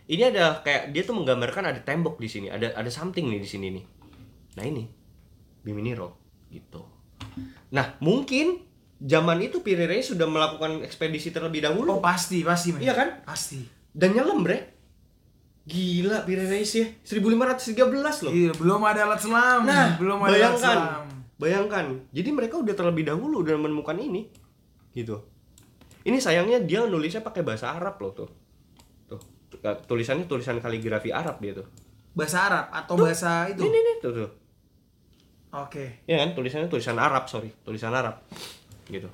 ini 0.07 0.23
ada 0.23 0.63
kayak 0.65 0.95
dia 0.95 1.03
tuh 1.05 1.19
menggambarkan 1.19 1.77
ada 1.77 1.81
tembok 1.85 2.17
di 2.17 2.29
sini. 2.31 2.49
Ada 2.49 2.73
ada 2.73 2.91
something 2.91 3.29
nih 3.29 3.41
di 3.43 3.49
sini 3.49 3.67
nih. 3.75 3.85
Nah 4.57 4.65
ini 4.65 4.85
Biminiro 5.61 6.17
gitu. 6.49 6.87
Nah 7.75 7.99
mungkin 8.01 8.65
zaman 8.97 9.45
itu 9.45 9.61
Piri 9.61 9.85
Reis 9.85 10.09
sudah 10.09 10.25
melakukan 10.25 10.81
ekspedisi 10.81 11.35
terlebih 11.35 11.61
dahulu 11.69 11.99
Oh 11.99 12.03
pasti, 12.03 12.41
pasti. 12.41 12.73
Iya 12.81 12.95
kan? 12.97 13.09
Pasti. 13.27 13.61
dan 13.97 14.13
nyelam 14.13 14.45
bre. 14.45 14.76
Gila 15.67 16.23
Piri 16.23 16.47
Reis 16.47 16.71
ya 16.73 16.87
1513 17.03 18.23
loh. 18.23 18.33
Iya, 18.33 18.55
belum 18.55 18.81
ada 18.87 19.03
alat 19.03 19.19
selam. 19.19 19.67
Nah, 19.67 19.99
belum 19.99 20.19
ada 20.23 20.31
alat 20.31 20.39
bayangkan, 20.39 20.79
selam. 20.79 21.05
bayangkan. 21.37 21.85
Jadi 22.15 22.29
mereka 22.31 22.55
udah 22.63 22.71
terlebih 22.71 23.03
dahulu 23.03 23.43
udah 23.43 23.59
menemukan 23.59 23.99
ini, 23.99 24.31
gitu. 24.95 25.27
Ini 26.07 26.23
sayangnya 26.23 26.63
dia 26.63 26.87
nulisnya 26.87 27.19
pakai 27.19 27.43
bahasa 27.43 27.75
Arab 27.75 27.99
loh 27.99 28.15
tuh. 28.15 28.31
Tuh, 29.11 29.19
tulisannya 29.91 30.31
tulisan 30.31 30.63
kaligrafi 30.63 31.11
Arab 31.11 31.43
dia 31.43 31.59
tuh. 31.59 31.67
Bahasa 32.15 32.47
Arab 32.47 32.67
atau 32.71 32.95
bahasa 32.95 33.51
itu? 33.51 33.67
Ini 33.67 33.79
nih 33.83 33.97
tuh 33.99 34.13
tuh. 34.15 34.31
Oke. 35.51 36.07
Ya 36.07 36.23
kan, 36.23 36.31
tulisannya 36.33 36.71
tulisan 36.71 36.95
Arab, 36.95 37.27
sorry, 37.27 37.51
tulisan 37.67 37.91
Arab, 37.91 38.23
gitu. 38.87 39.11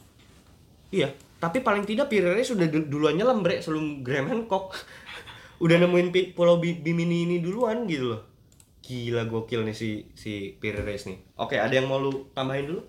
Iya, 0.92 1.09
tapi 1.40 1.64
paling 1.64 1.88
tidak 1.88 2.12
Pirere 2.12 2.44
sudah 2.44 2.68
du- 2.68 2.84
duluan 2.84 3.16
nyelam 3.16 3.40
bre 3.40 3.64
sebelum 3.64 4.05
Graham 4.05 4.28
Hancock. 4.28 4.76
Udah 5.63 5.77
nemuin 5.79 6.35
pulau 6.35 6.59
Bi- 6.59 6.83
Bimini 6.83 7.31
ini 7.31 7.39
duluan 7.39 7.87
gitu 7.87 8.19
loh. 8.19 8.23
Gila 8.83 9.31
gokil 9.31 9.63
nih 9.63 9.77
si 9.79 10.11
si 10.19 10.59
Pirere 10.59 10.99
nih. 10.99 11.39
Oke, 11.39 11.55
ada 11.55 11.71
yang 11.71 11.87
mau 11.87 12.03
lu 12.03 12.35
tambahin 12.35 12.67
dulu? 12.67 12.83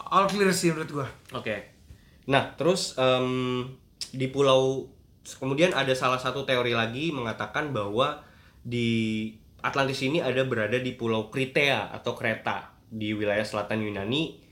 All 0.00 0.24
clear 0.24 0.48
sih 0.56 0.72
menurut 0.72 1.04
gua. 1.04 1.08
Oke. 1.36 1.68
Nah, 2.24 2.56
terus 2.56 2.96
em, 2.96 3.68
di 4.16 4.32
pulau 4.32 4.88
kemudian 5.36 5.76
ada 5.76 5.92
salah 5.92 6.16
satu 6.16 6.48
teori 6.48 6.72
lagi 6.72 7.12
mengatakan 7.12 7.76
bahwa 7.76 8.24
di 8.64 9.28
Atlantis 9.60 10.00
ini 10.00 10.24
ada 10.24 10.44
berada 10.48 10.80
di 10.80 10.96
pulau 10.96 11.28
Kritea 11.28 11.92
atau 11.92 12.16
Kreta 12.16 12.72
di 12.88 13.12
wilayah 13.12 13.44
selatan 13.44 13.84
Yunani 13.84 14.43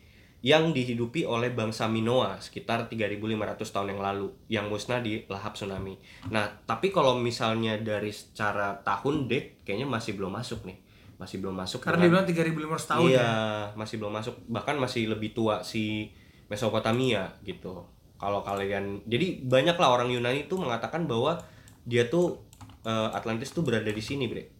yang 0.43 0.75
dihidupi 0.75 1.23
oleh 1.23 1.55
bangsa 1.55 1.87
Minoa 1.87 2.35
sekitar 2.43 2.91
3500 2.91 3.63
tahun 3.63 3.95
yang 3.95 4.03
lalu 4.03 4.27
yang 4.51 4.67
musnah 4.67 4.99
di 4.99 5.23
lahap 5.31 5.55
tsunami. 5.55 5.95
Nah, 6.35 6.51
tapi 6.67 6.91
kalau 6.91 7.15
misalnya 7.15 7.79
dari 7.79 8.11
secara 8.11 8.75
tahun 8.83 9.31
date 9.31 9.63
kayaknya 9.63 9.87
masih 9.87 10.19
belum 10.19 10.35
masuk 10.35 10.67
nih. 10.67 10.83
Masih 11.23 11.39
belum 11.39 11.55
masuk 11.55 11.79
Karena 11.87 12.03
dia 12.03 12.11
dengan- 12.11 12.27
bilang 12.27 12.51
3500 12.75 12.91
tahun 12.91 13.09
iya, 13.15 13.23
ya. 13.23 13.31
masih 13.79 13.97
belum 14.03 14.13
masuk. 14.13 14.35
Bahkan 14.51 14.77
masih 14.83 15.03
lebih 15.07 15.31
tua 15.31 15.63
si 15.63 16.11
Mesopotamia 16.51 17.31
gitu. 17.47 17.87
Kalau 18.19 18.43
kalian 18.43 19.07
jadi 19.07 19.47
banyak 19.47 19.79
lah 19.79 19.95
orang 19.95 20.11
Yunani 20.11 20.51
itu 20.51 20.59
mengatakan 20.59 21.07
bahwa 21.07 21.39
dia 21.87 22.11
tuh 22.11 22.43
eh, 22.83 23.09
Atlantis 23.15 23.55
tuh 23.55 23.63
berada 23.63 23.95
di 23.95 24.03
sini, 24.03 24.27
Bre. 24.27 24.51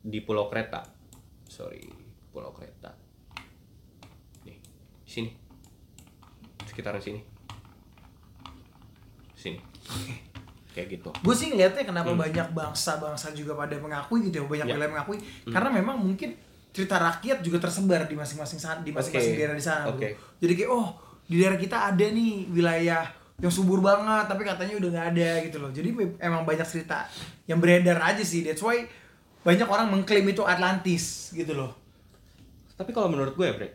Di 0.00 0.24
Pulau 0.24 0.48
Kreta. 0.48 0.80
Sorry, 1.44 1.84
Pulau 2.32 2.56
Kreta. 2.56 3.05
Sini. 5.16 5.30
Sekitaran 6.62 7.00
sini. 7.00 7.24
Sini. 9.32 9.56
Kayak 10.72 10.88
gitu. 10.92 11.08
Gue 11.16 11.32
sih 11.32 11.48
ngeliatnya 11.48 11.82
kenapa 11.82 12.12
banyak 12.12 12.52
bangsa-bangsa 12.52 13.32
juga 13.32 13.56
pada 13.56 13.72
mengakui 13.76 14.28
gitu 14.28 14.36
ya, 14.36 14.44
banyak 14.44 14.66
Hmm. 14.66 14.70
Ya. 14.70 14.76
wilayah 14.76 14.92
mengakui 14.92 15.18
karena 15.46 15.68
memang 15.72 15.96
mungkin 15.96 16.36
cerita 16.68 17.00
rakyat 17.00 17.40
juga 17.40 17.56
tersebar 17.58 18.04
di 18.04 18.12
masing-masing 18.12 18.60
saat 18.60 18.84
di 18.84 18.92
masing-masing 18.92 19.32
Oke. 19.32 19.40
daerah 19.40 19.56
di 19.56 19.64
sana. 19.64 19.88
bro. 19.88 19.96
Oke. 19.96 20.08
Jadi 20.36 20.52
kayak 20.52 20.70
oh 20.70 20.86
di 21.24 21.40
daerah 21.40 21.56
kita 21.56 21.76
ada 21.88 22.04
nih 22.04 22.44
wilayah 22.52 23.08
yang 23.36 23.48
subur 23.48 23.80
banget 23.80 24.28
tapi 24.28 24.44
katanya 24.44 24.76
udah 24.76 24.88
nggak 24.92 25.06
ada 25.16 25.30
gitu 25.42 25.56
loh. 25.56 25.70
Jadi 25.72 25.88
emang 26.20 26.44
banyak 26.44 26.68
cerita 26.68 27.08
yang 27.46 27.56
beredar 27.56 27.96
aja 27.98 28.20
sih. 28.20 28.44
That's 28.44 28.60
why 28.60 28.84
banyak 29.40 29.64
orang 29.64 29.88
mengklaim 29.88 30.28
itu 30.28 30.44
Atlantis 30.44 31.32
gitu 31.32 31.56
loh. 31.56 31.72
Tapi 32.76 32.92
kalau 32.92 33.08
menurut 33.08 33.32
gue 33.32 33.46
ya, 33.46 33.56
Bre, 33.56 33.68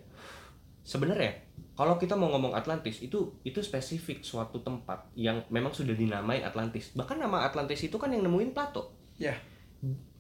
sebenarnya 0.92 1.32
kalau 1.72 1.96
kita 1.96 2.20
mau 2.20 2.28
ngomong 2.36 2.52
Atlantis 2.52 3.00
itu 3.00 3.40
itu 3.48 3.64
spesifik 3.64 4.28
suatu 4.28 4.60
tempat 4.60 5.08
yang 5.16 5.40
memang 5.48 5.72
sudah 5.72 5.96
dinamai 5.96 6.44
Atlantis. 6.44 6.92
Bahkan 6.92 7.16
nama 7.16 7.48
Atlantis 7.48 7.80
itu 7.88 7.96
kan 7.96 8.12
yang 8.12 8.28
nemuin 8.28 8.52
Plato. 8.52 8.92
Ya, 9.16 9.40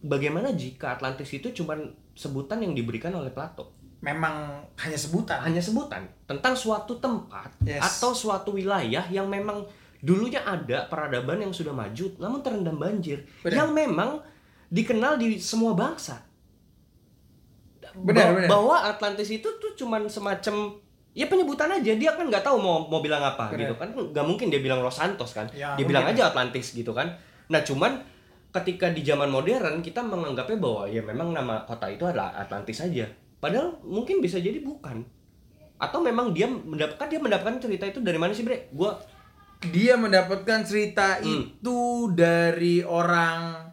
Bagaimana 0.01 0.57
jika 0.57 0.97
Atlantis 0.97 1.29
itu 1.29 1.53
cuma 1.53 1.77
sebutan 2.17 2.57
yang 2.65 2.73
diberikan 2.73 3.13
oleh 3.13 3.29
Plato? 3.29 3.77
memang 4.01 4.65
hanya 4.81 4.97
sebutan. 4.97 5.37
Hanya 5.45 5.61
sebutan 5.61 6.01
tentang 6.25 6.57
suatu 6.57 6.97
tempat 6.97 7.53
Yes. 7.61 7.85
atau 7.85 8.17
suatu 8.17 8.57
wilayah 8.57 9.05
yang 9.13 9.29
memang 9.29 9.61
dulunya 10.01 10.41
ada 10.41 10.89
peradaban 10.89 11.37
yang 11.37 11.53
sudah 11.53 11.69
maju 11.69 12.09
namun 12.17 12.41
terendam 12.41 12.81
banjir 12.81 13.21
Benar. 13.45 13.53
yang 13.53 13.69
memang 13.69 14.17
dikenal 14.73 15.21
di 15.21 15.37
semua 15.37 15.77
bangsa. 15.77 16.17
Benar, 17.93 18.25
Ba- 18.25 18.35
benar. 18.37 18.49
Bahwa 18.49 18.75
Atlantis 18.85 19.29
itu 19.29 19.49
tuh 19.53 19.71
cuman 19.75 20.05
semacam 20.05 20.75
ya 21.11 21.25
penyebutan 21.25 21.67
aja 21.69 21.91
dia 21.91 22.11
kan 22.11 22.23
nggak 22.23 22.39
tahu 22.41 22.55
mau 22.55 22.85
mau 22.85 22.99
bilang 22.99 23.19
apa 23.19 23.51
Benar. 23.51 23.59
gitu 23.61 23.75
kan 23.75 23.89
nggak 23.91 24.23
mungkin 24.23 24.47
dia 24.47 24.59
bilang 24.59 24.79
Los 24.79 24.95
Santos 24.95 25.31
kan 25.31 25.43
Ya, 25.51 25.75
dia 25.75 25.83
bilang 25.83 26.05
aja 26.05 26.27
Atlantis 26.27 26.71
gitu 26.71 26.91
kan 26.91 27.11
nah 27.47 27.59
cuman 27.59 27.99
ketika 28.49 28.87
di 28.87 28.99
zaman 29.01 29.27
modern 29.27 29.79
kita 29.79 29.99
menganggapnya 29.99 30.55
bahwa 30.55 30.83
ya 30.85 30.99
memang 31.01 31.31
nama 31.31 31.63
kota 31.63 31.87
itu 31.87 32.03
adalah 32.03 32.31
Atlantis 32.33 32.79
saja 32.79 33.03
padahal 33.37 33.75
mungkin 33.81 34.19
bisa 34.19 34.37
jadi 34.37 34.59
bukan 34.59 35.03
atau 35.77 35.99
memang 35.99 36.31
dia 36.31 36.47
mendapatkan 36.47 37.07
dia 37.07 37.17
mendapatkan 37.17 37.59
cerita 37.59 37.83
itu 37.85 37.99
dari 37.99 38.15
mana 38.15 38.31
sih 38.31 38.43
bre 38.43 38.71
gua 38.71 38.95
Dia 39.61 39.93
mendapatkan 39.93 40.63
cerita 40.63 41.19
Hmm. 41.19 41.43
itu 41.51 41.77
dari 42.11 42.81
orang 42.81 43.67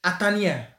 Atania. 0.00 0.71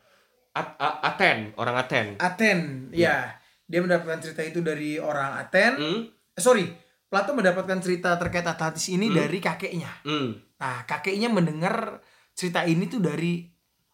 At- 0.53 0.77
Aten, 0.79 1.51
orang 1.55 1.75
Aten. 1.77 2.07
Aten, 2.15 2.59
ya. 2.91 3.33
Dia 3.63 3.79
mendapatkan 3.79 4.19
cerita 4.19 4.41
itu 4.41 4.59
dari 4.59 4.95
orang 4.95 5.39
Aten. 5.39 5.73
Hmm, 5.75 6.01
Eh, 6.29 6.39
sorry, 6.39 6.65
Plato 7.05 7.29
mendapatkan 7.31 7.77
cerita 7.77 8.17
terkait 8.17 8.41
Atlantis 8.41 8.87
ini 8.87 9.09
dari 9.09 9.37
kakeknya. 9.39 10.01
hmm. 10.01 10.57
Nah, 10.57 10.81
kakeknya 10.83 11.27
mendengar 11.27 12.01
cerita 12.31 12.63
ini 12.63 12.87
tuh 12.87 12.97
dari 12.97 13.45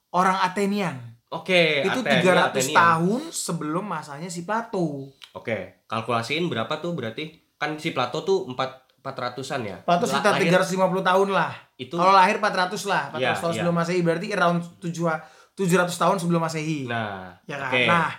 orang 0.10 0.40
Atenian. 0.42 0.96
Oke, 1.30 1.84
itu 1.84 2.00
Aten, 2.00 2.16
300 2.18 2.24
ya, 2.26 2.46
Atenian. 2.50 2.76
tahun 2.76 3.22
sebelum 3.30 3.84
masanya 3.84 4.28
si 4.28 4.42
Plato. 4.42 5.12
Oke, 5.32 5.84
kalkulasiin 5.86 6.48
berapa 6.48 6.72
tuh 6.76 6.92
berarti? 6.92 7.28
Kan 7.56 7.76
si 7.76 7.92
Plato 7.92 8.22
tuh 8.22 8.48
4 8.48 8.88
400-an 9.00 9.62
ya. 9.64 9.78
Plato 9.82 10.04
La- 10.04 10.12
sekitar 10.12 10.34
lahir 10.34 10.52
350 10.52 10.76
tahun 11.02 11.30
lah. 11.30 11.52
Itu 11.76 11.96
Kalau 11.96 12.12
lahir 12.12 12.36
400 12.36 12.84
lah, 12.84 13.04
400 13.10 13.20
Iya, 13.22 13.32
tahun 13.34 13.48
iya. 13.50 13.58
sebelum 13.58 13.76
Masehi 13.76 14.02
berarti 14.02 14.28
around 14.30 14.60
7 14.78 15.16
700 15.60 15.92
tahun 15.92 16.18
sebelum 16.18 16.40
Masehi. 16.40 16.88
nah, 16.88 17.36
ya 17.44 17.60
kan? 17.60 17.72
oke. 17.76 17.82
Nah, 17.84 18.12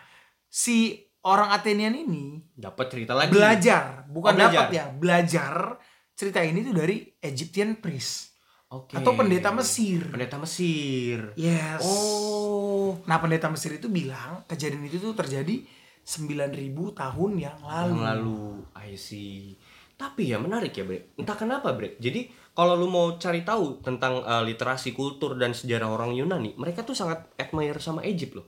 si 0.44 0.92
orang 1.24 1.48
Atenian 1.50 1.96
ini 1.96 2.44
dapat 2.52 2.92
cerita 2.92 3.16
lagi. 3.16 3.32
belajar, 3.32 4.04
bukan 4.06 4.36
Oh, 4.36 4.40
dapat 4.44 4.68
ya, 4.68 4.92
belajar 4.92 5.80
cerita 6.12 6.44
ini 6.44 6.60
tuh 6.60 6.76
dari 6.76 7.00
Egyptian 7.16 7.80
priest 7.80 8.36
Oke. 8.68 8.92
atau 8.92 9.16
pendeta 9.16 9.48
Mesir. 9.50 10.04
Pendeta 10.12 10.36
Mesir. 10.36 11.32
Yes. 11.34 11.80
Oh. 11.80 13.00
Nah, 13.08 13.16
pendeta 13.16 13.48
Mesir 13.48 13.72
itu 13.72 13.88
bilang 13.88 14.44
kejadian 14.44 14.84
itu 14.84 15.00
tuh 15.00 15.16
terjadi 15.16 15.64
9000 16.04 16.76
tahun 16.92 17.30
yang 17.36 17.58
lalu. 17.60 17.94
Yang 17.96 18.04
lalu, 18.04 18.40
I 18.76 18.90
see. 18.96 19.56
Tapi 19.96 20.32
ya 20.32 20.40
menarik 20.40 20.72
ya, 20.72 20.84
Bre. 20.84 21.12
Entah 21.16 21.36
kenapa, 21.36 21.72
Bre. 21.72 21.96
Jadi 22.00 22.28
kalau 22.54 22.74
lu 22.74 22.90
mau 22.90 23.14
cari 23.16 23.46
tahu 23.46 23.80
tentang 23.80 24.20
uh, 24.26 24.42
literasi 24.42 24.90
kultur 24.92 25.38
dan 25.38 25.54
sejarah 25.54 25.86
orang 25.86 26.12
Yunani, 26.12 26.58
mereka 26.58 26.82
tuh 26.82 26.98
sangat 26.98 27.30
admire 27.38 27.78
sama 27.78 28.02
Egypt 28.02 28.42
loh. 28.42 28.46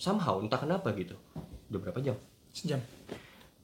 Somehow, 0.00 0.40
entah 0.40 0.56
kenapa 0.56 0.96
gitu. 0.96 1.12
Udah 1.68 1.80
berapa 1.80 2.00
jam? 2.00 2.16
Sejam. 2.50 2.80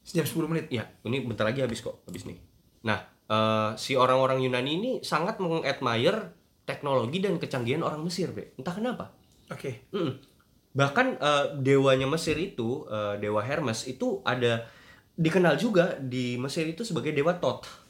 Sejam 0.04 0.28
10 0.28 0.52
menit. 0.52 0.66
Ya, 0.68 0.86
ini 1.08 1.24
bentar 1.24 1.48
lagi 1.48 1.64
habis 1.64 1.80
kok, 1.80 2.04
habis 2.04 2.28
nih. 2.28 2.38
Nah, 2.84 3.02
eh, 3.26 3.70
si 3.80 3.96
orang-orang 3.96 4.44
Yunani 4.44 4.70
ini 4.76 4.90
sangat 5.00 5.40
mengadmire 5.40 6.36
teknologi 6.68 7.18
dan 7.24 7.40
kecanggihan 7.40 7.82
orang 7.82 8.04
Mesir, 8.04 8.30
Bre. 8.30 8.52
Entah 8.60 8.74
kenapa. 8.76 9.16
Oke. 9.48 9.88
Mm. 9.96 10.12
Bahkan 10.76 11.06
eh, 11.18 11.44
dewanya 11.64 12.04
Mesir 12.04 12.36
itu, 12.36 12.84
eh, 12.86 13.16
dewa 13.16 13.40
Hermes 13.40 13.88
itu 13.88 14.20
ada 14.22 14.68
dikenal 15.16 15.56
juga 15.56 15.96
di 15.96 16.36
Mesir 16.36 16.68
itu 16.68 16.84
sebagai 16.84 17.16
dewa 17.16 17.32
Thoth. 17.40 17.85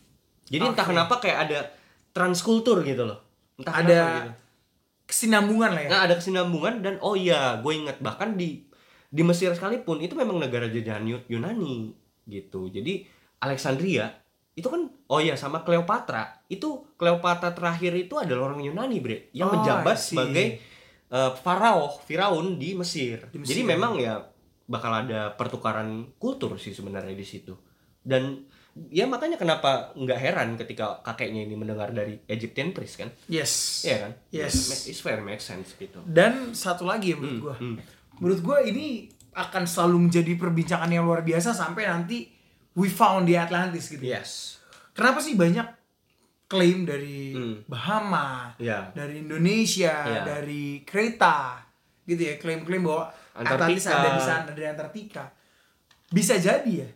Jadi 0.47 0.63
entah 0.63 0.87
Oke. 0.87 0.93
kenapa 0.95 1.15
kayak 1.19 1.39
ada 1.51 1.59
transkultur 2.11 2.81
gitu 2.83 3.03
loh. 3.05 3.19
Entah 3.59 3.73
Ada 3.75 3.85
kenapa 3.85 4.11
gitu. 4.17 4.31
kesinambungan 5.07 5.71
lah 5.75 5.83
ya. 5.83 5.89
Nah, 5.91 6.01
ada 6.09 6.15
kesinambungan 6.19 6.75
dan 6.83 6.95
oh 7.03 7.15
iya, 7.15 7.59
gue 7.61 7.73
ingat 7.73 7.99
bahkan 8.01 8.35
di 8.35 8.67
di 9.07 9.23
Mesir 9.23 9.55
sekalipun 9.55 10.03
itu 10.03 10.19
memang 10.19 10.37
negara 10.37 10.67
jajahan 10.67 11.07
Yu- 11.07 11.27
Yunani 11.31 11.95
gitu. 12.27 12.67
Jadi 12.69 13.07
Alexandria 13.39 14.11
itu 14.57 14.67
kan 14.67 14.89
oh 15.09 15.21
iya 15.21 15.37
sama 15.37 15.63
Cleopatra. 15.63 16.43
Itu 16.49 16.91
Cleopatra 16.97 17.53
terakhir 17.53 17.93
itu 17.95 18.17
adalah 18.17 18.51
orang 18.51 18.65
Yunani, 18.65 18.99
Bre, 18.99 19.31
yang 19.31 19.53
Oh, 19.53 19.61
menjabat 19.61 19.95
sebagai 19.95 20.59
eh, 21.07 21.33
farao, 21.39 22.03
firaun 22.03 22.59
di 22.59 22.75
Mesir. 22.75 23.31
Di 23.31 23.39
Mesir. 23.39 23.51
Jadi 23.55 23.63
memang 23.63 23.95
ya 23.95 24.19
bakal 24.67 25.07
ada 25.07 25.31
pertukaran 25.39 26.11
kultur 26.19 26.59
sih 26.59 26.75
sebenarnya 26.75 27.15
di 27.15 27.23
situ. 27.23 27.55
Dan 28.03 28.43
ya 28.87 29.05
makanya 29.05 29.37
kenapa 29.37 29.91
nggak 29.93 30.21
heran 30.21 30.49
ketika 30.57 31.01
kakeknya 31.01 31.43
ini 31.43 31.55
mendengar 31.55 31.91
dari 31.91 32.21
Egyptian 32.27 32.71
priest 32.71 32.97
kan? 32.97 33.09
Yes. 33.27 33.83
Iya 33.83 33.97
kan? 34.05 34.13
Yes. 34.31 34.85
It's 34.85 35.01
very 35.01 35.21
make 35.21 35.41
sense 35.41 35.73
gitu. 35.75 36.01
Dan 36.05 36.53
satu 36.53 36.85
lagi 36.85 37.13
ya 37.13 37.17
menurut 37.17 37.41
gua. 37.43 37.57
hmm. 37.57 37.77
Menurut 38.19 38.41
gua 38.41 38.59
ini 38.61 39.09
akan 39.33 39.65
selalu 39.65 40.09
menjadi 40.09 40.33
perbincangan 40.35 40.89
yang 40.89 41.05
luar 41.05 41.21
biasa 41.21 41.53
sampai 41.53 41.85
nanti 41.85 42.29
we 42.73 42.89
found 42.89 43.25
the 43.25 43.35
Atlantis 43.35 43.89
gitu. 43.89 44.01
Yes. 44.01 44.61
Kenapa 44.93 45.21
sih 45.21 45.33
banyak 45.35 45.65
klaim 46.47 46.85
dari 46.85 47.33
Hmm. 47.33 47.57
Bahama, 47.67 48.55
Ya. 48.57 48.93
dari 48.93 49.21
Indonesia, 49.21 49.93
Iya. 50.05 50.23
dari 50.23 50.81
Kreta, 50.83 51.59
gitu 52.05 52.23
ya, 52.23 52.39
klaim-klaim 52.39 52.81
bahwa 52.81 53.11
Atlantis 53.35 53.85
Antartika. 53.85 53.99
ada 53.99 54.09
di 54.09 54.23
sana 54.23 54.43
dari 54.55 54.65
Antartika. 54.65 55.25
Bisa 56.07 56.39
jadi 56.39 56.73
ya. 56.73 56.89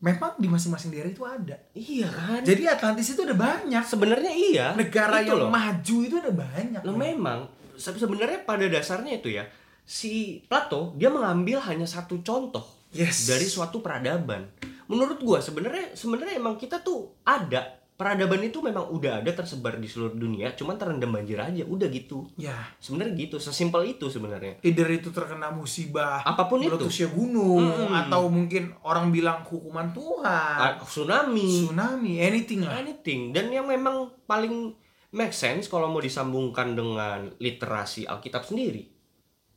Memang 0.00 0.32
di 0.34 0.48
masing-masing 0.48 0.90
daerah 0.90 1.08
itu 1.08 1.20
ada. 1.22 1.56
Iya 1.70 2.08
kan? 2.08 2.40
Jadi 2.40 2.64
Atlantis 2.64 3.12
itu 3.12 3.20
ada 3.20 3.36
banyak. 3.36 3.84
sebenarnya 3.84 4.32
iya. 4.32 4.66
Negara 4.72 5.20
Itu 5.20 5.36
yang 5.36 5.40
loh. 5.44 5.50
maju 5.50 5.96
itu 6.00 6.14
ada 6.16 6.32
banyak. 6.32 6.80
Lo 6.82 6.92
men. 6.92 7.14
memang 7.14 7.38
se- 7.74 7.92
sebenarnya 7.94 8.42
pada 8.42 8.64
dasarnya 8.64 9.16
itu 9.16 9.28
ya 9.30 9.44
si 9.82 10.40
Plato 10.44 10.94
dia 10.94 11.08
mengambil 11.08 11.60
hanya 11.62 11.84
satu 11.84 12.20
contoh 12.20 12.64
Yes. 12.90 13.26
dari 13.26 13.44
suatu 13.44 13.78
peradaban. 13.78 14.50
Menurut 14.86 15.20
gua 15.20 15.38
sebenarnya 15.38 15.94
sebenarnya 15.94 16.36
emang 16.36 16.56
kita 16.56 16.80
tuh 16.80 17.14
ada 17.22 17.79
peradaban 18.00 18.40
itu 18.40 18.58
memang 18.58 18.88
udah 18.88 19.20
ada 19.20 19.28
tersebar 19.30 19.76
di 19.76 19.84
seluruh 19.84 20.16
dunia, 20.16 20.56
cuman 20.56 20.74
terendam 20.74 21.12
banjir 21.12 21.36
aja, 21.36 21.60
udah 21.62 21.84
gitu. 21.86 22.24
Ya, 22.34 22.56
Sebenarnya 22.78 23.12
gitu, 23.20 23.36
sesimpel 23.36 23.92
itu 23.92 24.08
sebenarnya. 24.08 24.56
either 24.62 24.88
itu 24.88 25.10
terkena 25.10 25.52
musibah 25.52 26.24
Apa 26.24 26.48
pun 26.48 26.58
itu. 26.58 26.72
meletusnya 26.72 27.08
gunung 27.10 27.60
Mm-mm. 27.60 27.92
atau 27.92 28.26
mungkin 28.26 28.72
orang 28.80 29.10
bilang 29.10 29.44
hukuman 29.44 29.92
Tuhan, 29.92 30.56
Ah, 30.56 30.80
tsunami, 30.80 31.68
tsunami, 31.68 32.16
anything 32.18 32.64
lah. 32.64 32.80
anything 32.80 33.30
dan 33.30 33.48
yang 33.48 33.66
memang 33.66 34.08
paling 34.24 34.72
make 35.10 35.30
sense 35.30 35.66
kalau 35.66 35.86
mau 35.86 35.98
disambungkan 35.98 36.72
dengan 36.72 37.28
literasi 37.36 38.06
Alkitab 38.06 38.40
sendiri 38.42 38.86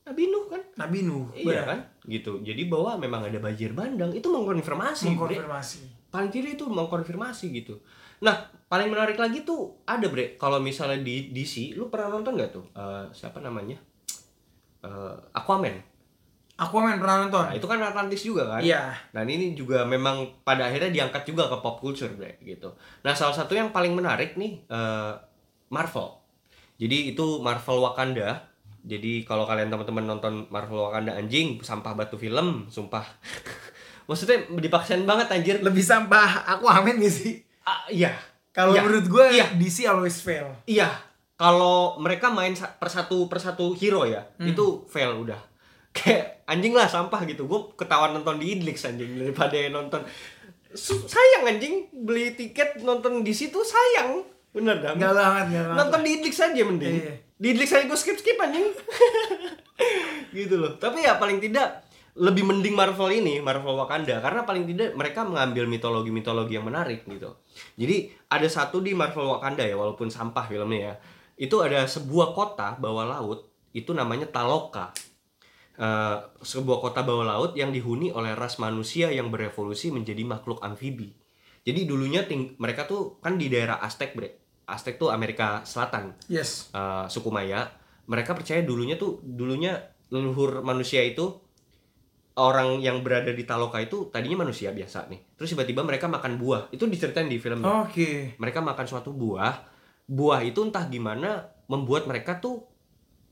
Nabi 0.03 0.27
Nuh 0.27 0.45
kan 0.47 0.59
Nabi 0.75 0.99
Nuh, 1.01 1.31
iya 1.31 1.45
benar. 1.55 1.65
kan 1.65 1.79
gitu 2.03 2.41
jadi 2.41 2.59
bahwa 2.65 2.97
memang 2.97 3.23
ada 3.23 3.37
banjir 3.37 3.71
bandang 3.71 4.11
itu 4.11 4.27
mengkonfirmasi. 4.27 5.07
Mengkonfirmasi. 5.09 6.09
paling 6.09 6.27
tidak 6.27 6.57
itu 6.57 6.65
mengkonfirmasi 6.67 7.45
gitu 7.55 7.79
nah 8.23 8.35
paling 8.65 8.87
menarik 8.87 9.13
lagi 9.15 9.43
tuh 9.43 9.83
ada 9.83 10.07
bre 10.07 10.33
kalau 10.35 10.57
misalnya 10.57 10.97
di 10.97 11.29
DC 11.29 11.75
lu 11.75 11.87
pernah 11.87 12.09
nonton 12.09 12.33
nggak 12.33 12.51
tuh 12.51 12.65
Eh, 12.71 13.03
siapa 13.11 13.37
namanya 13.37 13.75
Eh, 14.79 15.15
Aquaman 15.31 15.75
Aquaman 16.53 16.97
pernah 16.97 17.25
nonton? 17.25 17.43
nah 17.43 17.51
itu 17.51 17.65
kan 17.65 17.81
Atlantis 17.81 18.21
juga 18.21 18.45
kan 18.47 18.61
Iya. 18.61 18.93
Dan 19.09 19.25
ini 19.25 19.51
juga 19.51 19.83
memang 19.83 20.39
pada 20.41 20.67
akhirnya 20.67 20.93
diangkat 20.93 21.25
juga 21.25 21.49
ke 21.49 21.57
pop 21.59 21.77
culture 21.77 22.13
bre 22.13 22.37
gitu. 22.41 22.71
Nah 23.01 23.11
salah 23.11 23.33
satu 23.33 23.51
yang 23.53 23.69
paling 23.69 23.91
menarik 23.91 24.35
nih 24.35 24.61
eh, 24.63 25.13
Marvel. 25.67 26.13
Jadi 26.77 27.11
itu 27.11 27.39
Marvel 27.39 27.81
Wakanda. 27.81 28.49
Jadi 28.83 29.23
kalau 29.23 29.47
kalian 29.47 29.71
teman-teman 29.71 30.05
nonton 30.05 30.45
Marvel 30.47 30.83
Wakanda 30.83 31.15
anjing 31.15 31.57
sampah 31.59 31.95
batu 31.95 32.17
film, 32.17 32.67
sumpah. 32.67 33.01
Maksudnya 34.07 34.45
dipaksain 34.53 35.01
banget 35.03 35.31
anjir. 35.31 35.55
Lebih 35.57 35.81
sampah 35.81 36.45
Aquaman 36.53 36.99
gak 36.99 37.09
sih? 37.09 37.41
Ah, 37.63 37.87
iya. 37.87 38.11
Kalau 38.49 38.71
Iya. 38.71 38.81
menurut 38.81 39.05
gue 39.07 39.25
Iya. 39.31 39.47
DC 39.55 39.83
always 39.83 40.19
fail. 40.19 40.51
Iya. 40.63 40.91
Kalau 41.33 41.97
mereka 41.97 42.29
main 42.29 42.53
sa- 42.53 42.71
persatu 42.71 43.25
persatu 43.25 43.73
hero 43.73 44.05
ya, 44.05 44.21
Hmm. 44.37 44.47
itu 44.47 44.85
fail 44.85 45.17
udah. 45.17 45.41
Kayak 45.97 46.45
anjing 46.45 46.71
lah 46.71 46.85
sampah 46.85 47.23
gitu. 47.23 47.43
Gue 47.43 47.73
ketahuan 47.73 48.11
nonton 48.11 48.37
di 48.37 48.53
Idlix 48.53 48.83
anjing 48.83 49.15
daripada 49.15 49.55
nonton 49.69 50.03
sayang 50.75 51.45
anjing 51.47 51.85
beli 51.95 52.33
tiket 52.33 52.81
nonton 52.81 53.21
di 53.21 53.31
situ 53.31 53.57
sayang. 53.59 54.25
Bener 54.51 54.77
dah. 54.79 54.93
Enggak 54.93 55.13
banget. 55.13 55.45
Nonton 55.71 56.01
di 56.01 56.09
Idlix 56.13 56.33
aja 56.39 56.53
mending. 56.53 56.95
Iya. 56.99 57.13
Di 57.33 57.47
Idlix 57.49 57.69
aja 57.71 57.85
gue 57.85 57.95
skip 57.95 58.15
skip 58.15 58.37
anjing. 58.37 58.69
gitu 60.31 60.55
loh. 60.57 60.77
Tapi 60.77 61.01
ya 61.01 61.17
paling 61.17 61.37
tidak 61.39 61.85
lebih 62.13 62.45
mending 62.45 62.77
Marvel 62.77 63.09
ini, 63.09 63.41
Marvel 63.41 63.73
Wakanda 63.73 64.21
karena 64.21 64.45
paling 64.45 64.65
tidak 64.65 64.93
mereka 64.93 65.25
mengambil 65.25 65.65
mitologi-mitologi 65.65 66.53
yang 66.53 66.65
menarik 66.65 67.01
gitu. 67.03 67.33
Jadi 67.73 68.11
ada 68.29 68.47
satu 68.47 68.79
di 68.79 68.93
Marvel 68.93 69.29
Wakanda 69.29 69.65
ya 69.65 69.75
walaupun 69.77 70.09
sampah 70.09 70.45
filmnya 70.45 70.79
ya. 70.79 70.93
Itu 71.35 71.65
ada 71.65 71.85
sebuah 71.89 72.37
kota 72.37 72.77
bawah 72.77 73.05
laut 73.09 73.49
itu 73.73 73.91
namanya 73.91 74.29
Taloka. 74.29 74.93
Eh, 75.73 76.17
sebuah 76.45 76.77
kota 76.77 77.01
bawah 77.01 77.25
laut 77.25 77.51
yang 77.57 77.73
dihuni 77.73 78.13
oleh 78.13 78.37
ras 78.37 78.61
manusia 78.61 79.09
yang 79.09 79.33
berevolusi 79.33 79.89
menjadi 79.89 80.21
makhluk 80.21 80.61
amfibi. 80.61 81.09
Jadi 81.65 81.89
dulunya 81.89 82.29
ting- 82.29 82.53
mereka 82.61 82.85
tuh 82.85 83.17
kan 83.23 83.41
di 83.41 83.49
daerah 83.49 83.81
Aztec, 83.81 84.13
Bre. 84.13 84.61
Aztec 84.63 84.95
tuh 84.95 85.11
Amerika 85.11 85.65
Selatan 85.67 86.15
Yes. 86.31 86.71
uh, 86.71 87.03
suku 87.11 87.27
Maya, 87.27 87.67
mereka 88.07 88.31
percaya 88.31 88.63
dulunya 88.63 88.95
tuh 88.95 89.19
dulunya 89.19 89.75
leluhur 90.07 90.63
manusia 90.63 91.03
itu 91.03 91.42
orang 92.33 92.81
yang 92.81 93.05
berada 93.05 93.29
di 93.29 93.45
Taloka 93.45 93.77
itu 93.77 94.09
tadinya 94.09 94.41
manusia 94.41 94.73
biasa 94.73 95.05
nih. 95.09 95.37
Terus 95.37 95.53
tiba-tiba 95.53 95.85
mereka 95.85 96.09
makan 96.09 96.41
buah. 96.41 96.73
Itu 96.73 96.89
diceritain 96.89 97.29
di 97.29 97.37
film. 97.37 97.61
Oke. 97.61 98.33
Mereka 98.41 98.59
makan 98.61 98.85
suatu 98.89 99.13
buah. 99.13 99.69
Buah 100.09 100.41
itu 100.41 100.65
entah 100.65 100.89
gimana 100.89 101.53
membuat 101.69 102.09
mereka 102.09 102.41
tuh 102.41 102.65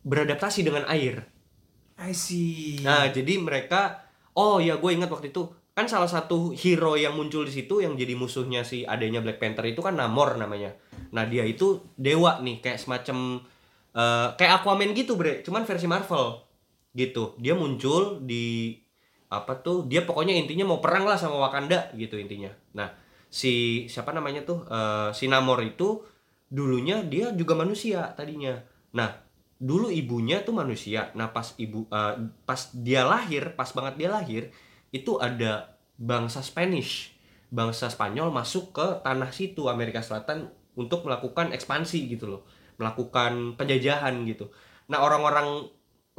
beradaptasi 0.06 0.62
dengan 0.62 0.86
air. 0.86 1.26
I 1.98 2.14
see. 2.14 2.82
Nah, 2.82 3.10
jadi 3.10 3.42
mereka 3.42 4.06
oh 4.38 4.62
ya 4.62 4.78
gue 4.78 4.92
ingat 4.94 5.10
waktu 5.10 5.34
itu 5.34 5.50
kan 5.72 5.90
salah 5.90 6.10
satu 6.10 6.54
hero 6.54 6.94
yang 7.00 7.18
muncul 7.18 7.48
di 7.48 7.54
situ 7.54 7.82
yang 7.82 7.98
jadi 7.98 8.14
musuhnya 8.14 8.62
si 8.62 8.86
adanya 8.86 9.24
Black 9.24 9.42
Panther 9.42 9.66
itu 9.66 9.82
kan 9.82 9.98
Namor 9.98 10.38
namanya. 10.38 10.78
Nah, 11.14 11.26
dia 11.26 11.42
itu 11.46 11.82
dewa 11.98 12.38
nih 12.42 12.62
kayak 12.62 12.80
semacam 12.82 13.42
eh, 13.96 14.28
kayak 14.38 14.62
Aquaman 14.62 14.94
gitu 14.96 15.20
bre 15.20 15.42
cuman 15.44 15.68
versi 15.68 15.88
Marvel 15.88 16.44
gitu 16.92 17.40
dia 17.40 17.56
muncul 17.56 18.20
di 18.24 18.76
apa 19.32 19.64
tuh 19.64 19.88
dia 19.88 20.04
pokoknya 20.04 20.36
intinya 20.36 20.68
mau 20.68 20.84
perang 20.84 21.08
lah 21.08 21.16
sama 21.16 21.40
Wakanda 21.40 21.88
gitu 21.96 22.20
intinya. 22.20 22.52
Nah 22.76 22.92
si 23.32 23.88
siapa 23.88 24.12
namanya 24.12 24.44
tuh 24.44 24.68
eh, 24.68 25.10
si 25.16 25.32
Namor 25.32 25.64
itu 25.64 26.04
dulunya 26.52 27.00
dia 27.08 27.32
juga 27.32 27.56
manusia 27.56 28.12
tadinya. 28.12 28.60
Nah 28.92 29.08
dulu 29.56 29.88
ibunya 29.88 30.44
tuh 30.44 30.52
manusia. 30.52 31.16
Nah 31.16 31.32
pas 31.32 31.56
ibu 31.56 31.88
eh, 31.88 32.16
pas 32.44 32.60
dia 32.76 33.08
lahir 33.08 33.56
pas 33.56 33.72
banget 33.72 34.04
dia 34.04 34.10
lahir 34.12 34.52
itu 34.92 35.16
ada 35.16 35.80
bangsa 35.96 36.44
Spanish. 36.44 37.16
Bangsa 37.52 37.88
Spanyol 37.88 38.36
masuk 38.36 38.76
ke 38.76 38.88
tanah 39.04 39.32
situ 39.32 39.72
Amerika 39.72 40.04
Selatan 40.04 40.52
untuk 40.76 41.08
melakukan 41.08 41.56
ekspansi 41.56 42.12
gitu 42.12 42.28
loh. 42.28 42.44
Melakukan 42.76 43.56
penjajahan 43.56 44.28
gitu. 44.28 44.52
Nah 44.92 45.00
orang-orang 45.00 45.72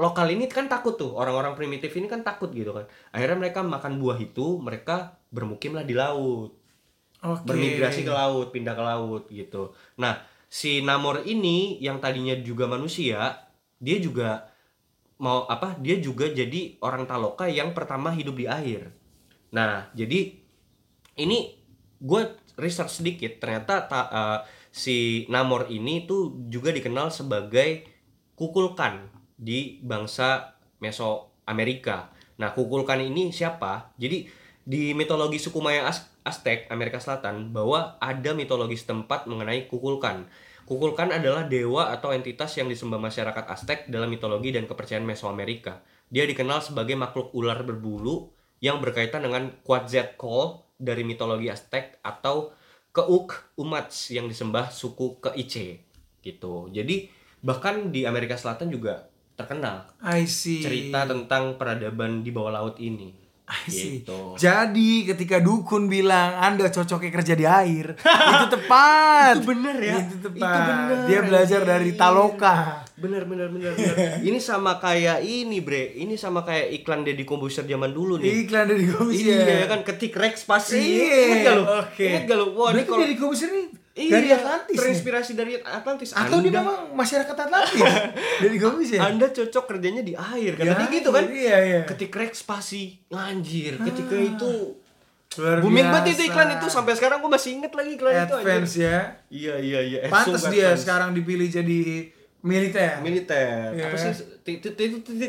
lokal 0.03 0.27
ini 0.35 0.51
kan 0.51 0.67
takut 0.67 0.99
tuh 0.99 1.15
orang-orang 1.15 1.55
primitif 1.55 1.95
ini 1.95 2.11
kan 2.11 2.27
takut 2.27 2.51
gitu 2.51 2.75
kan 2.75 2.91
akhirnya 3.15 3.39
mereka 3.39 3.63
makan 3.63 4.03
buah 4.03 4.19
itu 4.19 4.59
mereka 4.59 5.23
bermukimlah 5.31 5.87
di 5.87 5.95
laut 5.95 6.59
Oke. 7.23 7.47
bermigrasi 7.47 8.03
ke 8.03 8.11
laut, 8.11 8.51
pindah 8.51 8.75
ke 8.75 8.83
laut 8.83 9.25
gitu. 9.31 9.71
Nah, 10.03 10.19
si 10.51 10.83
Namor 10.83 11.23
ini 11.23 11.79
yang 11.79 12.03
tadinya 12.03 12.35
juga 12.35 12.67
manusia, 12.67 13.47
dia 13.79 13.97
juga 14.03 14.51
mau 15.23 15.47
apa? 15.47 15.79
Dia 15.79 16.03
juga 16.03 16.27
jadi 16.27 16.83
orang 16.83 17.07
Taloka 17.07 17.47
yang 17.47 17.71
pertama 17.79 18.11
hidup 18.11 18.35
di 18.35 18.51
air. 18.51 18.91
Nah, 19.55 19.87
jadi 19.95 20.35
ini 21.15 21.55
gue 22.03 22.23
research 22.59 22.99
sedikit, 22.99 23.39
ternyata 23.39 23.87
ta- 23.87 24.11
eh, 24.11 24.39
si 24.75 25.23
Namor 25.31 25.71
ini 25.71 26.03
tuh 26.11 26.51
juga 26.51 26.75
dikenal 26.75 27.15
sebagai 27.15 27.87
kukulkan 28.35 29.12
di 29.43 29.83
bangsa 29.83 30.55
Mesoamerika. 30.79 32.15
Nah, 32.39 32.55
kukulkan 32.55 33.03
ini 33.03 33.35
siapa? 33.35 33.91
Jadi 33.99 34.31
di 34.63 34.95
mitologi 34.95 35.43
suku 35.43 35.59
Maya 35.59 35.91
Aztec 36.23 36.71
Amerika 36.71 37.03
Selatan 37.03 37.51
bahwa 37.51 37.99
ada 37.99 38.31
mitologi 38.31 38.79
setempat 38.79 39.27
mengenai 39.27 39.67
kukulkan. 39.67 40.31
Kukulkan 40.63 41.11
adalah 41.11 41.51
dewa 41.51 41.91
atau 41.91 42.15
entitas 42.15 42.55
yang 42.55 42.71
disembah 42.71 43.03
masyarakat 43.03 43.51
Aztec 43.51 43.91
dalam 43.91 44.07
mitologi 44.07 44.55
dan 44.55 44.71
kepercayaan 44.71 45.03
Mesoamerika. 45.03 45.83
Dia 46.07 46.23
dikenal 46.23 46.63
sebagai 46.63 46.95
makhluk 46.95 47.35
ular 47.35 47.67
berbulu 47.67 48.31
yang 48.63 48.79
berkaitan 48.79 49.27
dengan 49.27 49.51
Quetzalcoatl 49.67 50.63
dari 50.79 51.03
mitologi 51.03 51.51
Aztec 51.51 51.99
atau 52.07 52.55
Keuk 52.95 53.59
Umats 53.59 54.15
yang 54.15 54.31
disembah 54.31 54.71
suku 54.71 55.19
Keiche 55.19 55.83
gitu. 56.23 56.71
Jadi 56.71 57.11
bahkan 57.43 57.91
di 57.91 58.07
Amerika 58.07 58.39
Selatan 58.39 58.71
juga 58.71 59.11
terkenal 59.37 59.89
I 60.05 60.29
see. 60.29 60.61
cerita 60.61 61.09
tentang 61.09 61.57
peradaban 61.57 62.21
di 62.21 62.31
bawah 62.31 62.53
laut 62.53 62.77
ini. 62.79 63.23
I 63.53 63.69
see. 63.69 64.01
Gitu. 64.01 64.39
Jadi 64.39 65.05
ketika 65.05 65.43
dukun 65.43 65.91
bilang 65.91 66.39
Anda 66.41 66.73
cocoknya 66.73 67.11
kerja 67.11 67.35
di 67.37 67.45
air, 67.45 67.99
itu 68.33 68.47
tepat. 68.49 69.35
Itu 69.43 69.49
bener 69.51 69.77
ya. 69.83 69.97
Itu 69.99 70.17
tepat. 70.25 70.49
Itu 70.49 70.73
bener, 70.73 70.99
Dia 71.11 71.21
belajar 71.27 71.61
dari 71.67 71.91
Taloka. 71.93 72.87
Bener 72.97 73.27
bener 73.29 73.51
bener 73.53 73.75
bener. 73.77 73.97
ini 74.29 74.39
sama 74.39 74.79
kayak 74.79 75.21
ini 75.27 75.61
bre. 75.61 75.93
Ini 75.99 76.15
sama 76.17 76.47
kayak 76.47 76.71
iklan 76.81 77.05
Deddy 77.05 77.27
Kombuser 77.27 77.67
zaman 77.69 77.93
dulu 77.93 78.17
nih. 78.23 78.47
Iklan 78.47 78.71
dari 78.71 78.87
komisi. 78.89 79.29
Iya 79.29 79.69
kan 79.69 79.85
ketik 79.85 80.17
Rex 80.17 80.47
pasti. 80.49 80.79
Iya. 80.79 81.19
Ingat 81.27 81.39
gak 81.45 81.55
lu? 81.59 81.65
Oke. 81.67 82.07
Ingat 82.09 82.23
gak 82.31 82.39
lu? 82.39 82.47
Wah 82.57 82.71
ini 82.73 82.83
kalau 82.87 83.03
dari 83.05 83.17
komisi 83.19 83.45
ini 83.51 83.82
Iya, 83.93 84.09
dari 84.11 84.29
Atlantis. 84.31 84.73
nih? 84.73 84.79
Terinspirasi 84.79 85.33
dari 85.35 85.53
Atlantis. 85.59 86.11
Atau 86.11 86.41
dia 86.41 86.49
Anda- 86.49 86.61
memang 86.63 86.81
masyarakat 86.93 87.37
Atlantis? 87.39 87.81
dari 88.43 88.57
komisi 88.57 88.97
ya? 88.97 89.05
Anda 89.05 89.29
cocok 89.29 89.65
kerjanya 89.67 90.01
di 90.01 90.15
air 90.15 90.53
kan 90.55 90.65
tadi 90.67 90.83
air, 90.83 90.93
gitu 90.95 91.09
kan 91.11 91.25
iya, 91.29 91.57
iya. 91.61 91.81
ketik 91.85 92.09
rek 92.11 92.33
spasi 92.33 92.97
anjir 93.11 93.77
ketika 93.79 94.17
itu 94.17 94.81
Luar 95.35 95.61
booming 95.61 95.89
banget 95.89 96.13
itu 96.13 96.23
iklan 96.27 96.53
itu 96.53 96.69
sampai 96.69 96.93
sekarang 96.93 97.21
gue 97.21 97.31
masih 97.31 97.51
inget 97.55 97.73
lagi 97.73 97.91
iklan 97.95 98.13
itu 98.19 98.35
Advance 98.35 98.75
ya. 98.79 98.97
iya 99.29 99.55
iya 99.59 99.81
iya 99.81 99.99
sungguh 100.09 100.49
dia 100.51 100.67
advance. 100.67 100.81
sekarang 100.83 101.11
dipilih 101.13 101.49
jadi 101.49 101.81
militer. 102.41 103.01
militer 103.01 103.73
Iya. 103.73 103.87
apa 103.87 103.97
sih 103.99 104.13
ti- 104.41 104.61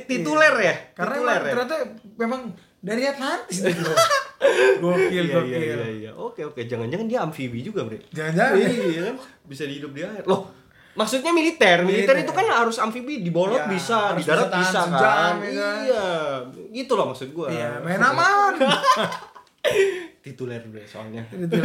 tituler 0.03 0.55
ya 0.57 0.75
Karena 0.93 1.15
ya 1.21 1.39
ternyata 1.45 1.75
memang 2.15 2.51
dari 2.83 3.07
Atlantis 3.07 3.63
gitu. 3.63 3.79
gokil, 4.77 5.23
iya, 5.23 5.33
gokil. 5.33 5.47
iya 5.49 5.59
iya 5.63 5.87
iya 5.89 6.11
oke 6.11 6.43
oke 6.45 6.59
jangan-jangan 6.61 7.07
dia 7.07 7.19
amfibi 7.21 7.63
juga 7.63 7.81
bre 7.81 8.03
Jangan-jangan. 8.09 8.59
iya 8.59 9.01
kan 9.07 9.15
bisa 9.43 9.63
hidup 9.65 9.89
di 9.89 10.03
air 10.03 10.19
loh 10.23 10.51
maksudnya 10.93 11.31
militer 11.31 11.81
militer 11.81 12.11
Militer. 12.11 12.15
itu 12.21 12.33
kan 12.33 12.45
harus 12.45 12.77
amfibi 12.77 13.19
di 13.19 13.31
laut 13.31 13.55
Iya, 13.55 13.65
bisa 13.65 13.97
di 14.13 14.21
darat 14.21 14.51
bisa 14.51 14.79
sejam, 14.83 14.91
kan 14.93 15.33
ya 15.41 15.49
kan? 15.49 15.75
iya 15.81 16.05
gitu 16.75 16.93
loh 16.93 17.09
maksud 17.09 17.31
gua 17.31 17.47
Iya, 17.47 17.79
main 17.79 17.97
aman. 17.97 18.53
tituler 20.23 20.61
bre 20.61 20.83
soalnya 20.83 21.23
Gitu. 21.29 21.55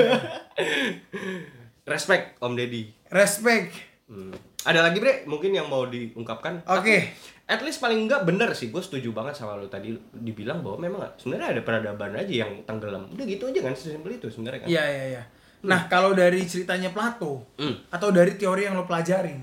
respect 1.84 2.36
Om 2.38 2.54
Deddy 2.54 2.88
Respect. 3.08 3.72
Hmm. 4.06 4.32
Ada 4.60 4.80
lagi 4.82 4.98
bre 4.98 5.24
mungkin 5.24 5.50
yang 5.50 5.66
mau 5.66 5.84
diungkapkan? 5.84 6.64
Oke. 6.70 7.12
At 7.48 7.64
least 7.64 7.80
paling 7.80 8.04
enggak 8.04 8.22
bener 8.22 8.52
sih, 8.52 8.68
gue 8.68 8.78
setuju 8.78 9.08
banget 9.10 9.32
sama 9.34 9.56
lu 9.56 9.64
tadi 9.66 9.96
dibilang 10.12 10.60
bahwa 10.60 10.78
memang 10.78 11.00
sebenarnya 11.16 11.56
ada 11.56 11.62
peradaban 11.64 12.12
aja 12.12 12.44
yang 12.44 12.60
tenggelam. 12.62 13.08
Udah 13.08 13.24
gitu 13.24 13.48
aja 13.48 13.60
kan, 13.64 13.72
sesimpel 13.72 14.14
itu 14.14 14.28
sebenarnya 14.28 14.60
kan. 14.62 14.68
Iya, 14.68 14.84
iya, 14.84 15.04
iya. 15.10 15.22
Nah, 15.58 15.88
kalau 15.88 16.12
dari 16.12 16.44
ceritanya 16.44 16.92
Plato 16.92 17.42
Hmm. 17.56 17.74
atau 17.88 18.12
dari 18.12 18.36
teori 18.36 18.68
yang 18.68 18.76
lo 18.76 18.84
pelajarin, 18.84 19.40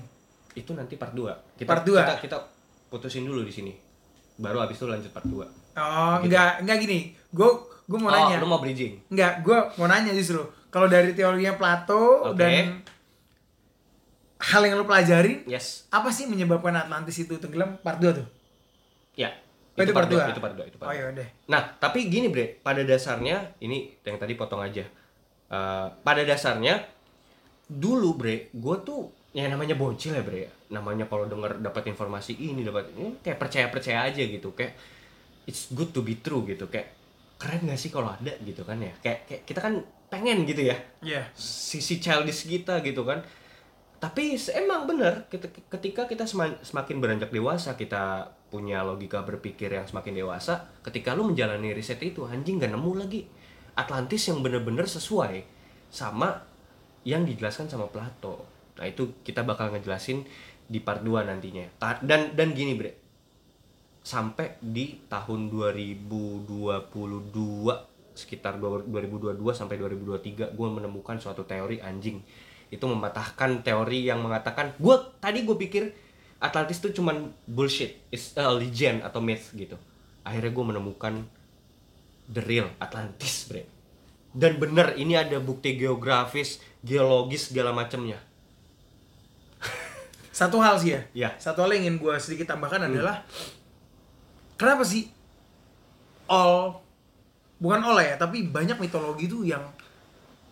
Itu 0.54 0.72
nanti 0.72 0.96
part 0.96 1.12
2. 1.12 1.60
Kita, 1.60 1.68
Part 1.68 1.84
dua. 1.84 2.00
Kita, 2.00 2.14
kita 2.16 2.38
putusin 2.88 3.28
dulu 3.28 3.44
di 3.44 3.52
sini. 3.52 3.76
Baru 4.36 4.56
abis 4.58 4.78
itu 4.78 4.86
lanjut 4.86 5.12
part 5.12 5.26
2. 5.26 5.36
oh, 5.36 5.44
Gitu. 5.44 6.32
enggak, 6.32 6.64
enggak 6.64 6.76
gini. 6.80 6.98
Gue 7.28 7.50
gue 7.84 7.98
mau 8.00 8.08
oh, 8.08 8.14
nanya. 8.14 8.40
lu 8.40 8.48
mau 8.48 8.56
bridging? 8.56 8.96
Enggak, 9.12 9.44
gue 9.44 9.58
mau 9.76 9.84
nanya 9.84 10.10
justru. 10.10 10.40
Kalau 10.72 10.86
dari 10.86 11.12
teorinya 11.12 11.52
Plato 11.54 12.32
Oke. 12.32 12.40
dan 12.40 12.80
hal 14.46 14.62
yang 14.62 14.78
lo 14.78 14.86
pelajarin, 14.86 15.42
Yes. 15.44 15.90
apa 15.90 16.08
sih 16.08 16.26
menyebabkan 16.26 16.72
Atlantis 16.72 17.18
itu 17.18 17.34
tenggelam? 17.36 17.78
Part 17.82 17.98
2 17.98 18.14
tuh. 18.14 18.26
Ya. 19.14 19.34
Oh, 19.76 19.84
itu 19.84 19.92
part 19.92 20.08
dua, 20.08 20.24
dua? 20.24 20.32
Itu 20.32 20.40
part 20.40 20.54
2, 20.56 20.64
itu 20.64 20.76
part 20.78 20.88
Oh 20.88 20.94
dua. 20.94 21.00
ya 21.02 21.04
udah. 21.12 21.28
Nah, 21.48 21.62
tapi 21.76 22.08
gini 22.08 22.32
bre, 22.32 22.56
pada 22.60 22.80
dasarnya 22.80 23.52
ini 23.60 23.92
yang 24.00 24.16
tadi 24.16 24.32
potong 24.32 24.62
aja. 24.62 24.84
Eh, 25.46 25.86
pada 26.00 26.22
dasarnya 26.24 26.80
dulu 27.66 28.16
bre, 28.16 28.48
gue 28.50 28.76
tuh 28.80 29.00
ya 29.30 29.44
namanya 29.46 29.76
bocil 29.76 30.16
ya 30.16 30.24
bre, 30.24 30.48
namanya 30.72 31.04
kalau 31.04 31.28
denger 31.28 31.60
dapat 31.60 31.90
informasi 31.90 32.32
ini 32.34 32.64
dapat 32.64 32.88
ini 32.96 33.20
kayak 33.20 33.36
percaya 33.36 33.66
percaya 33.68 34.08
aja 34.08 34.22
gitu, 34.22 34.56
kayak 34.56 34.72
it's 35.44 35.68
good 35.70 35.92
to 35.92 36.00
be 36.00 36.16
true 36.16 36.40
gitu, 36.46 36.66
kayak 36.66 36.96
keren 37.36 37.68
gak 37.68 37.76
sih 37.76 37.92
kalau 37.92 38.08
ada 38.08 38.32
gitu 38.40 38.64
kan 38.64 38.80
ya, 38.80 38.96
kayak, 38.98 39.28
kayak 39.28 39.42
kita 39.44 39.60
kan 39.60 39.74
pengen 40.08 40.48
gitu 40.48 40.64
ya, 40.64 40.76
Iya. 41.04 41.28
sisi 41.36 42.00
childish 42.00 42.48
kita 42.48 42.80
gitu 42.80 43.04
kan 43.04 43.20
tapi 44.06 44.38
emang 44.54 44.86
bener 44.86 45.26
ket- 45.26 45.50
ketika 45.66 46.06
kita 46.06 46.30
sema- 46.30 46.62
semakin 46.62 47.02
beranjak 47.02 47.34
dewasa 47.34 47.74
kita 47.74 48.30
punya 48.46 48.86
logika 48.86 49.26
berpikir 49.26 49.74
yang 49.74 49.82
semakin 49.82 50.22
dewasa 50.22 50.70
ketika 50.86 51.18
lu 51.18 51.26
menjalani 51.26 51.74
riset 51.74 51.98
itu 51.98 52.22
anjing 52.22 52.62
gak 52.62 52.70
nemu 52.70 52.92
lagi. 52.94 53.26
Atlantis 53.74 54.30
yang 54.30 54.46
bener-bener 54.46 54.86
sesuai 54.86 55.42
sama 55.90 56.38
yang 57.02 57.26
dijelaskan 57.26 57.66
sama 57.66 57.90
Plato. 57.90 58.46
Nah 58.78 58.86
itu 58.86 59.10
kita 59.26 59.42
bakal 59.42 59.74
ngejelasin 59.74 60.22
di 60.70 60.78
part 60.78 61.02
2 61.02 61.26
nantinya. 61.26 61.66
Dan 61.98 62.38
dan 62.38 62.54
gini 62.54 62.78
bre. 62.78 62.94
Sampai 64.06 64.54
di 64.62 65.02
tahun 65.10 65.50
2022 65.50 67.74
sekitar 68.14 68.62
dua- 68.62 68.86
2022 68.86 69.50
sampai 69.52 69.76
2023 69.76 70.54
gue 70.54 70.68
menemukan 70.72 71.18
suatu 71.18 71.42
teori 71.44 71.82
anjing 71.82 72.22
itu 72.70 72.82
mematahkan 72.82 73.62
teori 73.62 74.10
yang 74.10 74.18
mengatakan 74.22 74.74
gue 74.76 74.96
tadi 75.22 75.46
gue 75.46 75.56
pikir 75.56 75.84
Atlantis 76.36 76.82
itu 76.84 77.00
cuman 77.00 77.32
bullshit 77.48 77.96
is 78.12 78.36
a 78.36 78.44
legend 78.52 79.00
atau 79.00 79.24
myth 79.24 79.56
gitu. 79.56 79.80
Akhirnya 80.20 80.52
gue 80.52 80.64
menemukan 80.68 81.14
the 82.28 82.42
real 82.44 82.68
Atlantis 82.76 83.48
bre. 83.48 83.64
Dan 84.36 84.60
bener 84.60 84.92
ini 85.00 85.16
ada 85.16 85.40
bukti 85.40 85.80
geografis 85.80 86.60
geologis 86.84 87.48
segala 87.48 87.72
macamnya. 87.72 88.20
Satu 90.36 90.60
hal 90.60 90.76
sih 90.76 90.92
ya. 90.92 91.00
Ya. 91.16 91.30
Satu 91.40 91.64
hal 91.64 91.72
yang 91.72 91.88
ingin 91.88 91.96
gue 92.04 92.14
sedikit 92.20 92.52
tambahkan 92.52 92.84
adalah 92.84 93.24
kenapa 94.60 94.84
sih 94.84 95.08
all 96.28 96.84
bukan 97.56 97.80
all 97.80 97.96
ya, 97.96 98.20
tapi 98.20 98.44
banyak 98.44 98.76
mitologi 98.76 99.24
itu 99.24 99.40
yang 99.48 99.64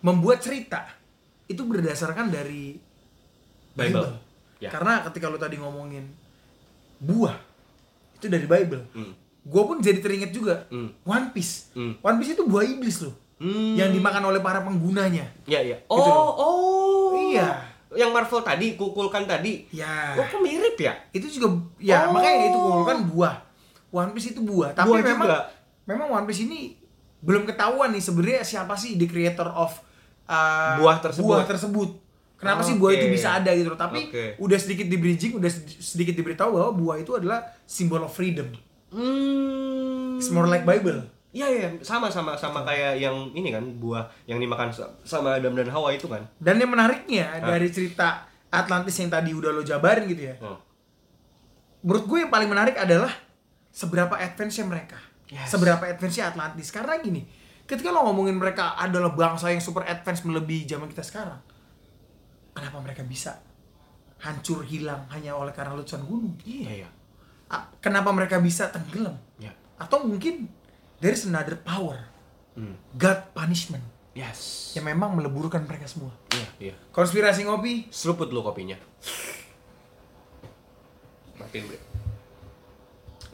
membuat 0.01 0.41
cerita 0.41 1.04
itu 1.45 1.61
berdasarkan 1.61 2.27
dari 2.27 2.77
Bible. 3.71 4.09
Ya. 4.57 4.69
Karena 4.69 5.03
ketika 5.03 5.27
lu 5.27 5.35
tadi 5.35 5.55
ngomongin 5.55 6.07
buah 6.97 7.35
itu 8.15 8.25
dari 8.25 8.45
Bible. 8.45 8.81
Hmm. 8.91 9.13
Gue 9.41 9.63
pun 9.63 9.77
jadi 9.77 9.99
teringat 9.99 10.31
juga 10.31 10.65
Hmm. 10.67 10.89
One 11.01 11.29
Piece. 11.29 11.69
Hmm. 11.71 11.99
One 11.99 12.17
Piece 12.17 12.33
itu 12.33 12.43
buah 12.43 12.63
iblis 12.63 12.97
loh. 12.99 13.13
Hmm. 13.35 13.75
Yang 13.75 13.99
dimakan 13.99 14.23
oleh 14.25 14.39
para 14.39 14.59
penggunanya. 14.59 15.27
Ya 15.45 15.59
ya. 15.59 15.77
Gitu 15.77 15.91
Oh 15.91 15.99
loh. 15.99 16.31
oh. 16.33 17.09
Iya. 17.27 17.73
yang 17.93 18.11
Marvel 18.11 18.41
tadi, 18.41 18.75
kukulkan 18.75 19.23
tadi. 19.23 19.71
Ya. 19.71 20.11
Oh, 20.13 20.25
kok 20.25 20.41
mirip 20.41 20.75
ya? 20.75 20.91
Itu 21.09 21.29
juga 21.29 21.47
ya 21.77 22.03
Oh. 22.03 22.11
makanya 22.11 22.49
itu 22.49 22.59
kan 22.83 22.97
buah. 23.05 23.35
One 23.89 24.11
Piece 24.11 24.31
itu 24.31 24.41
buah. 24.41 24.73
Tapi 24.73 24.87
Buah 24.89 24.99
memang 25.01 25.23
juga. 25.23 25.39
memang 25.85 26.07
One 26.09 26.25
Piece 26.25 26.43
ini 26.43 26.75
belum 27.21 27.45
ketahuan 27.45 27.89
nih 27.89 28.01
sebenarnya 28.01 28.43
siapa 28.43 28.75
sih 28.75 28.95
the 28.95 29.05
creator 29.05 29.47
of 29.47 29.71
uh, 30.25 30.75
Buah 30.81 30.97
tersebut. 31.01 31.25
Buah 31.25 31.45
tersebut. 31.45 31.89
Kenapa 32.35 32.61
sih 32.61 32.75
buah 32.75 32.91
itu 32.93 33.07
bisa 33.09 33.39
ada 33.39 33.49
gitu 33.55 33.71
loh. 33.71 33.79
Tapi 33.79 34.11
Oke. 34.11 34.25
udah 34.37 34.57
sedikit 34.59 34.85
di 34.85 34.99
bridging, 34.99 35.39
udah 35.39 35.47
sed- 35.49 35.79
sedikit 35.79 36.13
diberitahu 36.13 36.59
bahwa 36.59 36.71
buah 36.75 36.97
itu 36.99 37.15
adalah 37.15 37.41
simbol 37.63 38.03
of 38.03 38.11
freedom. 38.11 38.51
Hmm. 38.91 40.19
It's 40.19 40.29
more 40.29 40.45
like 40.45 40.67
Bible. 40.67 41.03
Iya 41.35 41.47
iya, 41.51 41.67
sama 41.83 42.07
sama 42.07 42.31
sama 42.39 42.63
kayak 42.63 42.95
yang 42.95 43.11
ini 43.35 43.51
kan 43.51 43.63
buah 43.75 44.07
yang 44.23 44.39
dimakan 44.39 44.71
sa- 44.71 44.87
sama 45.03 45.35
Adam 45.35 45.51
dan 45.51 45.67
Hawa 45.67 45.91
itu 45.91 46.07
kan. 46.07 46.23
Dan 46.39 46.63
yang 46.63 46.71
menariknya 46.71 47.43
dari 47.43 47.67
cerita 47.67 48.23
Atlantis 48.47 48.95
yang 49.03 49.11
tadi 49.11 49.35
udah 49.35 49.51
lo 49.51 49.59
jabarin 49.59 50.07
gitu 50.07 50.31
ya. 50.31 50.35
Oh. 50.39 50.55
Menurut 51.83 52.07
gue 52.07 52.17
yang 52.23 52.31
paling 52.31 52.47
menarik 52.47 52.79
adalah 52.79 53.11
seberapa 53.67 54.15
advance-nya 54.15 54.63
mereka. 54.63 54.95
Yes. 55.27 55.51
Seberapa 55.51 55.83
advance-nya 55.83 56.31
Atlantis. 56.31 56.71
Karena 56.71 56.95
gini, 57.03 57.27
ketika 57.65 57.89
lo 57.89 58.05
ngomongin 58.05 58.37
mereka 58.37 58.77
adalah 58.77 59.11
bangsa 59.11 59.49
yang 59.49 59.59
super 59.59 59.83
advance 59.83 60.21
melebihi 60.21 60.65
zaman 60.65 60.85
kita 60.87 61.01
sekarang. 61.01 61.41
Kenapa 62.53 62.77
mereka 62.79 63.03
bisa 63.03 63.41
hancur 64.21 64.63
hilang 64.63 65.05
hanya 65.11 65.35
oleh 65.35 65.51
karena 65.51 65.75
letusan 65.75 66.05
gunung? 66.05 66.33
Iya 66.41 66.85
iya. 66.85 66.89
A- 67.51 67.67
Kenapa 67.77 68.09
mereka 68.09 68.39
bisa 68.39 68.71
tenggelam? 68.71 69.17
Ya. 69.37 69.51
Atau 69.75 70.07
mungkin 70.07 70.47
there's 70.97 71.25
another 71.25 71.59
power. 71.59 72.07
Hmm. 72.55 72.79
God 72.95 73.35
punishment. 73.35 73.83
Yes. 74.15 74.71
Yang 74.71 74.95
memang 74.95 75.11
meleburkan 75.11 75.67
mereka 75.67 75.83
semua. 75.85 76.15
Iya 76.31 76.71
iya. 76.71 76.75
Konspirasi 76.95 77.43
ngopi, 77.43 77.91
Seruput 77.91 78.31
dulu 78.31 78.47
kopinya. 78.47 78.79
Matiin. 81.35 81.67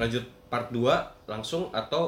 Lanjut 0.01 0.25
part 0.49 0.73
2 0.73 0.81
langsung 1.29 1.69
atau 1.69 1.99